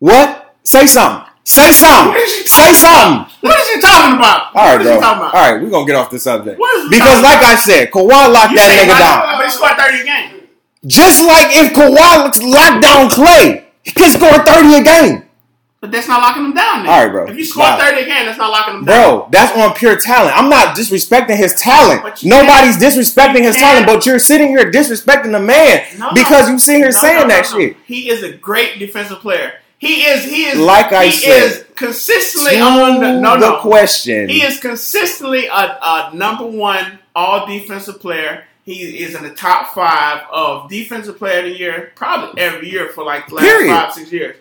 What? 0.00 0.56
Say 0.64 0.86
something. 0.86 1.25
Say 1.46 1.70
something. 1.70 2.10
What 2.12 2.18
is 2.20 2.38
he 2.38 2.46
Say 2.46 2.72
something. 2.74 3.32
What 3.40 3.54
is 3.60 3.68
he 3.74 3.80
talking 3.80 4.18
about? 4.18 4.50
All 4.54 4.66
right, 4.66 4.72
what 4.76 4.80
is 4.82 4.86
bro. 4.86 4.94
he 4.96 5.00
talking 5.00 5.18
about? 5.22 5.34
All 5.34 5.42
right, 5.52 5.62
we're 5.62 5.70
gonna 5.70 5.86
get 5.86 5.94
off 5.94 6.10
this 6.10 6.24
subject. 6.24 6.58
What 6.58 6.76
is 6.78 6.82
he 6.84 6.98
Because, 6.98 7.22
like 7.22 7.38
about? 7.38 7.52
I 7.52 7.56
said, 7.56 7.90
Kawhi 7.92 8.10
locked 8.34 8.50
You 8.50 8.58
that 8.58 8.70
nigga 8.74 8.98
down. 8.98 9.38
But 9.38 9.44
he 9.46 9.50
scored 9.54 9.76
thirty 9.78 10.00
a 10.02 10.04
game. 10.04 10.48
Just 10.86 11.22
like 11.24 11.54
if 11.54 11.72
Kawhi 11.72 12.42
locked 12.50 12.82
down 12.82 13.08
Clay, 13.10 13.66
he 13.84 13.92
can 13.92 14.10
score 14.10 14.30
30 14.44 14.74
a 14.74 14.82
game. 14.82 15.22
But 15.80 15.92
that's 15.92 16.08
not 16.08 16.20
locking 16.22 16.46
him 16.46 16.54
down. 16.54 16.82
Then. 16.82 16.92
All 16.92 17.04
right, 17.04 17.12
bro. 17.12 17.26
If 17.28 17.36
you 17.36 17.44
score 17.44 17.62
Nah. 17.62 17.76
thirty 17.78 18.00
a 18.02 18.04
game, 18.06 18.26
that's 18.26 18.38
not 18.38 18.50
locking 18.50 18.74
him 18.78 18.84
down. 18.84 19.20
Bro, 19.20 19.28
that's 19.30 19.56
on 19.56 19.72
pure 19.74 19.94
talent. 19.96 20.36
I'm 20.36 20.48
not 20.48 20.74
disrespecting 20.76 21.36
his 21.36 21.54
talent. 21.54 22.02
Nobody's 22.24 22.76
disrespecting 22.76 23.42
his 23.42 23.54
talent, 23.56 23.86
but 23.86 24.04
you're 24.04 24.18
sitting 24.18 24.48
here 24.48 24.70
disrespecting 24.72 25.30
the 25.30 25.38
man 25.38 25.84
No, 25.98 26.10
because 26.12 26.48
you 26.48 26.58
sit 26.58 26.76
here 26.76 26.86
No, 26.86 26.90
saying 26.90 27.20
no, 27.22 27.28
that 27.28 27.46
shit. 27.46 27.76
He 27.86 28.08
is 28.10 28.22
a 28.24 28.32
great 28.32 28.78
defensive 28.80 29.20
player. 29.20 29.60
He 29.78 30.02
is. 30.02 30.24
He 30.24 30.44
is. 30.44 30.58
Like 30.58 30.92
I 30.92 31.06
he 31.06 31.10
said, 31.12 31.42
is 31.44 31.64
consistently 31.74 32.58
on 32.58 33.00
the 33.00 33.20
no 33.20 33.34
the 33.34 33.50
no. 33.50 33.60
question. 33.60 34.28
He 34.28 34.42
is 34.42 34.58
consistently 34.58 35.46
a, 35.46 35.78
a 35.82 36.10
number 36.14 36.46
one 36.46 36.98
all 37.14 37.46
defensive 37.46 38.00
player. 38.00 38.44
He 38.64 39.02
is 39.04 39.14
in 39.14 39.22
the 39.22 39.34
top 39.34 39.74
five 39.74 40.22
of 40.32 40.68
defensive 40.68 41.18
player 41.18 41.38
of 41.38 41.44
the 41.44 41.56
year, 41.56 41.92
probably 41.94 42.40
every 42.42 42.68
year 42.68 42.88
for 42.88 43.04
like 43.04 43.28
the 43.28 43.36
last 43.36 43.44
Period. 43.44 43.70
five 43.70 43.92
six 43.92 44.12
years. 44.12 44.36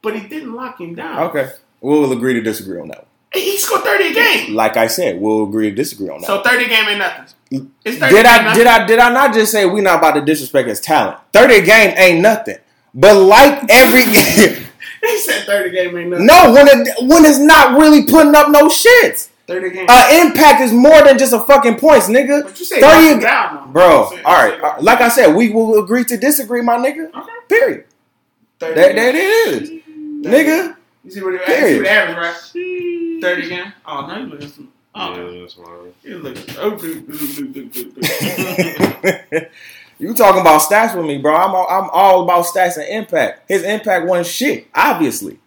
But 0.00 0.16
he 0.18 0.26
didn't 0.26 0.54
lock 0.54 0.80
him 0.80 0.94
down. 0.94 1.18
Okay. 1.24 1.50
We'll 1.80 2.12
agree 2.12 2.34
to 2.34 2.40
disagree 2.40 2.80
on 2.80 2.88
that. 2.88 2.98
one. 2.98 3.06
He 3.34 3.56
scored 3.58 3.82
thirty 3.82 4.08
a 4.08 4.14
game. 4.14 4.54
Like 4.54 4.76
I 4.76 4.86
said, 4.86 5.20
we'll 5.20 5.44
agree 5.44 5.70
to 5.70 5.74
disagree 5.74 6.08
on 6.08 6.20
that. 6.20 6.26
So 6.26 6.42
thirty 6.42 6.64
a 6.64 6.68
game 6.68 6.88
ain't 6.88 6.98
nothing. 6.98 7.26
Did 7.84 8.02
I 8.02 8.54
did 8.54 8.66
I 8.66 8.86
did 8.86 8.98
I 8.98 9.12
not 9.12 9.34
just 9.34 9.52
say 9.52 9.66
we 9.66 9.80
not 9.80 9.98
about 9.98 10.12
to 10.12 10.20
disrespect 10.22 10.68
his 10.68 10.80
talent? 10.80 11.18
Thirty 11.32 11.56
a 11.56 11.62
game 11.62 11.94
ain't 11.96 12.20
nothing. 12.20 12.58
But 12.94 13.16
like 13.16 13.64
every 13.70 14.04
game, 14.12 14.66
He 15.02 15.18
said 15.20 15.44
thirty 15.46 15.70
a 15.70 15.72
game 15.84 15.96
ain't 15.96 16.10
nothing. 16.10 16.26
no, 16.26 16.52
when 16.52 16.68
it 16.68 16.88
when 17.08 17.24
it's 17.24 17.38
not 17.38 17.78
really 17.78 18.04
putting 18.04 18.34
up 18.34 18.50
no 18.50 18.68
shits. 18.68 19.30
Thirty 19.46 19.70
games. 19.70 19.74
game. 19.74 19.86
Uh, 19.88 20.08
impact 20.26 20.60
is 20.60 20.72
more 20.72 21.02
than 21.02 21.18
just 21.18 21.32
a 21.32 21.40
fucking 21.40 21.78
points, 21.78 22.08
nigga. 22.08 22.44
but 22.44 22.58
you 22.60 22.64
say 22.66 22.80
30 22.80 23.08
30 23.14 23.20
down 23.20 23.56
though. 23.56 23.66
Bro, 23.72 23.88
You 23.88 23.94
all 23.96 24.10
say- 24.10 24.14
right. 24.14 24.14
you 24.14 24.16
say- 24.16 24.22
all 24.62 24.72
right. 24.74 24.82
Like 24.82 25.00
I 25.00 25.08
said, 25.08 25.34
we 25.34 25.50
will 25.50 25.82
agree 25.82 26.04
to 26.04 26.16
disagree, 26.16 26.62
my 26.62 26.76
nigga. 26.76 27.08
Okay. 27.12 27.32
Period. 27.48 27.84
30 28.60 28.74
That, 28.74 28.94
that 28.94 29.14
it 29.14 29.16
is. 29.16 29.70
Nigga. 29.70 30.76
You 31.04 31.10
see 31.10 31.20
what 31.22 31.34
it 31.34 31.44
Period. 31.44 31.62
you 31.62 31.68
see 31.70 31.76
what 31.78 31.84
the 31.84 31.90
average, 31.90 32.16
right? 32.16 32.36
Thirty 33.22 33.46
again. 33.46 33.72
Oh 33.84 34.06
no, 34.06 34.16
you 34.18 34.26
looking 34.26 34.48
some. 34.48 34.68
Oh, 34.94 35.14
Yeah, 35.32 35.40
that's 35.40 35.56
why. 35.56 35.68
you 36.04 36.18
looking. 36.18 36.44
You 40.02 40.14
talking 40.14 40.40
about 40.40 40.60
stats 40.62 40.96
with 40.96 41.06
me, 41.06 41.18
bro. 41.18 41.32
I'm 41.36 41.54
all, 41.54 41.66
I'm 41.70 41.88
all 41.92 42.24
about 42.24 42.44
stats 42.46 42.76
and 42.76 42.88
impact. 42.88 43.48
His 43.48 43.62
impact 43.62 44.04
wasn't 44.06 44.26
shit, 44.26 44.66
obviously. 44.74 45.38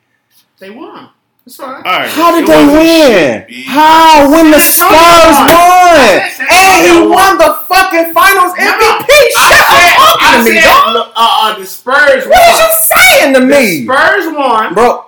They 0.60 0.70
won. 0.70 1.10
It's 1.46 1.58
fine. 1.58 1.76
All 1.76 1.82
right. 1.84 2.10
How 2.10 2.32
did 2.32 2.46
it 2.46 2.48
they 2.48 2.66
win? 2.66 3.46
shit, 3.50 3.66
How 3.68 4.32
when 4.32 4.52
the 4.52 4.60
San 4.60 4.88
Spurs 4.88 5.36
won? 5.36 5.52
won. 5.52 6.48
And 6.56 6.88
he 6.88 6.96
won 7.06 7.38
the 7.38 7.60
fucking 7.68 8.14
finals 8.14 8.54
No, 8.56 8.64
MVP. 8.64 9.12
I 9.12 9.44
Shut 9.44 9.68
said, 9.68 9.92
up 10.00 10.18
I 10.24 10.32
talking 10.32 10.46
to 10.48 10.54
me, 10.54 10.62
dog. 10.62 10.94
look, 10.94 11.08
uh, 11.10 11.38
uh, 11.52 11.60
the 11.60 11.66
Spurs 11.66 12.26
What 12.26 12.40
is 12.40 12.56
won. 12.56 12.62
Are 12.64 12.68
you 12.70 12.74
saying 13.20 13.34
to 13.34 13.40
me? 13.42 13.48
The 13.48 13.60
me? 13.60 13.84
Spurs 13.84 14.34
won, 14.34 14.74
Bro, 14.74 15.06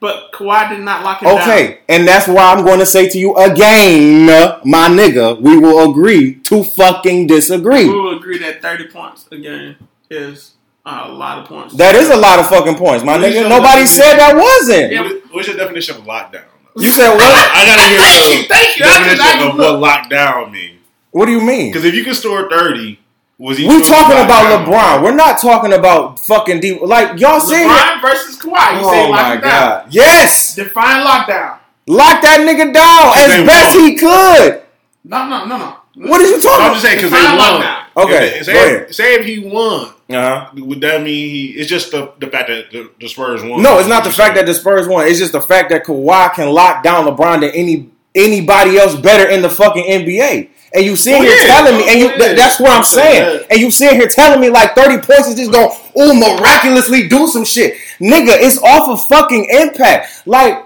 but 0.00 0.32
Kawhi 0.32 0.70
did 0.70 0.80
not 0.80 1.04
lock 1.04 1.22
it 1.22 1.26
down. 1.26 1.40
okay. 1.42 1.80
And 1.88 2.08
that's 2.08 2.26
why 2.26 2.52
I'm 2.52 2.64
going 2.64 2.78
to 2.80 2.86
say 2.86 3.08
to 3.08 3.18
you 3.18 3.36
again, 3.36 4.26
my 4.64 4.88
nigga, 4.88 5.40
we 5.40 5.58
will 5.58 5.90
agree 5.90 6.34
to 6.44 6.64
fucking 6.64 7.26
disagree. 7.26 7.86
We 7.88 7.94
will 7.94 8.16
agree 8.16 8.38
that 8.38 8.62
30 8.62 8.88
points 8.88 9.28
again 9.30 9.76
is 10.10 10.54
uh, 10.86 11.04
a 11.06 11.12
lot 11.12 11.38
of 11.38 11.46
points. 11.46 11.76
That 11.76 11.94
is 11.94 12.08
a 12.08 12.16
lot 12.16 12.38
of 12.38 12.46
fucking 12.48 12.76
points, 12.76 13.04
my 13.04 13.12
What 13.18 13.24
is 13.24 13.34
nigga. 13.36 13.48
Nobody 13.48 13.82
definition? 13.84 13.86
said 14.04 14.16
that 14.16 14.34
wasn't. 14.36 14.92
Yeah. 14.92 15.02
What 15.32 15.40
is- 15.42 15.48
your 15.48 15.56
definition 15.56 15.96
of 15.96 16.04
lockdown? 16.04 16.44
You 16.76 16.90
said 16.90 17.10
what? 17.10 17.20
I 17.54 17.66
gotta 17.66 17.88
hear 17.90 17.98
Thank 18.00 18.30
you, 18.30 18.42
the 18.42 18.48
thank 18.54 18.78
you. 18.78 18.84
I 18.86 19.14
definition 19.14 19.48
of 19.50 19.58
what 19.58 20.08
lockdown 20.08 20.52
means. 20.52 20.78
What 21.10 21.26
do 21.26 21.32
you 21.32 21.40
mean? 21.40 21.72
Because 21.72 21.84
if 21.84 21.94
you 21.94 22.04
can 22.04 22.14
store 22.14 22.48
thirty, 22.48 22.99
was 23.40 23.58
he? 23.58 23.64
We 23.64 23.70
truly 23.70 23.84
talking 23.88 24.16
locked 24.16 24.24
about 24.26 24.66
down? 24.66 24.66
LeBron. 24.66 25.02
We're 25.04 25.14
not 25.16 25.38
talking 25.40 25.72
about 25.72 26.20
fucking 26.20 26.60
deep. 26.60 26.80
Like 26.82 27.18
y'all 27.18 27.40
see 27.40 27.56
it. 27.56 27.66
LeBron 27.66 28.02
versus 28.02 28.38
Kawhi. 28.38 28.74
You 28.78 28.84
say 28.90 29.06
Oh 29.06 29.10
lock 29.10 29.20
my 29.26 29.32
it 29.34 29.40
down. 29.40 29.42
god! 29.42 29.86
Yes, 29.90 30.54
Define 30.54 31.04
lockdown. 31.06 31.58
lock 31.86 32.22
that 32.22 32.40
nigga 32.40 32.72
down 32.72 33.12
as 33.18 33.36
They 33.36 33.44
best 33.46 33.74
won. 33.76 33.84
he 33.84 33.96
could. 33.96 34.62
No, 35.04 35.28
no, 35.28 35.44
no, 35.46 35.56
no. 35.58 35.76
What 36.08 36.20
are 36.20 36.24
you 36.26 36.40
talking? 36.40 36.66
I'm 36.66 36.72
just 36.74 36.84
saying 36.84 36.98
because 36.98 37.10
they 37.10 37.16
Define 37.18 37.38
won. 37.38 37.62
lockdown. 37.62 37.76
Okay, 37.96 38.38
If- 38.38 38.44
say, 38.46 38.74
if, 38.76 38.94
say 38.94 39.14
if 39.14 39.26
he 39.26 39.38
won, 39.40 39.88
Uh 40.08 40.12
huh. 40.46 40.50
would 40.54 40.80
that 40.82 41.02
mean 41.02 41.30
he? 41.30 41.46
It's 41.56 41.68
just 41.68 41.90
the, 41.90 42.12
the 42.20 42.28
fact 42.28 42.48
that 42.48 42.70
the, 42.70 42.88
the 43.00 43.08
Spurs 43.08 43.42
won. 43.42 43.62
No, 43.62 43.78
it's 43.80 43.88
not 43.88 44.04
the 44.04 44.10
fact 44.12 44.36
that 44.36 44.46
the 44.46 44.54
Spurs 44.54 44.86
won. 44.86 45.06
It's 45.08 45.18
just 45.18 45.32
the 45.32 45.40
fact 45.40 45.70
that 45.70 45.84
Kawhi 45.84 46.32
can 46.34 46.50
lock 46.50 46.84
down 46.84 47.04
LeBron 47.06 47.40
to 47.40 47.52
any 47.54 47.90
anybody 48.14 48.78
else 48.78 48.94
better 48.96 49.28
in 49.28 49.42
the 49.42 49.50
fucking 49.50 49.84
NBA. 49.84 50.48
And 50.72 50.84
you 50.84 50.94
sitting 50.94 51.22
Oh, 51.22 51.24
here 51.24 51.36
telling 51.46 51.76
me, 51.78 51.88
and 51.88 51.98
you 51.98 52.10
Oh, 52.12 52.16
th- 52.16 52.36
that's 52.36 52.60
what 52.60 52.70
I'm 52.70 52.84
saying. 52.84 53.44
And 53.50 53.58
you 53.60 53.70
sitting 53.72 53.98
here 53.98 54.08
telling 54.08 54.40
me 54.40 54.50
like 54.50 54.74
30 54.76 54.98
points 54.98 55.28
is 55.28 55.34
just 55.34 55.50
going, 55.52 55.68
oh, 55.96 56.14
miraculously 56.14 57.08
do 57.08 57.26
some 57.26 57.44
shit. 57.44 57.74
Nigga, 58.00 58.36
it's 58.40 58.62
off 58.62 58.88
of 58.88 59.04
fucking 59.06 59.46
impact. 59.50 60.26
Like, 60.26 60.64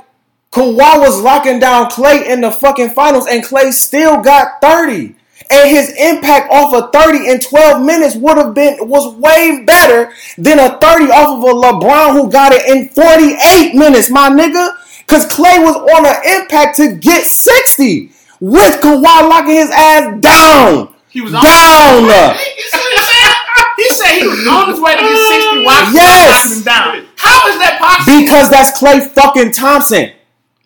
Kawhi 0.52 1.00
was 1.00 1.20
locking 1.20 1.58
down 1.58 1.90
Clay 1.90 2.28
in 2.30 2.40
the 2.42 2.52
fucking 2.52 2.90
finals, 2.90 3.26
and 3.26 3.42
Clay 3.42 3.70
still 3.72 4.20
got 4.22 4.60
30. 4.60 5.16
And 5.50 5.68
his 5.70 5.90
impact 5.98 6.50
off 6.52 6.72
of 6.74 6.92
30 6.92 7.28
in 7.28 7.40
12 7.40 7.84
minutes 7.84 8.14
would 8.16 8.36
have 8.38 8.54
been 8.54 8.76
was 8.88 9.14
way 9.16 9.62
better 9.66 10.12
than 10.38 10.58
a 10.58 10.78
30 10.78 11.10
off 11.10 11.38
of 11.38 11.42
a 11.44 11.54
LeBron 11.54 12.12
who 12.12 12.30
got 12.30 12.52
it 12.52 12.66
in 12.68 12.88
48 12.88 13.74
minutes, 13.74 14.10
my 14.10 14.28
nigga. 14.30 14.76
Cause 15.06 15.26
Clay 15.26 15.58
was 15.58 15.76
on 15.76 16.06
an 16.06 16.40
impact 16.40 16.76
to 16.76 16.96
get 16.96 17.24
60 17.26 18.10
with 18.40 18.80
Kawhi 18.80 19.28
locking 19.28 19.54
his 19.54 19.70
ass 19.70 20.20
down. 20.20 20.94
He 21.10 21.20
was 21.20 21.32
Down. 21.32 21.42
You 21.42 22.08
see 22.10 22.78
what 22.78 22.98
I'm 22.98 23.04
saying? 23.04 23.34
He 23.76 23.88
said 23.94 24.18
he 24.18 24.26
was 24.26 24.46
on 24.48 24.70
his 24.70 24.80
way 24.80 24.96
to 24.96 25.02
get 25.02 25.28
60 25.52 25.64
while 25.64 25.92
Yes. 25.94 26.44
knocking 26.50 26.56
him 26.58 26.64
down. 26.64 27.06
How 27.16 27.48
is 27.48 27.58
that 27.60 27.78
possible? 27.80 28.20
Because 28.22 28.50
that's 28.50 28.76
Clay 28.78 29.00
fucking 29.00 29.52
Thompson. 29.52 30.12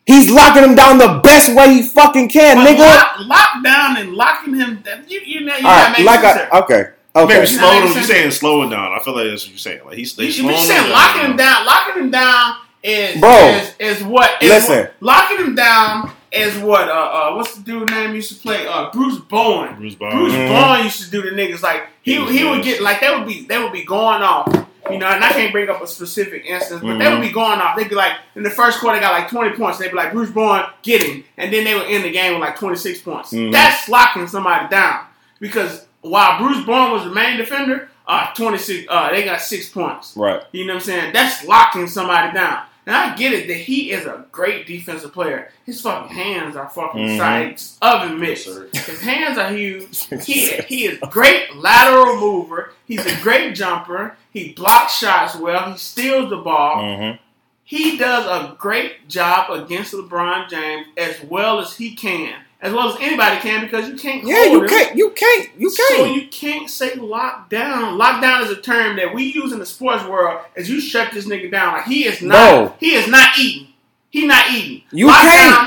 He's 0.06 0.30
locking 0.30 0.62
him 0.64 0.74
down 0.74 0.96
the 0.96 1.20
best 1.22 1.54
way 1.54 1.74
he 1.74 1.82
fucking 1.82 2.30
can, 2.30 2.56
But 2.56 2.66
nigga. 2.66 2.78
lock, 2.78 3.18
lock 3.26 3.62
down 3.64 3.96
and 3.98 4.14
locking 4.14 4.54
him 4.54 4.76
down. 4.82 5.04
You, 5.06 5.20
you 5.24 5.40
know, 5.42 5.54
you 5.56 5.66
All 5.66 5.74
gotta 5.92 6.02
like 6.02 6.20
sense. 6.22 6.48
I, 6.50 6.58
okay, 6.60 6.84
Maybe 7.14 7.32
okay. 7.34 7.46
slow 7.46 7.68
Makes 7.70 7.80
him. 7.82 7.86
You 7.88 7.92
sense. 7.94 8.06
saying 8.06 8.30
slow 8.30 8.62
it 8.62 8.70
down? 8.70 8.92
I 8.92 9.00
feel 9.04 9.14
like 9.14 9.28
that's 9.28 9.44
what 9.44 9.50
you're 9.50 9.58
saying. 9.58 9.80
Like 9.84 9.96
he's 9.98 10.16
they 10.16 10.22
You, 10.24 10.28
you 10.28 10.34
slowing 10.34 10.56
saying 10.64 10.84
him 10.84 10.90
locking 10.92 11.24
him 11.30 11.36
down. 11.36 11.66
Locking 11.66 12.02
him 12.04 12.10
down 12.10 12.54
is 12.82 13.20
Bro. 13.20 13.30
is, 13.48 13.74
is 13.78 14.02
what? 14.04 14.42
Is 14.42 14.48
Listen. 14.50 14.78
what, 14.78 14.94
locking 15.00 15.38
him 15.38 15.54
down 15.54 16.12
is 16.30 16.56
what? 16.58 16.88
Uh, 16.88 16.92
uh, 16.92 17.34
what's 17.34 17.54
the 17.56 17.62
dude 17.62 17.90
name 17.90 18.14
used 18.14 18.32
to 18.34 18.38
play? 18.40 18.66
Uh, 18.66 18.90
Bruce 18.92 19.18
Bowen. 19.18 19.74
Bruce 19.76 19.94
Bruce 19.94 20.12
Bowen. 20.12 20.30
Mhm. 20.30 20.48
Bowen 20.48 20.84
used 20.84 21.02
to 21.04 21.10
do 21.10 21.22
the 21.22 21.30
niggas 21.30 21.62
like 21.62 21.84
he 22.02 22.14
he 22.26 22.44
would 22.44 22.62
get 22.62 22.80
like 22.82 23.00
they 23.00 23.10
would 23.14 23.26
be 23.26 23.44
they 23.46 23.58
would 23.62 23.72
be 23.72 23.84
going 23.84 24.22
off. 24.22 24.66
You 24.90 24.96
know, 24.96 25.06
and 25.06 25.22
I 25.22 25.28
can't 25.32 25.52
bring 25.52 25.68
up 25.68 25.82
a 25.82 25.86
specific 25.86 26.46
instance, 26.46 26.80
but 26.82 26.96
they 26.98 27.10
would 27.12 27.20
be 27.20 27.30
going 27.30 27.60
off. 27.60 27.76
They'd 27.76 27.90
be 27.90 27.94
like 27.94 28.12
in 28.34 28.42
the 28.42 28.48
first 28.48 28.80
quarter, 28.80 28.96
they 28.96 29.02
got 29.02 29.12
like 29.12 29.28
twenty 29.28 29.54
points. 29.54 29.76
They'd 29.78 29.88
be 29.90 29.96
like 29.96 30.12
Bruce 30.12 30.30
Bowen 30.30 30.62
getting, 30.82 31.24
and 31.36 31.52
then 31.52 31.64
they 31.64 31.74
would 31.74 31.88
end 31.88 32.04
the 32.04 32.10
game 32.10 32.32
with 32.32 32.40
like 32.40 32.56
twenty 32.58 32.76
six 32.76 32.98
points. 33.00 33.30
Mhm. 33.32 33.52
That's 33.52 33.86
locking 33.90 34.26
somebody 34.28 34.66
down 34.68 35.00
because 35.40 35.84
while 36.00 36.38
Bruce 36.38 36.64
Bowen 36.64 36.92
was 36.92 37.04
the 37.04 37.10
main 37.10 37.36
defender, 37.36 37.90
uh, 38.08 38.32
twenty 38.34 38.58
six, 38.58 38.86
uh, 38.88 39.10
they 39.10 39.24
got 39.24 39.40
six 39.40 39.68
points. 39.68 40.16
Right. 40.16 40.42
You 40.52 40.64
know 40.66 40.74
what 40.74 40.82
I'm 40.82 40.86
saying? 40.86 41.12
That's 41.12 41.44
locking 41.44 41.86
somebody 41.86 42.32
down. 42.32 42.64
And 42.86 42.96
I 42.96 43.14
get 43.16 43.34
it 43.34 43.48
that 43.48 43.56
he 43.58 43.90
is 43.92 44.06
a 44.06 44.24
great 44.32 44.66
defensive 44.66 45.12
player. 45.12 45.50
His 45.66 45.78
fucking 45.82 46.08
hands 46.16 46.56
are 46.56 46.70
fucking 46.70 47.02
Mhm. 47.06 47.18
sides 47.18 47.76
oven 47.82 48.18
mitts. 48.18 48.46
Yes. 48.46 48.86
His 48.86 49.00
hands 49.02 49.36
are 49.36 49.50
huge. 49.52 50.06
He 50.24 50.46
he 50.66 50.86
is 50.86 50.98
great 51.10 51.54
lateral 51.54 52.16
mover. 52.18 52.72
He's 52.86 53.04
a 53.04 53.14
great 53.22 53.54
jumper. 53.54 54.16
He 54.32 54.52
blocks 54.54 54.96
shots 54.96 55.36
well. 55.36 55.70
He 55.72 55.76
steals 55.76 56.30
the 56.30 56.38
ball. 56.38 56.76
Mm-hmm. 56.82 57.16
He 57.64 57.98
does 57.98 58.24
a 58.24 58.56
great 58.56 59.06
job 59.08 59.50
against 59.50 59.92
LeBron 59.92 60.48
James 60.48 60.86
as 60.96 61.22
well 61.24 61.58
as 61.60 61.76
he 61.76 61.94
can, 61.94 62.36
as 62.60 62.72
well 62.72 62.88
as 62.92 62.96
anybody 63.00 63.38
can, 63.40 63.64
because 63.64 63.88
you 63.88 63.96
can't. 63.96 64.24
Yeah, 64.24 64.44
you 64.44 64.62
him. 64.62 64.68
can't. 64.68 64.96
You 64.96 65.10
can't. 65.10 65.48
You 65.58 65.70
can't. 65.70 65.98
So 65.98 66.04
you 66.06 66.28
can't 66.28 66.68
say 66.70 66.90
lockdown. 66.90 67.98
Lockdown 68.00 68.42
is 68.44 68.50
a 68.50 68.60
term 68.60 68.96
that 68.96 69.14
we 69.14 69.24
use 69.32 69.52
in 69.52 69.58
the 69.58 69.66
sports 69.66 70.04
world 70.04 70.40
as 70.56 70.68
you 70.68 70.80
shut 70.80 71.12
this 71.12 71.26
nigga 71.26 71.50
down. 71.50 71.74
Like 71.74 71.84
he 71.86 72.04
is 72.06 72.20
not. 72.22 72.34
No. 72.34 72.74
He 72.80 72.94
is 72.94 73.06
not 73.08 73.38
eating. 73.38 73.68
He 74.10 74.26
not 74.26 74.50
eating. 74.50 74.82
You 74.90 75.06
Lockdown, 75.08 75.14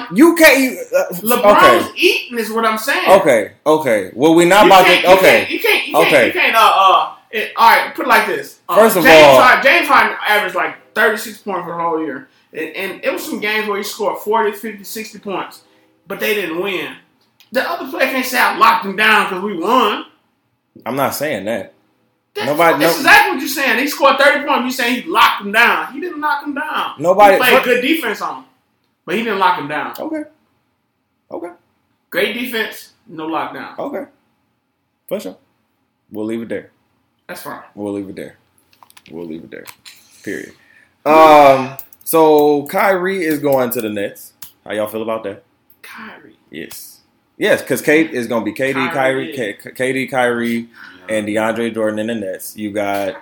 can't. 0.08 0.18
You 0.18 0.36
can't. 0.36 0.78
Uh, 0.94 1.14
LeBron's 1.16 1.86
okay. 1.90 1.98
eating 1.98 2.40
is 2.40 2.52
what 2.52 2.66
I'm 2.66 2.78
saying. 2.80 3.10
Okay. 3.22 3.52
Okay. 3.66 4.12
Well, 4.16 4.34
we 4.34 4.46
not 4.46 4.66
You 4.66 4.72
about 4.72 4.86
can't- 4.86 5.04
to. 5.06 5.10
you 5.12 5.16
Okay. 5.18 5.26
can't- 5.40 5.50
You 5.52 5.60
can't. 5.60 5.88
You 5.88 5.94
can't. 5.94 6.08
Okay. 6.08 6.26
You 6.28 6.34
can't. 6.34 6.56
Uh. 6.56 6.60
Uh. 6.76 7.16
It, 7.30 7.54
all 7.56 7.70
right. 7.70 7.96
Put 7.96 8.06
it 8.08 8.10
like 8.10 8.28
this. 8.28 8.60
Uh, 8.68 8.76
First 8.76 8.98
of 8.98 9.04
James 9.04 9.24
all- 9.28 9.42
Harden, 9.42 9.64
James 9.64 9.88
Harden 9.88 10.18
averaged 10.28 10.56
like 10.56 10.76
36 10.94 11.38
points 11.38 11.64
for 11.66 11.72
the 11.78 11.82
whole 11.82 12.04
year, 12.04 12.28
and, 12.52 12.76
and 12.76 13.06
it 13.06 13.14
was 13.14 13.24
some 13.24 13.40
games 13.40 13.68
where 13.70 13.78
he 13.78 13.84
scored 13.84 14.20
40, 14.20 14.52
50, 14.52 14.84
60 14.84 15.20
points, 15.20 15.62
but 16.12 16.20
they 16.20 16.36
didn't 16.36 16.60
win. 16.62 16.94
The 17.54 17.62
other 17.70 17.90
player 17.90 18.12
can't 18.12 18.26
say 18.26 18.38
I 18.38 18.58
locked 18.58 18.86
him 18.86 18.98
down 18.98 19.30
because 19.30 19.42
we 19.44 19.58
won. 19.58 20.06
I'm 20.86 20.98
not 20.98 21.16
saying 21.16 21.46
that. 21.46 21.74
That's, 22.34 22.48
Nobody- 22.48 22.80
That's 22.80 22.96
no- 22.96 23.00
exactly 23.00 23.32
what 23.32 23.40
you're 23.40 23.48
saying. 23.50 23.80
He 23.80 23.88
scored 23.88 24.18
30 24.18 24.46
points. 24.46 24.66
You 24.66 24.72
saying 24.72 25.02
he 25.04 25.10
locked 25.10 25.42
him 25.46 25.54
down? 25.54 25.94
He 25.94 26.02
didn't 26.02 26.20
lock 26.20 26.44
him 26.46 26.54
down. 26.54 26.96
Nobody- 27.00 27.36
He 27.36 27.40
played 27.40 27.60
for- 27.60 27.64
good 27.66 27.82
defense 27.82 28.22
on 28.22 28.36
him, 28.40 28.46
but 29.06 29.16
he 29.16 29.24
didn't 29.24 29.40
lock 29.40 29.58
him 29.58 29.68
down. 29.70 29.94
Okay. 29.98 30.24
Okay. 31.32 31.52
Great 32.10 32.34
defense, 32.34 32.92
no 33.08 33.28
lockdown. 33.28 33.80
Okay. 33.80 34.04
For 35.08 35.20
sure. 35.22 35.38
We'll 36.12 36.26
leave 36.26 36.42
it 36.42 36.50
there. 36.50 36.72
That's 37.28 37.42
fine. 37.44 37.62
We'll 37.74 37.94
leave 37.94 38.10
it 38.10 38.18
there. 38.18 38.36
We'll 39.10 39.26
leave 39.28 39.46
it 39.46 39.52
there. 39.52 39.66
Period. 40.24 40.54
Um. 41.06 41.78
So 42.04 42.66
Kyrie 42.68 43.24
is 43.24 43.40
going 43.40 43.70
to 43.72 43.82
the 43.82 43.90
Nets. 43.90 44.34
How 44.66 44.74
y'all 44.74 44.88
feel 44.88 45.02
about 45.02 45.24
that? 45.24 45.44
Kyrie. 45.96 46.36
Yes. 46.50 47.00
Yes, 47.38 47.62
because 47.62 47.82
Kate 47.82 48.12
is 48.12 48.28
going 48.28 48.46
to 48.46 48.52
be 48.52 48.58
KD, 48.58 48.74
Kyrie, 48.94 49.36
Kyrie. 49.36 49.54
K- 49.56 49.72
KD, 49.72 50.12
Kyrie, 50.12 50.70
and 51.10 51.28
DeAndre 51.28 51.74
Jordan 51.74 52.00
in 52.00 52.08
the 52.08 52.16
Nets. 52.16 52.56
You 52.56 52.72
got 52.72 53.20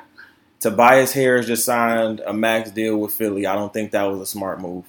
Tobias 0.60 1.14
Harris 1.14 1.46
just 1.48 1.64
signed 1.64 2.20
a 2.26 2.34
max 2.34 2.70
deal 2.72 2.98
with 2.98 3.14
Philly. 3.14 3.48
I 3.48 3.56
don't 3.56 3.72
think 3.72 3.92
that 3.92 4.04
was 4.04 4.20
a 4.20 4.26
smart 4.26 4.60
move. 4.60 4.84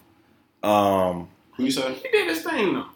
Um, 0.63 1.29
Who 1.53 1.65
you 1.65 1.71
say? 1.71 1.95
He 1.95 2.09
did 2.09 2.29
his 2.29 2.43
thing 2.43 2.75
though. 2.75 2.87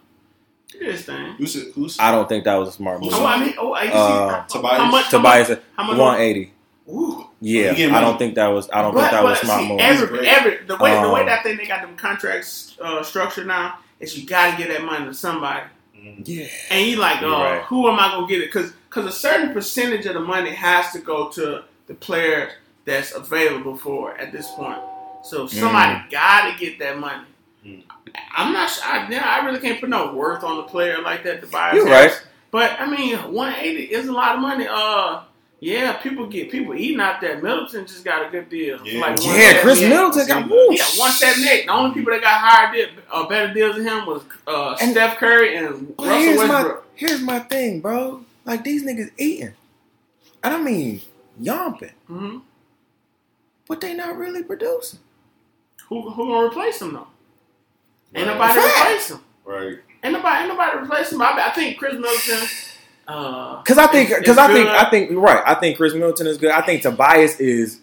He 0.73 0.79
did 0.81 0.89
his 0.93 1.05
thing. 1.05 1.35
Who 1.35 1.47
said? 1.47 1.69
Who's? 1.75 1.99
I 2.01 2.11
don't 2.11 2.29
think 2.29 2.45
that 2.45 2.57
was 2.57 2.71
a 2.71 2.73
smart 2.73 3.01
move. 3.01 3.11
Oh, 3.15 3.25
I 3.25 3.39
mean, 3.45 3.55
oh, 3.59 3.73
I 3.73 3.87
see. 3.87 3.93
Uh, 3.93 4.29
how 4.29 4.41
Tobias- 4.43 4.91
much? 4.91 5.11
Tobias, 5.11 5.49
How 5.77 5.85
much? 5.87 5.99
180. 5.99 6.53
Ooh. 6.91 7.27
Yeah, 7.41 7.71
I 7.97 8.01
don't 8.01 8.19
think 8.19 8.35
that 8.35 8.49
was. 8.49 8.69
I 8.73 8.83
don't 8.83 8.93
But, 8.95 9.01
think 9.03 9.13
that 9.13 9.23
but 9.23 9.31
was 9.31 9.39
smart 9.41 9.61
see, 9.63 9.69
move. 9.69 9.81
every, 9.81 10.27
every, 10.27 10.65
the 10.67 10.77
way 10.77 11.01
the 11.01 11.11
way 11.11 11.21
Um, 11.21 11.27
that 11.27 11.43
thing 11.43 11.57
they 11.59 11.67
got 11.67 11.83
them 11.83 11.97
contracts 11.97 12.77
uh, 12.83 13.03
structured 13.03 13.47
now 13.47 13.79
is 14.05 14.19
you 14.19 14.27
got 14.27 14.53
to 14.53 14.57
get 14.57 14.69
that 14.69 14.85
money 14.85 15.07
to 15.07 15.15
somebody. 15.15 15.67
Mm. 15.97 16.27
yeah, 16.27 16.47
And 16.71 16.87
you 16.87 16.97
like, 16.97 17.21
You're 17.21 17.35
oh, 17.35 17.43
right. 17.43 17.63
who 17.63 17.89
am 17.89 17.99
I 17.99 18.09
gonna 18.09 18.27
get 18.27 18.41
it? 18.41 18.53
Because 18.53 18.73
because 18.89 19.07
a 19.07 19.13
certain 19.13 19.53
percentage 19.53 20.07
of 20.07 20.15
the 20.15 20.21
money 20.21 20.51
has 20.51 20.93
to 20.93 21.01
go 21.01 21.29
to 21.31 21.65
the 21.87 21.95
player 21.95 22.53
that's 22.85 23.13
available 23.13 23.77
for 23.77 24.17
at 24.17 24.31
this 24.33 24.51
point. 24.53 24.79
So 25.25 25.47
somebody 25.47 26.03
got 26.11 26.53
to 26.53 26.59
get 26.59 26.79
that 26.79 26.99
money. 26.99 27.25
Mm. 27.65 27.83
I'm 28.37 28.53
not. 28.53 28.71
sure. 28.71 28.85
I, 28.85 29.09
yeah, 29.11 29.25
I 29.27 29.45
really 29.47 29.59
can't 29.59 29.81
put 29.81 29.89
no 29.89 30.15
worth 30.15 30.45
on 30.45 30.59
the 30.59 30.63
player 30.65 31.01
like 31.01 31.25
that 31.25 31.41
to 31.41 31.47
buy. 31.47 31.71
a 31.71 31.75
You're 31.77 31.87
right. 31.87 32.13
But 32.51 32.79
I 32.79 32.87
mean, 32.89 33.17
180 33.17 33.85
is 33.85 34.07
a 34.07 34.13
lot 34.13 34.37
of 34.37 34.43
money. 34.43 34.67
Uh, 34.71 35.23
yeah, 35.65 35.95
people 35.95 36.27
get 36.27 36.51
people 36.51 36.75
eating 36.75 37.01
out 37.01 37.21
there. 37.23 37.41
Middleton 37.41 37.87
just 37.87 38.05
got 38.05 38.27
a 38.27 38.31
good 38.31 38.51
deal. 38.51 38.87
Yeah. 38.87 39.01
Like 39.01 39.19
yeah. 39.25 39.63
Khris 39.63 39.81
178. 39.81 39.89
Middleton 39.89 40.27
got 40.27 40.41
Yeah, 40.47 40.47
woo. 40.53 40.69
Yeah, 40.77 40.85
one 41.01 41.11
seventy 41.13 41.49
eight. 41.49 41.67
The 41.67 41.73
only 41.73 41.95
people 41.95 42.13
that 42.13 42.21
got 42.21 42.39
higher 42.41 42.73
did, 42.73 42.91
uh, 43.11 43.27
better 43.27 43.55
deals 43.55 43.77
than 43.77 43.87
him 43.87 44.05
was 44.07 44.23
uh, 44.47 44.77
And- 44.81 44.91
Steph 44.91 45.17
Curry 45.17 45.57
and 45.57 45.95
Russell 45.99 46.05
here's 46.19 46.39
my 46.39 46.49
Westbrook. 46.55 46.87
here's 46.95 47.23
my 47.23 47.39
thing, 47.39 47.81
bro. 47.81 48.25
Like 48.45 48.63
these 48.63 48.85
niggas 48.85 49.11
eating, 49.17 49.55
and 50.43 50.55
I 50.55 50.61
mean 50.61 51.01
yomping, 51.41 51.93
hmm 52.07 52.39
but 53.67 53.81
they 53.81 53.95
not 53.95 54.19
really 54.19 54.43
producing. 54.43 54.99
Who 55.89 56.11
who 56.11 56.27
gonna 56.27 56.47
replace 56.49 56.79
them 56.79 56.93
though? 56.93 57.07
Ain't 58.15 58.27
Right. 58.29 58.35
nobody 58.35 58.61
Fact. 58.61 58.77
replace 58.87 59.11
him. 59.11 59.21
Right. 59.47 59.79
Ain't 60.03 60.13
nobody 60.13 60.41
ain't 60.41 60.49
nobody 60.49 60.79
replace 60.85 61.11
him. 61.13 61.23
I, 61.23 61.47
I 61.47 61.51
think 61.51 61.79
Khris 61.79 61.95
Middleton. 61.95 62.47
Uh, 63.07 63.57
Because 63.63 63.79
I 63.79 63.87
think, 63.89 64.09
because 64.19 64.39
I 64.39 64.53
think. 64.53 64.69
I 64.69 64.89
think, 64.91 65.11
right. 65.13 65.43
I 65.47 65.55
think 65.55 65.77
Khris 65.77 65.93
Middleton 65.95 66.27
is 66.27 66.39
good. 66.39 66.51
I 66.51 66.63
think 66.63 66.83
Tobias 66.83 67.39
is 67.41 67.81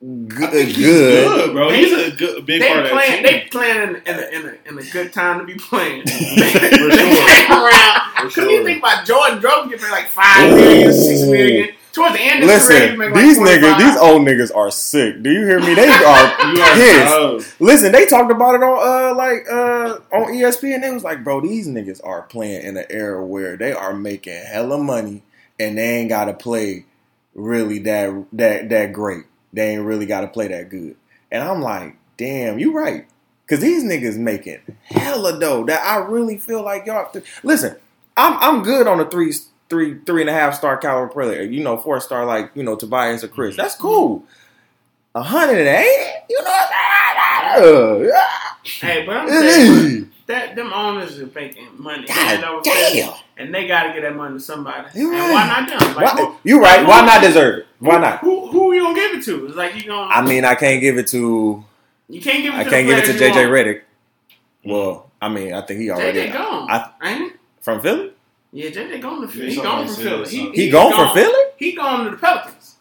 good. 0.00 0.42
I 0.44 0.50
think 0.50 0.68
he's 0.70 0.76
good. 0.86 1.28
good, 1.28 1.52
bro. 1.52 1.70
He's 1.70 1.92
a 1.92 2.10
good 2.16 2.46
big 2.46 2.62
they 2.62 2.68
part 2.68 2.80
of 2.80 2.84
that 2.86 2.92
playing. 2.92 3.12
team. 3.12 3.22
They 3.22 3.48
playing 3.50 3.82
in, 3.82 3.96
in, 4.06 4.14
a, 4.18 4.28
in, 4.28 4.46
a, 4.46 4.68
in 4.70 4.78
a 4.78 4.90
good 4.90 5.12
time 5.12 5.38
to 5.40 5.44
be 5.44 5.54
playing. 5.54 6.02
For 6.06 6.40
they 6.40 6.50
sure. 6.52 6.90
came 6.90 7.50
around 7.52 8.00
For 8.16 8.22
because 8.22 8.32
sure. 8.32 8.50
you 8.50 8.64
think 8.64 8.78
about 8.78 9.06
Jordan 9.06 9.38
Drugs 9.40 9.70
get 9.70 9.80
paid 9.80 9.90
like 9.90 10.08
five 10.08 10.50
million, 10.54 10.92
six 10.92 11.22
million. 11.22 11.68
Towards 11.92 12.14
the 12.14 12.20
end 12.20 12.44
of 12.44 12.48
his 12.50 12.66
career, 12.68 12.80
Listen, 12.80 12.98
make 12.98 13.10
like 13.10 13.22
these 13.24 13.36
25. 13.36 13.62
niggas, 13.62 13.78
these 13.78 13.96
old 13.96 14.22
niggas 14.22 14.56
are 14.56 14.70
sick. 14.70 15.22
Do 15.22 15.30
you 15.32 15.44
hear 15.44 15.58
me? 15.60 15.74
They 15.74 15.88
are 15.88 16.46
You 16.54 16.62
pissed. 16.74 17.60
Listen, 17.60 17.92
they 17.92 18.06
talked 18.06 18.30
about 18.30 18.54
it 18.54 18.62
on 18.62 19.12
uh 19.12 19.14
like 19.16 19.46
uh 19.50 19.98
on 20.16 20.32
ESPN. 20.32 20.82
They 20.82 20.90
was 20.90 21.02
like, 21.02 21.24
bro, 21.24 21.40
these 21.40 21.66
niggas 21.66 22.00
are 22.04 22.22
playing 22.22 22.62
in 22.62 22.76
an 22.76 22.84
era 22.90 23.24
where 23.24 23.56
they 23.56 23.72
are 23.72 23.92
making 23.92 24.40
hella 24.44 24.78
money 24.78 25.22
and 25.58 25.76
they 25.78 25.98
ain't 25.98 26.08
gotta 26.08 26.32
play 26.32 26.86
really 27.34 27.78
that 27.80 28.24
that 28.32 28.68
that 28.68 28.92
great. 28.92 29.24
They 29.52 29.70
ain't 29.74 29.82
really 29.84 30.06
gotta 30.06 30.28
play 30.28 30.46
that 30.48 30.68
good. 30.70 30.96
And 31.32 31.42
I'm 31.42 31.60
like, 31.60 31.96
damn, 32.16 32.58
you 32.60 32.72
right. 32.72 33.06
Cause 33.48 33.58
these 33.58 33.82
niggas 33.82 34.16
making 34.16 34.60
hella 34.84 35.40
dough 35.40 35.64
that 35.64 35.84
I 35.84 35.96
really 35.96 36.38
feel 36.38 36.62
like 36.62 36.86
y'all. 36.86 37.02
Have 37.02 37.12
to, 37.12 37.22
listen, 37.42 37.76
I'm 38.16 38.36
I'm 38.38 38.62
good 38.62 38.86
on 38.86 38.98
the 38.98 39.06
three 39.06 39.32
three 39.70 39.98
three 40.00 40.20
and 40.20 40.28
a 40.28 40.32
half 40.32 40.54
star 40.54 40.76
caliber 40.76 41.08
player. 41.10 41.42
You 41.42 41.62
know, 41.62 41.78
four 41.78 42.00
star 42.00 42.26
like 42.26 42.50
you 42.54 42.62
know 42.62 42.76
Tobias 42.76 43.24
or 43.24 43.28
Khris. 43.28 43.52
Mm-hmm. 43.52 43.62
That's 43.62 43.76
cool. 43.76 44.24
A 45.14 45.22
hundred 45.22 45.58
and 45.58 45.68
eighty, 45.68 46.12
you 46.28 46.42
know. 46.42 46.50
What 46.50 48.14
Hey, 48.64 49.04
but 49.06 49.16
I'm 49.16 49.28
saying 49.28 50.10
that 50.26 50.54
them 50.54 50.72
owners 50.72 51.18
are 51.18 51.26
making 51.34 51.66
money. 51.78 52.06
God 52.06 52.14
hand 52.16 52.44
over 52.44 52.62
damn. 52.62 53.14
and 53.36 53.52
they 53.54 53.66
got 53.66 53.84
to 53.84 53.92
get 53.92 54.02
that 54.02 54.14
money 54.14 54.34
to 54.34 54.40
somebody. 54.40 54.82
Right. 54.82 55.32
why 55.32 55.46
not 55.48 55.68
them? 55.68 55.96
Like, 55.96 56.14
Why, 56.14 56.22
who, 56.24 56.36
you 56.44 56.60
right. 56.62 56.80
who- 56.80 56.86
Why 56.86 57.00
not 57.04 57.22
deserve 57.22 57.60
it? 57.60 57.66
Why 57.80 57.98
not? 57.98 58.20
Who 58.20 58.48
who 58.48 58.72
you 58.74 58.82
gonna 58.82 58.94
give 58.94 59.14
it 59.18 59.24
to? 59.24 59.46
It's 59.46 59.56
like 59.56 59.74
you 59.74 59.84
gonna. 59.88 60.12
I 60.14 60.22
mean, 60.22 60.44
I 60.44 60.54
can't 60.54 60.80
give 60.80 60.98
it 60.98 61.08
to. 61.08 61.64
you 62.08 62.20
can't 62.20 62.42
give 62.42 62.54
it. 62.54 62.58
I 62.58 62.64
to 62.64 62.70
can't 62.70 62.86
give 62.86 62.98
it 62.98 63.06
to 63.06 63.12
JJ 63.14 63.30
want. 63.36 63.48
Redick. 63.48 63.80
Mm. 64.64 64.70
Well, 64.72 65.10
I 65.20 65.28
mean, 65.30 65.54
I 65.54 65.62
think 65.62 65.80
he 65.80 65.90
already 65.90 66.28
JJ 66.28 66.32
gone, 66.34 66.70
I- 66.70 66.90
ain't 67.02 67.32
from 67.62 67.80
Philly. 67.80 68.12
Yeah, 68.52 68.70
JJ 68.70 69.00
gone 69.00 69.20
to 69.22 69.28
Philly. 69.28 69.46
Yeah, 69.46 69.50
He 69.54 69.60
gone 69.62 69.86
from 69.86 69.96
Philly. 69.96 70.24
said 70.24 70.32
He, 70.32 70.38
something. 70.38 70.60
He 70.60 70.70
gone 70.70 70.92
from 70.92 71.14
Philly? 71.14 71.44
He 71.56 71.72
gone 71.76 72.04
to 72.06 72.10
the 72.10 72.16
Pelicans. 72.16 72.76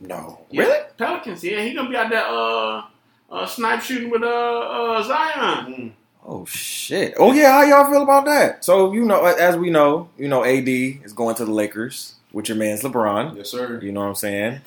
No, 0.00 0.40
Yeah, 0.50 0.62
really? 0.62 0.78
Pelicans. 0.98 1.44
Yeah, 1.44 1.62
he 1.62 1.72
gonna 1.74 1.88
be 1.88 1.96
out 1.96 2.10
there 2.10 2.24
uh, 2.26 2.82
uh 3.30 3.46
snipe 3.46 3.80
shooting 3.82 4.10
with 4.10 4.22
uh, 4.22 4.26
uh 4.26 5.02
Zion. 5.02 5.66
Mm. 5.74 5.92
Oh 6.26 6.44
shit! 6.44 7.14
Oh 7.18 7.32
yeah, 7.32 7.52
how 7.52 7.62
y'all 7.62 7.90
feel 7.90 8.02
about 8.02 8.24
that? 8.26 8.64
So 8.64 8.92
you 8.92 9.04
know, 9.04 9.24
as 9.24 9.56
we 9.56 9.70
know, 9.70 10.08
you 10.18 10.28
know, 10.28 10.44
AD 10.44 10.68
is 10.68 11.12
going 11.12 11.34
to 11.36 11.44
the 11.44 11.50
Lakers 11.52 12.14
with 12.32 12.48
your 12.48 12.56
man's 12.58 12.82
LeBron. 12.82 13.36
Yes, 13.36 13.50
sir. 13.50 13.80
You 13.82 13.92
know 13.92 14.00
what 14.00 14.06
I'm 14.06 14.14
saying? 14.14 14.60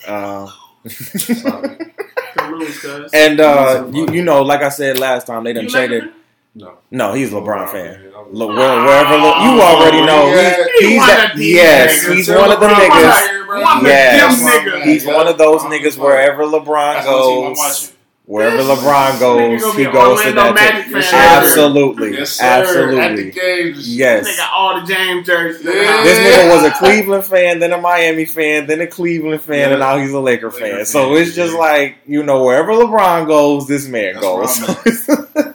Sorry. 0.85 1.77
To 2.38 2.47
lose, 2.47 2.77
cuz. 2.81 3.11
and 3.14 3.39
uh, 3.39 3.88
you, 3.93 4.07
you 4.11 4.22
know, 4.22 4.41
like 4.41 4.61
I 4.61 4.68
said 4.68 4.99
last 4.99 5.26
time, 5.26 5.45
they 5.45 5.53
done 5.53 5.64
You 5.64 5.69
traded. 5.69 6.03
Laker 6.03 6.11
fan? 6.14 6.22
No. 6.57 6.73
No, 6.90 7.14
he's 7.14 7.34
a 7.34 7.36
LeBron 7.36 7.69
fan. 7.69 7.95
I'm- 8.15 8.26
Le- 8.32 8.48
where- 8.48 8.56
wherever 8.86 9.18
Le- 9.18 9.44
you 9.44 9.61
already 9.61 10.02
know, 10.06 10.27
Yeah. 10.34 10.56
he's, 10.56 10.80
He 10.80 10.88
he's 10.88 10.98
one 10.99 11.07
that. 11.10 11.38
Yes, 11.38 12.07
he's 12.07 12.30
one 12.30 12.52
of 12.52 12.60
them 12.61 12.72
niggas. 12.72 13.06
out 13.06 13.30
here, 13.30 13.45
bro. 13.45 13.61
One 13.61 13.77
of 13.77 13.84
them 13.84 13.91
Yes. 13.91 14.84
He's 14.86 15.06
one 15.06 15.27
of 15.27 15.38
those 15.38 15.61
niggas 15.64 15.98
wherever 15.98 16.44
LeBron 16.45 16.94
That's 16.94 17.06
the 17.06 17.11
team 17.11 17.45
I'm 17.48 17.53
goes. 17.56 17.91
Wherever 18.27 18.57
This 18.57 18.80
LeBron 18.80 19.19
goes, 19.19 19.76
he 19.76 19.84
goes 19.86 20.23
to 20.23 20.32
that 20.32 20.56
Magic 20.56 20.86
team. 20.91 21.02
fan. 21.03 21.44
Absolutely, 21.44 22.18
Yes, 22.18 22.32
sir. 22.32 22.44
At 22.45 22.57
the 22.64 22.69
absolutely. 22.69 23.32
games. 23.32 23.95
Yes. 23.95 24.27
Nigga, 24.27 24.48
all 24.52 24.82
the 24.82 24.88
James 24.88 25.27
jerseys. 25.27 25.64
Yeah. 25.64 26.03
This 26.03 26.18
nigga 26.38 26.49
was 26.56 26.64
a 26.64 26.72
Cleveland 26.80 27.26
fan, 27.26 27.60
then 27.60 27.72
a 27.73 27.77
Miami 27.80 28.26
fan, 28.26 28.65
then 28.65 28.82
a 28.82 28.88
Cleveland 28.88 29.41
fan, 29.44 29.60
Yeah. 29.60 29.69
and 29.72 29.80
now 29.80 29.98
he's 29.98 30.11
a 30.11 30.19
Laker 30.19 30.48
Laker 30.48 30.60
fan. 30.60 30.76
fan, 30.77 30.86
So 30.88 31.15
it's 31.15 31.36
just 31.36 31.53
yeah. 31.53 31.60
like 31.60 31.98
you 32.07 32.23
know, 32.23 32.44
wherever 32.45 32.72
LeBron 32.72 33.27
goes, 33.27 33.68
this 33.68 33.88
man 33.88 34.14
That's 34.15 34.60
goes. 34.60 35.10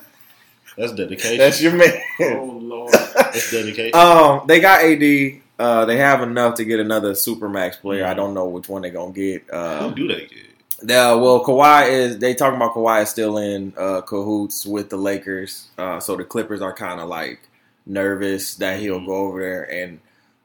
That's 0.80 0.92
dedication. 0.92 1.38
That's 1.38 1.60
your 1.62 1.72
man. 1.74 1.92
Oh 2.20 2.58
lord. 2.60 2.92
That's 2.92 3.50
dedication. 3.50 3.94
Um, 3.94 4.42
they 4.46 4.60
got 4.60 4.82
AD. 4.84 5.40
Uh, 5.58 5.84
they 5.84 5.98
have 5.98 6.22
enough 6.22 6.54
to 6.54 6.64
get 6.64 6.80
another 6.80 7.12
supermax 7.12 7.78
player. 7.80 8.06
I 8.06 8.14
don't 8.14 8.32
know 8.32 8.46
which 8.46 8.68
one 8.68 8.82
they're 8.82 8.90
gonna 8.90 9.12
get. 9.12 9.42
Who 9.50 9.56
Uh, 9.56 9.90
do 9.90 10.08
they 10.08 10.20
get? 10.26 10.38
yeah, 10.82 11.12
well, 11.14 11.44
Kawhi 11.44 11.90
is. 11.90 12.18
They 12.18 12.32
talking 12.34 12.56
about 12.56 12.74
Kawhi 12.74 13.02
is 13.02 13.10
still 13.10 13.36
in 13.36 13.74
uh, 13.76 14.00
cahoots 14.00 14.64
with 14.64 14.88
the 14.88 14.96
Lakers. 14.96 15.68
Uh, 15.76 16.00
so 16.00 16.16
the 16.16 16.24
Clippers 16.24 16.62
are 16.62 16.72
kind 16.72 16.98
of 17.00 17.08
like 17.10 17.40
nervous 17.86 18.54
that 18.56 18.80
he'll 18.80 19.04
go 19.04 19.14
over 19.26 19.40
there 19.40 19.62
and 19.70 20.00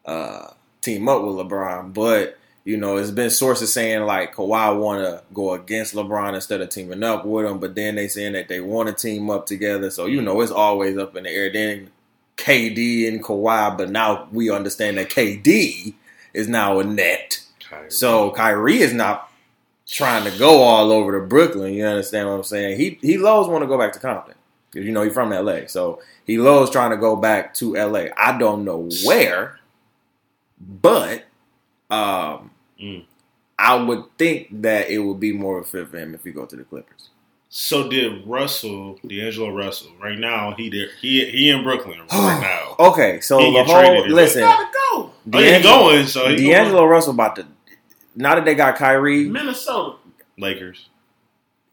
uh, 0.06 0.48
team 0.82 1.08
up 1.08 1.22
with 1.24 1.36
LeBron. 1.36 1.94
But 1.94 2.38
you 2.66 2.78
know, 2.78 2.98
it's 2.98 3.12
been 3.12 3.30
sources 3.30 3.72
saying 3.72 4.02
like 4.02 4.34
Kawhi 4.34 4.78
want 4.78 5.02
to 5.02 5.24
go 5.34 5.54
against 5.54 5.94
LeBron 5.94 6.34
instead 6.34 6.62
of 6.62 6.70
teaming 6.70 7.04
up 7.04 7.24
with 7.24 7.46
him. 7.46 7.60
But 7.60 7.76
then 7.76 7.94
they 7.96 8.08
saying 8.08 8.34
that 8.34 8.48
they 8.48 8.60
want 8.60 8.90
to 8.90 8.96
team 8.96 9.30
up 9.30 9.46
together. 9.46 9.92
So 9.92 10.08
you 10.08 10.22
know, 10.22 10.42
it's 10.42 10.52
always 10.52 10.98
up 10.98 11.16
in 11.16 11.24
the 11.24 11.30
air. 11.30 11.54
Then 11.54 11.92
KD 12.38 13.08
and 13.08 13.24
Kawhi, 13.24 13.78
but 13.78 13.92
now 13.92 14.28
we 14.32 14.50
understand 14.50 14.98
that 14.98 15.10
KD 15.10 15.94
is 16.34 16.48
now 16.48 16.80
a 16.80 16.84
net. 16.84 17.40
Kyrie. 17.70 17.92
So 17.92 18.32
Kyrie 18.32 18.80
is 18.80 18.94
not 18.94 19.32
trying 19.88 20.30
to 20.30 20.36
go 20.38 20.64
all 20.64 20.92
over 20.92 21.20
to 21.20 21.26
Brooklyn. 21.26 21.76
You 21.76 21.86
understand 21.86 22.28
what 22.28 22.36
I'm 22.36 22.44
saying? 22.44 22.80
He 22.80 22.98
he 23.02 23.20
loves 23.20 23.48
want 23.48 23.62
to 23.62 23.68
go 23.68 23.78
back 23.78 23.94
to 23.94 24.00
Compton 24.00 24.36
because 24.72 24.88
you 24.88 24.92
know 24.92 25.04
he's 25.04 25.14
from 25.14 25.30
LA. 25.30 25.68
So 25.68 26.02
he 26.26 26.40
loves 26.40 26.72
trying 26.72 26.92
to 26.92 26.98
go 26.98 27.16
back 27.16 27.54
to 27.56 27.76
LA. 27.76 28.06
I 28.18 28.38
don't 28.40 28.66
know 28.66 28.90
where, 29.06 29.60
but 30.60 31.26
um, 31.92 32.52
Mm. 32.82 33.06
I 33.58 33.76
would 33.76 34.04
think 34.18 34.62
that 34.62 34.90
it 34.90 35.00
would 35.00 35.20
be 35.20 35.32
more 35.32 35.60
of 35.60 35.66
a 35.66 35.68
fit 35.68 35.90
for 35.90 35.98
him 35.98 36.14
if 36.14 36.24
he 36.24 36.32
go 36.32 36.46
to 36.46 36.56
the 36.56 36.64
Clippers. 36.64 37.10
So 37.50 37.88
did 37.88 38.28
Russell, 38.28 39.00
D'Angelo 39.08 39.50
Russell? 39.50 39.92
Right 40.02 40.20
now, 40.20 40.54
he 40.58 40.70
did. 40.70 40.90
He 41.00 41.24
he 41.26 41.50
in 41.50 41.64
Brooklyn 41.64 42.00
right 42.12 42.40
now. 42.42 42.76
Okay, 42.88 43.22
so 43.22 43.40
He 43.40 43.54
the 43.54 43.64
whole 43.64 44.08
listen, 44.10 44.42
Gotta 44.42 44.70
go. 44.74 45.12
Oh, 45.32 45.40
he 45.42 45.64
going. 45.64 46.06
So 46.06 46.28
he 46.28 46.36
D'Angelo 46.36 46.80
going. 46.80 46.90
Russell 46.90 47.14
about 47.14 47.38
to. 47.38 47.48
Now 48.14 48.36
that 48.36 48.44
they 48.44 48.56
got 48.56 48.76
Kyrie, 48.76 49.30
Minnesota. 49.30 49.98
Lakers. 50.38 50.90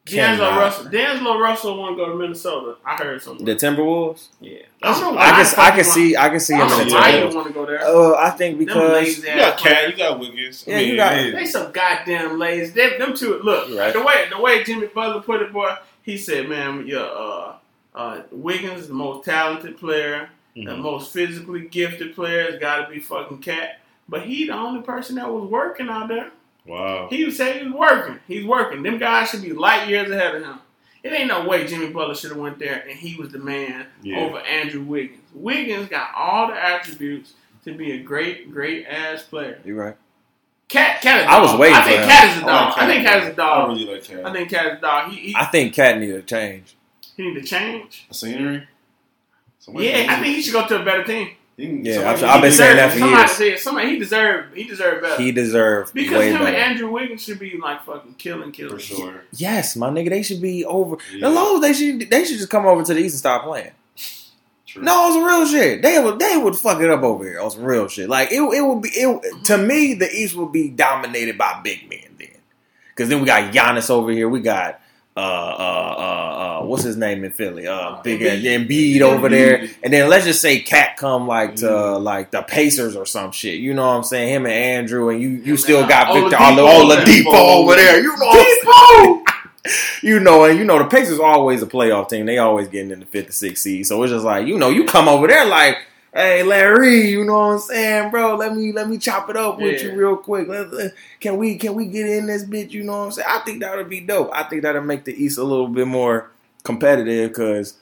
D'Angelo 0.04 0.48
Cannot. 0.48 0.60
Russell. 0.60 0.84
D'Angelo 0.90 1.38
Russell 1.38 1.78
want 1.78 1.96
to 1.96 2.04
go 2.04 2.10
to 2.10 2.16
Minnesota. 2.18 2.76
I 2.84 2.96
heard 2.96 3.22
something. 3.22 3.46
the 3.46 3.54
Timberwolves. 3.54 4.28
yeah. 4.40 4.58
That's- 4.80 4.98
don't 5.00 5.14
know 5.14 5.20
I 5.20 5.30
can 5.30 5.60
I 5.60 5.70
can 5.70 5.84
see 5.84 6.16
I 6.16 6.28
can 6.28 6.40
see 6.40 6.54
him 6.54 6.60
don't 6.68 6.72
in 6.72 6.88
know 6.88 6.94
the 6.94 6.94
why 7.00 7.08
you 7.10 7.16
Timberwolves. 7.24 7.34
want 7.36 7.46
to 7.46 7.52
go 7.52 7.66
there. 7.66 7.80
Uh, 7.86 8.14
I 8.18 8.30
think 8.30 8.58
because 8.58 8.90
lazy 8.92 9.20
You 9.28 9.36
got 9.36 9.54
ass 9.54 9.60
KAT. 9.62 9.90
You 9.90 9.96
got 9.96 10.18
Wiggins. 10.18 10.64
Yeah, 10.66 10.78
you 10.80 10.96
got- 10.96 11.14
They 11.32 11.46
some 11.46 11.70
goddamn 11.70 12.38
lazy. 12.38 12.72
They, 12.72 12.98
them 12.98 13.14
two. 13.14 13.38
Look, 13.44 13.70
right. 13.78 13.92
the 13.92 14.02
way 14.02 14.28
the 14.28 14.40
way 14.40 14.64
Jimmy 14.64 14.88
Butler 14.88 15.22
put 15.22 15.40
it, 15.40 15.52
boy. 15.52 15.72
He 16.02 16.16
said, 16.18 16.48
"Man, 16.48 16.84
your 16.84 17.04
uh, 17.04 17.52
uh, 17.94 18.22
Wiggins 18.32 18.80
is 18.82 18.88
the 18.88 18.94
most 18.94 19.24
talented 19.24 19.78
player, 19.78 20.30
the 20.56 20.62
Mhm. 20.62 20.78
most 20.80 21.12
physically 21.12 21.60
gifted 21.68 22.16
player. 22.16 22.50
Has 22.50 22.58
got 22.60 22.84
to 22.84 22.90
be 22.92 22.98
fucking 22.98 23.38
KAT." 23.38 23.78
But 24.08 24.22
he 24.22 24.46
the 24.46 24.52
only 24.54 24.82
person 24.82 25.14
that 25.14 25.30
was 25.32 25.44
working 25.48 25.88
out 25.88 26.08
there. 26.08 26.32
Wow. 26.66 27.08
He 27.10 27.24
was 27.24 27.36
saying 27.36 27.60
he 27.64 27.70
was 27.70 27.74
working. 27.78 28.18
He's 28.28 28.44
working. 28.44 28.82
Them 28.82 28.98
guys 28.98 29.30
should 29.30 29.42
be 29.42 29.52
light 29.52 29.88
years 29.88 30.10
ahead 30.10 30.34
of 30.36 30.42
him. 30.44 30.58
It 31.02 31.12
ain't 31.12 31.26
no 31.28 31.44
way 31.48 31.66
Jimmy 31.66 31.88
Butler 31.90 32.14
should 32.14 32.30
have 32.30 32.38
went 32.38 32.58
there 32.60 32.84
and 32.88 32.96
he 32.96 33.16
was 33.16 33.30
the 33.32 33.38
man 33.40 33.86
Yeah. 34.02 34.18
over 34.20 34.38
Andrew 34.38 34.82
Wiggins. 34.82 35.18
Wiggins 35.34 35.88
got 35.88 36.14
all 36.14 36.46
the 36.48 36.54
attributes 36.54 37.34
to 37.64 37.74
be 37.74 37.92
a 37.92 37.98
great, 37.98 38.52
great 38.52 38.86
ass 38.86 39.22
player. 39.24 39.58
you're 39.64 39.76
right. 39.76 39.96
KAT, 40.68 41.02
KAT 41.02 41.20
is 41.20 41.26
a 41.26 41.28
I 41.30 41.40
was 41.40 41.58
waiting 41.58 41.76
I 41.76 41.82
for 41.82 41.88
think 41.88 42.00
him. 42.02 42.08
KAT 42.08 42.24
is 42.30 42.42
a 42.42 42.44
I 42.44 42.46
dog. 42.46 42.68
like 42.68 42.78
I 42.78 42.86
think 42.86 43.06
KAT 43.06 43.22
is 43.22 43.28
a 43.28 43.32
I 43.32 43.34
dog. 43.34 43.68
I 43.68 43.72
really 43.72 43.84
like 43.94 44.04
KAT. 44.04 44.24
I 44.24 44.32
think 44.32 44.50
KAT 44.50 44.66
is 44.66 44.78
a 44.78 44.80
dog. 44.80 45.10
He, 45.10 45.16
he, 45.16 45.34
I 45.36 45.44
think 45.46 45.74
KAT 45.74 45.98
need 45.98 46.06
to 46.12 46.22
change. 46.22 46.76
he 47.16 47.22
need 47.24 47.34
to 47.34 47.42
change. 47.46 48.06
A 48.10 48.14
scenery. 48.14 48.68
Somebody 49.58 49.86
Yeah, 49.88 50.06
I 50.08 50.14
think 50.22 50.36
he 50.36 50.42
should 50.42 50.52
go 50.54 50.66
to 50.68 50.80
a 50.80 50.84
better 50.84 51.04
team. 51.04 51.30
He 51.62 51.66
can- 51.68 51.84
Yeah, 51.84 51.94
somebody 51.94 52.14
I've- 52.16 52.24
I've 52.26 52.40
been 52.42 52.50
get 52.50 52.56
saying 52.56 52.76
that 52.76 52.92
for 52.92 52.98
somebody 52.98 53.20
years. 53.20 53.30
Said, 53.32 53.58
somebody 53.60 53.88
he 53.90 53.98
deserved. 53.98 54.56
He 54.56 54.64
deserved 54.64 55.02
better. 55.02 55.22
He 55.22 55.32
deserved 55.32 55.94
because 55.94 56.18
way 56.18 56.28
him 56.30 56.38
better. 56.38 56.46
and 56.48 56.56
Andrew 56.56 56.90
Wiggins 56.90 57.22
should 57.24 57.38
be 57.38 57.58
like 57.62 57.84
fucking 57.84 58.14
killing, 58.18 58.52
killing. 58.52 58.74
for 58.74 58.80
sure. 58.80 59.22
yes, 59.32 59.76
my 59.76 59.88
nigga, 59.90 60.10
they 60.10 60.22
should 60.22 60.42
be 60.42 60.64
over. 60.64 60.96
Yeah. 61.14 61.28
The 61.28 61.34
Lows, 61.34 61.60
they 61.60 61.72
should 61.72 62.10
they 62.10 62.24
should 62.24 62.38
just 62.38 62.50
come 62.50 62.66
over 62.66 62.82
to 62.82 62.94
the 62.94 63.00
East 63.00 63.14
and 63.14 63.18
stop 63.20 63.44
playing. 63.44 63.70
True. 64.66 64.82
No, 64.82 65.08
it's 65.08 65.16
real 65.16 65.46
shit. 65.60 65.82
They 65.82 65.98
would 65.98 66.18
they 66.18 66.36
would 66.36 66.56
fuck 66.56 66.80
it 66.80 66.88
up 66.90 67.02
over 67.02 67.24
here 67.24 67.40
on 67.40 67.50
some 67.50 67.62
real 67.64 67.88
shit. 67.88 68.08
Like 68.08 68.32
it, 68.32 68.40
it 68.40 68.62
would 68.62 68.80
be 68.82 68.88
it, 68.88 69.44
to 69.44 69.58
me 69.58 69.94
the 69.94 70.10
East 70.10 70.34
would 70.36 70.50
be 70.52 70.68
dominated 70.70 71.36
by 71.36 71.60
big 71.62 71.88
men 71.90 72.16
then, 72.18 72.28
because 72.88 73.08
then 73.10 73.20
we 73.20 73.26
got 73.26 73.52
Giannis 73.52 73.90
over 73.90 74.10
here. 74.10 74.28
We 74.30 74.40
got 74.40 74.80
uh 75.16 75.20
uh 75.20 75.94
uh, 75.98 76.60
uh 76.62 76.64
what's 76.64 76.82
his 76.84 76.96
name 76.96 77.22
in 77.24 77.30
Philly? 77.32 77.66
Uh, 77.66 78.00
big 78.02 78.20
Embiid. 78.20 78.66
Embiid 78.66 79.00
over 79.02 79.28
there, 79.28 79.66
and 79.82 79.92
then 79.92 80.08
let's 80.08 80.24
just 80.24 80.40
say 80.40 80.60
KAT 80.60 80.96
come 80.96 81.26
like 81.28 81.56
to 81.56 81.66
Mhm. 81.66 82.02
like 82.02 82.30
the 82.30 82.42
Pacers 82.42 82.96
or 82.96 83.04
some 83.04 83.30
shit. 83.32 83.60
You 83.60 83.74
know 83.74 83.82
what 83.86 83.92
I'm 83.96 84.04
saying? 84.04 84.32
Him 84.34 84.46
and 84.46 84.54
Andrew, 84.54 85.10
and 85.10 85.20
you 85.20 85.28
you 85.28 85.56
still 85.58 85.86
got 85.86 86.08
uh, 86.10 86.14
Victor 86.14 86.36
Oladipo 86.36 87.26
over 87.34 87.36
there. 87.36 87.50
over 87.52 87.74
there. 87.76 88.02
You 88.02 88.16
know 88.16 89.22
you 90.02 90.18
know, 90.20 90.44
and 90.44 90.58
you 90.58 90.64
know 90.64 90.78
the 90.78 90.86
Pacers 90.86 91.20
always 91.20 91.62
a 91.62 91.66
playoff 91.66 92.08
team. 92.08 92.26
They 92.26 92.38
always 92.38 92.68
getting 92.68 92.90
in 92.90 93.00
the 93.00 93.06
fifth 93.06 93.28
or 93.28 93.32
sixth 93.32 93.62
seed. 93.62 93.86
So 93.86 94.02
it's 94.02 94.10
just 94.12 94.24
like 94.24 94.46
you 94.46 94.58
know, 94.58 94.70
you 94.70 94.84
come 94.84 95.08
over 95.08 95.26
there 95.28 95.44
like, 95.44 95.76
hey 96.14 96.42
Larry, 96.42 97.08
you 97.10 97.24
know 97.24 97.32
what 97.34 97.54
I'm 97.54 97.58
saying, 97.60 98.10
bro? 98.10 98.36
Let 98.36 98.54
me 98.56 98.72
let 98.72 98.88
me 98.88 98.98
chop 98.98 99.28
it 99.30 99.36
up 99.36 99.58
with 99.58 99.82
Yeah. 99.82 99.88
you 99.92 99.96
real 99.98 100.16
quick. 100.16 100.48
Let- 100.48 100.72
let- 100.72 100.94
can 101.20 101.36
we 101.36 101.56
can 101.56 101.74
we 101.74 101.86
get 101.86 102.06
in 102.06 102.26
this 102.26 102.44
bitch? 102.44 102.70
You 102.72 102.84
know 102.84 102.92
what 102.98 103.04
I'm 103.06 103.12
saying? 103.12 103.28
I 103.30 103.38
think 103.40 103.60
that 103.60 103.76
would 103.76 103.88
be 103.88 104.00
dope. 104.00 104.30
I 104.32 104.42
think 104.44 104.62
that'll 104.62 104.82
make 104.82 105.04
the 105.04 105.14
East 105.14 105.38
a 105.38 105.44
little 105.44 105.68
bit 105.68 105.86
more 105.86 106.30
competitive 106.64 107.30
because. 107.30 107.74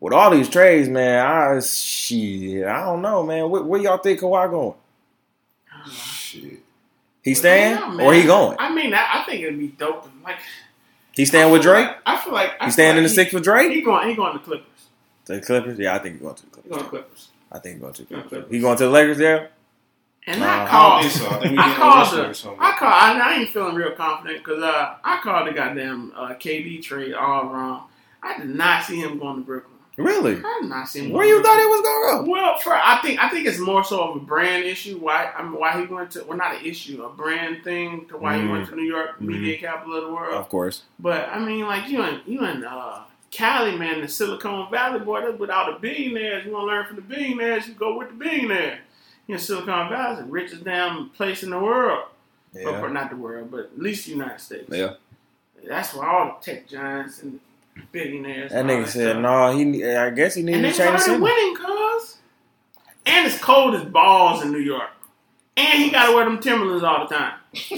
With 0.00 0.12
all 0.12 0.30
these 0.30 0.48
trades, 0.48 0.88
man, 0.88 1.26
I 1.26 1.58
shit, 1.58 2.64
I 2.64 2.84
don't 2.84 3.02
know, 3.02 3.24
man. 3.24 3.50
Where, 3.50 3.64
where 3.64 3.80
y'all 3.82 3.98
think 3.98 4.20
Kawhi 4.20 4.48
going? 4.48 4.74
Shit. 5.90 6.60
He 7.22 7.34
staying 7.34 7.72
Yeah, 7.76 7.96
or 8.06 8.14
he 8.14 8.22
going? 8.22 8.56
I 8.60 8.72
mean, 8.72 8.94
I, 8.94 9.20
I 9.20 9.24
think 9.26 9.42
it'd 9.42 9.58
be 9.58 9.66
dope. 9.68 10.06
if, 10.06 10.24
Like 10.24 10.36
He 11.16 11.24
staying 11.24 11.50
with 11.50 11.62
Drake? 11.62 11.88
like- 11.88 11.96
I 12.06 12.16
feel 12.18 12.32
like 12.32 12.52
I 12.60 12.66
He 12.66 12.70
staying 12.70 12.90
like 12.90 12.96
in 12.98 13.02
the 13.02 13.08
he- 13.08 13.14
six 13.16 13.32
with 13.32 13.42
Drake? 13.42 13.72
He 13.72 13.80
going. 13.82 14.08
He 14.08 14.14
going 14.14 14.32
to 14.34 14.38
the 14.38 14.44
Clippers. 14.44 14.86
The 15.24 15.40
Clippers? 15.40 15.78
Yeah, 15.80 15.96
I 15.96 15.98
think 15.98 16.14
he's 16.14 16.22
going 16.22 16.34
to 16.36 16.42
the 16.50 16.62
He 16.62 16.68
going 16.70 16.82
to 16.84 16.88
Clippers. 16.88 17.28
Clippers. 17.50 17.52
I 17.52 17.58
think 17.58 17.74
he's 17.74 17.80
going 17.82 17.92
to 17.94 18.02
the 18.02 18.06
Clippers. 18.08 18.28
Clippers. 18.30 18.50
He 18.50 18.60
going 18.60 18.76
to 18.78 18.84
the 18.84 18.90
Lakers, 18.90 19.18
yeah? 19.18 19.46
And 20.26 20.40
Nah, 20.40 20.46
I 20.46 20.50
I 20.58 20.64
I 20.64 20.68
called. 20.68 21.02
think 21.02 21.12
so. 21.14 21.26
I 21.28 21.38
think 21.40 21.52
we 21.52 21.58
I 21.58 21.74
called 21.74 22.12
Russell 22.12 22.54
the. 22.56 22.62
I 22.62 22.72
called. 22.78 22.92
I, 22.92 23.18
I 23.18 23.34
ain't 23.40 23.50
feeling 23.50 23.74
real 23.74 23.92
confident 23.92 24.44
because 24.44 24.62
uh, 24.62 24.94
I 25.02 25.20
called 25.22 25.48
the 25.48 25.52
goddamn 25.52 26.12
uh, 26.16 26.28
KD 26.34 26.82
trade 26.82 27.14
all 27.14 27.46
wrong. 27.46 27.84
I 28.22 28.36
did 28.38 28.48
not 28.54 28.84
see 28.84 29.00
him 29.00 29.18
going 29.18 29.36
to 29.36 29.42
Brooklyn. 29.42 29.74
Really? 29.96 30.34
I 30.36 30.58
did 30.60 30.68
not 30.68 30.86
see 30.88 31.00
him. 31.00 31.10
Where 31.12 31.22
going 31.24 31.28
you 31.30 31.38
to 31.38 31.42
thought 31.48 31.54
Brooklyn. 31.54 31.64
he 31.64 31.70
was 31.70 31.80
going 31.80 32.18
to 32.20 32.24
go? 32.26 32.30
Well, 32.30 32.58
for 32.58 32.72
I 32.74 32.98
think 33.02 33.24
I 33.24 33.28
think 33.30 33.46
it's 33.46 33.58
more 33.58 33.82
so 33.82 34.00
of 34.02 34.16
a 34.16 34.20
brand 34.20 34.64
issue. 34.64 34.98
Why 34.98 35.30
I 35.36 35.42
mean, 35.42 35.58
why 35.58 35.80
he 35.80 35.86
went 35.92 36.10
to 36.12 36.24
well 36.24 36.36
not 36.36 36.56
an 36.56 36.64
issue, 36.66 37.02
a 37.04 37.08
brand 37.08 37.64
thing 37.64 38.06
to 38.08 38.16
why 38.18 38.36
he 38.36 38.42
Mm. 38.42 38.50
went 38.50 38.68
to 38.68 38.76
New 38.76 38.82
York, 38.82 39.12
Mm-hmm. 39.16 39.26
media 39.28 39.58
capital 39.58 39.96
of 39.96 40.04
the 40.04 40.12
world. 40.12 40.34
Of 40.34 40.48
course. 40.50 40.82
But 41.00 41.28
I 41.30 41.38
mean, 41.38 41.64
like 41.66 41.88
you 41.88 42.02
in 42.04 42.20
you 42.26 42.44
in 42.44 42.64
uh, 42.64 43.04
Cali, 43.30 43.76
man, 43.76 44.00
the 44.00 44.08
Silicon 44.08 44.70
Valley, 44.70 45.00
boy. 45.00 45.20
That's 45.20 45.38
without 45.38 45.72
the 45.72 45.78
billionaires. 45.80 46.44
You 46.44 46.52
want 46.52 46.62
to 46.62 46.66
learn 46.66 46.86
from 46.86 46.96
the 46.96 47.02
billionaires? 47.02 47.68
You 47.68 47.74
go 47.74 47.98
with 47.98 48.08
the 48.08 48.14
billionaire. 48.14 48.80
You 49.26 49.34
know, 49.34 49.38
Silicon 49.38 49.90
Valley 49.90 50.14
is 50.14 50.18
the 50.20 50.24
richest 50.30 50.64
damn 50.64 51.10
place 51.10 51.42
in 51.42 51.50
the 51.50 51.58
world. 51.58 52.04
Yeah. 52.54 52.80
Or, 52.80 52.88
not 52.88 53.10
the 53.10 53.16
world, 53.16 53.50
but 53.50 53.60
at 53.60 53.78
least 53.78 54.06
the 54.06 54.12
United 54.12 54.40
States. 54.40 54.68
Yeah. 54.70 54.94
That's 55.66 55.94
where 55.94 56.08
all 56.08 56.38
the 56.40 56.52
tech 56.52 56.66
giants 56.66 57.22
and 57.22 57.38
billionaires. 57.92 58.52
That 58.52 58.64
nigga 58.64 58.86
said, 58.86 59.10
stuff. 59.10 59.22
no, 59.22 59.56
he. 59.56 59.84
I 59.84 60.10
guess 60.10 60.34
he 60.34 60.42
needed 60.42 60.72
to 60.72 60.78
change 60.78 61.00
city. 61.00 61.20
winning, 61.20 61.56
cuz. 61.56 62.16
And 63.04 63.26
it's 63.26 63.38
cold 63.38 63.74
as 63.74 63.84
balls 63.84 64.42
in 64.42 64.50
New 64.52 64.58
York. 64.58 64.90
And 65.58 65.82
he 65.82 65.90
got 65.90 66.06
to 66.06 66.14
wear 66.14 66.24
them 66.24 66.38
Timberlands 66.38 66.84
all 66.84 67.08
the 67.08 67.14
time. 67.14 67.34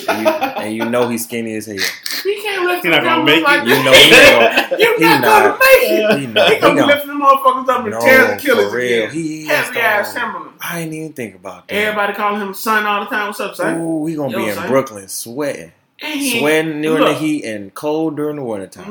And 0.09 0.23
you, 0.23 0.29
and 0.29 0.75
you 0.77 0.85
know 0.91 1.09
he's 1.09 1.25
skinny 1.25 1.55
as 1.57 1.65
hell. 1.67 1.77
He 2.23 2.43
can't 2.43 2.67
lift 2.67 2.85
He 2.85 2.91
them 2.91 3.03
not 3.05 3.25
gonna 3.25 3.25
Timberlands 3.25 3.27
make 3.27 3.45
like 3.45 3.63
it. 3.63 3.69
You 3.69 3.75
that. 3.75 3.85
know 3.85 3.93
he 4.69 4.71
not 4.71 4.81
You're 4.81 4.99
he 4.99 5.05
not, 5.05 5.21
not. 5.21 5.43
gonna 5.43 5.59
make 5.59 5.83
it. 5.91 6.19
He 6.21 6.27
not. 6.27 6.49
He 6.49 6.55
He 6.57 6.61
gonna 6.61 6.87
be 7.01 7.07
them 7.07 7.21
motherfuckers 7.23 7.69
up 7.69 7.81
and 7.81 7.91
No, 7.93 8.01
tear 8.01 8.35
the 8.37 8.43
killers 8.43 8.73
real. 8.75 9.05
again. 9.05 9.11
He 9.15 9.43
is, 9.43 9.49
Heavy 9.49 9.81
ass 9.81 10.13
dog. 10.15 10.23
Timberland. 10.23 10.57
I 10.61 10.81
ain't 10.81 10.93
even 10.93 11.13
think 11.15 11.35
about 11.37 11.69
that. 11.69 11.75
Everybody 11.75 12.13
calling 12.13 12.41
him 12.43 12.53
son 12.55 12.85
all 12.85 13.05
the 13.05 13.11
time. 13.11 13.29
What's 13.29 13.41
up, 13.41 13.55
son? 13.55 13.81
Ooh, 13.81 14.05
he 14.07 14.15
gonna 14.15 14.33
Yo, 14.33 14.39
be 14.39 14.49
in 14.49 14.55
son. 14.57 14.69
Brooklyn 14.69 15.09
sweating. 15.09 15.73
He, 15.97 16.39
Sweating 16.39 16.83
during 16.83 17.05
the 17.05 17.15
heat 17.15 17.45
and 17.45 17.73
cold 17.75 18.17
during 18.17 18.37
the 18.37 18.43
wintertime. 18.45 18.85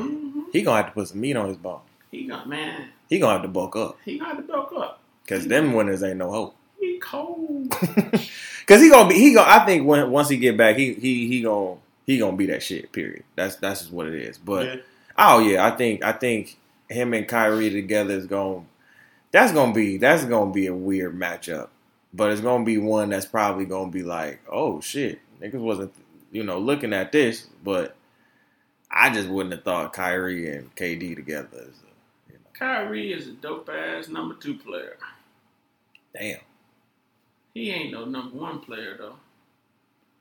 Mhm. 0.48 0.52
He 0.52 0.62
gonna 0.62 0.78
have 0.78 0.86
to 0.86 0.92
put 0.92 1.08
some 1.08 1.20
meat 1.20 1.36
on 1.36 1.46
his 1.48 1.56
bone. 1.56 1.80
He 2.10 2.24
got 2.26 2.48
man. 2.48 2.88
He 3.08 3.18
gonna 3.20 3.34
have 3.34 3.42
to 3.42 3.48
bulk 3.48 3.76
up. 3.76 3.98
He 4.04 4.18
got 4.18 4.32
to 4.36 4.42
bulk 4.42 4.72
up. 4.76 5.00
Cause 5.28 5.46
them 5.46 5.72
winters 5.74 6.02
ain't 6.02 6.16
no 6.18 6.30
hope. 6.32 6.56
He 6.80 6.98
cold. 6.98 7.70
Cause 8.66 8.80
he 8.80 8.88
gonna 8.88 9.08
be 9.08 9.16
he 9.16 9.34
gonna 9.34 9.50
I 9.50 9.64
think 9.66 9.86
when 9.86 10.10
once 10.10 10.28
he 10.28 10.36
get 10.38 10.56
back 10.56 10.76
he 10.76 10.94
he 10.94 11.28
he 11.28 11.42
gonna 11.42 11.76
he 12.06 12.18
gonna 12.18 12.36
be 12.36 12.46
that 12.46 12.62
shit. 12.62 12.90
Period. 12.92 13.24
That's 13.36 13.56
that's 13.56 13.80
just 13.80 13.92
what 13.92 14.06
it 14.06 14.14
is. 14.14 14.38
But 14.38 14.66
Yeah. 14.66 14.76
oh 15.18 15.38
yeah, 15.40 15.66
I 15.66 15.72
think 15.72 16.02
I 16.04 16.12
think 16.12 16.56
him 16.88 17.12
and 17.14 17.28
Kyrie 17.28 17.70
together 17.70 18.14
is 18.14 18.26
gonna 18.26 18.62
that's 19.32 19.52
gonna 19.52 19.72
be 19.74 19.96
that's 19.98 20.24
gonna 20.24 20.52
be 20.52 20.66
a 20.66 20.74
weird 20.74 21.18
matchup. 21.18 21.68
But 22.14 22.32
it's 22.32 22.40
gonna 22.40 22.64
be 22.64 22.78
one 22.78 23.10
that's 23.10 23.26
probably 23.26 23.64
gonna 23.66 23.90
be 23.90 24.02
like, 24.02 24.40
oh 24.50 24.80
shit, 24.80 25.20
niggas 25.40 25.60
wasn't 25.60 25.92
you 26.32 26.42
know 26.44 26.58
looking 26.58 26.92
at 26.92 27.12
this, 27.12 27.46
but 27.62 27.94
I 28.90 29.10
just 29.10 29.28
wouldn't 29.28 29.52
have 29.54 29.64
thought 29.64 29.92
Kyrie 29.92 30.50
and 30.56 30.74
KD 30.74 31.14
together. 31.14 31.48
Is 31.54 31.68
a, 31.68 32.32
you 32.32 32.38
know, 32.38 32.50
Kyrie 32.54 33.12
is 33.12 33.28
a 33.28 33.32
dope 33.32 33.68
ass 33.68 34.08
number 34.08 34.34
two 34.34 34.54
player. 34.56 34.96
damn. 36.16 36.38
He 37.54 37.70
ain't 37.70 37.92
no 37.92 38.04
number 38.04 38.36
one 38.36 38.60
player 38.60 38.96
though. 38.98 39.14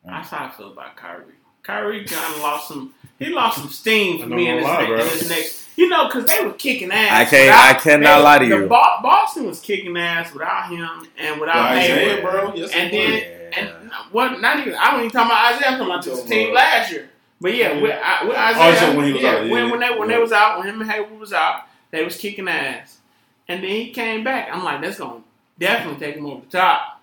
Mm. 0.06 0.11
That's 0.11 0.30
how 0.30 0.45
I 0.45 0.49
feel 0.49 0.72
about 0.72 0.95
Kyrie. 0.95 1.23
Kyrie 1.64 2.06
kind 2.06 2.35
of 2.35 2.41
lost 2.41 2.68
some. 2.69 2.93
He 3.19 3.27
lost 3.27 3.57
some 3.60 3.69
steam 3.69 4.22
for 4.22 4.27
me 4.27 4.47
in 4.47 4.57
his, 4.57 4.65
gonna 4.65 4.89
lie, 4.89 4.95
next, 4.97 5.14
in 5.14 5.19
his 5.19 5.30
next. 5.30 5.65
You 5.76 5.88
know, 5.89 6.07
because 6.07 6.26
they 6.26 6.43
were 6.43 6.53
kicking 6.53 6.91
ass. 6.91 7.11
I 7.11 7.26
can't- 7.30 7.45
without- 7.47 7.65
I 7.69 7.73
cannot 7.80 8.18
they- 8.18 8.23
lie 8.23 8.39
to 8.39 8.45
you. 8.45 8.68
Bo- 8.68 8.99
Boston 9.03 9.45
was 9.45 9.60
kicking 9.60 9.95
ass 9.97 10.34
without 10.34 10.69
him 10.69 11.07
and 11.18 11.39
without 11.39 11.72
Isaiah, 11.73 12.15
Hayward. 12.15 12.22
bro. 12.34 12.53
Yes, 12.56 12.72
And 12.72 12.88
it 12.88 12.91
then 12.91 13.11
Yeah. 13.51 13.60
and 13.60 13.91
what? 14.11 14.39
Not 14.41 14.60
even. 14.60 14.76
I 14.76 14.91
don't 14.91 14.99
even 15.01 15.11
talk 15.11 15.26
about 15.27 15.53
Isaiah. 15.53 15.68
I'm 15.72 15.77
talking 15.80 15.93
about 15.93 16.03
this 16.06 16.23
team 16.23 16.53
last 16.53 16.91
year. 16.91 17.10
But 17.41 17.56
yeah, 17.56 17.80
with, 17.81 17.91
I- 18.03 18.26
with 18.26 18.38
Isaiah, 18.38 18.73
Oh, 18.73 18.76
so 18.91 18.97
when 18.97 19.06
he 19.06 19.14
was 19.14 19.22
yeah, 19.22 19.30
out, 19.31 19.45
yeah, 19.45 19.51
when, 19.51 19.69
when 19.69 19.80
they 19.80 19.89
when 19.97 20.10
yeah. 20.10 20.15
they 20.18 20.22
was 20.22 20.31
out, 20.31 20.57
when 20.60 20.68
him 20.68 20.81
and 20.81 20.91
Hayward 20.91 21.19
was 21.19 21.31
out, 21.34 21.64
they 21.91 22.03
was 22.03 22.18
kicking 22.18 22.47
ass. 22.49 22.97
And 23.47 23.64
then 23.64 23.69
he 23.69 23.91
came 23.91 24.23
back. 24.23 24.49
I'm 24.51 24.64
like, 24.64 24.81
that's 24.81 24.97
gonna 24.97 25.22
definitely 25.57 26.06
take 26.06 26.15
him 26.18 26.26
over 26.26 26.41
the 26.45 26.57
top. 26.57 26.98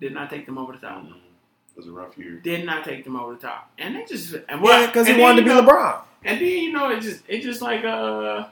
It 0.00 0.04
did 0.04 0.14
not 0.14 0.30
take 0.30 0.46
them 0.46 0.58
over 0.58 0.72
the 0.72 0.78
top. 0.78 1.04
It 1.04 1.76
was 1.76 1.86
a 1.88 1.92
rough 1.92 2.16
year. 2.16 2.32
Did 2.42 2.64
not 2.64 2.84
take 2.84 3.04
them 3.04 3.16
over 3.16 3.34
the 3.34 3.40
top. 3.40 3.70
And 3.78 3.94
they 3.96 4.04
just 4.04 4.34
and 4.48 4.62
Yeah, 4.64 4.86
because 4.86 5.06
he 5.06 5.20
wanted 5.20 5.42
to 5.42 5.42
be 5.42 5.48
know, 5.54 5.62
LeBron. 5.62 6.00
And 6.24 6.40
then 6.40 6.48
you 6.48 6.72
know 6.72 6.90
it 6.90 7.00
just 7.00 7.22
it 7.28 7.42
just 7.42 7.60
like 7.62 7.84
uh 7.84 8.48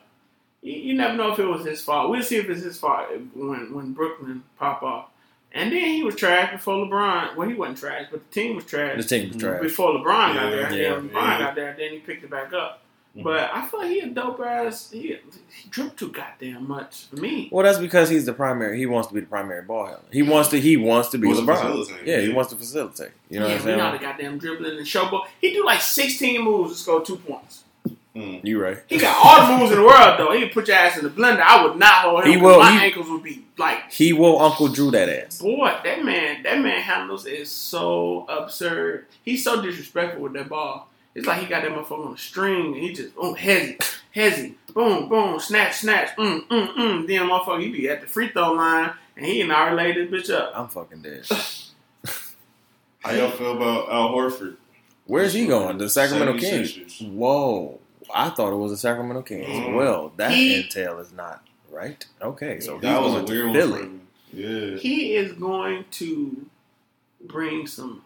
you, 0.63 0.73
you 0.73 0.95
never 0.95 1.15
know 1.15 1.33
if 1.33 1.39
it 1.39 1.47
was 1.47 1.65
his 1.65 1.81
fault. 1.83 2.11
We'll 2.11 2.23
see 2.23 2.37
if 2.37 2.49
it's 2.49 2.63
his 2.63 2.79
fault 2.79 3.07
when 3.35 3.73
when 3.75 3.93
Brooklyn 3.93 4.43
pop 4.59 4.83
off. 4.83 5.09
And 5.53 5.71
then 5.73 5.85
he 5.85 6.03
was 6.03 6.17
trash 6.17 6.51
before 6.53 6.85
LeBron. 6.87 7.37
Well, 7.37 7.49
he 7.49 7.55
wasn't 7.55 7.79
trash, 7.79 8.07
but 8.11 8.29
the 8.29 8.35
team 8.41 8.57
was 8.57 8.65
trash 8.65 8.97
The 8.97 9.05
team 9.05 9.29
was 9.29 9.37
trash. 9.41 9.61
before 9.63 9.93
LeBron 9.93 10.35
got 10.35 10.51
there. 10.51 10.61
yeah, 10.73 10.95
then 10.95 11.09
LeBron 11.11 11.13
yeah. 11.15 11.39
got 11.39 11.55
there, 11.55 11.77
then 11.79 11.91
he 11.93 11.99
picked 12.01 12.25
it 12.25 12.31
back 12.31 12.53
up. 12.53 12.83
Mhm. 13.17 13.23
But 13.23 13.51
I 13.55 13.65
feel 13.67 13.81
like 13.81 13.91
he 13.91 14.01
a 14.01 14.07
dope 14.09 14.41
ass. 14.41 14.91
He, 14.91 15.01
he 15.09 15.69
dripped 15.71 15.99
too 15.99 16.11
goddamn 16.11 16.67
much 16.67 17.07
for 17.07 17.17
me. 17.17 17.49
Well, 17.53 17.65
that's 17.65 17.79
because 17.79 18.09
he's 18.11 18.27
the 18.27 18.33
primary. 18.33 18.77
He 18.79 18.87
wants 18.87 19.07
to 19.09 19.15
be 19.15 19.21
the 19.21 19.27
primary 19.27 19.63
ball 19.63 19.85
handler. 19.87 20.03
He 20.11 20.23
wants 20.23 20.49
to. 20.51 20.61
He 20.61 20.77
wants 20.77 21.11
to 21.11 21.19
be 21.19 21.29
Wants 21.29 21.41
to 21.41 21.47
LeBron. 21.47 22.07
Yeah, 22.07 22.21
he 22.21 22.33
wants 22.33 22.51
to 22.53 22.59
facilitate. 22.59 23.11
You 23.31 23.39
know 23.41 23.47
yeah, 23.47 23.53
what 23.55 23.61
I'm 23.63 23.67
we 23.67 23.73
know 23.73 23.79
saying? 23.79 23.93
the 23.93 23.99
goddamn 23.99 24.39
dribbling 24.39 24.79
and 24.79 24.87
showboat. 24.87 25.27
He 25.41 25.53
do 25.53 25.65
like 25.65 25.81
16 25.81 26.43
moves 26.43 26.73
to 26.73 26.79
score 26.79 27.05
two 27.05 27.17
points. 27.17 27.63
Mm. 28.17 28.45
You 28.45 28.63
right. 28.63 28.79
He 28.89 28.97
got 28.99 29.17
all 29.25 29.47
the 29.53 29.59
moves 29.59 29.73
in 29.73 29.79
the 29.79 29.85
world 29.85 30.19
though. 30.19 30.33
He 30.33 30.41
can 30.41 30.51
put 30.51 30.69
your 30.69 30.77
ass 30.77 30.97
in 30.97 31.03
the 31.05 31.11
blender. 31.11 31.41
I 31.41 31.65
would 31.67 31.77
not 31.77 31.95
hold 32.05 32.25
him. 32.25 32.31
He 32.31 32.37
will- 32.37 32.61
My 32.61 32.71
he- 32.79 32.85
ankles 32.87 33.09
would 33.11 33.25
be 33.25 33.45
like 33.59 33.91
He 33.93 34.13
will 34.13 34.41
Uncle 34.41 34.69
Drew 34.69 34.93
that 34.93 35.09
ass. 35.09 35.41
Boy, 35.43 35.73
that 35.83 36.05
man, 36.05 36.45
that 36.45 36.61
man 36.61 36.81
handles 36.81 37.27
is 37.27 37.51
so 37.51 38.25
absurd. 38.29 39.07
He's 39.25 39.43
so 39.43 39.61
disrespectful 39.61 40.23
with 40.23 40.33
that 40.35 40.49
ball. 40.49 40.89
It's 41.15 41.27
like 41.27 41.41
he 41.41 41.47
got 41.47 41.63
that 41.63 41.71
motherfucker 41.73 42.07
on 42.09 42.15
a 42.15 42.19
string 42.19 42.67
and 42.75 42.77
he 42.77 42.93
just 42.93 43.15
boom, 43.15 43.37
hezzy, 43.37 43.79
hezzy, 44.15 44.55
boom, 44.73 45.09
boom, 45.09 45.39
snatch, 45.39 45.77
snatch, 45.77 46.09
mm, 46.17 46.47
mm, 46.49 46.75
mm. 46.75 47.07
Then 47.07 47.29
motherfucker, 47.29 47.61
he 47.63 47.71
be 47.71 47.89
at 47.89 48.01
the 48.01 48.07
free 48.07 48.29
throw 48.31 48.53
line 48.53 48.93
and 49.17 49.25
he 49.25 49.41
and 49.41 49.53
already 49.53 49.77
laid 49.95 50.11
this 50.13 50.29
bitch 50.29 50.35
up. 50.35 50.53
I'm 50.57 50.69
fucking 50.69 51.03
dead. 51.03 51.25
How 53.01 53.13
y'all 53.13 53.31
feel 53.31 53.57
about 53.57 53.91
Al 53.93 54.11
Horford? 54.11 54.57
Where's 55.07 55.35
he 55.35 55.47
going? 55.47 55.77
The 55.79 55.89
Sacramento 55.91 56.39
Kings. 56.39 56.73
76ers. 56.73 57.13
Whoa. 57.13 57.79
I 58.15 58.31
thought 58.31 58.53
it 58.53 58.57
was 58.57 58.71
the 58.73 58.79
Sacramento 58.79 59.23
Kings. 59.23 59.47
Mhm. 59.47 59.75
Well, 59.77 60.13
that 60.17 60.33
He- 60.33 60.63
intel 60.63 61.01
is 61.01 61.13
not 61.13 61.47
right. 61.71 62.05
Okay, 62.23 62.61
so 62.61 62.75
he's 62.75 62.83
That 62.83 63.03
was 63.03 63.13
a 63.15 63.25
weird 63.25 63.29
to 63.29 63.45
one. 63.47 63.55
Philly. 63.55 63.79
for 63.81 63.85
him. 63.85 64.01
Yeah. 64.33 64.77
He 64.79 65.15
is 65.17 65.33
going 65.33 65.85
to 65.93 66.47
bring 67.23 67.67
some 67.67 68.04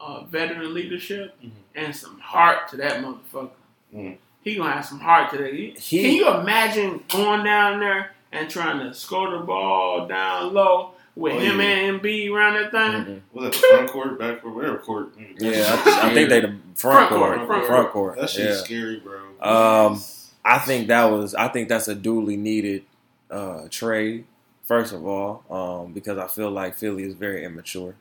uh, 0.00 0.24
veteran 0.24 0.72
leadership 0.74 1.34
Mhm. 1.44 1.50
and 1.74 1.94
some 1.94 2.18
heart 2.20 2.68
to 2.68 2.76
that 2.78 3.02
motherfucker. 3.02 3.50
Mm. 3.94 4.16
He 4.42 4.54
gonna 4.56 4.72
have 4.72 4.86
some 4.86 5.00
heart 5.00 5.30
today. 5.30 5.54
He- 5.56 5.74
He- 5.78 6.02
Can 6.02 6.12
you 6.14 6.28
imagine 6.40 7.04
going 7.08 7.44
down 7.44 7.80
there 7.80 8.12
and 8.32 8.48
trying 8.48 8.78
to 8.80 8.94
score 8.94 9.30
the 9.30 9.38
ball 9.44 10.06
down 10.08 10.54
low 10.54 10.92
with 11.14 11.34
Oh, 11.34 11.38
him 11.38 11.60
yeah. 11.60 11.66
and 11.66 12.00
B 12.00 12.30
around 12.30 12.54
that 12.54 12.70
thing? 12.70 13.04
Mhm. 13.04 13.20
Was 13.34 13.44
that 13.44 13.52
the 13.52 13.58
front 13.68 13.90
court, 13.90 14.18
back 14.18 14.40
court, 14.42 14.54
whatever 14.54 14.78
court? 14.78 15.18
Mm. 15.18 15.34
Yeah, 15.38 15.82
I, 16.02 16.10
I 16.10 16.14
think 16.14 16.28
they 16.30 16.40
the 16.40 16.56
front, 16.74 16.76
Front 16.76 17.08
court, 17.10 17.36
court, 17.36 17.46
front 17.46 17.66
front 17.66 17.66
court. 17.66 17.92
court. 17.92 18.18
That 18.20 18.30
shit's 18.30 18.58
yeah. 18.60 18.64
scary, 18.64 19.00
bro. 19.00 19.18
Um, 19.42 20.02
I 20.44 20.58
think 20.58 20.88
that 20.88 21.04
was. 21.10 21.34
I 21.34 21.48
think 21.48 21.68
that's 21.68 21.88
a 21.88 21.94
duly 21.94 22.36
needed 22.38 22.84
uh, 23.30 23.68
trade. 23.70 24.24
First 24.64 24.92
of 24.94 25.04
all, 25.06 25.42
um, 25.50 25.92
because 25.92 26.16
I 26.16 26.28
feel 26.28 26.50
like 26.50 26.74
Philly 26.76 27.02
is 27.02 27.14
very 27.14 27.44
immature. 27.44 27.94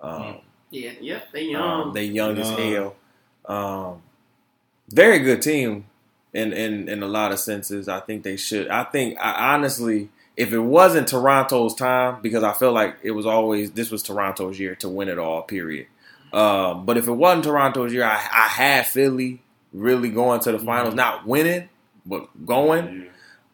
Um, 0.00 0.38
Yeah, 0.70 0.92
yep, 1.00 1.32
they 1.32 1.44
young. 1.44 1.82
um, 1.88 1.92
they 1.94 2.04
young 2.04 2.36
as 2.38 2.50
hell. 2.50 2.96
Um, 3.46 4.02
very 4.90 5.18
good 5.20 5.40
team 5.42 5.86
in, 6.32 6.52
in 6.52 6.88
in 6.88 7.02
a 7.02 7.08
lot 7.08 7.32
of 7.32 7.38
senses. 7.40 7.88
I 7.88 8.00
think 8.00 8.22
they 8.22 8.36
should. 8.36 8.68
I 8.68 8.84
think 8.84 9.16
I, 9.20 9.54
honestly, 9.54 10.10
if 10.36 10.52
it 10.52 10.58
wasn't 10.60 11.08
Toronto's 11.08 11.74
time, 11.74 12.20
because 12.22 12.42
I 12.44 12.52
feel 12.52 12.72
like 12.72 12.96
it 13.02 13.12
was 13.12 13.24
always 13.26 13.72
this 13.72 13.90
was 13.90 14.02
Toronto's 14.02 14.58
year 14.58 14.74
to 14.76 14.88
win 14.88 15.08
it 15.08 15.18
all. 15.18 15.42
Period. 15.42 15.86
Um, 16.32 16.84
but 16.84 16.98
if 16.98 17.08
it 17.08 17.12
wasn't 17.12 17.44
Toronto's 17.44 17.92
year, 17.92 18.04
I, 18.04 18.16
I 18.16 18.48
had 18.48 18.86
Philly 18.86 19.40
really 19.72 20.10
going 20.10 20.40
to 20.40 20.52
the 20.52 20.58
finals, 20.58 20.92
Mhm. 20.92 20.98
not 20.98 21.26
winning, 21.26 21.68
but 22.04 22.28
going. 22.44 23.06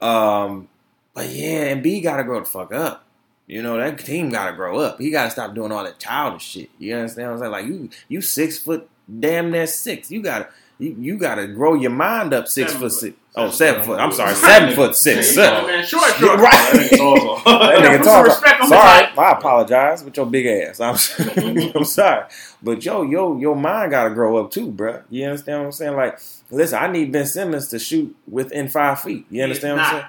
Yeah. 0.03 0.43
Um, 0.43 0.69
but 1.15 1.29
yeah, 1.29 1.67
and 1.67 1.83
B 1.83 2.01
got 2.01 2.17
to 2.17 2.25
grow 2.25 2.41
the 2.41 2.47
fuck 2.47 2.73
up. 2.73 3.04
You 3.47 3.63
know 3.63 3.77
that 3.77 3.99
team 3.99 4.31
got 4.31 4.51
to 4.51 4.57
grow 4.57 4.79
up. 4.79 4.99
He 5.01 5.11
got 5.11 5.25
to 5.25 5.31
stop 5.31 5.55
doing 5.55 5.71
all 5.71 5.85
that 5.85 5.99
childish 5.99 6.43
shit. 6.43 6.71
You 6.79 6.97
understand 6.97 7.29
what 7.29 7.35
I'm 7.35 7.39
saying? 7.41 7.53
Like 7.53 7.67
you, 7.67 7.91
you 8.09 8.21
six 8.23 8.59
foot, 8.59 8.89
damn 9.21 9.51
near 9.51 9.67
six. 9.67 10.11
You 10.11 10.23
gotta, 10.23 10.49
you, 10.79 10.97
you 10.99 11.19
gotta 11.19 11.47
grow 11.49 11.75
your 11.75 11.91
mind 11.91 12.33
up 12.33 12.49
six 12.49 12.73
Seven 12.73 12.81
foot 12.89 12.93
foot. 12.93 13.01
six. 13.01 13.17
Oh, 13.37 13.51
Seven 13.51 13.83
foot. 13.83 13.97
foot. 13.97 14.01
I'm 14.01 14.13
sorry, 14.13 14.35
Seven 14.35 14.75
foot. 14.75 14.95
six. 14.97 15.35
Seven. 15.35 15.67
man, 15.67 15.85
short, 15.85 16.05
short. 16.15 16.39
Right. 16.41 16.53
That 16.53 16.89
nigga 16.93 16.97
tall, 16.99 17.39
tall. 17.41 17.59
That 17.61 17.79
Yeah, 17.81 17.99
nigga 17.99 17.99
put 17.99 18.33
some 18.33 18.43
talk. 18.43 18.69
Sorry, 18.69 19.07
I 19.19 19.33
apologize 19.33 20.05
with 20.05 20.17
your 20.17 20.27
big 20.27 20.47
ass. 20.47 20.81
I'm, 20.81 20.95
I'm 21.75 21.85
sorry, 21.85 22.25
but 22.63 22.83
yo, 22.85 23.03
yo, 23.03 23.37
your 23.39 23.57
mind 23.57 23.91
gotta 23.91 24.11
grow 24.11 24.37
up 24.39 24.53
too, 24.53 24.71
bruh. 24.73 25.03
You 25.11 25.25
understand 25.27 25.59
what 25.61 25.67
I'm 25.67 25.73
saying? 25.73 25.97
Like, 25.97 26.19
listen, 26.51 26.79
I 26.79 26.87
need 26.87 27.13
Ben 27.13 27.27
Simmons 27.27 27.69
to 27.69 27.79
shoot 27.79 28.17
within 28.27 28.69
five 28.69 29.01
feet. 29.01 29.27
You 29.31 29.43
understand 29.43 29.77
what 29.79 29.85
I'm 29.87 29.91
saying? 29.93 30.05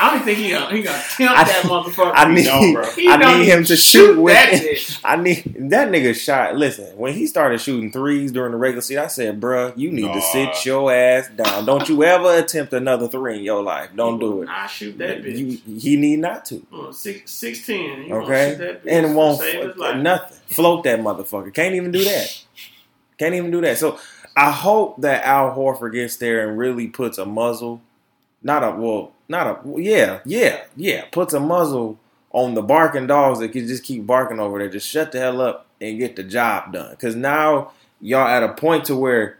I 0.00 0.14
don't 0.14 0.24
think 0.24 0.38
he 0.38 0.50
gonna, 0.50 0.74
he 0.74 0.82
gonna 0.82 1.02
tempt 1.10 1.34
I- 1.38 1.44
that 1.44 1.62
motherfucker. 1.64 2.12
I 2.14 2.32
need, 2.32 2.44
don't, 2.44 2.72
bro. 2.72 2.84
I 2.84 3.38
need 3.38 3.44
him 3.46 3.64
to 3.64 3.76
shoot 3.76 4.14
shoot 4.14 4.20
with. 4.20 4.34
that. 4.34 5.00
I 5.04 5.16
need 5.16 5.42
that 5.70 5.88
nigga 5.88 6.14
shot. 6.14 6.56
Listen, 6.56 6.96
when 6.96 7.12
he 7.14 7.26
started 7.26 7.60
shooting 7.60 7.92
threes 7.92 8.32
during 8.32 8.52
the 8.52 8.58
regular 8.58 8.80
season, 8.82 9.04
I 9.04 9.08
said, 9.08 9.40
"Bruh, 9.40 9.76
you 9.76 9.90
need 9.90 10.12
to 10.12 10.20
sit 10.20 10.64
your 10.64 10.92
ass 10.92 11.28
down. 11.36 11.64
Don't 11.66 11.88
you 11.88 12.02
ever 12.04 12.38
attempt 12.38 12.72
another 12.72 13.08
three 13.08 13.38
in 13.38 13.42
your 13.44 13.62
life. 13.62 13.90
Don't 13.94 14.18
do 14.18 14.42
it. 14.42 14.48
I 14.48 14.66
shoot 14.66 14.96
that 14.98 15.22
bitch. 15.22 15.36
You, 15.66 15.78
he 15.78 15.96
need 15.96 16.20
not 16.20 16.44
to. 16.46 16.66
Six, 16.92 17.30
16. 17.32 18.12
Okay, 18.12 18.50
shoot 18.52 18.58
that 18.58 18.84
bitch 18.84 18.90
and 18.92 19.14
won't 19.16 19.38
save 19.40 19.60
his 19.62 19.70
f- 19.72 19.76
life. 19.78 19.96
nothing. 19.96 20.38
Float 20.54 20.84
that 20.84 21.00
motherfucker. 21.00 21.52
Can't 21.52 21.74
even 21.74 21.90
do 21.90 22.02
that. 22.04 22.42
Can't 23.18 23.34
even 23.34 23.50
do 23.50 23.60
that. 23.60 23.76
So 23.78 23.98
I 24.36 24.50
hope 24.50 25.00
that 25.02 25.24
Al 25.24 25.54
Horford 25.54 25.92
gets 25.92 26.16
there 26.16 26.48
and 26.48 26.56
really 26.56 26.86
puts 26.86 27.18
a 27.18 27.26
muzzle, 27.26 27.82
not 28.42 28.62
a 28.64 28.70
well, 28.72 29.12
not 29.28 29.46
a 29.46 29.58
well, 29.64 29.80
yeah, 29.80 30.20
yeah, 30.24 30.64
yeah, 30.76 31.04
puts 31.10 31.34
a 31.34 31.40
muzzle 31.40 31.98
on 32.30 32.54
the 32.54 32.62
barking 32.62 33.06
dogs 33.06 33.38
that 33.40 33.50
can 33.52 33.66
just 33.66 33.84
keep 33.84 34.06
barking 34.06 34.38
over 34.40 34.58
there. 34.58 34.68
Just 34.68 34.88
shut 34.88 35.12
the 35.12 35.18
hell 35.18 35.40
up 35.40 35.66
and 35.80 35.98
get 35.98 36.16
the 36.16 36.22
job 36.22 36.72
done. 36.72 36.90
Because 36.90 37.14
now 37.16 37.72
y'all 38.00 38.26
at 38.28 38.42
a 38.42 38.52
point 38.52 38.84
to 38.86 38.96
where 38.96 39.38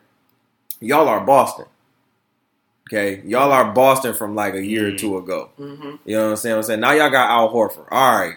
y'all 0.80 1.08
are 1.08 1.20
Boston. 1.24 1.66
Okay, 2.88 3.20
y'all 3.26 3.52
are 3.52 3.72
Boston 3.72 4.14
from 4.14 4.34
like 4.34 4.54
a 4.54 4.64
year 4.64 4.88
or 4.88 4.92
Mhm. 4.92 4.98
two 4.98 5.18
ago. 5.18 5.50
hmm 5.58 5.96
You 6.06 6.16
know 6.16 6.24
what 6.24 6.30
I'm 6.30 6.36
saying? 6.36 6.56
I'm 6.56 6.62
saying 6.62 6.80
now 6.80 6.92
y'all 6.92 7.10
got 7.10 7.28
Al 7.30 7.52
Horford. 7.52 7.86
All 7.90 8.18
right. 8.18 8.36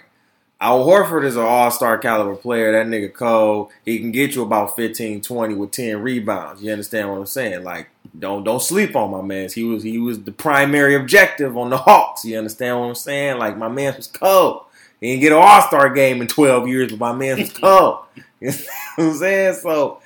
Al 0.62 0.86
Horford 0.86 1.26
is 1.26 1.36
an 1.36 1.44
all 1.44 1.72
star 1.72 1.98
caliber 1.98 2.36
player. 2.36 2.72
That 2.72 2.86
nigga 2.86 3.12
cold. 3.12 3.72
He 3.84 3.98
can 3.98 4.12
get 4.12 4.36
you 4.36 4.44
about 4.44 4.76
15, 4.76 5.22
20 5.22 5.56
with 5.56 5.72
10 5.72 6.02
rebounds. 6.02 6.62
You 6.62 6.72
understand 6.72 7.10
what 7.10 7.18
I'm 7.18 7.26
saying? 7.26 7.64
Like, 7.64 7.90
don't 8.18 8.44
don't 8.44 8.62
sleep 8.62 8.96
on 8.96 9.10
my 9.10 9.22
man. 9.22 9.50
He 9.54 9.64
was 9.64 9.82
he 9.82 9.98
was 9.98 10.22
the 10.22 10.32
primary 10.32 10.94
objective 10.96 11.58
on 11.58 11.72
the 11.72 11.78
Hawks. 11.78 12.24
You 12.26 12.38
understand 12.38 12.80
what 12.80 12.86
I'm 12.86 12.96
saying? 12.96 13.40
Like 13.40 13.58
my 13.58 13.70
man 13.70 13.96
was 13.96 14.06
cold. 14.06 14.66
He 15.00 15.08
didn't 15.08 15.22
get 15.22 15.32
an 15.32 15.40
all 15.40 15.62
star 15.64 15.90
game 15.90 16.22
in 16.22 16.28
12 16.28 16.68
years, 16.68 16.92
but 16.92 17.00
my 17.00 17.14
man 17.14 17.40
was 17.40 17.52
cold. 17.54 18.06
you 18.40 18.50
know 18.50 18.54
what 18.98 19.06
I'm 19.06 19.14
saying? 19.16 19.56
So 19.56 20.00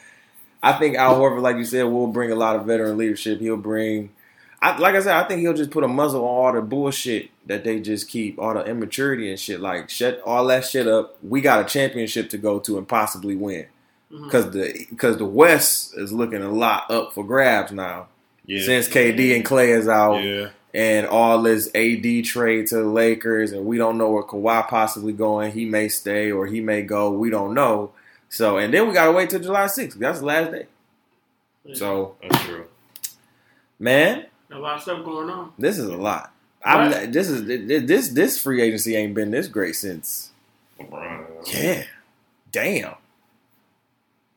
I 0.64 0.74
think 0.74 0.96
Al 0.96 1.20
Horford, 1.20 1.42
like 1.42 1.58
you 1.58 1.66
said, 1.66 1.84
will 1.84 2.08
bring 2.08 2.32
a 2.32 2.36
lot 2.36 2.56
of 2.56 2.66
veteran 2.66 2.98
leadership. 2.98 3.42
He'll 3.42 3.58
bring 3.58 4.12
I, 4.62 4.78
like 4.78 4.96
I 4.96 5.02
said, 5.02 5.16
I 5.16 5.28
think 5.28 5.42
he'll 5.42 5.54
just 5.54 5.70
put 5.72 5.84
a 5.84 5.88
muzzle 5.88 6.24
on 6.24 6.28
all 6.28 6.54
the 6.54 6.62
bullshit 6.62 7.30
that 7.48 7.64
they 7.64 7.80
just 7.80 8.08
keep, 8.10 8.40
all 8.40 8.54
the 8.54 8.66
immaturity 8.66 9.30
and 9.30 9.40
shit. 9.40 9.60
Like 9.60 9.90
shut 9.90 10.22
all 10.26 10.46
that 10.48 10.66
shit 10.66 10.88
up. 10.88 11.18
We 11.24 11.42
got 11.42 11.62
a 11.62 11.66
championship 11.66 12.30
to 12.32 12.38
go 12.38 12.60
to 12.60 12.78
and 12.78 12.88
possibly 12.88 13.36
win 13.36 13.68
mm-hmm. 14.12 14.26
because 14.26 14.52
the 14.52 14.88
because 14.90 15.18
the 15.18 15.26
West 15.26 15.98
is 15.98 16.12
looking 16.12 16.42
a 16.42 16.52
lot 16.52 16.90
up 16.90 17.14
for 17.14 17.24
grabs 17.24 17.72
now 17.72 18.08
Yeah. 18.46 18.66
since 18.66 18.88
KD 18.88 19.36
and 19.36 19.46
Clay 19.46 19.72
is 19.72 19.88
out 19.88 20.18
yeah. 20.24 20.50
and 20.74 21.06
all 21.08 21.42
this 21.42 21.70
AD 21.76 22.26
trade 22.26 22.68
to 22.68 22.78
the 22.78 22.84
Lakers 22.84 23.52
and 23.52 23.66
we 23.66 23.78
don't 23.78 23.98
know 23.98 24.10
where 24.10 24.24
Kawhi 24.24 24.68
possibly 24.68 25.14
going. 25.14 25.52
He 25.52 25.66
may 25.66 25.88
stay 25.88 26.32
or 26.32 26.48
he 26.48 26.62
may 26.62 26.82
go. 26.82 27.12
We 27.12 27.30
don't 27.30 27.54
know. 27.54 27.92
So 28.30 28.58
and 28.58 28.74
then 28.74 28.88
we 28.88 28.94
gotta 28.94 29.12
wait 29.12 29.30
till 29.30 29.40
July 29.40 29.66
6th. 29.66 29.96
That's 29.96 30.20
the 30.20 30.26
last 30.26 30.52
day. 30.52 30.66
So 31.74 32.16
That's 32.22 32.44
true. 32.44 32.68
man. 33.80 34.28
a 34.52 34.58
lot 34.60 34.78
of 34.78 34.82
stuff 34.84 35.04
going 35.04 35.30
on. 35.30 35.52
This 35.58 35.80
is 35.80 35.88
a 35.90 35.98
lot. 35.98 36.32
I'm 36.66 36.90
What? 36.92 37.14
this 37.14 37.30
is 37.30 37.46
this 37.46 38.10
this 38.10 38.42
free 38.42 38.62
agency 38.62 38.96
ain't 38.96 39.14
been 39.14 39.32
this 39.32 39.48
great 39.48 39.76
since 39.76 40.32
LeBron. 40.80 41.26
yeah, 41.54 41.84
damn, 42.52 42.96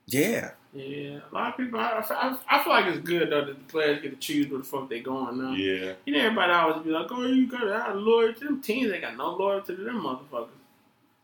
yeah. 0.07 0.51
Yeah, 0.75 1.21
a 1.33 1.35
lot 1.35 1.49
of 1.51 1.57
people. 1.57 1.81
I, 1.81 2.05
I, 2.11 2.37
I 2.51 2.63
feel 2.63 2.73
like 2.73 2.85
it's 2.87 2.99
good 2.99 3.31
though 3.31 3.47
that 3.47 3.59
the 3.59 3.73
players 3.73 4.03
get 4.03 4.11
to 4.11 4.17
choose 4.19 4.49
where 4.51 4.59
the 4.59 4.65
fuck 4.65 4.89
they 4.91 5.01
going 5.01 5.39
now. 5.43 5.53
Yeah. 5.55 5.95
You 6.05 6.13
know, 6.13 6.21
everybody 6.21 6.53
always 6.53 6.85
be 6.85 6.91
like, 6.91 7.07
"Oh, 7.11 7.25
you 7.25 7.47
got 7.51 7.61
to 7.65 7.73
have 7.83 7.97
loyalty 7.97 8.41
to 8.41 8.45
them 8.45 8.61
teams. 8.61 8.91
They 8.93 9.01
got 9.01 9.17
no 9.17 9.35
loyalty 9.35 9.75
to 9.75 9.83
them 9.83 10.03
motherfuckers." 10.03 10.49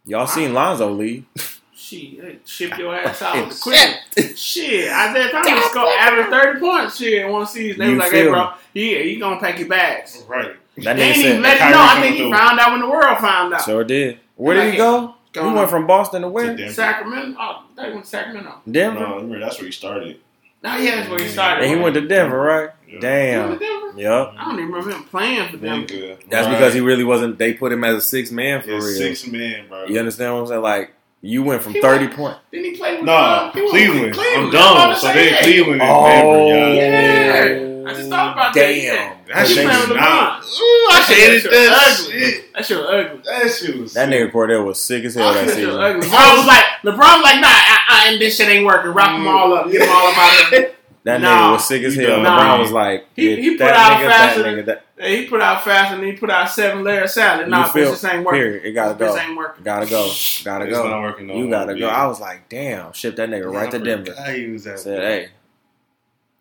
Y'all 0.07 0.27
seen 0.27 0.55
Lonzo 0.55 0.91
leave? 0.93 1.27
Shit, 1.77 2.23
they 2.23 2.39
ship 2.47 2.77
your 2.79 2.95
ass 2.97 3.21
out 3.21 3.37
with 3.47 3.57
the 3.57 3.61
quick. 3.63 4.37
Shit, 4.37 4.91
Isaiah 4.91 5.31
Thomas 5.31 5.65
scored 5.67 5.89
average 5.99 6.29
thirty 6.31 6.61
points. 6.61 6.97
Shit, 6.97 7.25
in 7.27 7.31
one 7.31 7.47
season. 7.47 7.81
They 7.81 7.87
You 7.91 7.97
was 7.97 8.01
like, 8.01 8.13
"Hey, 8.13 8.29
bro, 8.29 8.53
yeah, 8.73 8.99
you 9.01 9.21
gonna 9.21 9.39
pack 9.41 9.59
your 9.59 9.69
bags." 9.69 10.25
Right. 10.27 10.57
That 10.79 10.97
They 10.97 11.13
nigga 11.13 11.23
said 11.23 11.41
let 11.43 11.53
him 11.53 11.59
Kyrie 11.59 11.73
know. 11.73 11.81
I 11.81 11.87
coming 11.89 12.03
think 12.03 12.15
he 12.17 12.23
through. 12.23 12.33
found 12.33 12.61
out 12.61 12.71
when 12.73 12.81
the 12.81 12.89
world 12.89 13.19
found 13.19 13.55
out. 13.55 13.63
sure 13.65 13.85
did. 13.85 14.19
Where 14.37 14.55
did 14.57 14.73
he 14.73 14.77
go? 14.77 15.15
He 15.33 15.41
went 15.41 15.57
on. 15.59 15.69
from 15.69 15.87
Boston 15.87 16.23
to 16.23 16.29
where? 16.29 16.57
To 16.57 16.73
Sacramento. 16.73 17.37
Oh, 17.41 17.65
they 17.77 17.91
went 17.91 18.05
to 18.05 18.11
Sacramento. 18.11 18.55
Denver. 18.71 19.01
No, 19.01 19.15
remember 19.17 19.39
that's 19.41 19.59
where 19.59 19.67
he 19.67 19.73
started. 19.73 20.21
Oh, 20.67 20.77
yeah, 20.79 20.97
that's 20.97 21.11
where 21.11 21.19
he 21.19 21.29
started. 21.29 21.65
And 21.65 21.75
he 21.77 21.81
went 21.83 21.95
to 21.95 22.01
Denver, 22.07 22.39
right? 22.41 22.71
Yeah. 22.87 22.87
He 22.87 22.93
went 22.93 23.03
Damn. 23.03 23.59
to 23.59 23.59
Denver? 23.59 24.01
Yep. 24.01 24.35
I 24.39 24.45
don't 24.45 24.55
even 24.61 24.67
remember 24.73 24.91
him 24.97 25.05
playing 25.05 25.49
for 25.51 25.57
them. 25.59 25.87
Nigga. 25.87 26.19
That's 26.31 26.47
Right. 26.47 26.53
because 26.57 26.75
he 26.75 26.81
really 26.81 27.05
wasn't. 27.05 27.39
They 27.39 27.53
put 27.55 27.71
him 27.73 27.85
as 27.85 27.97
a 27.97 28.01
six 28.01 28.31
man 28.31 28.63
for 28.63 28.69
Yeah, 28.71 28.77
real. 28.77 28.83
six 28.87 29.27
man, 29.27 29.67
bro. 29.69 29.85
You 29.87 29.99
understand 29.99 30.35
what 30.35 30.41
I'm 30.41 30.47
saying? 30.47 30.63
Like 30.63 30.93
you 31.21 31.43
went 31.43 31.63
from 31.63 31.75
He 31.75 31.81
thirty 31.81 32.07
went- 32.07 32.17
points. 32.17 32.39
Didn't 32.51 32.65
he 32.73 32.77
play 32.77 32.97
with 32.97 33.05
No, 33.05 33.13
uh, 33.13 33.53
he 33.53 33.61
went 33.61 33.73
with 33.73 33.83
Cleveland. 33.83 34.15
Cleveland. 34.15 34.43
I'm 34.43 34.49
I 34.49 34.87
dumb. 34.87 34.97
So 34.97 35.13
they 35.13 35.31
say, 35.31 35.43
Cleveland 35.43 35.83
and 35.83 35.91
Oh, 35.91 36.07
Denver. 36.07 36.75
Yeah. 36.75 37.45
Yeah. 37.45 37.74
I 37.87 37.95
just 37.95 38.09
thought 38.11 38.33
about 38.33 38.55
that. 38.55 38.61
damn. 38.67 39.17
That 39.29 39.47
He 39.49 39.55
shit 39.55 39.67
was 39.67 39.89
not. 39.89 40.43
Ooh, 40.43 40.47
I 40.91 41.05
That 41.09 41.17
hated 41.17 41.43
shit 41.43 41.51
that 41.51 41.99
ugly. 42.01 42.21
shit. 42.21 42.53
That 42.55 42.65
shit 42.67 42.77
was 42.79 42.87
ugly. 42.89 43.21
That 43.25 43.51
shit 43.51 43.79
was. 43.81 43.93
That 43.95 44.09
nigga 44.09 44.31
Cordell 44.33 44.67
was 44.67 44.81
sick 44.81 45.05
as 45.05 45.15
hell 45.15 45.33
that 45.35 45.47
That 45.47 45.55
shit 45.57 45.67
was 45.67 45.75
season. 45.75 45.81
ugly. 45.81 46.07
LeBron 46.09 46.37
was 46.39 46.47
like, 46.47 46.65
LeBron 46.83 47.15
was 47.17 47.23
like, 47.23 47.41
nah, 47.41 47.49
I, 47.49 47.79
I, 47.89 48.09
and 48.13 48.21
this 48.21 48.37
shit 48.37 48.49
ain't 48.49 48.65
working. 48.67 48.91
Wrap 48.93 49.11
them 49.17 49.27
all 49.27 49.53
up. 49.55 49.71
Get 49.71 49.81
them 49.81 49.89
all 49.91 50.07
up 50.09 50.19
out 50.19 50.45
of 50.45 50.51
there. 50.51 50.71
That 51.05 51.21
Nah. 51.21 51.29
nigga 51.29 51.53
was 51.53 51.69
sick 51.69 51.83
as 51.83 51.95
hell. 51.97 52.23
done. 52.23 52.25
LeBron 52.25 52.59
was 52.61 52.73
like, 52.73 53.05
He- 53.15 53.37
he 53.37 53.59
put 53.59 53.67
out 53.69 54.01
nigga, 54.01 54.09
faster 54.09 54.43
that 54.43 54.49
than- 54.51 54.59
nigga, 54.63 54.67
that. 54.67 54.85
Hey, 54.97 55.17
he 55.19 55.27
put 55.29 55.43
out 55.43 55.63
faster 55.63 55.97
than 55.97 56.07
he 56.07 56.13
put 56.13 56.31
out 56.31 56.49
seven 56.49 56.83
layer 56.83 57.07
salad. 57.07 57.47
Nah, 57.47 57.65
feel- 57.65 57.91
this 57.91 58.03
ain't 58.05 58.25
working. 58.25 58.41
Period. 58.41 58.65
It 58.65 58.73
gotta 58.73 58.95
This 58.99 59.13
go. 59.13 59.19
ain't 59.19 59.37
working. 59.37 59.65
Gotta 59.65 59.85
go. 59.85 60.11
Gotta 60.45 60.65
It's 60.65 60.79
go. 60.79 60.89
not 60.89 61.03
working 61.03 61.27
no 61.27 61.35
You 61.35 61.51
gotta 61.51 61.75
go. 61.75 61.81
yeah. 61.81 61.89
I 61.89 62.07
was 62.07 62.21
like, 62.21 62.49
damn, 62.49 62.95
ship 62.95 63.17
that 63.17 63.29
nigga 63.29 63.53
right 63.53 63.71
to 63.71 63.79
Denver. 63.81 64.15
I 64.19 64.33
he 64.33 64.47
was 64.47 64.67
at. 64.67 64.79
Said, 64.79 64.99
hey. 65.03 65.29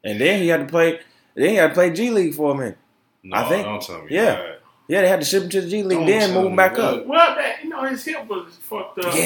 And 0.05 0.21
then 0.21 0.41
he 0.41 0.47
had 0.47 0.61
to 0.61 0.65
play. 0.65 1.01
Then 1.35 1.49
he 1.49 1.55
had 1.55 1.69
to 1.69 1.73
play 1.73 1.91
G 1.91 2.09
League 2.09 2.35
for 2.35 2.51
a 2.53 2.57
minute. 2.57 2.77
No, 3.23 3.37
I 3.37 3.43
think- 3.49 3.65
Don't 3.65 3.81
tell 3.81 4.01
me. 4.01 4.07
yeah. 4.09 4.25
that. 4.35 4.59
Yeah, 4.87 5.01
they 5.01 5.07
had 5.07 5.21
to 5.21 5.25
ship 5.25 5.43
him 5.43 5.49
to 5.49 5.61
the 5.61 5.69
G 5.69 5.81
League, 5.83 5.97
Don't 5.99 6.07
then 6.07 6.33
move 6.33 6.45
him 6.47 6.55
back 6.57 6.75
that. 6.75 6.81
up. 6.83 7.05
Well, 7.07 7.35
that, 7.35 7.63
you 7.63 7.69
know, 7.69 7.83
his 7.83 8.03
hip 8.03 8.27
was 8.27 8.57
fucked 8.61 8.99
up. 8.99 9.15
Yeah, 9.15 9.21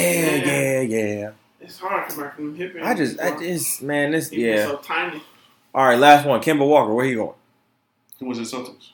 man. 0.46 0.90
yeah, 0.90 0.98
yeah. 0.98 1.32
It's 1.60 1.80
hard 1.80 2.08
to 2.08 2.16
come 2.16 2.24
back 2.26 2.36
from 2.36 2.56
hip 2.56 2.78
I 2.84 2.94
just, 2.94 3.20
I 3.20 3.38
just, 3.40 3.82
man, 3.82 4.12
this. 4.12 4.30
He 4.30 4.48
yeah. 4.48 4.68
so 4.68 4.78
tiny. 4.78 5.22
All 5.74 5.84
right, 5.86 5.98
last 5.98 6.28
one. 6.28 6.40
Kemba 6.42 6.66
Walker, 6.68 6.94
where 6.94 7.06
he 7.06 7.16
going? 7.16 7.34
He 8.20 8.26
was 8.26 8.38
at 8.40 8.46
Celtics. 8.46 8.92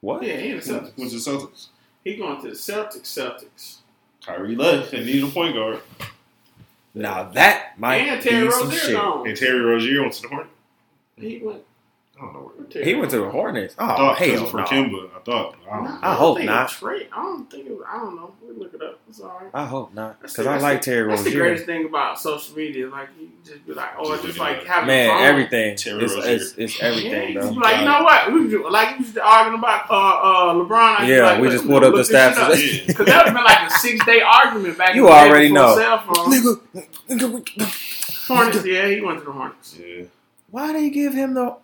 What? 0.00 0.22
Yeah, 0.22 0.36
he 0.36 0.50
in 0.50 0.58
the 0.58 0.62
He 0.64 0.70
Celtics. 0.70 0.96
was 0.96 1.26
at 1.28 1.34
Celtics. 1.34 1.66
He 2.04 2.16
going 2.16 2.40
to 2.42 2.48
the 2.50 2.54
Celtics. 2.54 3.02
Celtics. 3.02 3.76
Kyrie 4.24 4.54
left. 4.54 4.92
They 4.92 5.04
needed 5.04 5.24
a 5.24 5.26
point 5.32 5.54
guard. 5.56 5.80
Now 6.94 7.24
that 7.30 7.78
might 7.78 7.96
and 7.96 8.22
Terry 8.22 8.44
be 8.46 8.50
some 8.52 8.64
Rozier 8.68 8.78
shit. 8.78 8.94
gone. 8.94 9.26
And 9.28 9.36
Terry 9.36 9.60
Rozier 9.60 10.02
went 10.02 10.12
to 10.14 10.22
the 10.22 10.28
Hornets. 10.28 10.50
He 11.16 11.38
went. 11.42 11.62
I 12.16 12.20
don't 12.24 12.32
know 12.32 12.40
where. 12.40 12.66
where 12.66 12.84
He 12.84 12.94
went 12.94 13.10
to 13.10 13.16
the 13.16 13.22
Rozier? 13.24 13.32
Hornets. 13.32 13.74
I 13.76 13.84
Oh 13.92 13.96
thought 13.96 14.18
because 14.18 14.38
hell 14.40 14.48
for 14.48 14.56
no. 14.58 14.64
Kemba. 14.64 15.10
I 15.14 15.18
thought. 15.20 15.56
I 15.70 15.74
don't 15.76 15.84
Nah, 15.84 15.90
know. 15.90 15.98
I 16.02 16.14
hope 16.14 16.36
think 16.38 16.46
not. 16.50 16.70
it 16.70 16.74
Trade. 16.74 17.08
I 17.12 17.22
don't 17.22 17.50
think 17.50 17.66
it 17.66 17.72
was. 17.72 17.84
I 17.88 17.96
don't 17.98 18.16
know. 18.16 18.32
We 18.46 18.54
look 18.54 18.72
it 18.74 18.82
up. 18.82 19.00
It's 19.08 19.20
all 19.20 19.38
right. 19.40 19.50
I 19.52 19.64
hope 19.66 19.92
not, 19.94 20.20
because 20.22 20.46
I 20.46 20.58
like 20.58 20.80
the- 20.80 20.84
Terry 20.84 21.08
That's 21.08 21.22
the 21.24 21.30
Rozier. 21.30 21.40
greatest 21.40 21.66
thing 21.66 21.84
about 21.86 22.20
social 22.20 22.56
media. 22.56 22.88
Like 22.88 23.08
you 23.20 23.30
just 23.44 23.66
be 23.66 23.72
like, 23.74 23.90
oh, 23.98 24.04
Just 24.12 24.14
it's 24.18 24.26
just 24.26 24.38
like 24.38 24.64
having 24.64 24.86
Man, 24.86 25.10
fun. 25.10 25.22
everything. 25.24 25.76
Terry 25.76 26.04
It's, 26.04 26.14
it's, 26.14 26.54
it's 26.56 26.80
everything, 26.80 27.34
Yeah, 27.34 27.40
though. 27.42 27.50
like, 27.50 27.78
you 27.80 27.84
know 27.84 28.02
what? 28.04 28.32
We 28.32 28.46
was, 28.46 28.72
like 28.72 28.98
we 28.98 29.04
was 29.04 29.16
arguing 29.18 29.58
about 29.58 29.90
uh, 29.90 29.94
uh, 29.94 30.54
LeBron. 30.54 31.00
I 31.00 31.06
Yeah, 31.08 31.22
like, 31.24 31.40
we 31.40 31.50
just 31.50 31.66
pulled 31.66 31.82
up 31.84 31.90
the 31.92 31.98
look 31.98 32.06
stats. 32.06 32.86
Because 32.86 33.06
that 33.06 33.24
would 33.24 33.34
have 33.34 33.34
been 33.34 33.44
like 33.44 33.70
a 33.70 33.74
six 33.78 34.04
day 34.06 34.20
argument 34.20 34.78
back 34.78 34.94
You 34.94 35.06
in 35.08 35.12
the 35.12 35.18
day 35.18 35.28
already 35.28 35.52
know. 35.52 35.76
Cell. 35.76 35.98
Nigga, 35.98 36.60
nigga, 37.10 38.26
Hornets, 38.28 38.64
yeah, 38.64 38.88
he 38.88 39.00
went 39.00 39.18
to 39.18 39.24
the 39.24 39.32
Hornets. 39.32 39.76
Yeah. 39.78 40.04
Why 40.50 40.72
they 40.72 40.88
give 40.90 41.12
him 41.14 41.34
the 41.34 41.56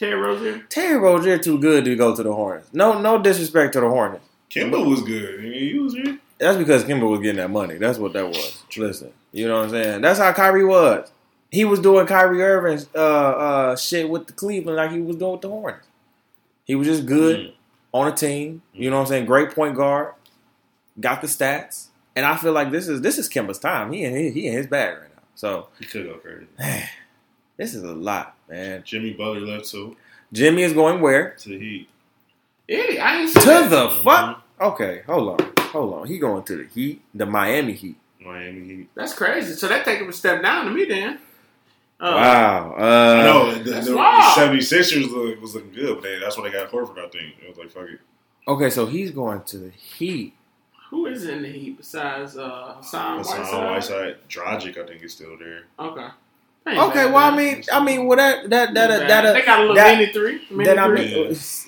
Terry 0.00 0.14
Rozier. 0.14 0.64
Terry 0.70 0.98
Rozier 0.98 1.36
too 1.36 1.58
good 1.58 1.84
to 1.84 1.94
go 1.94 2.16
to 2.16 2.22
the 2.22 2.32
Hornets? 2.32 2.70
No, 2.72 2.98
no 3.00 3.18
disrespect 3.22 3.74
to 3.74 3.80
the 3.80 3.88
Hornets. 3.90 4.24
Kemba 4.50 4.84
was 4.88 5.02
good. 5.02 5.44
He 5.44 5.78
was. 5.78 5.94
That's 6.38 6.56
because 6.56 6.84
Kemba 6.84 7.06
was 7.08 7.20
getting 7.20 7.36
that 7.36 7.50
money. 7.50 7.76
That's 7.76 7.98
what 7.98 8.14
that 8.14 8.26
was. 8.26 8.62
Listen, 8.78 9.12
you 9.30 9.46
know 9.46 9.56
what 9.56 9.64
I'm 9.64 9.70
saying? 9.70 10.00
That's 10.00 10.18
how 10.18 10.32
Kyrie 10.32 10.64
was. 10.64 11.12
He 11.50 11.66
was 11.66 11.80
doing 11.80 12.06
Kyrie 12.06 12.42
Irving's 12.42 12.86
uh, 12.94 12.98
uh, 12.98 13.76
shit 13.76 14.08
with 14.08 14.26
the 14.26 14.32
Cleveland 14.32 14.76
like 14.78 14.90
he 14.90 15.00
was 15.00 15.16
doing 15.16 15.32
with 15.32 15.42
the 15.42 15.48
Hornets. 15.50 15.86
He 16.64 16.74
was 16.74 16.86
just 16.86 17.04
good 17.04 17.38
Mhm. 17.38 17.52
on 17.92 18.08
a 18.08 18.12
team. 18.16 18.62
You 18.72 18.88
know 18.88 18.96
what 18.96 19.02
I'm 19.02 19.08
saying? 19.08 19.26
Great 19.26 19.50
point 19.50 19.76
guard. 19.76 20.14
Got 20.98 21.20
the 21.20 21.26
stats. 21.26 21.88
And 22.16 22.24
I 22.24 22.36
feel 22.36 22.52
like 22.52 22.70
this 22.70 22.88
is 22.88 23.02
this 23.02 23.18
is 23.18 23.28
Kemba's 23.28 23.58
time. 23.58 23.92
He 23.92 24.02
in 24.04 24.14
his, 24.14 24.32
he 24.34 24.46
in 24.46 24.54
his 24.54 24.66
bag 24.66 24.96
right 24.98 25.10
now. 25.14 25.22
So 25.34 25.68
He 25.78 25.84
could 25.84 26.06
go 26.06 26.14
crazy. 26.14 26.46
This 27.60 27.74
is 27.74 27.82
a 27.82 27.92
lot, 27.92 28.36
man. 28.48 28.82
Jimmy 28.86 29.12
Butler 29.12 29.40
left 29.40 29.70
too 29.70 29.94
Jimmy 30.32 30.62
is 30.62 30.72
going 30.72 31.02
where? 31.02 31.34
to 31.40 31.48
the 31.50 31.58
Heat. 31.58 31.88
Yeah, 32.66 33.04
I 33.04 33.20
ain't 33.20 33.28
see 33.28 33.40
To 33.40 33.46
that. 33.46 33.68
the 33.70 33.90
fuck? 34.02 34.42
Okay, 34.58 35.02
hold 35.06 35.40
on. 35.40 35.52
Hold 35.58 35.94
on. 35.94 36.06
He 36.06 36.18
going 36.18 36.42
to 36.44 36.56
the 36.56 36.64
Heat, 36.64 37.02
the 37.14 37.26
Miami 37.26 37.74
Heat. 37.74 37.96
Miami 38.18 38.66
Heat. 38.66 38.88
That's 38.94 39.12
crazy. 39.12 39.52
So 39.54 39.68
that 39.68 39.84
take 39.84 39.98
him 39.98 40.08
a 40.08 40.12
step 40.12 40.40
down 40.40 40.66
to 40.66 40.70
me 40.70 40.86
then. 40.86 41.18
Uh, 42.00 42.12
wow. 42.16 42.74
Uh, 42.78 42.82
I 42.82 43.22
know 43.24 43.54
the, 43.54 43.70
that's 43.70 43.86
the, 43.88 43.96
wild. 43.96 44.38
76ers 44.38 45.10
look, 45.10 45.42
was 45.42 45.54
looking 45.54 45.72
good, 45.72 45.96
but 45.96 46.02
they, 46.02 46.18
that's 46.18 46.38
why 46.38 46.44
they 46.44 46.52
got 46.52 46.70
Horford. 46.70 46.98
I 46.98 47.08
think 47.08 47.34
it 47.42 47.48
was 47.48 47.58
like 47.58 47.70
fuck 47.70 47.88
it. 47.90 48.00
Okay, 48.48 48.70
so 48.70 48.86
he's 48.86 49.10
going 49.10 49.42
to 49.42 49.58
the 49.58 49.70
Heat. 49.70 50.32
Who 50.88 51.06
is 51.06 51.26
in 51.26 51.42
the 51.42 51.48
Heat 51.48 51.76
besides 51.76 52.38
uh, 52.38 52.76
Hassan 52.78 53.18
Hassan 53.18 53.38
Whiteside? 53.40 53.66
Whiteside, 53.70 54.16
Dragic, 54.30 54.82
I 54.82 54.86
think 54.86 55.02
is 55.02 55.12
still 55.12 55.36
there. 55.36 55.64
Okay. 55.78 56.08
Ain't 56.68 56.78
Okay, 56.78 57.06
well, 57.06 57.16
I 57.32 57.34
mean, 57.36 57.64
I 57.72 57.82
mean, 57.82 58.06
well, 58.06 58.18
that 58.18 58.50
that 58.50 58.74
that 58.74 58.90
Ain't 58.90 59.08
that, 59.08 59.22
bad. 59.24 59.34
they 59.34 59.44
got 59.44 59.58
a 59.58 59.62
little 59.62 59.76
that- 59.76 59.98
mini 59.98 60.12
three, 60.12 60.42
mini 60.50 60.64
that 60.64 60.78
I 60.78 60.86
three, 60.88 61.14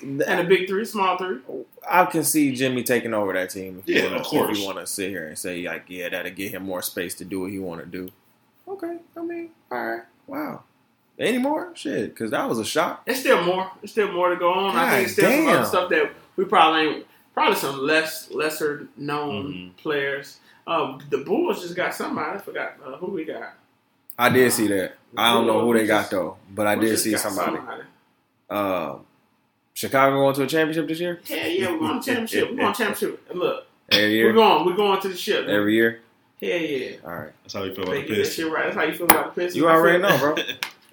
mean, 0.07 0.21
and 0.27 0.39
a 0.41 0.43
big 0.43 0.67
three, 0.67 0.85
small 0.85 1.17
three. 1.17 1.39
I 1.89 2.05
can 2.05 2.23
see 2.23 2.53
Jimmy 2.55 2.83
taking 2.83 3.13
over 3.13 3.33
that 3.33 3.49
team. 3.49 3.79
If 3.79 3.89
you 3.89 3.95
Yeah, 3.95 4.03
wanna, 4.05 4.15
of 4.17 4.23
course. 4.27 4.51
If 4.51 4.57
you 4.59 4.65
want 4.65 4.77
to 4.79 4.87
sit 4.87 5.09
here 5.09 5.25
and 5.27 5.37
say 5.37 5.63
like, 5.67 5.85
yeah, 5.87 6.09
that'll 6.09 6.31
get 6.31 6.51
him 6.51 6.63
more 6.63 6.81
space 6.83 7.15
to 7.15 7.25
do 7.25 7.41
what 7.41 7.51
he 7.51 7.59
want 7.59 7.81
to 7.81 7.87
do. 7.87 8.11
Okay, 8.67 8.97
I 9.17 9.21
mean, 9.21 9.49
all 9.71 9.83
right, 9.85 10.03
wow. 10.27 10.63
Any 11.19 11.37
more 11.39 11.71
shit? 11.75 12.09
Because 12.11 12.31
that 12.31 12.47
was 12.47 12.59
a 12.59 12.65
shock. 12.65 13.05
There's 13.05 13.19
still 13.19 13.43
more. 13.43 13.71
There's 13.81 13.91
still 13.91 14.11
more 14.11 14.29
to 14.29 14.35
go 14.35 14.51
on. 14.53 14.75
I 14.75 14.89
think 14.91 15.03
it's 15.05 15.13
still 15.13 15.29
some 15.31 15.47
other 15.47 15.65
stuff 15.65 15.89
that 15.89 16.11
we 16.35 16.45
probably 16.45 16.81
ain't. 16.81 17.05
Probably 17.33 17.55
some 17.55 17.79
less 17.79 18.29
lesser 18.31 18.87
known 18.95 19.53
Mhm. 19.53 19.77
players. 19.81 20.37
Um, 20.67 20.99
the 21.09 21.17
Bulls 21.19 21.61
just 21.63 21.75
got 21.75 21.95
somebody. 21.95 22.37
I 22.37 22.37
forgot 22.39 22.75
uh, 22.85 22.97
who 22.97 23.07
we 23.07 23.25
got. 23.25 23.53
I 24.17 24.29
did 24.29 24.51
see 24.51 24.67
that. 24.67 24.97
I 25.17 25.33
don't 25.33 25.47
know 25.47 25.61
who 25.61 25.73
they 25.77 25.85
got 25.85 26.09
though, 26.09 26.37
but 26.53 26.67
I 26.67 26.75
did 26.75 26.97
see 26.97 27.17
somebody. 27.17 27.57
Um, 28.49 29.05
Chicago 29.73 30.17
going 30.17 30.35
to 30.35 30.43
a 30.43 30.47
championship 30.47 30.87
this 30.87 30.99
year? 30.99 31.19
Hell 31.27 31.47
yeah, 31.49 31.71
we're 31.71 31.79
going 31.79 31.99
to 31.99 32.05
championship. 32.05 32.51
We're 32.51 32.57
going 32.57 32.73
to 32.73 32.77
championship. 32.77 33.25
And 33.29 33.39
Look, 33.39 33.65
Every 33.91 34.13
year 34.13 34.27
we're 34.27 34.33
going. 34.33 34.65
We're 34.65 34.75
going 34.75 35.01
to 35.01 35.09
the 35.09 35.17
ship. 35.17 35.47
Every 35.47 35.73
year. 35.75 36.01
Hell 36.39 36.49
yeah. 36.49 36.91
All 37.03 37.11
right. 37.11 37.31
That's 37.43 37.53
how 37.53 37.63
you 37.63 37.73
feel 37.73 37.83
about 37.85 37.95
get 37.95 38.07
the 38.09 38.15
that 38.15 38.31
shit 38.31 38.51
right. 38.51 38.65
That's 38.65 38.75
how 38.75 38.83
you 38.83 38.93
feel 38.93 39.05
about 39.05 39.33
the 39.33 39.41
Pistons. 39.41 39.55
You 39.55 39.67
already 39.69 40.01
know, 40.01 40.17
bro. 40.17 40.35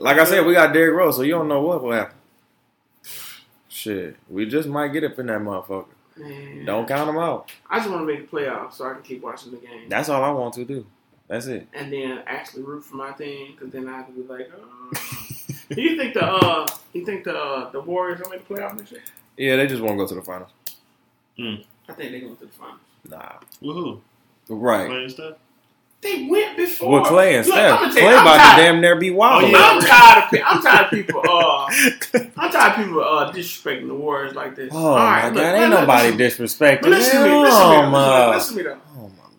Like 0.02 0.16
I 0.16 0.24
said, 0.24 0.46
we 0.46 0.54
got 0.54 0.72
Derrick 0.72 0.96
Rose, 0.96 1.16
so 1.16 1.22
you 1.22 1.32
don't 1.32 1.46
know 1.46 1.60
what 1.60 1.82
will 1.82 1.92
happen. 1.92 2.16
Shit, 3.68 4.16
we 4.30 4.46
just 4.46 4.66
might 4.66 4.88
get 4.94 5.04
up 5.04 5.18
in 5.18 5.26
that 5.26 5.40
motherfucker. 5.42 5.84
Man. 6.16 6.64
Don't 6.64 6.88
count 6.88 7.06
them 7.06 7.18
out. 7.18 7.52
I 7.68 7.80
just 7.80 7.90
want 7.90 8.02
to 8.02 8.06
make 8.06 8.30
the 8.30 8.34
playoffs 8.34 8.74
so 8.74 8.88
I 8.88 8.94
can 8.94 9.02
keep 9.02 9.22
watching 9.22 9.52
the 9.52 9.58
game. 9.58 9.90
That's 9.90 10.08
all 10.08 10.24
I 10.24 10.30
want 10.30 10.54
to 10.54 10.64
do. 10.64 10.86
That's 11.30 11.46
it. 11.46 11.68
and 11.72 11.92
then 11.92 12.22
actually 12.26 12.64
root 12.64 12.82
for 12.84 12.96
my 12.96 13.12
team 13.12 13.52
because 13.52 13.72
then 13.72 13.88
I 13.88 14.02
can 14.02 14.14
be 14.14 14.22
like, 14.22 14.50
uh, 14.52 14.98
do 15.74 15.80
you 15.80 15.96
think 15.96 16.14
the 16.14 16.26
uh, 16.26 16.66
you 16.92 17.06
think 17.06 17.22
the 17.24 17.36
uh, 17.38 17.70
the 17.70 17.80
Warriors 17.80 18.20
will 18.20 18.30
make 18.30 18.46
the 18.46 18.54
playoff 18.54 18.76
next 18.76 18.90
year? 18.90 19.02
Yeah, 19.36 19.54
they 19.56 19.68
just 19.68 19.80
want 19.80 19.92
to 19.92 19.96
go 20.04 20.08
to 20.08 20.14
the 20.16 20.22
finals. 20.22 20.50
I 21.38 21.92
think 21.94 22.10
they're 22.10 22.20
going 22.20 22.36
to 22.36 22.46
the 22.46 22.52
finals. 22.52 22.80
Nah. 23.08 23.32
Woohoo! 23.62 24.00
Right. 24.48 24.88
Playing 24.88 25.08
stuff. 25.08 25.36
They 26.02 26.26
went 26.30 26.56
before. 26.56 27.00
With 27.00 27.08
Clay 27.08 27.36
and 27.36 27.46
Look, 27.46 27.54
Steph. 27.54 27.78
I'ma 27.78 27.92
Clay 27.92 28.02
you, 28.02 28.08
I'm 28.08 28.22
about 28.22 28.36
tired. 28.38 28.56
to 28.56 28.62
damn 28.64 28.80
near 28.80 28.96
be 28.98 29.10
wild. 29.10 29.44
Oh, 29.44 29.46
yeah. 29.46 29.58
I'm 29.58 29.80
tired 29.82 30.24
of 30.24 30.30
pe- 30.30 30.42
I'm 30.42 30.62
tired 30.62 30.84
of 30.86 30.90
people. 30.90 31.20
Uh, 31.20 31.66
I'm 32.38 32.50
tired 32.50 32.80
of 32.80 32.84
people 32.86 33.04
uh, 33.04 33.32
disrespecting 33.32 33.86
the 33.86 33.94
Warriors 33.94 34.34
like 34.34 34.56
this. 34.56 34.70
Oh 34.74 34.78
All 34.78 34.96
right, 34.96 35.22
my 35.24 35.28
look, 35.28 35.34
god, 35.36 35.54
ain't 35.56 35.70
look, 35.70 35.80
nobody 35.80 36.10
listen, 36.12 36.46
disrespecting 36.46 36.80
But 36.82 36.90
listen 36.90 37.22
to 37.22 37.28
me. 37.28 37.36
Listen 37.42 37.70
to 37.70 37.90
me. 37.90 38.34
Listen 38.34 38.56
to 38.56 38.62
me 38.64 38.68
though. 38.70 38.78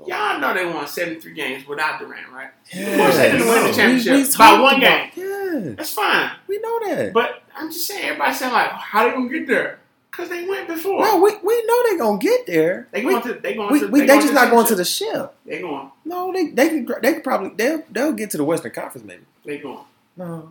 My 0.08 0.16
lord. 0.32 0.32
Y'all 0.32 0.40
know 0.40 0.54
they 0.54 0.66
won 0.74 0.88
73 0.88 1.34
games 1.34 1.68
without 1.68 2.00
Durant, 2.00 2.30
right? 2.32 2.50
Yes. 2.74 2.92
Of 2.94 2.98
course 3.00 3.18
they 3.18 3.32
didn't 3.32 3.48
win 3.48 3.64
the 3.68 3.74
championship 3.74 4.14
we 4.14 4.38
by 4.38 4.60
one 4.60 4.76
about- 4.84 5.14
game. 5.16 5.26
Yeah, 5.66 5.74
That's 5.76 5.94
fine. 5.94 6.32
we 6.48 6.60
know 6.60 6.80
that. 6.88 7.14
But 7.14 7.44
I'm 7.56 7.72
just 7.72 7.86
saying, 7.88 8.06
everybody 8.06 8.34
saying 8.34 8.54
like, 8.54 8.72
how 8.72 9.04
they 9.08 9.12
gonna 9.14 9.30
get 9.30 9.48
there? 9.48 9.80
Because 10.10 10.28
they 10.30 10.46
went 10.46 10.68
before. 10.68 11.02
no, 11.06 11.22
we, 11.22 11.32
we 11.44 11.66
know 11.66 11.90
they 11.90 11.98
gonna 11.98 12.18
get 12.18 12.46
there. 12.46 12.88
They 12.92 13.06
we, 13.06 13.12
going 13.12 13.24
to. 13.24 13.34
They 13.36 13.54
going 13.54 13.72
we, 13.72 13.80
to. 13.80 13.88
we, 13.88 14.00
they 14.02 14.08
going 14.08 14.22
just 14.22 14.34
not 14.34 14.50
going 14.52 14.66
to 14.68 14.76
the 14.76 14.84
ship. 14.86 15.34
They 15.46 15.62
going. 15.62 15.90
No, 16.04 16.34
they 16.34 16.48
they 16.48 16.68
can 16.70 16.88
they 17.02 17.14
could 17.14 17.24
probably 17.24 17.52
they'll 17.56 17.84
they'll 17.90 18.12
get 18.12 18.30
to 18.32 18.38
the 18.38 18.44
Western 18.44 18.72
Conference 18.72 19.06
maybe. 19.08 19.24
They 19.46 19.58
going. 19.60 19.86
No, 20.18 20.50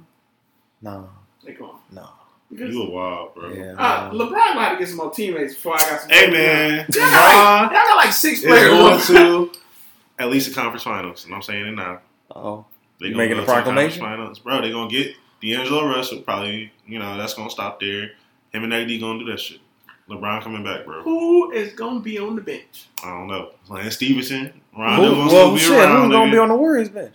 no, 0.81 1.11
They 1.45 1.53
going. 1.53 1.77
no. 1.93 2.09
Because 2.51 2.75
You 2.75 2.83
a 2.83 2.91
wild, 2.91 3.35
bro. 3.35 3.51
Yeah. 3.53 3.75
uh. 3.79 4.11
LeBron 4.11 4.31
gonna 4.31 4.61
have 4.61 4.73
to 4.73 4.79
get 4.79 4.89
some 4.89 4.97
more 4.97 5.11
teammates 5.13 5.55
before 5.55 5.75
I 5.77 5.79
got 5.79 6.01
some. 6.01 6.11
Hey 6.11 6.31
man, 6.31 6.87
y'all 6.93 7.01
got, 7.11 7.63
like, 7.63 7.73
got 7.73 7.97
like 7.97 8.13
six 8.13 8.41
is 8.41 8.45
going 8.47 8.99
players. 9.01 9.07
to 9.07 9.53
at 10.19 10.31
least 10.31 10.49
the 10.49 10.55
conference 10.55 10.83
finals, 10.83 11.25
and 11.25 11.35
I'm 11.35 11.43
saying 11.43 11.67
it 11.67 11.73
now. 11.73 12.01
Oh, 12.35 12.65
They 13.01 13.11
making 13.15 13.39
a 13.39 13.41
the 13.43 13.47
proclamation? 13.47 14.01
conference 14.01 14.39
Finals. 14.39 14.39
bro. 14.41 14.61
They 14.63 14.71
gonna 14.73 14.91
get 14.91 15.15
D'Angelo 15.43 15.87
Russell. 15.89 16.23
Probably, 16.23 16.73
you 16.87 16.99
know, 16.99 17.17
that's 17.17 17.35
gonna 17.35 17.51
stop 17.51 17.79
there. 17.81 18.11
Him 18.53 18.65
and 18.65 18.75
AD 18.75 18.89
gonna 19.01 19.21
do 19.21 19.27
that 19.31 19.39
shit. 19.41 19.61
LeBron 20.09 20.43
coming 20.43 20.65
back, 20.65 20.85
bro. 20.85 21.03
Who 21.03 21.53
is 21.53 21.73
gonna 21.75 22.01
be 22.01 22.19
on 22.19 22.35
the 22.35 22.43
bench? 22.43 22.89
I 23.05 23.11
don't 23.11 23.29
know. 23.29 23.51
Lance 23.69 23.95
Stephenson, 23.95 24.61
Who, 24.75 24.83
Rondo 24.83 25.03
gonna 25.11 25.19
well, 25.21 25.29
still 25.29 25.55
be 25.55 25.59
shit, 25.61 25.71
around. 25.79 26.03
who's 26.07 26.13
gonna 26.13 26.33
be 26.33 26.39
on 26.39 26.49
the 26.49 26.57
Warriors 26.57 26.89
bench? 26.89 27.15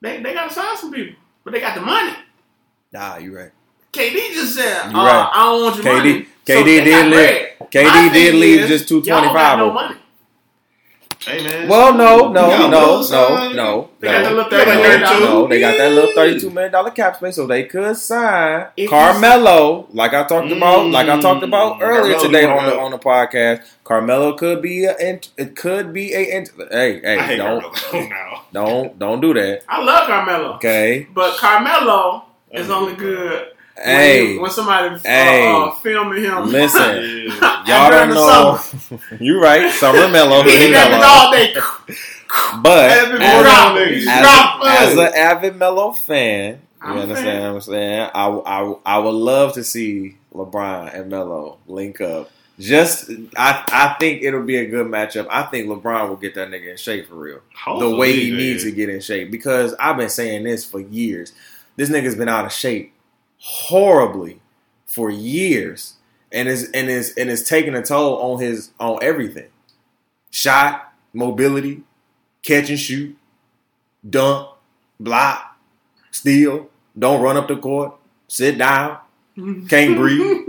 They 0.00 0.22
they 0.22 0.32
gotta 0.32 0.54
sign 0.54 0.76
some 0.76 0.92
people, 0.92 1.16
but 1.42 1.52
they 1.52 1.58
got 1.60 1.74
the 1.74 1.80
money. 1.80 2.14
Nah, 2.92 3.16
you're 3.16 3.34
right. 3.36 3.50
KD 3.94 4.34
just 4.34 4.54
said, 4.56 4.86
uh, 4.86 4.92
right. 4.92 5.30
"I 5.34 5.42
don't 5.44 5.62
want 5.62 5.76
your 5.76 5.84
KD 5.84 5.96
money." 5.98 6.26
KD 6.46 6.64
they 6.64 6.84
did 6.84 7.04
leave- 7.06 7.12
bread. 7.14 7.50
My 7.60 7.66
KD 7.66 8.12
did 8.12 8.34
leave 8.34 8.60
is, 8.60 8.68
just 8.68 8.88
two 8.88 9.00
twenty 9.02 9.28
five. 9.28 9.32
y'all 9.32 9.32
twenty 9.32 9.34
got 9.34 9.50
five. 9.50 9.58
no 9.58 9.72
money. 9.72 9.96
Hey 11.26 11.42
man. 11.42 11.68
Well, 11.68 11.94
no, 11.94 12.26
You 12.28 12.32
no, 12.34 12.68
no, 12.68 13.02
no, 13.08 13.52
no, 13.54 13.88
They 13.98 14.08
got 14.08 14.22
no, 14.24 14.28
the 14.28 14.34
little 14.34 14.50
no, 14.50 14.58
$30 14.58 14.82
million 14.82 15.00
no, 15.00 15.46
they 15.48 15.58
got 15.60 15.78
that 15.78 15.90
little 15.92 16.12
thirty-two 16.12 16.50
million 16.50 16.70
dollar 16.72 16.90
cap 16.90 17.16
space, 17.16 17.36
so 17.36 17.46
they 17.46 17.64
could 17.64 17.96
sign 17.96 18.66
If 18.76 18.90
Carmelo, 18.90 19.86
like 19.94 20.12
I 20.12 20.24
talked 20.24 20.52
about, 20.52 20.88
like 20.88 21.08
I 21.08 21.18
talked 21.22 21.42
about 21.42 21.80
Mm. 21.80 21.82
earlier 21.82 22.18
today 22.18 22.44
on 22.44 22.66
the 22.66 22.78
on 22.78 22.90
the 22.90 22.98
podcast. 22.98 23.62
Carmelo 23.84 24.34
could 24.36 24.60
be 24.60 24.84
a, 24.84 24.94
it 25.00 25.56
could 25.56 25.94
be 25.94 26.12
a, 26.12 26.36
int- 26.36 26.50
hey, 26.70 26.98
I 27.02 27.22
hey, 27.22 27.26
hate 27.26 27.36
don't, 27.38 27.62
Carmelo 27.74 28.08
now. 28.10 28.42
don't, 28.52 28.98
don't 28.98 29.20
do 29.22 29.32
that, 29.32 29.62
I 29.66 29.82
love 29.82 30.06
Carmelo, 30.06 30.54
okay? 30.56 31.06
but 31.14 31.38
Carmelo 31.38 32.24
is 32.52 32.68
only 32.68 32.96
good 32.96 33.48
when, 33.76 33.84
Hey, 33.86 34.32
you- 34.34 34.40
when 34.40 34.50
somebody 34.50 34.98
Hey. 35.00 35.46
uh, 35.46 35.58
uh, 35.66 35.74
filming 35.76 36.22
him. 36.24 36.46
listen, 36.50 37.28
y'all 37.66 37.90
don't 37.90 38.10
know. 38.14 38.60
you 39.20 39.40
right, 39.42 39.70
Summer 39.72 40.08
Melo, 40.08 40.42
he 40.42 40.56
he 40.66 40.70
Melo. 40.70 41.00
all 41.04 41.32
day. 41.32 41.54
but 42.62 42.90
As 42.90 43.08
as, 43.20 43.42
drop, 43.42 43.76
a- 43.76 43.86
he's 43.86 44.08
as, 44.08 44.96
an 44.98 45.14
avid 45.14 45.56
Melo 45.56 45.92
fan, 45.92 46.52
you 46.54 46.60
I'm 46.82 46.98
understand 46.98 47.42
what 47.44 47.54
I'm 47.54 47.60
saying? 47.62 48.10
I, 48.14 48.26
I, 48.28 48.74
I 48.86 48.98
would 48.98 49.10
love 49.14 49.54
to 49.54 49.64
see 49.64 50.16
LeBron 50.34 50.94
and 50.94 51.10
Melo 51.10 51.58
link 51.66 52.00
up. 52.00 52.30
Just, 52.58 53.10
I, 53.36 53.64
I 53.72 53.96
think 53.98 54.22
it'll 54.22 54.44
be 54.44 54.56
a 54.58 54.66
good 54.66 54.86
matchup. 54.86 55.26
I 55.28 55.42
think 55.42 55.66
LeBron 55.66 56.08
will 56.08 56.16
get 56.16 56.36
that 56.36 56.48
nigga 56.50 56.70
in 56.70 56.76
shape 56.76 57.08
for 57.08 57.16
real. 57.16 57.40
Hopefully, 57.56 57.90
the 57.90 57.96
way 57.96 58.12
he 58.12 58.30
man. 58.30 58.38
needs 58.38 58.62
to 58.62 58.70
get 58.70 58.88
in 58.88 59.00
shape 59.00 59.32
because 59.32 59.74
I've 59.80 59.96
been 59.96 60.08
saying 60.08 60.44
this 60.44 60.64
for 60.64 60.78
years. 60.78 61.32
This 61.76 61.90
nigga's 61.90 62.14
been 62.14 62.28
out 62.28 62.44
of 62.44 62.52
shape 62.52 62.93
horribly 63.44 64.40
for 64.86 65.10
years, 65.10 65.94
and 66.32 66.48
is 66.48 66.70
and 66.70 66.88
is 66.88 67.12
and 67.14 67.28
is 67.28 67.44
taking 67.44 67.74
a 67.74 67.82
toll 67.82 68.16
on 68.16 68.40
his 68.40 68.70
on 68.80 68.98
everything. 69.02 69.50
Shot, 70.30 70.94
mobility, 71.12 71.82
catch 72.42 72.70
and 72.70 72.78
shoot, 72.78 73.16
dunk, 74.08 74.48
block, 74.98 75.58
steal, 76.10 76.70
don't 76.98 77.20
run 77.20 77.36
up 77.36 77.48
the 77.48 77.56
court, 77.56 77.94
sit 78.28 78.56
down, 78.56 78.96
can't 79.68 79.94
breathe. 79.96 80.20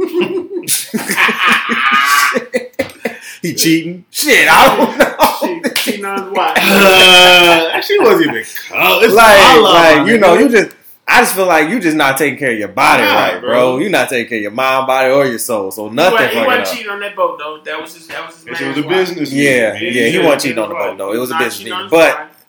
he 3.41 3.53
cheating. 3.53 4.05
Shit, 4.09 4.47
I 4.49 4.77
don't 4.77 4.97
know. 4.97 5.15
Shit, 5.41 5.75
cheating 5.75 6.05
on 6.05 6.29
his. 6.29 6.37
Uh, 6.37 7.81
she 7.81 7.99
wasn't 7.99 8.29
even 8.31 8.45
close. 8.69 9.13
like, 9.13 9.61
like 9.61 10.07
you 10.07 10.17
know, 10.17 10.35
you 10.35 10.47
just. 10.47 10.73
I 11.07 11.21
just 11.21 11.35
feel 11.35 11.45
like 11.45 11.69
you 11.69 11.79
just 11.79 11.95
not 11.95 12.17
taking 12.17 12.37
care 12.39 12.51
of 12.51 12.57
your 12.57 12.67
body 12.67 13.03
Nah, 13.03 13.13
right, 13.15 13.39
bro. 13.39 13.49
bro. 13.49 13.77
You're 13.77 13.89
not 13.91 14.09
taking 14.09 14.27
care 14.27 14.37
of 14.39 14.41
your 14.41 14.51
mind, 14.51 14.87
body, 14.87 15.11
or 15.13 15.25
your 15.25 15.37
soul. 15.39 15.69
So 15.71 15.87
nothing 15.89 16.13
wasn't, 16.13 16.29
he 16.31 16.35
fucking 16.35 16.47
wasn't 16.47 16.67
up. 16.67 16.73
cheating 16.73 16.91
on 16.91 16.99
that 17.01 17.15
boat 17.15 17.37
though. 17.39 17.61
That 17.63 17.81
was 17.81 17.93
his. 17.95 18.07
That 18.07 18.25
was 18.27 18.35
his. 18.37 18.45
It 18.47 18.49
was 18.51 18.59
man's 18.59 18.77
a 18.77 18.81
wife. 18.81 18.89
business. 18.89 19.31
Yeah, 19.33 19.73
meeting. 19.73 19.87
yeah, 19.93 20.07
he 20.09 20.17
Yeah, 20.17 20.23
wasn't 20.23 20.41
cheating 20.41 20.57
on 20.59 20.69
the 20.69 20.75
boat 20.75 20.97
though. 20.97 21.13
It 21.13 21.17
was 21.17 21.31
a 21.31 21.35
business 21.37 21.57
cheating 21.59 21.73
on 21.73 21.83
meeting, 21.85 21.99
his 21.99 22.13
but 22.15 22.19
wife. 22.19 22.45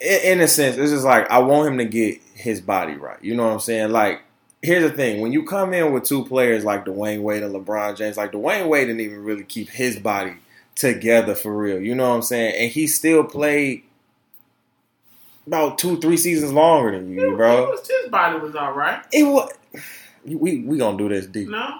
in, 0.00 0.32
in 0.32 0.40
a 0.40 0.48
sense, 0.48 0.76
it's 0.76 0.90
just 0.92 1.04
like 1.04 1.30
I 1.30 1.38
want 1.40 1.68
him 1.68 1.78
to 1.78 1.84
get 1.84 2.20
his 2.34 2.60
body 2.60 2.94
right. 2.94 3.22
You 3.22 3.34
know 3.36 3.44
what 3.46 3.52
I'm 3.52 3.60
saying? 3.60 3.90
Like, 3.92 4.22
here's 4.62 4.82
the 4.90 4.96
thing: 4.96 5.20
when 5.20 5.32
you 5.32 5.44
come 5.44 5.74
in 5.74 5.92
with 5.92 6.04
two 6.04 6.24
players 6.24 6.64
like 6.64 6.86
Dwyane 6.86 7.20
Wade 7.22 7.42
and 7.42 7.54
LeBron 7.54 7.96
James, 7.96 8.16
like 8.16 8.32
Dwyane 8.32 8.68
Wade 8.68 8.86
didn't 8.86 9.02
even 9.02 9.22
really 9.22 9.44
keep 9.44 9.68
his 9.68 9.98
body 9.98 10.34
together 10.74 11.34
for 11.34 11.54
real. 11.54 11.78
You 11.80 11.94
know 11.94 12.08
what 12.08 12.14
I'm 12.16 12.22
saying? 12.22 12.54
And 12.58 12.72
he 12.72 12.86
still 12.86 13.24
played 13.24 13.82
about 15.46 15.78
two, 15.78 15.98
three 16.00 16.16
seasons 16.16 16.52
longer 16.52 16.92
than 16.92 17.10
you, 17.12 17.32
It 17.32 17.36
bro. 17.36 17.70
was- 17.70 17.86
his 17.88 18.10
body 18.10 18.38
was 18.38 18.54
all 18.54 18.72
right. 18.72 19.02
It 19.12 19.24
was. 19.24 19.50
We 20.24 20.60
we 20.60 20.76
gonna 20.78 20.98
do 20.98 21.08
this, 21.08 21.26
D. 21.26 21.46
No, 21.46 21.78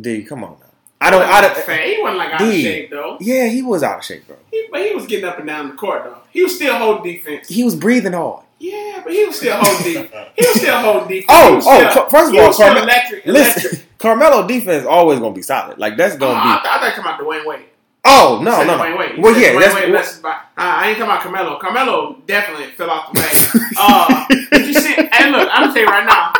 D, 0.00 0.22
come 0.22 0.44
on 0.44 0.56
now. 0.60 0.66
I 1.00 1.10
don't. 1.10 1.22
I 1.22 1.40
don't. 1.40 1.56
Fat. 1.56 1.84
He 1.86 2.00
wasn't 2.02 2.18
like 2.18 2.32
out 2.34 2.42
of 2.42 2.52
shape 2.52 2.90
though. 2.90 3.16
Yeah, 3.20 3.46
he 3.46 3.62
was 3.62 3.82
out 3.82 3.98
of 4.00 4.04
shape, 4.04 4.26
bro. 4.26 4.36
He, 4.50 4.66
but 4.70 4.84
he 4.84 4.94
was 4.94 5.06
getting 5.06 5.24
up 5.24 5.38
and 5.38 5.46
down 5.46 5.68
the 5.70 5.74
court 5.74 6.04
though. 6.04 6.18
He 6.30 6.42
was 6.42 6.54
still 6.56 6.76
holding 6.76 7.02
defense. 7.14 7.48
He 7.48 7.64
was 7.64 7.74
breathing 7.74 8.12
hard. 8.12 8.44
Yeah, 8.58 9.00
but 9.04 9.12
he 9.12 9.24
was 9.24 9.36
still 9.36 9.56
holding 9.56 9.92
defense. 10.02 10.28
He 10.36 10.44
was 10.46 10.60
still 10.60 10.78
holding 10.80 11.08
defense. 11.20 11.26
Oh, 11.30 11.56
oh, 11.64 11.90
still- 11.90 12.08
first 12.10 12.32
of 12.32 12.38
all, 12.38 12.46
was 12.48 12.56
still 12.56 12.66
Carmel- 12.66 12.82
electric. 12.82 13.26
electric. 13.26 13.62
Listen, 13.72 13.86
Carmelo 13.98 14.46
defense 14.48 14.84
always 14.84 15.18
gonna 15.20 15.34
be 15.34 15.42
solid. 15.42 15.78
Like 15.78 15.96
that's 15.96 16.16
gonna 16.16 16.32
oh, 16.32 16.36
I, 16.36 16.56
be. 16.58 16.62
thought, 16.68 16.82
I 16.82 16.86
thought 16.90 16.94
come 16.94 17.06
out 17.06 17.20
Dwyane 17.20 17.46
Wade. 17.46 17.64
Oh 18.10 18.40
no, 18.42 18.64
no, 18.64 18.78
Dwyane 18.78 18.90
no. 18.92 18.96
Wade. 18.96 19.18
Well, 19.18 19.38
yeah, 19.38 19.48
Dwyane 19.52 19.60
that's 19.60 19.74
Wade 19.74 19.90
left 19.92 20.08
his 20.12 20.18
body. 20.20 20.38
Uh, 20.56 20.60
I 20.80 20.88
ain't 20.88 20.98
talking 20.98 21.10
about 21.10 21.20
Carmelo. 21.22 21.58
Carmelo 21.58 22.16
definitely 22.26 22.70
fell 22.72 22.90
off 22.90 23.12
the 23.12 23.20
wagon. 23.20 23.76
uh, 23.78 24.26
did 24.50 24.66
you 24.66 24.74
see? 24.74 24.94
And 24.96 25.32
look, 25.32 25.48
I'm 25.52 25.62
gonna 25.68 25.72
tell 25.74 25.82
you 25.82 25.88
right 25.88 26.06
now. 26.06 26.32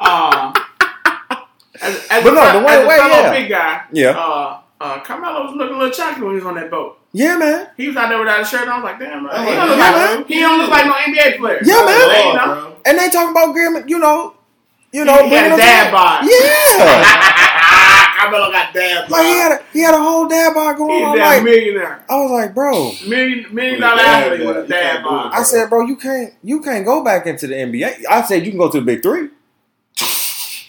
Uh, 0.00 0.52
as, 1.82 2.06
as 2.10 2.22
But 2.24 2.32
a, 2.32 2.34
no, 2.36 2.40
fel- 2.40 2.62
Dwyane 2.62 2.68
as 2.68 2.84
a 2.84 2.88
Wade, 2.88 2.98
fellow 3.00 3.22
yeah. 3.22 3.32
big 3.32 3.48
guy, 3.50 3.84
yeah, 3.92 4.10
uh, 4.10 4.60
uh, 4.80 5.00
Carmelo 5.00 5.42
was 5.44 5.54
looking 5.56 5.74
a 5.74 5.78
little 5.78 5.92
chunky 5.92 6.22
when 6.22 6.30
he 6.32 6.36
was 6.36 6.46
on 6.46 6.54
that 6.54 6.70
boat. 6.70 6.98
yeah, 7.12 7.36
man. 7.36 7.68
He 7.76 7.88
was 7.88 7.96
out 7.96 8.08
there 8.08 8.18
without 8.18 8.40
a 8.40 8.44
shirt 8.44 8.62
on. 8.68 8.68
I 8.68 8.76
was 8.76 8.84
like, 8.84 8.98
damn, 8.98 9.22
man. 9.24 9.32
Oh, 9.34 9.44
He 9.44 9.54
don't 9.54 9.68
look 9.68 9.78
yeah, 9.78 10.14
like, 10.16 10.26
he 10.26 10.40
don't 10.40 10.58
look 10.58 10.70
like 10.70 10.86
no 10.86 10.92
NBA 10.92 11.38
player. 11.38 11.60
Yeah, 11.64 11.84
man. 11.84 12.26
You 12.26 12.34
know? 12.34 12.44
bro. 12.54 12.76
And 12.86 12.98
they 12.98 13.08
talking 13.10 13.30
about 13.30 13.52
Grim, 13.52 13.88
you 13.88 13.98
know, 13.98 14.34
you 14.92 15.04
know, 15.04 15.24
He 15.28 15.34
had 15.34 15.52
a 15.52 15.56
dad 15.56 15.90
bod. 15.92 16.24
Yeah, 16.24 16.30
Carmelo 18.24 18.52
got 18.52 18.74
dad 18.74 19.02
bod. 19.08 19.10
like 19.10 19.26
he 19.26 19.32
had 19.34 19.52
a 19.52 19.64
he 19.72 19.80
had 19.80 19.94
a 19.94 19.98
whole 20.02 20.26
dad 20.28 20.54
bod 20.54 20.70
He's 20.72 20.78
going 20.78 21.02
a 21.02 21.06
on. 21.06 21.16
damn 21.16 21.26
Like 21.26 21.42
millionaire. 21.44 22.04
I 22.08 22.16
was 22.22 22.30
like, 22.30 22.54
bro. 22.54 22.92
Million, 23.06 23.54
million 23.54 23.74
With 23.74 23.78
a 23.78 23.80
dollar 23.82 23.96
dad 24.02 24.32
athlete 24.32 24.46
with 24.46 24.56
a 24.56 24.60
You 24.62 24.66
dad 24.68 24.82
can't 24.92 25.04
do 25.04 25.08
bod. 25.10 25.26
it. 25.26 25.36
I 25.38 25.42
said, 25.42 25.68
bro, 25.70 25.86
you 25.86 25.96
can't 25.96 26.34
you 26.42 26.60
can't 26.60 26.84
go 26.84 27.04
back 27.04 27.26
into 27.26 27.46
the 27.46 27.54
NBA. 27.54 28.04
I 28.08 28.22
said 28.22 28.44
you 28.44 28.50
can 28.52 28.58
go 28.58 28.70
to 28.70 28.80
the 28.80 28.84
big 28.86 29.02
three. 29.02 29.28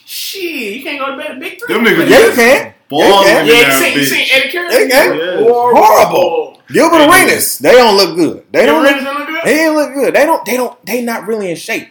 Shit, 0.05 0.75
you 0.77 0.83
can't 0.83 0.99
go 0.99 1.15
to 1.15 1.33
the 1.33 1.39
big 1.39 1.59
three. 1.59 1.73
Them 1.75 1.85
niggas- 1.85 2.09
Yeah, 2.09 2.19
you 2.27 2.31
can. 2.33 2.73
Balling 2.87 3.27
Yeah, 3.27 3.43
you 3.43 3.51
that 3.53 3.81
seen, 3.83 3.93
you 3.93 3.99
bitch. 4.01 4.09
seen 4.09 4.27
Eddie 4.31 4.51
Curry? 4.51 4.69
They 4.69 4.87
can. 4.89 5.17
Yeah. 5.17 5.37
Horrible. 5.49 6.61
Gilbert 6.71 6.97
They 6.99 7.05
do. 7.05 7.11
Arenas, 7.11 7.57
they 7.59 7.71
don't 7.71 7.95
look 7.97 8.15
good. 8.15 8.45
They 8.51 8.65
don't. 8.65 8.83
Gilbert 8.83 9.01
Look, 9.01 9.05
Arenas 9.17 9.33
don't 9.33 9.45
they 9.45 9.65
ain't 9.65 9.75
look 9.75 9.93
good. 9.93 10.13
They 10.13 10.25
don't. 10.25 10.45
They 10.45 10.57
don't. 10.57 10.85
They 10.85 11.01
not 11.01 11.27
really 11.27 11.49
in 11.49 11.55
shape. 11.55 11.89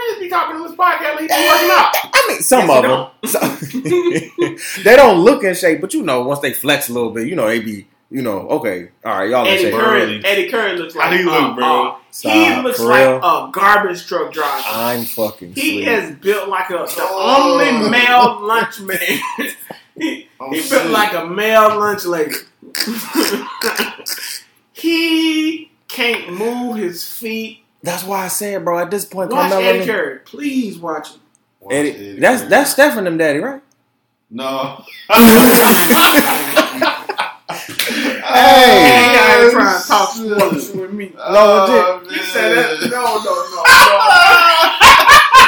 But 0.00 0.18
Gilbert 0.18 0.18
Arenas 0.18 0.20
be 0.20 0.28
talking 0.28 0.56
on 0.56 0.62
this 0.62 0.72
podcast 0.72 1.12
like 1.12 1.20
he 1.20 1.26
be 1.28 1.48
working 1.48 1.70
out. 1.70 1.94
I 2.14 2.26
mean, 2.28 2.40
some 2.40 2.68
Yes, 2.68 2.76
of 2.76 2.82
they 2.82 2.88
them. 2.88 4.56
So- 4.56 4.82
they 4.82 4.96
don't 4.96 5.20
look 5.20 5.44
in 5.44 5.54
shape, 5.54 5.80
but 5.80 5.94
you 5.94 6.02
know, 6.02 6.22
once 6.22 6.40
they 6.40 6.52
flex 6.52 6.88
a 6.88 6.92
little 6.92 7.10
bit, 7.10 7.26
you 7.28 7.36
know, 7.36 7.46
they 7.46 7.60
be, 7.60 7.86
you 8.10 8.22
know, 8.22 8.48
okay, 8.48 8.90
all 9.04 9.18
right, 9.18 9.30
y'all 9.30 9.42
in 9.46 9.52
Eddie 9.52 9.62
shape. 9.64 9.74
Curry. 9.74 10.24
Eddie 10.24 10.48
Curry 10.48 10.76
looks 10.78 10.94
like 10.96 11.10
How 11.10 11.16
he 11.16 11.22
look, 11.24 11.34
uh, 11.34 11.54
bro? 11.54 11.88
uh, 11.90 11.96
Stop, 12.10 12.32
he 12.32 12.62
looks 12.62 12.80
like 12.80 13.06
real? 13.06 13.16
a 13.18 13.50
garbage 13.52 14.06
truck 14.06 14.32
driver. 14.32 14.62
I'm 14.66 15.04
fucking. 15.04 15.52
He 15.54 15.84
sleep. 15.84 15.88
is 15.88 16.16
built 16.16 16.48
like 16.48 16.70
a 16.70 16.72
the 16.72 16.86
Oh. 16.98 17.52
only 17.52 17.88
male 17.90 18.40
lunch 18.46 18.80
man. 18.80 18.98
he 19.96 20.28
Oh, 20.40 20.50
he 20.52 20.68
built 20.68 20.90
like 20.90 21.12
a 21.12 21.24
male 21.26 21.78
lunch 21.78 22.04
lady. 22.06 22.34
he 24.72 25.70
can't 25.88 26.32
move 26.32 26.76
his 26.78 27.06
feet. 27.06 27.64
That's 27.82 28.04
why 28.04 28.24
I 28.24 28.28
said, 28.28 28.64
bro. 28.64 28.78
At 28.78 28.90
this 28.90 29.04
point, 29.04 29.30
Watch 29.30 29.50
Carmelo. 29.50 29.62
Eddie 29.62 29.78
and- 29.80 29.88
Curry. 29.90 30.18
Please 30.24 30.78
watch 30.78 31.12
him. 31.12 31.20
Watch 31.60 31.74
Eddie, 31.74 31.90
it. 31.90 32.20
that's 32.20 32.42
that's 32.44 32.70
Stephen 32.72 33.04
them 33.04 33.16
daddy, 33.18 33.38
right? 33.40 33.62
No. 34.30 34.84
Hey, 37.50 38.22
Hey, 38.22 39.10
he 39.10 39.18
out 39.18 39.40
here 39.40 39.50
trying 39.50 39.80
to 39.82 39.88
talk 39.88 40.14
shit. 40.14 40.30
sports 40.38 40.70
with 40.70 40.92
me. 40.92 41.12
Oh, 41.18 42.00
He 42.08 42.16
said 42.18 42.54
that. 42.54 42.80
man. 42.80 42.90
No, 42.90 43.02
no, 43.18 43.32
no, 43.50 43.62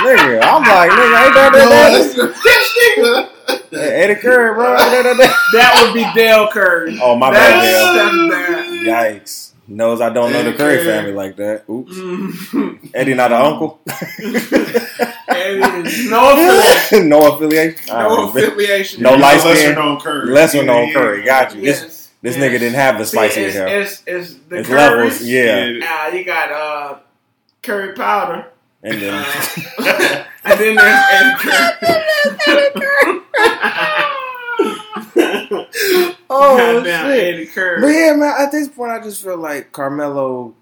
nigga, 0.17 0.43
I'm 0.43 0.63
like, 0.63 0.91
nigga, 0.91 1.25
ain't 1.25 1.35
that 1.35 1.51
No, 1.53 1.59
that 1.61 1.69
that's- 1.93 3.71
daddy? 3.71 3.87
Eddie 3.95 4.15
Curry, 4.17 4.55
bro. 4.55 4.71
ain't 4.73 4.91
that 5.05 5.17
that. 5.17 5.33
That 5.53 5.83
would 5.85 5.95
be 5.95 6.05
Dell 6.21 6.49
Curry. 6.51 6.99
Oh 7.01 7.15
my 7.17 7.31
That's 7.31 7.67
bad, 7.67 8.05
Dell. 8.85 8.95
Yikes. 8.95 9.52
Knows 9.69 10.01
I 10.01 10.11
don't 10.11 10.33
know 10.33 10.43
the 10.43 10.53
Curry 10.53 10.77
Curry. 10.79 10.85
family 10.85 11.13
like 11.13 11.37
that. 11.37 11.63
Oops. 11.71 11.97
Mhm. 11.97 12.91
Eddie 12.95 13.15
not 13.15 13.31
an 13.33 13.41
uncle. 13.41 13.81
And 13.87 13.97
it's 15.87 16.11
no 16.11 16.33
affiliation. 16.33 17.09
no 17.09 17.33
affiliation. 17.35 17.81
No 17.87 17.95
All 17.95 18.35
right, 18.35 18.45
affiliation. 18.45 19.03
No 19.03 19.11
He's 19.11 19.19
a 19.19 19.23
light 19.23 19.45
lesser 19.45 19.75
known 19.75 20.01
Curry. 20.01 20.31
Lesser 20.31 20.63
known 20.65 20.89
Yeah. 20.89 20.95
Curry. 20.95 21.25
Got 21.25 21.55
you. 21.55 21.61
This 21.63 21.81
Yes. 21.83 22.09
this 22.23 22.37
yes. 22.37 22.45
nigga 22.45 22.59
didn't 22.59 22.75
have 22.75 22.99
the 22.99 23.05
See, 23.07 23.17
spicy 23.17 23.41
it's, 23.43 23.55
hair. 23.55 23.69
it's, 23.81 24.03
it's 24.07 24.35
the 24.49 24.57
It's 24.59 24.69
Currys. 24.69 24.77
levels, 24.77 25.23
yeah. 25.23 25.73
Uh, 25.83 26.09
you 26.15 26.25
got 26.25 26.51
uh, 26.53 26.97
curry 27.63 27.93
powder. 27.95 28.47
And 28.83 29.01
then 29.01 29.15
Uh, 29.15 29.25
and 30.45 30.61
then 30.61 30.75
there's 30.75 31.01
Eddie 31.13 31.37
Curry. 32.81 33.21
Oh 36.35 36.83
shit. 36.83 37.55
But 37.55 37.89
yeah, 37.89 38.15
man, 38.17 38.35
at 38.39 38.51
this 38.53 38.69
point 38.69 38.91
I 38.91 39.03
just 39.03 39.23
feel 39.23 39.37
like 39.37 39.71
Carmelo 39.73 40.55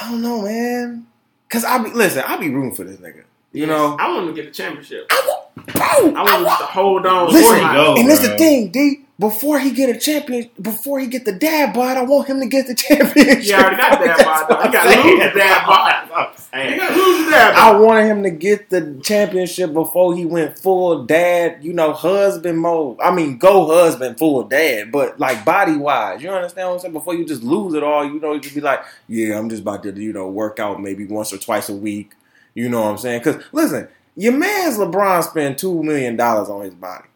I 0.00 0.10
don't 0.10 0.22
know, 0.22 0.42
man. 0.42 1.06
Cause 1.48 1.64
I 1.64 1.78
be 1.78 1.90
listen, 1.90 2.22
I'll 2.26 2.38
be 2.38 2.50
rooting 2.50 2.74
for 2.74 2.84
this 2.84 2.98
nigga. 2.98 3.24
You 3.52 3.66
know? 3.66 3.96
I 3.98 4.14
want 4.14 4.28
to 4.28 4.32
get 4.32 4.46
a 4.46 4.52
championship. 4.52 5.06
I 5.10 5.24
want 5.26 5.66
bro, 5.66 5.82
I 5.82 6.22
want 6.22 6.36
him 6.36 6.44
to 6.44 6.66
hold 6.66 7.06
on. 7.06 7.32
Listen, 7.32 7.60
go. 7.60 7.96
and 7.96 8.08
that's 8.08 8.20
the 8.20 8.36
thing, 8.36 8.70
D. 8.70 9.04
Before 9.20 9.58
he 9.58 9.72
get 9.72 9.94
a 9.94 9.98
champion, 9.98 10.48
before 10.62 11.00
he 11.00 11.08
get 11.08 11.24
the 11.24 11.32
dad 11.32 11.74
bod, 11.74 11.96
I 11.96 12.02
want 12.02 12.28
him 12.28 12.38
to 12.38 12.46
get 12.46 12.68
the 12.68 12.74
championship. 12.76 13.42
He 13.42 13.52
already 13.52 13.76
got 13.76 13.98
that 13.98 14.24
bod, 14.24 14.46
though. 14.48 14.62
He 14.62 14.72
got 14.72 14.84
to 14.84 15.08
lose 15.08 15.18
the 15.24 15.38
dad 15.38 15.66
bod. 15.66 16.30
He 16.70 16.76
got 16.76 16.88
to 16.90 16.94
lose 16.94 17.24
the 17.24 17.30
dad 17.32 17.54
I 17.54 17.72
bod. 17.72 17.82
wanted 17.82 18.06
him 18.06 18.22
to 18.22 18.30
get 18.30 18.70
the 18.70 19.00
championship 19.02 19.72
before 19.72 20.14
he 20.14 20.24
went 20.24 20.56
full 20.60 21.04
dad, 21.04 21.64
you 21.64 21.72
know, 21.72 21.92
husband 21.92 22.60
mode. 22.60 22.98
I 23.00 23.10
mean, 23.12 23.38
go 23.38 23.66
husband, 23.66 24.18
full 24.18 24.44
dad, 24.44 24.92
but 24.92 25.18
like 25.18 25.44
body 25.44 25.76
wise, 25.76 26.22
you 26.22 26.30
understand 26.30 26.68
what 26.68 26.74
I'm 26.74 26.80
saying? 26.80 26.92
Before 26.92 27.14
you 27.16 27.24
just 27.24 27.42
lose 27.42 27.74
it 27.74 27.82
all, 27.82 28.04
you 28.04 28.20
know, 28.20 28.34
you 28.34 28.40
could 28.40 28.54
be 28.54 28.60
like, 28.60 28.84
yeah, 29.08 29.36
I'm 29.36 29.50
just 29.50 29.62
about 29.62 29.82
to, 29.82 29.92
you 30.00 30.12
know, 30.12 30.28
work 30.28 30.60
out 30.60 30.80
maybe 30.80 31.06
once 31.06 31.32
or 31.32 31.38
twice 31.38 31.68
a 31.68 31.74
week. 31.74 32.12
You 32.54 32.68
know 32.68 32.82
what 32.82 32.90
I'm 32.90 32.98
saying? 32.98 33.22
Because 33.24 33.42
listen, 33.50 33.88
your 34.14 34.32
man's 34.32 34.78
LeBron 34.78 35.24
spend 35.24 35.58
two 35.58 35.82
million 35.82 36.14
dollars 36.14 36.48
on 36.48 36.62
his 36.62 36.74
body 36.74 37.08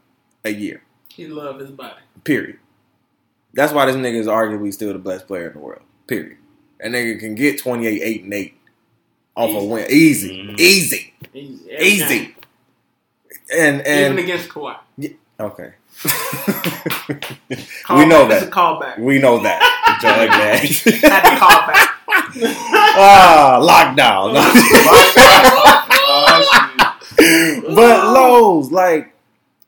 a 0.44 0.50
year. 0.50 0.82
He 1.14 1.26
love 1.26 1.58
his 1.60 1.70
body. 1.70 2.00
Period. 2.24 2.58
That's 3.54 3.72
why 3.72 3.84
this 3.86 3.96
nigga 3.96 4.14
is 4.18 4.26
arguably 4.26 4.72
still 4.72 4.92
the 4.92 4.98
best 4.98 5.26
player 5.26 5.48
in 5.48 5.52
the 5.54 5.58
world. 5.58 5.82
Period. 6.06 6.38
That 6.80 6.90
nigga 6.92 7.18
can 7.20 7.34
get 7.34 7.58
28, 7.60 8.00
8, 8.02 8.24
and 8.24 8.32
8 8.34 8.54
off 9.36 9.50
a 9.50 9.52
Easy. 9.52 9.68
win. 9.68 9.86
Easy. 9.90 10.42
Mhm. 10.42 10.60
Easy. 10.60 11.12
Easy. 11.34 11.70
Every 11.70 11.86
Easy. 11.86 12.18
game. 12.18 12.34
And 13.54 13.80
Even 13.82 13.92
and 14.12 14.18
against 14.18 14.48
Kawhi. 14.48 14.76
okay. 15.38 15.74
We 17.90 18.06
know 18.06 18.26
back. 18.26 18.42
A 18.42 18.44
that. 18.46 18.50
callback. 18.50 18.98
We 18.98 19.18
know 19.18 19.38
that. 19.42 19.60
Judge 20.00 20.30
that. 20.30 20.64
Had 21.12 21.22
to 21.30 21.36
call 21.38 21.66
back. 21.68 21.88
ah, 22.96 23.60
lockdown. 23.60 24.32
But 27.74 28.12
Lowe's, 28.12 28.70
like, 28.72 29.11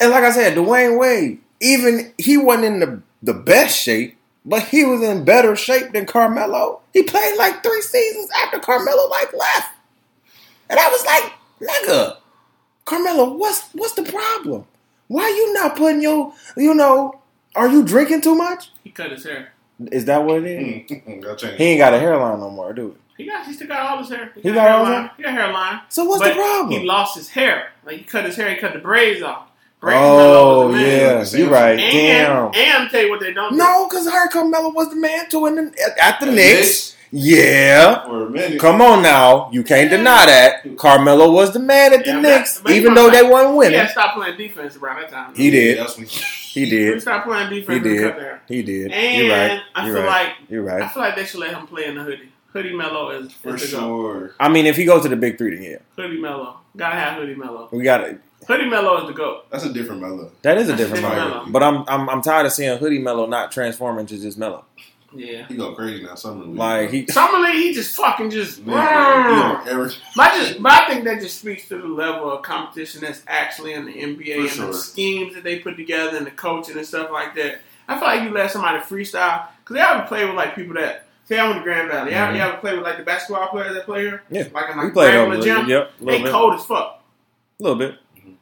and 0.05 0.13
like 0.13 0.25
I 0.25 0.31
said, 0.31 0.57
Dwyane 0.57 0.99
Wade, 0.99 1.41
even 1.61 2.13
he 2.19 2.37
wasn't 2.37 2.67
in 2.67 2.81
the, 2.81 3.03
the 3.23 3.35
best 3.35 3.77
shape, 3.79 4.17
but 4.45 4.63
he 4.65 4.85
was 4.85 5.03
in 5.03 5.25
better 5.25 5.57
shape 5.57 5.93
than 5.93 6.07
Carmelo. 6.07 6.81
He 6.93 7.03
played 7.03 7.37
like 7.39 7.63
three 7.63 7.81
seasons 7.81 8.29
after 8.45 8.59
Carmelo 8.59 9.09
like 9.09 9.33
left, 9.33 9.75
and 10.69 10.79
I 10.79 10.89
was 10.89 11.05
like, 11.07 11.33
nigga, 11.61 12.19
Carmelo, 12.85 13.35
what's 13.35 13.69
what's 13.73 13.95
the 13.95 14.03
problem? 14.05 14.67
Why 15.09 15.29
you 15.29 15.53
not 15.55 15.77
putting 15.77 16.03
your, 16.03 16.33
you 16.57 16.75
know, 16.75 17.21
are 17.55 17.69
you 17.69 17.83
drinking 17.83 18.21
too 18.23 18.35
much? 18.35 18.71
He 18.83 18.91
cut 18.91 19.11
his 19.11 19.25
hair. 19.25 19.53
Is 19.91 20.05
that 20.05 20.25
what 20.25 20.45
it 20.45 20.47
is? 20.47 21.23
Gotta. 21.25 21.57
He 21.57 21.65
ain't 21.65 21.79
got 21.79 21.95
a 21.95 21.99
hairline 21.99 22.41
no 22.41 22.51
more, 22.51 22.73
dude. 22.73 22.97
He 23.17 23.27
got, 23.27 23.47
he 23.47 23.53
still 23.53 23.69
got 23.69 23.91
all 23.91 23.99
his 23.99 24.09
hair. 24.09 24.33
He 24.35 24.51
got 24.51 24.69
all 24.69 24.85
his 24.85 24.89
hairline. 24.89 25.11
He 25.17 25.23
got 25.23 25.33
hairline. 25.33 25.81
So 25.89 26.05
what's 26.05 26.23
but 26.23 26.31
the 26.31 26.35
problem? 26.35 26.81
He 26.81 26.87
lost 26.87 27.17
his 27.17 27.29
hair. 27.29 27.73
Like 27.85 27.99
he 27.99 28.05
cut 28.05 28.25
his 28.25 28.37
hair. 28.37 28.51
He 28.51 28.57
cut 28.57 28.73
the 28.73 28.79
braids 28.81 29.23
off. 29.23 29.49
Braids 29.81 29.99
oh 30.01 30.69
Melo 30.69 30.69
was 30.69 30.73
the 30.75 30.83
man. 30.83 30.99
yeah, 30.99 31.39
you're 31.39 31.51
right. 31.51 31.79
And, 31.79 31.93
Damn. 31.93 32.47
and 32.55 32.83
I'm 32.85 32.89
tell 32.91 33.03
you 33.03 33.11
what 33.11 33.21
they 33.21 33.33
don't. 33.35 33.57
No, 33.57 33.87
because 33.89 34.11
her 34.11 34.29
Carmelo 34.29 34.71
was 34.71 34.89
the 34.91 34.97
man 34.97 35.29
too 35.29 35.47
in 35.47 35.57
the, 35.57 35.63
at, 35.63 35.99
at 36.15 36.21
the 36.21 36.27
The 36.27 36.33
Knicks. 36.33 36.97
Yeah. 37.17 38.05
For 38.07 38.27
a 38.27 38.31
minute. 38.31 38.59
Come 38.61 38.81
on 38.83 39.01
now. 39.03 39.49
You 39.53 39.63
can't 39.63 39.89
deny 39.89 40.27
that. 40.27 40.77
Carmelo 40.77 41.31
was 41.31 41.53
the 41.53 41.61
man 41.61 41.93
at 41.93 42.01
the 42.05 42.11
Yeah, 42.11 42.21
Knicks, 42.21 42.57
but- 42.59 42.65
but 42.65 42.73
even 42.73 42.95
though 42.95 43.09
might- 43.09 43.23
they 43.23 43.29
weren't 43.29 43.57
winning. 43.57 43.79
had 43.79 43.87
to 43.87 43.93
stop 43.93 44.15
playing 44.17 44.37
defense 44.37 44.77
around 44.77 45.03
that 45.03 45.11
time. 45.11 45.35
He 45.35 45.51
did. 45.51 45.79
he 45.79 45.85
did. 46.05 46.09
He 46.09 46.65
He 46.65 46.71
did. 46.71 47.03
stopped 47.03 47.27
playing 47.27 47.51
defense 47.51 47.85
He 47.85 47.89
did. 47.97 48.15
He 48.49 48.63
did. 48.63 48.91
And 48.93 49.27
You're 49.27 49.37
right. 49.37 49.61
I 49.77 49.87
You're 49.87 49.95
feel 49.97 50.05
right. 50.05 50.11
like 50.29 50.33
You're 50.49 50.63
right. 50.63 50.83
I 50.83 50.89
feel 50.89 51.03
like 51.03 51.15
they 51.17 51.25
should 51.25 51.41
let 51.41 51.53
him 51.55 51.67
play 51.67 51.85
in 51.85 51.97
the 51.97 52.03
hoodie. 52.03 52.31
Hoodie 52.53 52.75
Melo 52.75 53.11
is, 53.11 53.33
For 53.33 53.55
is 53.57 53.71
the 53.71 53.77
go. 53.77 53.81
sure. 53.83 54.35
I 54.41 54.49
mean, 54.49 54.67
if 54.67 54.77
he 54.77 54.85
goes 54.85 55.03
to 55.03 55.09
the 55.09 55.17
big 55.17 55.39
three, 55.39 55.55
then 55.57 55.63
yeah, 55.65 55.77
Hoodie 55.97 56.21
Melo. 56.21 56.61
Gotta 56.77 56.95
have 56.97 57.19
Hoodie 57.19 57.35
Melo. 57.35 57.69
we 57.73 57.83
got 57.85 58.01
it. 58.03 58.21
Hoodie 58.47 58.69
Melo 58.69 59.01
is 59.03 59.07
the 59.09 59.13
goat. 59.15 59.47
That's 59.51 59.65
a 59.65 59.73
different 59.73 60.01
mellow. 60.03 60.31
That 60.43 60.59
is 60.59 60.69
a 60.69 60.77
different 60.77 61.03
different 61.03 61.17
Melo. 61.29 61.39
Melo. 61.45 61.51
But 61.51 61.63
I'm 61.63 61.85
I'm 61.89 62.09
I'm 62.11 62.23
tired 62.23 62.47
of 62.47 62.53
seeing 62.53 62.77
Hoodie 62.79 62.99
Melo 62.99 63.27
not 63.27 63.53
transform 63.53 63.99
into 63.99 64.19
just 64.21 64.39
Melo. 64.39 64.65
Yeah. 65.17 65.47
He 65.47 65.55
go 65.57 65.73
crazy 65.75 66.03
now. 66.05 66.17
Summer 66.17 66.45
league. 66.45 66.57
Like 66.57 66.91
he. 66.91 67.07
Summer 67.07 67.39
League, 67.39 67.55
he 67.55 67.73
just 67.73 67.95
fucking 67.97 68.31
just. 68.31 68.65
Nigga, 68.65 68.75
he 68.75 69.41
on 69.43 69.69
every- 69.69 69.89
just, 69.91 70.61
but 70.63 70.73
I 70.73 70.89
think 70.89 71.05
that 71.05 71.21
just 71.21 71.39
speaks 71.39 71.69
to 71.69 71.81
the 71.81 71.87
level 71.87 72.33
of 72.33 72.43
competition 72.43 73.01
that's 73.03 73.23
actually 73.29 73.75
in 73.75 73.85
the 73.87 73.93
NBA 73.93 74.35
For 74.35 74.41
and 74.41 74.51
sure. 74.51 74.67
the 74.69 74.75
schemes 74.75 75.35
that 75.37 75.45
they 75.45 75.61
put 75.61 75.77
together 75.77 76.17
and 76.17 76.27
the 76.27 76.33
coaching 76.33 76.77
and 76.77 76.85
stuff 76.87 77.11
like 77.13 77.37
that. 77.37 77.61
I 77.87 77.97
feel 77.99 78.09
like 78.09 78.23
you 78.25 78.31
let 78.31 78.51
somebody 78.51 78.79
freestyle 78.81 79.47
because 79.61 79.75
they 79.75 79.81
ever 79.83 80.05
play 80.09 80.25
with 80.25 80.35
like 80.35 80.57
people 80.57 80.75
that 80.75 81.07
say 81.27 81.39
I 81.39 81.45
went 81.47 81.59
to 81.59 81.63
Grand 81.63 81.91
Valley. 81.93 82.11
You, 82.11 82.17
ever, 82.17 82.33
Mhm. 82.33 82.37
you 82.37 82.43
ever 82.43 82.57
play 82.57 82.75
with 82.75 82.83
like 82.83 82.97
the 82.97 83.05
basketball 83.05 83.47
players 83.49 83.73
that 83.75 83.85
play 83.85 84.01
here? 84.01 84.23
Yeah. 84.31 84.49
like 84.53 84.69
in 84.71 84.79
We 84.79 84.85
like 84.85 84.93
played 84.95 85.15
regular 85.15 85.35
over. 85.37 85.43
gym. 85.45 85.69
Yep. 85.69 85.91
They 86.01 86.23
bit. 86.23 86.33
cold 86.33 86.55
as 86.55 86.65
fuck. 86.67 87.03
A 87.61 87.63
little 87.63 87.79
bit. 87.79 87.95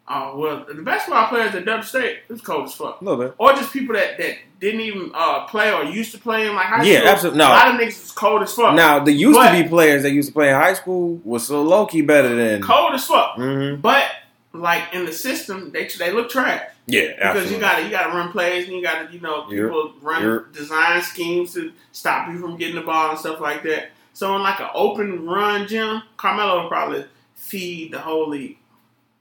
Oh 0.08 0.36
well, 0.38 0.66
the 0.72 0.82
basketball 0.82 1.28
players 1.28 1.54
at 1.54 1.64
Dub 1.64 1.84
State 1.84 2.18
it 2.28 2.32
was 2.32 2.40
cold 2.40 2.64
as 2.66 2.74
fuck. 2.74 3.00
A 3.00 3.04
little 3.04 3.24
bit. 3.24 3.34
Or 3.38 3.52
just 3.52 3.72
people 3.72 3.94
that, 3.94 4.18
that 4.18 4.36
didn't 4.60 4.80
even 4.80 5.12
uh, 5.14 5.46
play 5.46 5.72
or 5.72 5.84
used 5.84 6.10
to 6.12 6.18
play 6.18 6.46
in 6.48 6.54
like 6.56 6.66
high 6.66 6.82
Yeah, 6.82 6.96
school. 6.96 7.04
Yeah, 7.06 7.12
absolutely. 7.12 7.38
No. 7.38 7.46
A 7.46 7.48
lot 7.50 7.68
of 7.74 7.80
niggas 7.80 8.04
is 8.04 8.10
cold 8.12 8.42
as 8.42 8.52
fuck. 8.52 8.74
Now 8.74 8.98
the 9.04 9.12
used 9.12 9.38
But- 9.38 9.56
to 9.56 9.62
be 9.62 9.68
players 9.68 10.02
that 10.02 10.10
used 10.10 10.28
to 10.28 10.34
play 10.34 10.48
in 10.48 10.54
high 10.56 10.74
school 10.74 11.20
was 11.24 11.46
so 11.46 11.62
low 11.62 11.86
key 11.86 12.02
better 12.02 12.34
than. 12.34 12.60
cold 12.62 12.94
as 12.94 13.06
fuck. 13.06 13.36
Mm-hmm. 13.36 13.80
But 13.80 14.04
like 14.52 14.82
in 14.92 15.06
the 15.06 15.12
system, 15.12 15.70
they 15.70 15.88
they 15.98 16.12
look 16.12 16.28
trash. 16.30 16.68
Yeah, 16.86 17.12
Because 17.12 17.20
absolutely. 17.48 17.54
you 17.54 17.60
got 17.60 17.76
to 17.78 17.84
you 17.84 17.90
got 17.90 18.06
to 18.08 18.16
run 18.16 18.32
plays 18.32 18.64
and 18.66 18.74
you 18.74 18.82
got 18.82 19.06
to 19.06 19.14
you 19.14 19.20
know 19.20 19.42
people 19.44 19.92
run 20.02 20.22
you're- 20.22 20.44
design 20.52 21.00
schemes 21.02 21.54
to 21.54 21.72
stop 21.92 22.28
you 22.28 22.40
from 22.40 22.56
getting 22.56 22.74
the 22.74 22.82
ball 22.82 23.10
and 23.10 23.18
stuff 23.18 23.40
like 23.40 23.62
that. 23.62 23.90
So 24.14 24.34
in 24.34 24.42
like 24.42 24.58
an 24.60 24.68
open 24.74 25.24
run 25.26 25.68
gym, 25.68 26.02
Carmelo 26.16 26.62
would 26.62 26.68
probably 26.68 27.04
feed 27.36 27.92
the 27.92 27.98
whole 28.00 28.28
league 28.28 28.58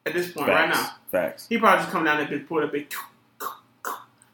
at 0.05 0.13
this 0.13 0.31
point 0.31 0.47
right 0.47 0.69
now. 0.69 0.95
Facts. 1.11 1.47
He 1.49 1.57
probably 1.57 1.83
just 1.83 1.91
come 1.91 2.03
down 2.03 2.17
there 2.17 2.27
and 2.27 2.47
put 2.47 2.63
a 2.63 2.67
big. 2.67 2.91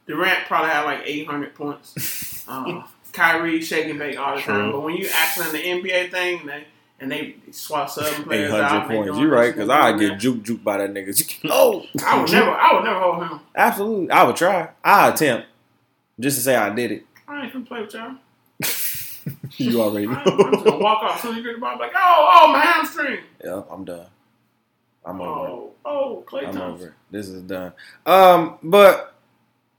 Durant 0.06 0.46
probably 0.46 0.70
had 0.70 0.84
like 0.86 1.02
eight 1.06 1.28
hundred 1.28 1.54
points. 1.54 2.46
uh, 2.48 2.84
Kyrie 3.12 3.62
shaking 3.62 3.98
bake 3.98 4.18
all 4.18 4.36
the 4.36 4.42
time. 4.42 4.72
But 4.72 4.82
when 4.82 4.96
you 4.96 5.10
actually 5.12 5.66
in 5.66 5.82
the 5.82 5.90
NBA 5.90 6.12
thing, 6.12 6.42
and 6.42 6.50
they 6.50 6.68
and 7.00 7.12
they 7.12 7.36
swap 7.52 7.90
seven 7.90 8.24
players 8.24 8.54
out, 8.54 8.70
hundred 8.70 9.06
points. 9.06 9.20
You're 9.20 9.30
right, 9.30 9.54
because 9.54 9.70
I 9.70 9.98
get 9.98 10.18
juke 10.20 10.44
juke 10.44 10.64
by 10.64 10.78
that 10.78 10.94
nigga. 10.94 11.40
Oh, 11.50 11.86
I 12.06 12.22
would 12.22 12.32
never, 12.32 12.52
I 12.52 12.74
would 12.74 12.84
never 12.84 13.00
hold 13.00 13.28
him. 13.28 13.40
Absolutely, 13.56 14.10
I 14.12 14.24
would 14.24 14.36
try. 14.36 14.70
I 14.84 15.10
attempt 15.10 15.48
just 16.20 16.38
to 16.38 16.44
say 16.44 16.56
I 16.56 16.70
did 16.74 16.92
it. 16.92 17.06
I 17.28 17.44
ain't 17.44 17.54
gonna 17.54 17.66
play 17.66 17.82
with 17.82 17.94
y'all. 17.94 18.16
you 19.58 19.82
already 19.82 20.08
know. 20.08 20.14
I'm 20.14 20.52
just 20.54 20.64
gonna 20.64 20.78
walk 20.78 21.04
off. 21.04 21.16
As 21.16 21.22
soon 21.22 21.32
as 21.32 21.38
you 21.38 21.44
get 21.44 21.56
the 21.56 21.60
ball, 21.60 21.78
like, 21.78 21.92
oh, 21.96 22.44
oh, 22.44 22.52
my 22.54 22.60
hamstring. 22.60 23.20
yeah, 23.44 23.64
I'm 23.70 23.84
done. 23.84 24.06
I'm 25.08 25.22
over. 25.22 25.48
Oh, 25.48 25.72
oh, 25.86 26.24
Klay 26.28 26.48
I'm 26.48 26.54
Thompson. 26.54 26.88
over. 26.88 26.96
This 27.12 27.30
is 27.30 27.42
done. 27.44 27.74
Um, 28.06 28.58
but 28.62 29.16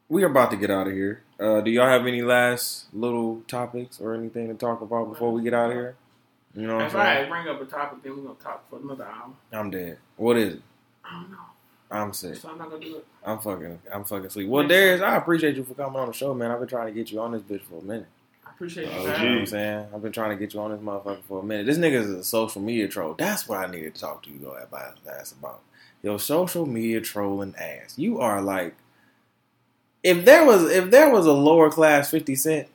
we 0.08 0.22
are 0.22 0.30
about 0.30 0.50
to 0.52 0.56
get 0.56 0.70
out 0.70 0.86
of 0.86 0.94
here. 0.94 1.22
Uh, 1.38 1.60
do 1.60 1.70
y'all 1.70 1.86
have 1.86 2.06
any 2.06 2.22
last 2.22 2.86
little 2.94 3.42
topics 3.46 4.00
or 4.00 4.14
anything 4.14 4.48
to 4.48 4.54
talk 4.54 4.80
about 4.80 5.12
before 5.12 5.30
we 5.32 5.42
get 5.42 5.54
out 5.54 5.70
of 5.70 5.76
here? 5.76 5.96
You 6.54 6.66
know 6.66 6.76
what 6.76 6.84
I'm 6.84 6.88
If 6.88 6.96
I 6.96 7.24
bring 7.28 7.46
up 7.46 7.60
a 7.60 7.66
topic, 7.66 8.02
then 8.02 8.16
we're 8.16 8.22
gonna 8.22 8.34
talk 8.42 8.68
for 8.70 8.78
another 8.80 9.04
hour. 9.04 9.30
I'm 9.52 9.70
dead. 9.70 9.98
What 10.16 10.36
is 10.38 10.54
it? 10.54 10.62
I 11.04 11.12
don't 11.20 11.30
know, 11.30 11.36
I'm 11.90 12.12
sick. 12.12 12.36
so 12.36 12.48
I'm 12.48 12.58
not 12.58 12.70
gonna 12.70 12.84
do 12.84 12.96
it. 12.96 13.06
I'm 13.24 13.38
fucking. 13.38 13.78
I'm 13.92 14.04
fucking 14.04 14.30
sleep. 14.30 14.48
Well, 14.48 14.66
Darius, 14.66 15.00
I 15.02 15.16
appreciate 15.16 15.56
you 15.56 15.64
for 15.64 15.74
coming 15.74 16.00
on 16.00 16.08
the 16.08 16.12
show, 16.14 16.34
man. 16.34 16.50
I've 16.50 16.58
been 16.58 16.68
trying 16.68 16.86
to 16.86 16.92
get 16.92 17.12
you 17.12 17.20
on 17.20 17.32
this 17.32 17.42
bitch 17.42 17.62
for 17.62 17.78
a 17.80 17.82
minute. 17.82 18.06
I 18.60 18.64
appreciate 18.64 18.86
you. 18.86 18.92
Oh, 18.92 18.94
for 18.94 19.00
You 19.02 19.06
know 19.06 19.12
having 19.12 19.28
what 19.28 19.34
me. 19.34 19.40
I'm 19.40 19.46
saying? 19.46 19.86
I've 19.94 20.02
been 20.02 20.12
trying 20.12 20.30
to 20.30 20.36
get 20.36 20.52
you 20.54 20.60
on 20.60 20.70
this 20.72 20.80
motherfucker 20.80 21.22
for 21.28 21.40
a 21.40 21.42
minute. 21.44 21.66
This 21.66 21.78
nigga 21.78 21.92
is 21.94 22.10
a 22.10 22.24
social 22.24 22.60
media 22.60 22.88
troll. 22.88 23.14
That's 23.14 23.48
what 23.48 23.58
I 23.58 23.70
needed 23.70 23.94
to 23.94 24.00
talk 24.00 24.22
to 24.24 24.30
you 24.30 24.48
about. 24.50 24.96
Ass 25.08 25.32
about 25.32 25.60
your 26.02 26.18
social 26.18 26.66
media 26.66 27.00
trolling 27.00 27.54
ass. 27.56 27.96
You 27.98 28.18
are 28.20 28.42
like, 28.42 28.74
if 30.02 30.24
there 30.24 30.44
was 30.44 30.70
if 30.70 30.90
there 30.90 31.10
was 31.10 31.26
a 31.26 31.32
lower 31.32 31.70
class 31.70 32.10
Fifty 32.10 32.34
Cent, 32.34 32.68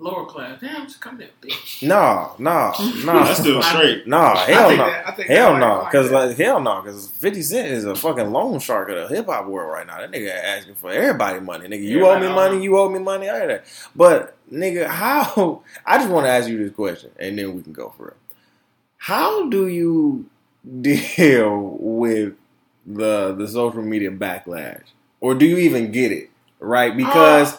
Lower 0.00 0.26
class. 0.26 0.60
Damn, 0.60 0.86
just 0.86 1.00
come 1.00 1.18
there, 1.18 1.28
bitch. 1.42 1.84
nah, 1.84 2.30
nah, 2.38 2.72
nah, 3.04 3.24
That's 3.24 3.40
still 3.40 3.60
straight. 3.60 4.06
nah, 4.06 4.32
I 4.34 4.44
hell 4.44 4.70
no. 4.70 4.76
that- 4.76 5.08
I 5.08 5.10
think 5.10 5.28
Hell 5.28 5.58
no, 5.58 5.84
because 5.86 6.10
like 6.12 6.36
hell 6.36 6.60
no, 6.60 6.80
because 6.82 7.10
Fifty 7.10 7.42
Cent 7.42 7.66
is 7.68 7.84
a 7.84 7.96
fucking 7.96 8.30
loan 8.30 8.60
shark 8.60 8.88
of 8.90 8.96
the 8.96 9.14
hip 9.14 9.26
hop 9.26 9.46
world 9.46 9.72
right 9.72 9.86
now. 9.86 9.98
That 9.98 10.12
nigga 10.12 10.30
asking 10.32 10.76
for 10.76 10.90
everybody 10.92 11.40
money. 11.40 11.66
Nigga, 11.68 11.82
you 11.82 12.06
owe 12.06 12.18
me 12.20 12.28
money, 12.28 12.62
you 12.62 12.78
owe 12.78 12.88
me 12.88 13.00
money, 13.00 13.28
all 13.28 13.44
that. 13.46 13.64
But 13.96 14.36
nigga, 14.52 14.86
how? 14.86 15.62
I 15.86 15.98
just 15.98 16.10
want 16.10 16.26
to 16.26 16.30
ask 16.30 16.48
you 16.48 16.58
this 16.58 16.74
question, 16.74 17.10
and 17.18 17.38
then 17.38 17.54
we 17.54 17.62
can 17.62 17.72
go 17.72 17.92
for 17.96 18.08
it. 18.08 18.16
How 18.96 19.48
do 19.48 19.68
you 19.68 20.26
deal 20.80 21.76
with 21.80 22.34
the 22.86 23.34
the 23.34 23.48
social 23.48 23.82
media 23.82 24.10
backlash, 24.10 24.84
or 25.20 25.34
do 25.34 25.46
you 25.46 25.58
even 25.58 25.92
get 25.92 26.12
it? 26.12 26.30
Right, 26.60 26.96
because 26.96 27.54
uh. 27.54 27.58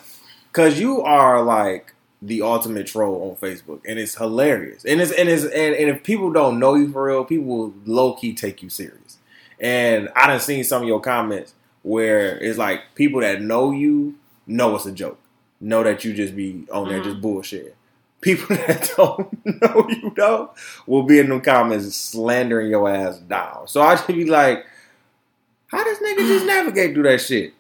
because 0.51 0.79
you 0.79 1.01
are 1.01 1.41
like 1.41 1.93
the 2.21 2.41
ultimate 2.41 2.87
troll 2.87 3.29
on 3.29 3.35
Facebook, 3.37 3.81
and 3.87 3.97
it's 3.97 4.15
hilarious. 4.15 4.83
And 4.85 5.01
it's 5.01 5.11
and 5.11 5.29
it's 5.29 5.43
and, 5.43 5.75
and 5.75 5.89
if 5.89 6.03
people 6.03 6.31
don't 6.31 6.59
know 6.59 6.75
you 6.75 6.91
for 6.91 7.05
real, 7.05 7.23
people 7.23 7.45
will 7.45 7.73
low 7.85 8.13
key 8.13 8.33
take 8.33 8.61
you 8.61 8.69
serious. 8.69 9.17
And 9.59 10.09
I 10.15 10.27
done 10.27 10.39
seen 10.39 10.63
some 10.63 10.81
of 10.81 10.87
your 10.87 11.01
comments 11.01 11.53
where 11.83 12.37
it's 12.37 12.57
like 12.57 12.81
people 12.95 13.21
that 13.21 13.41
know 13.41 13.71
you 13.71 14.15
know 14.47 14.75
it's 14.75 14.85
a 14.85 14.91
joke, 14.91 15.19
know 15.61 15.83
that 15.83 16.03
you 16.05 16.13
just 16.13 16.35
be 16.35 16.65
on 16.71 16.87
there 16.87 16.99
Mhm. 17.01 17.03
just 17.05 17.21
bullshit. 17.21 17.75
People 18.21 18.55
that 18.55 18.91
don't 18.97 19.45
know 19.61 19.87
you 19.89 20.13
though 20.15 20.51
will 20.87 21.03
be 21.03 21.19
in 21.19 21.29
the 21.29 21.39
comments 21.39 21.95
slandering 21.95 22.69
your 22.69 22.89
ass 22.89 23.17
down. 23.19 23.67
So 23.67 23.81
I 23.81 23.95
just 23.95 24.07
be 24.07 24.25
like, 24.25 24.65
how 25.67 25.83
does 25.83 25.99
nigga 25.99 26.27
just 26.27 26.45
navigate 26.55 26.93
through 26.93 27.03
that 27.03 27.21
shit? 27.21 27.53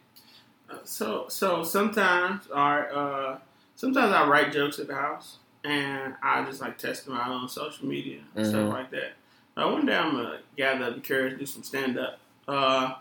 So 0.83 1.25
so 1.29 1.63
sometimes 1.63 2.47
our 2.53 2.91
uh 2.93 3.37
sometimes 3.75 4.11
I 4.13 4.27
write 4.27 4.51
jokes 4.51 4.79
at 4.79 4.87
the 4.87 4.95
house 4.95 5.37
and 5.63 6.15
I 6.21 6.43
just 6.45 6.61
like 6.61 6.77
test 6.77 7.05
them 7.05 7.15
out 7.15 7.31
on 7.31 7.47
social 7.49 7.85
media 7.87 8.19
and 8.35 8.45
Mhm. 8.45 8.49
stuff 8.49 8.69
like 8.69 8.91
that. 8.91 9.13
Uh, 9.57 9.69
one 9.69 9.85
day 9.85 9.95
I'm 9.95 10.11
gonna 10.15 10.39
gather 10.57 10.85
up 10.85 10.95
the 10.95 11.01
courage 11.01 11.33
to 11.33 11.39
do 11.39 11.45
some 11.45 11.63
stand 11.63 11.97
up. 11.97 12.19
Uh 12.47 12.93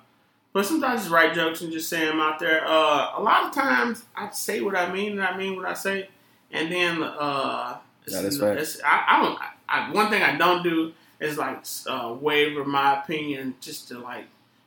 but 0.52 0.64
sometimes 0.66 0.92
I 1.00 1.02
just 1.02 1.10
write 1.10 1.34
jokes 1.34 1.60
and 1.60 1.72
just 1.72 1.88
say 1.88 2.04
them 2.06 2.20
out 2.20 2.38
there. 2.38 2.64
Uh 2.66 3.12
a 3.16 3.22
lot 3.22 3.44
of 3.44 3.52
times 3.52 4.04
I 4.16 4.30
say 4.30 4.60
what 4.60 4.76
I 4.76 4.90
mean 4.92 5.12
and 5.12 5.22
I 5.22 5.36
mean 5.36 5.56
what 5.56 5.66
I 5.66 5.74
say 5.74 6.08
and 6.50 6.70
then 6.72 7.02
uh 7.02 7.76
That 8.06 8.24
is 8.24 8.36
it's- 8.36 8.38
fact. 8.38 8.60
it's- 8.60 8.80
I, 8.84 9.04
I 9.16 9.22
don't 9.22 9.38
I, 9.68 9.90
one 9.92 10.08
thing 10.10 10.22
I 10.22 10.36
don't 10.36 10.62
do 10.62 10.92
is 11.20 11.36
like 11.38 11.64
uh 11.88 12.14
waver 12.20 12.64
my 12.64 13.00
opinion 13.02 13.54
just 13.60 13.88
to 13.88 13.98
like 13.98 14.26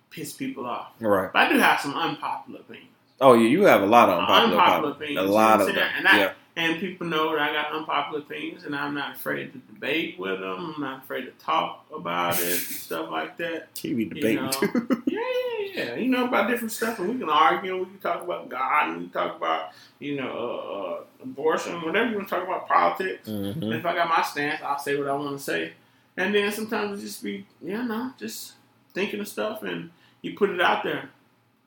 piss 0.09 0.33
people 0.33 0.65
off. 0.65 0.91
Right. 0.99 1.31
But 1.33 1.47
I 1.47 1.53
do 1.53 1.57
have 1.59 1.79
some 1.79 1.93
unpopular 1.95 2.59
opinions. 2.59 2.89
Oh 3.19 3.33
yeah, 3.33 3.47
you 3.47 3.63
have 3.63 3.81
a 3.81 3.85
lot 3.85 4.09
of 4.09 4.19
unpopular, 4.19 4.43
Unpopular 4.61 4.91
opinions. 4.91 5.19
opinions, 5.19 5.29
A 5.29 5.33
lot 5.33 5.61
of 5.61 5.67
them. 5.67 5.89
And 5.97 6.07
I- 6.07 6.17
yeah. 6.19 6.33
And 6.55 6.79
people 6.79 7.07
know 7.07 7.31
that 7.31 7.39
I 7.39 7.53
got 7.53 7.71
unpopular 7.71 8.19
opinions, 8.19 8.65
and 8.65 8.75
I'm 8.75 8.93
not 8.93 9.15
afraid 9.15 9.53
to 9.53 9.59
debate 9.73 10.19
with 10.19 10.41
them. 10.41 10.73
I'm 10.75 10.81
not 10.81 11.03
afraid 11.03 11.25
to 11.25 11.31
talk 11.43 11.85
about 11.95 12.37
it 12.39 12.43
and 12.43 12.59
stuff 12.59 13.09
like 13.09 13.37
that. 13.37 13.69
He 13.77 13.93
be 13.93 14.05
debating 14.05 14.43
know. 14.45 14.51
too. 14.51 15.03
Yeah, 15.05 15.19
yeah, 15.19 15.83
yeah. 15.83 15.95
You 15.95 16.09
know 16.09 16.25
about 16.25 16.49
different 16.49 16.73
stuff, 16.73 16.99
and 16.99 17.07
we 17.07 17.17
can 17.17 17.29
argue. 17.29 17.77
We 17.77 17.85
can 17.85 17.99
talk 17.99 18.23
about 18.23 18.49
God, 18.49 18.89
and 18.89 18.97
we 18.97 19.03
can 19.03 19.11
talk 19.11 19.37
about 19.37 19.71
you 19.99 20.17
know 20.17 20.29
uh, 20.29 20.81
uh, 21.01 21.03
abortion, 21.23 21.81
whatever 21.81 22.09
you 22.09 22.17
want 22.17 22.27
to 22.27 22.35
talk 22.35 22.43
about 22.43 22.67
politics. 22.67 23.29
Mhm. 23.29 23.73
If 23.77 23.85
I 23.85 23.95
got 23.95 24.09
my 24.09 24.21
stance, 24.21 24.61
I'll 24.61 24.79
say 24.79 24.97
what 24.97 25.07
I 25.07 25.13
want 25.13 25.37
to 25.37 25.43
say. 25.43 25.73
And 26.17 26.35
then 26.35 26.51
sometimes 26.51 26.99
it 26.99 27.05
just 27.05 27.23
be, 27.23 27.45
yeah, 27.61 27.83
no, 27.83 28.11
just 28.19 28.53
thinking 28.93 29.19
of 29.19 29.27
stuff 29.27 29.63
and 29.63 29.91
you 30.21 30.37
put 30.37 30.49
it 30.49 30.61
out 30.61 30.83
there. 30.83 31.09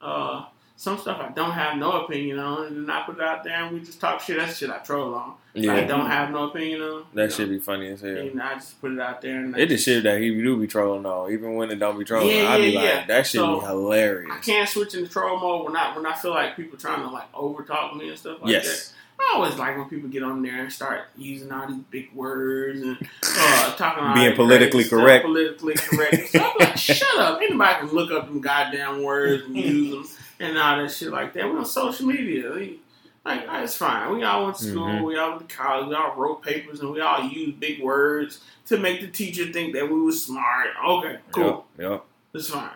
Uh, 0.00 0.44
some 0.76 0.98
stuff 0.98 1.20
I 1.20 1.30
don't 1.30 1.52
have 1.52 1.78
no 1.78 2.02
opinion 2.02 2.38
on, 2.38 2.66
and 2.66 2.76
then 2.76 2.90
I 2.90 3.02
put 3.06 3.18
it 3.18 3.22
out 3.22 3.44
there 3.44 3.54
and 3.54 3.72
we 3.72 3.80
just 3.80 4.00
talk 4.00 4.20
shit. 4.20 4.38
That's 4.38 4.58
shit 4.58 4.70
I 4.70 4.78
troll 4.78 5.14
on. 5.14 5.34
I 5.56 5.84
don't 5.84 6.06
have 6.06 6.30
no 6.32 6.48
opinion 6.48 6.82
on. 6.82 7.04
that 7.14 7.32
should 7.32 7.48
be 7.48 7.60
funny 7.60 7.88
as 7.88 8.00
hell. 8.00 8.16
And 8.16 8.42
I 8.42 8.54
just 8.54 8.80
put 8.80 8.90
it 8.90 8.98
out 8.98 9.20
there. 9.20 9.38
And 9.38 9.56
It 9.56 9.68
the 9.68 9.78
shit 9.78 10.02
that 10.02 10.20
he 10.20 10.30
do 10.30 10.56
be 10.58 10.66
trolling 10.66 11.06
on, 11.06 11.30
even 11.30 11.54
when 11.54 11.70
it 11.70 11.76
don't 11.76 11.96
be 11.96 12.04
trolling. 12.04 12.28
Yeah, 12.28 12.50
I 12.50 12.58
be 12.58 12.70
yeah, 12.70 12.80
like, 12.80 12.88
yeah. 12.88 13.06
that 13.06 13.26
shit 13.26 13.40
So, 13.40 13.60
be 13.60 13.66
hilarious. 13.66 14.32
I 14.32 14.38
can't 14.38 14.68
switch 14.68 14.94
into 14.94 15.08
troll 15.08 15.38
mode 15.38 15.66
when 15.66 15.76
I 15.76 15.94
when 15.94 16.06
I 16.06 16.14
feel 16.14 16.32
like 16.32 16.56
people 16.56 16.76
trying 16.76 17.02
to 17.02 17.08
like 17.08 17.32
over 17.32 17.62
talk 17.62 17.94
me 17.94 18.08
and 18.08 18.18
stuff 18.18 18.42
like 18.42 18.50
yes, 18.50 18.94
I 19.20 19.34
always 19.36 19.54
like 19.54 19.76
when 19.76 19.88
people 19.88 20.08
get 20.08 20.24
on 20.24 20.42
there 20.42 20.60
and 20.64 20.72
start 20.72 21.02
using 21.16 21.52
all 21.52 21.68
these 21.68 21.82
big 21.88 22.12
words 22.14 22.80
and 22.82 22.96
uh, 23.22 23.74
talking 23.76 24.02
all 24.02 24.14
Being 24.14 24.34
politically 24.34 24.82
stuff, 24.82 24.98
correct. 24.98 25.24
politically 25.24 25.74
correct. 25.74 26.30
so 26.30 26.40
I'm 26.42 26.56
like, 26.58 26.76
shut 26.76 27.16
up! 27.18 27.40
Anybody 27.40 27.78
can 27.78 27.94
look 27.94 28.10
up 28.10 28.26
them 28.26 28.40
goddamn 28.40 29.04
words 29.04 29.44
and 29.44 29.56
use 29.56 29.90
them 29.92 30.04
and 30.40 30.58
all 30.58 30.78
that 30.78 30.90
shit 30.90 31.10
like 31.10 31.32
that. 31.34 31.44
We're 31.44 31.58
on 31.58 31.64
social 31.64 32.06
media. 32.06 32.50
We- 32.52 32.80
Like 33.26 33.44
it's 33.48 33.74
fine. 33.76 34.12
We 34.14 34.22
all 34.22 34.44
went 34.44 34.56
to 34.58 34.64
school. 34.64 34.86
Mhm. 34.86 35.02
We 35.04 35.16
all 35.16 35.36
went 35.36 35.48
to 35.48 35.56
college. 35.56 35.88
We 35.88 35.94
all 35.94 36.14
wrote 36.14 36.42
papers 36.42 36.80
and 36.80 36.90
we 36.90 37.00
all 37.00 37.22
used 37.22 37.58
big 37.58 37.82
words 37.82 38.40
to 38.66 38.76
make 38.76 39.00
the 39.00 39.06
teacher 39.08 39.46
think 39.50 39.72
that 39.72 39.88
we 39.88 39.98
were 39.98 40.12
smart. 40.12 40.68
Okay, 40.86 41.18
cool. 41.32 41.64
Yep, 41.78 41.90
yep. 41.90 42.04
It's 42.34 42.50
fine. 42.50 42.68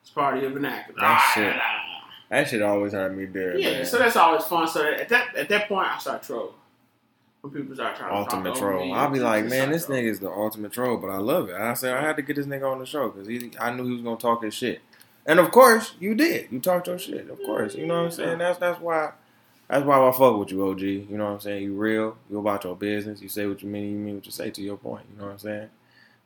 It's 0.00 0.08
part 0.10 0.36
of 0.38 0.42
your 0.42 0.52
vernacular. 0.52 0.98
That's 0.98 1.22
Ah, 1.36 1.40
it. 1.40 1.54
ah, 1.54 1.60
ah. 1.62 2.10
That 2.30 2.48
shit 2.48 2.62
always 2.62 2.92
hurt 2.94 3.14
me 3.14 3.26
there, 3.26 3.58
Yeah, 3.58 3.72
man. 3.72 3.84
so 3.84 3.98
that's 3.98 4.16
always 4.16 4.44
fun. 4.44 4.66
So 4.68 4.82
at 4.90 5.10
that 5.10 5.36
at 5.36 5.50
that 5.50 5.68
point, 5.68 5.86
I 5.88 5.98
start 5.98 6.22
trolling. 6.22 6.54
When 7.42 7.52
people 7.52 7.74
start 7.74 7.96
trying 7.96 8.10
ultimate 8.14 8.54
to 8.54 8.58
troll. 8.60 8.84
me, 8.86 8.92
I'll 8.94 9.10
be 9.10 9.18
like, 9.20 9.44
man, 9.46 9.70
this 9.70 9.86
nigga 9.86 10.04
is 10.04 10.20
the 10.20 10.30
ultimate 10.30 10.72
troll, 10.72 10.96
but 10.96 11.08
I 11.10 11.16
love 11.18 11.48
it. 11.50 11.56
I 11.56 11.74
said 11.74 11.94
I 11.94 12.00
had 12.00 12.16
to 12.16 12.22
get 12.22 12.36
this 12.36 12.46
nigga 12.46 12.70
on 12.70 12.78
the 12.78 12.86
show 12.86 13.10
because 13.10 13.26
he, 13.28 13.50
I 13.60 13.70
knew 13.74 13.84
he 13.84 13.92
was 13.92 14.02
gonna 14.02 14.16
talk 14.16 14.42
his 14.44 14.54
shit, 14.54 14.80
and 15.26 15.38
of 15.38 15.50
course 15.50 15.94
you 16.00 16.14
did. 16.14 16.48
You 16.50 16.60
talked 16.60 16.86
your 16.86 16.98
shit, 16.98 17.28
of 17.30 17.38
course. 17.44 17.74
You 17.74 17.86
know 17.86 17.98
what 17.98 18.04
I'm 18.06 18.10
saying? 18.10 18.38
That's 18.38 18.58
that's 18.58 18.80
why. 18.80 19.12
That's 19.68 19.84
why 19.84 20.00
I 20.00 20.10
fuck 20.10 20.36
with 20.36 20.50
you, 20.50 20.68
OG. 20.68 20.80
You 20.80 21.06
know 21.10 21.26
what 21.26 21.30
I'm 21.34 21.40
saying? 21.40 21.62
You 21.62 21.74
real. 21.74 22.16
You 22.28 22.40
about 22.40 22.64
your 22.64 22.74
business. 22.74 23.22
You 23.22 23.28
say 23.28 23.46
what 23.46 23.62
you 23.62 23.68
mean. 23.68 23.90
You 23.92 23.98
mean 23.98 24.14
what 24.16 24.26
you 24.26 24.32
say. 24.32 24.50
To 24.50 24.60
your 24.60 24.76
point. 24.76 25.04
You 25.12 25.18
know 25.20 25.26
what 25.26 25.32
I'm 25.34 25.38
saying? 25.38 25.68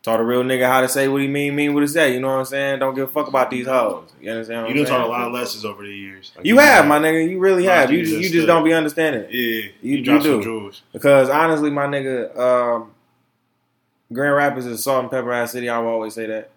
Taught 0.03 0.21
a 0.21 0.25
real 0.25 0.43
nigga 0.43 0.67
how 0.67 0.81
to 0.81 0.89
say 0.89 1.09
what 1.09 1.21
he 1.21 1.29
mean. 1.29 1.55
Mean 1.55 1.75
what 1.75 1.83
he 1.83 1.87
say. 1.87 2.15
You 2.15 2.21
know 2.21 2.29
what 2.29 2.39
I'm 2.39 2.45
saying? 2.47 2.79
Don't 2.79 2.95
give 2.95 3.09
a 3.09 3.13
fuck 3.13 3.29
about 3.29 3.51
these 3.51 3.67
hoes. 3.67 4.11
You 4.21 4.31
understand? 4.31 4.63
What 4.65 4.75
You 4.75 4.81
I'm 4.81 4.87
saying? 4.87 4.97
You 4.97 4.99
done 4.99 5.01
taught 5.01 5.07
a 5.07 5.11
lot 5.11 5.27
of 5.29 5.33
lessons 5.35 5.65
over 5.67 5.83
the 5.83 5.95
years. 5.95 6.33
Like, 6.37 6.47
You 6.47 6.57
have, 6.59 6.87
my 6.87 6.99
nigga. 6.99 7.29
You 7.29 7.39
really 7.39 7.65
have. 7.65 7.91
You 7.91 7.99
you 7.99 8.05
just, 8.07 8.23
you 8.23 8.29
just, 8.31 8.47
don't 8.47 8.65
be 8.65 8.73
understanding 8.73 9.23
it. 9.25 9.31
Yeah, 9.31 9.39
You- 9.41 9.73
you, 9.83 9.97
you 9.99 10.05
do. 10.05 10.21
some 10.23 10.43
jewels. 10.43 10.83
Because 10.95 11.29
honestly, 11.29 11.71
my 11.71 11.87
nigga, 11.87 12.35
um, 12.39 12.93
Grand 14.13 14.35
Rapids 14.35 14.67
is 14.67 14.83
salt 14.85 15.03
and 15.03 15.11
pepper 15.11 15.33
ass 15.33 15.53
city. 15.53 15.69
I 15.69 15.79
will 15.79 15.89
always 15.89 16.15
say 16.15 16.27
that. 16.27 16.51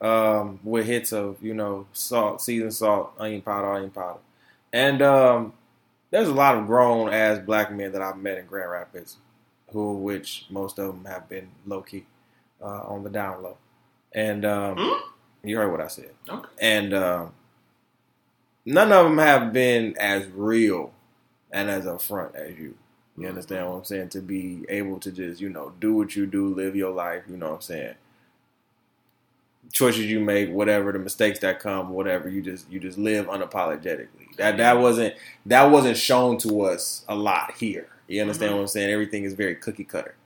Um, 0.00 0.60
with 0.64 0.86
hits 0.86 1.12
of 1.12 1.42
you 1.42 1.52
know 1.52 1.86
salt, 1.92 2.40
seasoned 2.40 2.72
salt, 2.74 3.12
onion 3.18 3.42
powder, 3.42 3.70
onion 3.70 3.90
powder, 3.90 4.20
and 4.72 5.02
um, 5.02 5.52
there's 6.10 6.28
a 6.28 6.32
lot 6.34 6.56
of 6.56 6.66
grown 6.66 7.12
ass 7.12 7.38
black 7.38 7.70
men 7.70 7.92
that 7.92 8.00
I've 8.00 8.16
met 8.16 8.38
in 8.38 8.46
Grand 8.46 8.70
Rapids, 8.70 9.18
who 9.72 9.98
which 9.98 10.46
most 10.48 10.78
of 10.78 10.86
them 10.86 11.04
have 11.04 11.28
been 11.28 11.50
low 11.66 11.82
key, 11.82 12.06
uh, 12.62 12.82
on 12.84 13.02
the 13.04 13.10
down 13.10 13.42
low, 13.42 13.58
and 14.12 14.46
um, 14.46 14.76
Hmm? 14.78 15.48
you 15.48 15.58
heard 15.58 15.70
what 15.70 15.82
I 15.82 15.88
said, 15.88 16.12
Okay. 16.28 16.48
and 16.60 16.94
um, 16.94 17.32
none 18.64 18.92
of 18.92 19.04
them 19.04 19.18
have 19.18 19.52
been 19.52 19.96
as 19.98 20.26
real 20.28 20.92
and 21.50 21.68
as 21.68 21.84
upfront 21.84 22.34
as 22.34 22.56
you. 22.58 22.74
You 23.18 23.28
understand 23.28 23.68
what 23.68 23.76
I'm 23.76 23.84
saying? 23.84 24.08
To 24.10 24.20
be 24.22 24.64
able 24.68 24.98
to 25.00 25.12
just, 25.12 25.40
you 25.42 25.50
know, 25.50 25.72
do 25.78 25.92
what 25.94 26.16
you 26.16 26.26
do, 26.26 26.54
live 26.54 26.74
your 26.74 26.90
life, 26.92 27.24
you 27.28 27.36
know 27.36 27.50
what 27.50 27.54
I'm 27.56 27.60
saying? 27.60 27.94
Choices 29.72 30.06
you 30.06 30.18
make, 30.20 30.50
whatever 30.50 30.90
the 30.90 30.98
mistakes 30.98 31.38
that 31.40 31.60
come, 31.60 31.90
whatever, 31.90 32.28
you 32.28 32.42
just 32.42 32.70
you 32.70 32.80
just 32.80 32.98
live 32.98 33.26
unapologetically. 33.26 34.34
That 34.36 34.56
that 34.56 34.78
wasn't 34.78 35.14
that 35.46 35.70
wasn't 35.70 35.96
shown 35.96 36.38
to 36.38 36.62
us 36.62 37.04
a 37.08 37.14
lot 37.14 37.52
here. 37.58 37.88
You 38.08 38.20
understand 38.22 38.54
what 38.54 38.62
I'm 38.62 38.66
saying? 38.66 38.90
Everything 38.90 39.22
is 39.24 39.34
very 39.34 39.54
cookie 39.54 39.84
cutter. 39.84 40.16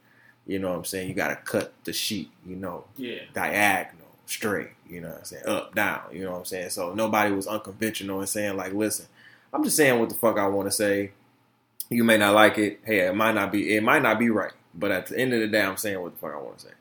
You 0.46 0.58
know 0.58 0.70
what 0.70 0.78
I'm 0.78 0.84
saying? 0.84 1.08
You 1.08 1.14
gotta 1.14 1.36
cut 1.36 1.74
the 1.84 1.92
sheet, 1.92 2.30
you 2.46 2.56
know, 2.56 2.84
Yeah. 2.96 3.18
diagonal, 3.34 4.06
straight, 4.26 4.70
you 4.88 5.00
know 5.02 5.08
what 5.08 5.18
I'm 5.18 5.24
saying? 5.24 5.46
Up, 5.46 5.74
down, 5.74 6.00
you 6.12 6.24
know 6.24 6.32
what 6.32 6.38
I'm 6.38 6.44
saying? 6.46 6.70
So 6.70 6.94
nobody 6.94 7.32
was 7.34 7.46
unconventional 7.46 8.20
and 8.20 8.28
saying, 8.28 8.56
like, 8.56 8.72
listen, 8.72 9.06
I'm 9.52 9.62
just 9.64 9.76
saying 9.76 9.98
what 10.00 10.08
the 10.08 10.14
fuck 10.14 10.38
I 10.38 10.46
want 10.46 10.68
to 10.68 10.72
say. 10.72 11.10
You 11.90 12.04
may 12.04 12.16
not 12.16 12.34
like 12.34 12.56
it. 12.56 12.80
Hey, 12.84 13.00
it 13.00 13.14
might 13.14 13.34
not 13.34 13.52
be 13.52 13.74
it 13.76 13.82
might 13.82 14.02
not 14.02 14.18
be 14.18 14.30
right. 14.30 14.52
But 14.74 14.90
at 14.90 15.06
the 15.08 15.18
end 15.18 15.34
of 15.34 15.40
the 15.40 15.48
day, 15.48 15.62
I'm 15.62 15.76
saying 15.76 16.00
what 16.00 16.12
the 16.12 16.18
fuck 16.18 16.32
I 16.34 16.38
want 16.40 16.58
to 16.58 16.66
say. 16.66 16.72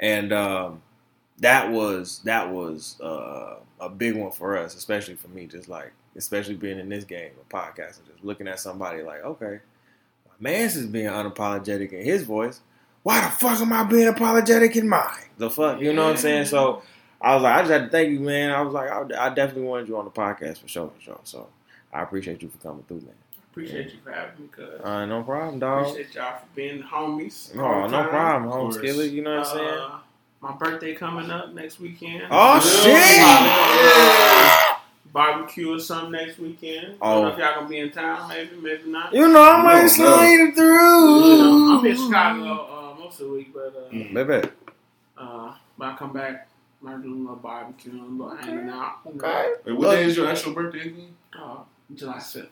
And 0.00 0.32
um, 0.32 0.82
that 1.38 1.70
was 1.70 2.20
that 2.24 2.50
was 2.50 3.00
uh, 3.00 3.56
a 3.80 3.88
big 3.88 4.16
one 4.16 4.32
for 4.32 4.56
us, 4.56 4.74
especially 4.74 5.16
for 5.16 5.28
me, 5.28 5.46
just 5.46 5.68
like 5.68 5.92
especially 6.16 6.54
being 6.54 6.78
in 6.78 6.88
this 6.88 7.04
game 7.04 7.32
of 7.40 7.48
podcasting, 7.48 8.06
just 8.06 8.24
looking 8.24 8.48
at 8.48 8.58
somebody 8.58 9.02
like, 9.02 9.22
okay, 9.24 9.60
my 10.26 10.50
man's 10.50 10.76
is 10.76 10.86
being 10.86 11.06
unapologetic 11.06 11.92
in 11.92 12.04
his 12.04 12.22
voice. 12.22 12.60
Why 13.02 13.20
the 13.20 13.30
fuck 13.30 13.60
am 13.60 13.72
I 13.72 13.84
being 13.84 14.08
apologetic 14.08 14.74
in 14.76 14.88
mine? 14.88 15.28
The 15.38 15.50
fuck, 15.50 15.80
you 15.80 15.92
know 15.92 16.04
what 16.04 16.12
I'm 16.12 16.16
saying? 16.16 16.46
So 16.46 16.82
I 17.20 17.34
was 17.34 17.42
like, 17.44 17.54
I 17.54 17.60
just 17.60 17.70
had 17.70 17.84
to 17.84 17.88
thank 17.90 18.10
you, 18.10 18.20
man. 18.20 18.50
I 18.50 18.62
was 18.62 18.74
like, 18.74 18.90
I, 18.90 19.26
I 19.26 19.28
definitely 19.28 19.62
wanted 19.62 19.88
you 19.88 19.96
on 19.96 20.04
the 20.04 20.10
podcast 20.10 20.58
for 20.58 20.68
sure, 20.68 20.90
for 20.96 21.00
sure. 21.00 21.20
So 21.22 21.48
I 21.92 22.02
appreciate 22.02 22.42
you 22.42 22.48
for 22.48 22.58
coming 22.58 22.82
through, 22.88 23.02
man. 23.02 23.14
Appreciate 23.52 23.92
you 23.92 23.98
for 24.02 24.12
having 24.12 24.42
me, 24.42 24.48
cuz. 24.48 24.80
Uh, 24.82 25.06
no 25.06 25.22
problem, 25.22 25.58
dog. 25.58 25.86
Appreciate 25.86 26.14
y'all 26.14 26.38
for 26.38 26.46
being 26.54 26.82
homies. 26.82 27.54
No, 27.54 27.86
no 27.86 27.88
time. 27.88 28.08
problem, 28.08 28.50
home 28.50 28.72
skillet. 28.72 29.12
You 29.12 29.22
know 29.22 29.38
what 29.38 29.46
I'm 29.46 29.56
saying? 29.56 29.90
My 30.40 30.52
birthday 30.52 30.94
coming 30.94 31.30
up 31.30 31.52
next 31.54 31.80
weekend. 31.80 32.24
Oh, 32.30 32.54
Yeah. 32.84 34.70
shit! 34.70 34.76
Barbecue 35.12 35.72
or 35.74 35.78
something 35.80 36.12
next 36.12 36.38
weekend. 36.38 36.96
I 37.00 37.10
Oh. 37.10 37.14
don't 37.14 37.22
know 37.24 37.32
if 37.32 37.38
y'all 37.38 37.54
gonna 37.56 37.68
be 37.68 37.78
in 37.78 37.90
town, 37.90 38.28
maybe, 38.28 38.56
maybe 38.60 38.90
not. 38.90 39.14
You 39.14 39.28
know, 39.28 39.42
I 39.42 39.62
might 39.62 39.82
No, 39.82 39.88
slide 39.88 40.30
You 40.32 40.48
know, 40.48 40.54
through. 40.54 41.78
I'm 41.78 41.86
in 41.86 41.96
Chicago 41.96 42.94
uh, 42.96 43.00
most 43.00 43.20
of 43.20 43.28
the 43.28 43.32
week, 43.32 43.52
but 43.54 43.74
uh, 43.76 43.94
Mm. 43.94 44.50
Uh, 45.16 45.54
when 45.76 45.88
I 45.88 45.96
come 45.96 46.12
back, 46.12 46.48
might 46.82 47.02
do 47.02 47.14
a 47.14 47.16
little 47.16 47.36
barbecue 47.36 47.92
a 47.92 48.04
little 48.04 48.36
hanging 48.36 48.68
out. 48.68 48.98
you 49.06 49.14
know. 49.14 49.26
Okay. 49.26 49.52
Wait, 49.64 49.76
what 49.78 49.90
day 49.92 50.04
is 50.04 50.16
your 50.18 50.28
actual 50.28 50.52
birthday 50.52 50.80
again? 50.82 51.16
Uh, 51.34 51.56
July 51.94 52.18
5th. 52.18 52.48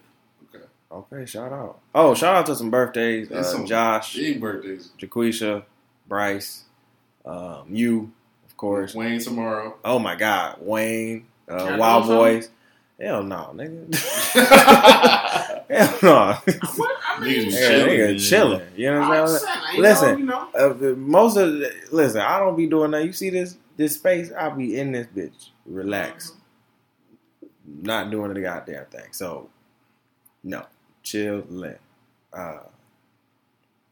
Okay, 0.55 0.65
Okay, 0.91 1.27
shout 1.27 1.53
out. 1.53 1.81
Oh, 1.95 2.15
shout 2.15 2.35
out 2.35 2.47
to 2.47 2.55
some 2.57 2.71
birthdays. 2.71 3.31
Uh, 3.31 3.43
some 3.43 3.67
Josh, 3.67 4.17
Big 4.17 4.41
birthdays. 4.41 4.93
Jaquisha, 4.99 5.65
Bryce, 6.09 6.64
um, 7.25 7.67
you, 7.71 8.13
of 8.47 8.57
course. 8.57 8.95
Wayne 8.95 9.21
tomorrow. 9.21 9.77
Oh 9.85 9.99
my 9.99 10.15
God, 10.15 10.59
Wayne, 10.61 11.27
uh, 11.49 11.77
Wild 11.79 12.05
do? 12.05 12.11
Boys. 12.11 12.51
Hell 13.01 13.23
no, 13.25 13.53
nigga. 13.55 13.95
Hell 15.69 15.99
no. 16.03 16.37
What? 16.77 16.97
I 17.07 17.21
mean, 17.21 17.49
Niggas 17.49 17.69
chilling, 17.69 17.89
nigga 17.99 18.29
chilling. 18.29 18.63
You 18.77 18.91
know 18.91 19.01
what 19.01 19.11
I'm 19.11 19.23
I'm 19.23 19.29
saying? 19.29 19.41
saying, 19.41 19.77
you 19.77 19.83
Listen. 19.83 20.27
know, 20.27 20.49
you 20.55 20.71
know. 20.81 20.93
Uh, 20.93 20.97
most 20.97 21.37
of 21.37 21.53
the, 21.53 21.73
listen, 21.93 22.21
I 22.21 22.39
don't 22.39 22.57
be 22.57 22.67
doing 22.67 22.91
that. 22.93 23.05
You 23.05 23.13
see 23.13 23.31
this 23.31 23.57
this 23.77 23.95
space? 23.95 24.31
I 24.33 24.51
be 24.51 24.79
in 24.79 24.93
this 24.93 25.07
bitch, 25.07 25.49
relax, 25.67 26.33
not 27.67 28.11
doing 28.11 28.35
the 28.35 28.41
goddamn 28.41 28.87
thing. 28.87 29.13
So, 29.13 29.49
no, 30.43 30.65
chill, 31.03 31.45
let. 31.49 31.81
Uh, 32.33 32.59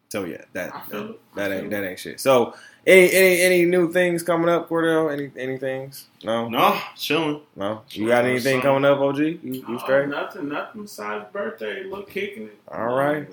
so 0.08 0.24
yeah, 0.24 0.42
that 0.52 0.74
I 0.74 0.82
no, 0.92 1.14
that 1.36 1.52
ain't 1.52 1.66
it. 1.66 1.70
that 1.70 1.84
ain't 1.84 1.98
shit. 1.98 2.20
So, 2.20 2.54
any 2.86 3.12
any 3.12 3.40
any 3.42 3.64
new 3.64 3.92
things 3.92 4.22
coming 4.22 4.48
up, 4.48 4.68
Cordell? 4.68 5.12
Any 5.12 5.30
any 5.36 5.58
things? 5.58 6.08
No, 6.24 6.48
No, 6.48 6.78
chilling. 6.96 7.40
no. 7.56 7.82
You 7.90 8.08
got 8.08 8.24
anything 8.24 8.60
coming 8.60 8.84
up, 8.84 8.98
OG? 9.00 9.18
You 9.18 9.38
you 9.42 9.64
Oh, 9.68 9.78
straight? 9.78 10.08
nothing, 10.08 10.48
nothing 10.48 10.82
besides 10.82 11.26
birthday. 11.32 11.84
Look, 11.84 12.10
kicking 12.10 12.44
it. 12.44 12.58
All 12.68 12.94
right, 12.94 13.26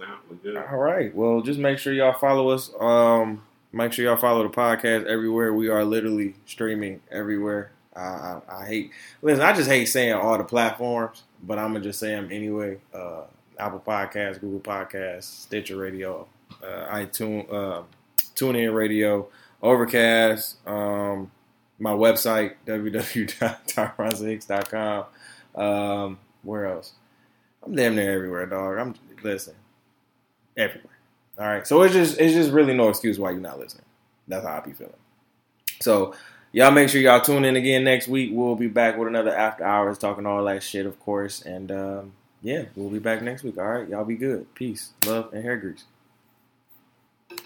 no, 0.44 0.62
all 0.72 0.78
right. 0.78 1.14
Well, 1.16 1.42
just 1.42 1.60
make 1.60 1.78
sure 1.80 1.94
y'all 1.94 2.14
follow 2.14 2.50
us. 2.50 2.72
Um, 2.80 3.42
make 3.72 3.94
sure 3.94 4.06
y'all 4.06 4.18
follow 4.18 4.44
the 4.44 4.50
podcast 4.50 5.06
everywhere. 5.06 5.54
We 5.54 5.70
are 5.70 5.84
literally 5.84 6.36
streaming 6.46 7.02
everywhere. 7.12 7.72
I, 7.96 8.02
I, 8.02 8.42
I 8.62 8.66
hate 8.68 8.92
listen. 9.22 9.44
I 9.44 9.54
just 9.54 9.70
hate 9.70 9.86
saying 9.86 10.14
all 10.14 10.38
the 10.38 10.44
platforms, 10.44 11.24
but 11.44 11.58
I'm 11.58 11.74
gonna 11.74 11.84
just 11.84 12.00
say 12.00 12.10
them 12.12 12.30
anyway. 12.32 12.78
Uh, 12.94 13.22
Apple 13.58 13.84
Podcasts, 13.86 14.40
Google 14.40 14.60
Podcasts, 14.62 15.24
Stitcher 15.24 15.76
Radio, 15.76 16.28
uh, 16.64 16.96
iTunes, 16.96 17.52
uh, 17.52 17.82
TuneIn 18.36 18.74
Radio, 18.74 19.28
Overcast. 19.62 20.66
Um, 20.68 21.32
my 21.80 21.92
website 21.92 22.54
www.tyron6.com. 22.68 25.06
Um, 25.56 26.20
where 26.44 26.68
else? 26.68 26.94
I'm 27.64 27.76
damn 27.76 27.96
near 27.96 28.14
everywhere, 28.14 28.46
dog. 28.46 28.78
I'm 28.78 28.96
listen 29.24 29.56
everywhere. 30.56 30.98
All 31.38 31.46
right, 31.46 31.66
so 31.66 31.82
it's 31.84 31.94
just 31.94 32.20
it's 32.20 32.34
just 32.34 32.52
really 32.52 32.74
no 32.74 32.90
excuse 32.90 33.20
why 33.20 33.32
you're 33.32 33.40
not 33.40 33.60
listening. 33.60 33.86
That's 34.28 34.46
how 34.46 34.58
I 34.58 34.60
be 34.60 34.74
feeling. 34.74 34.94
So 35.82 36.14
y'all 36.52 36.72
make 36.72 36.90
sure 36.90 37.02
y'all 37.02 37.22
tune 37.22 37.46
in 37.46 37.56
again 37.56 37.84
next 37.84 38.08
week. 38.08 38.32
We'll 38.34 38.56
be 38.56 38.68
back 38.68 38.98
with 38.98 39.08
another 39.08 39.36
after 39.36 39.64
hours 39.64 39.98
talking 39.98 40.26
all 40.26 40.44
that 40.46 40.64
shit, 40.64 40.86
of 40.86 41.00
course. 41.00 41.42
And 41.42 41.72
um, 41.72 42.14
yeah, 42.42 42.66
we'll 42.76 42.90
be 42.90 43.00
back 43.00 43.22
next 43.22 43.44
week. 43.44 43.58
All 43.58 43.66
right, 43.66 43.88
y'all 43.88 44.06
be 44.06 44.16
good. 44.16 44.54
Peace, 44.54 44.92
love, 45.06 45.34
and 45.34 45.44
hair 45.44 45.58
grease. 45.58 45.86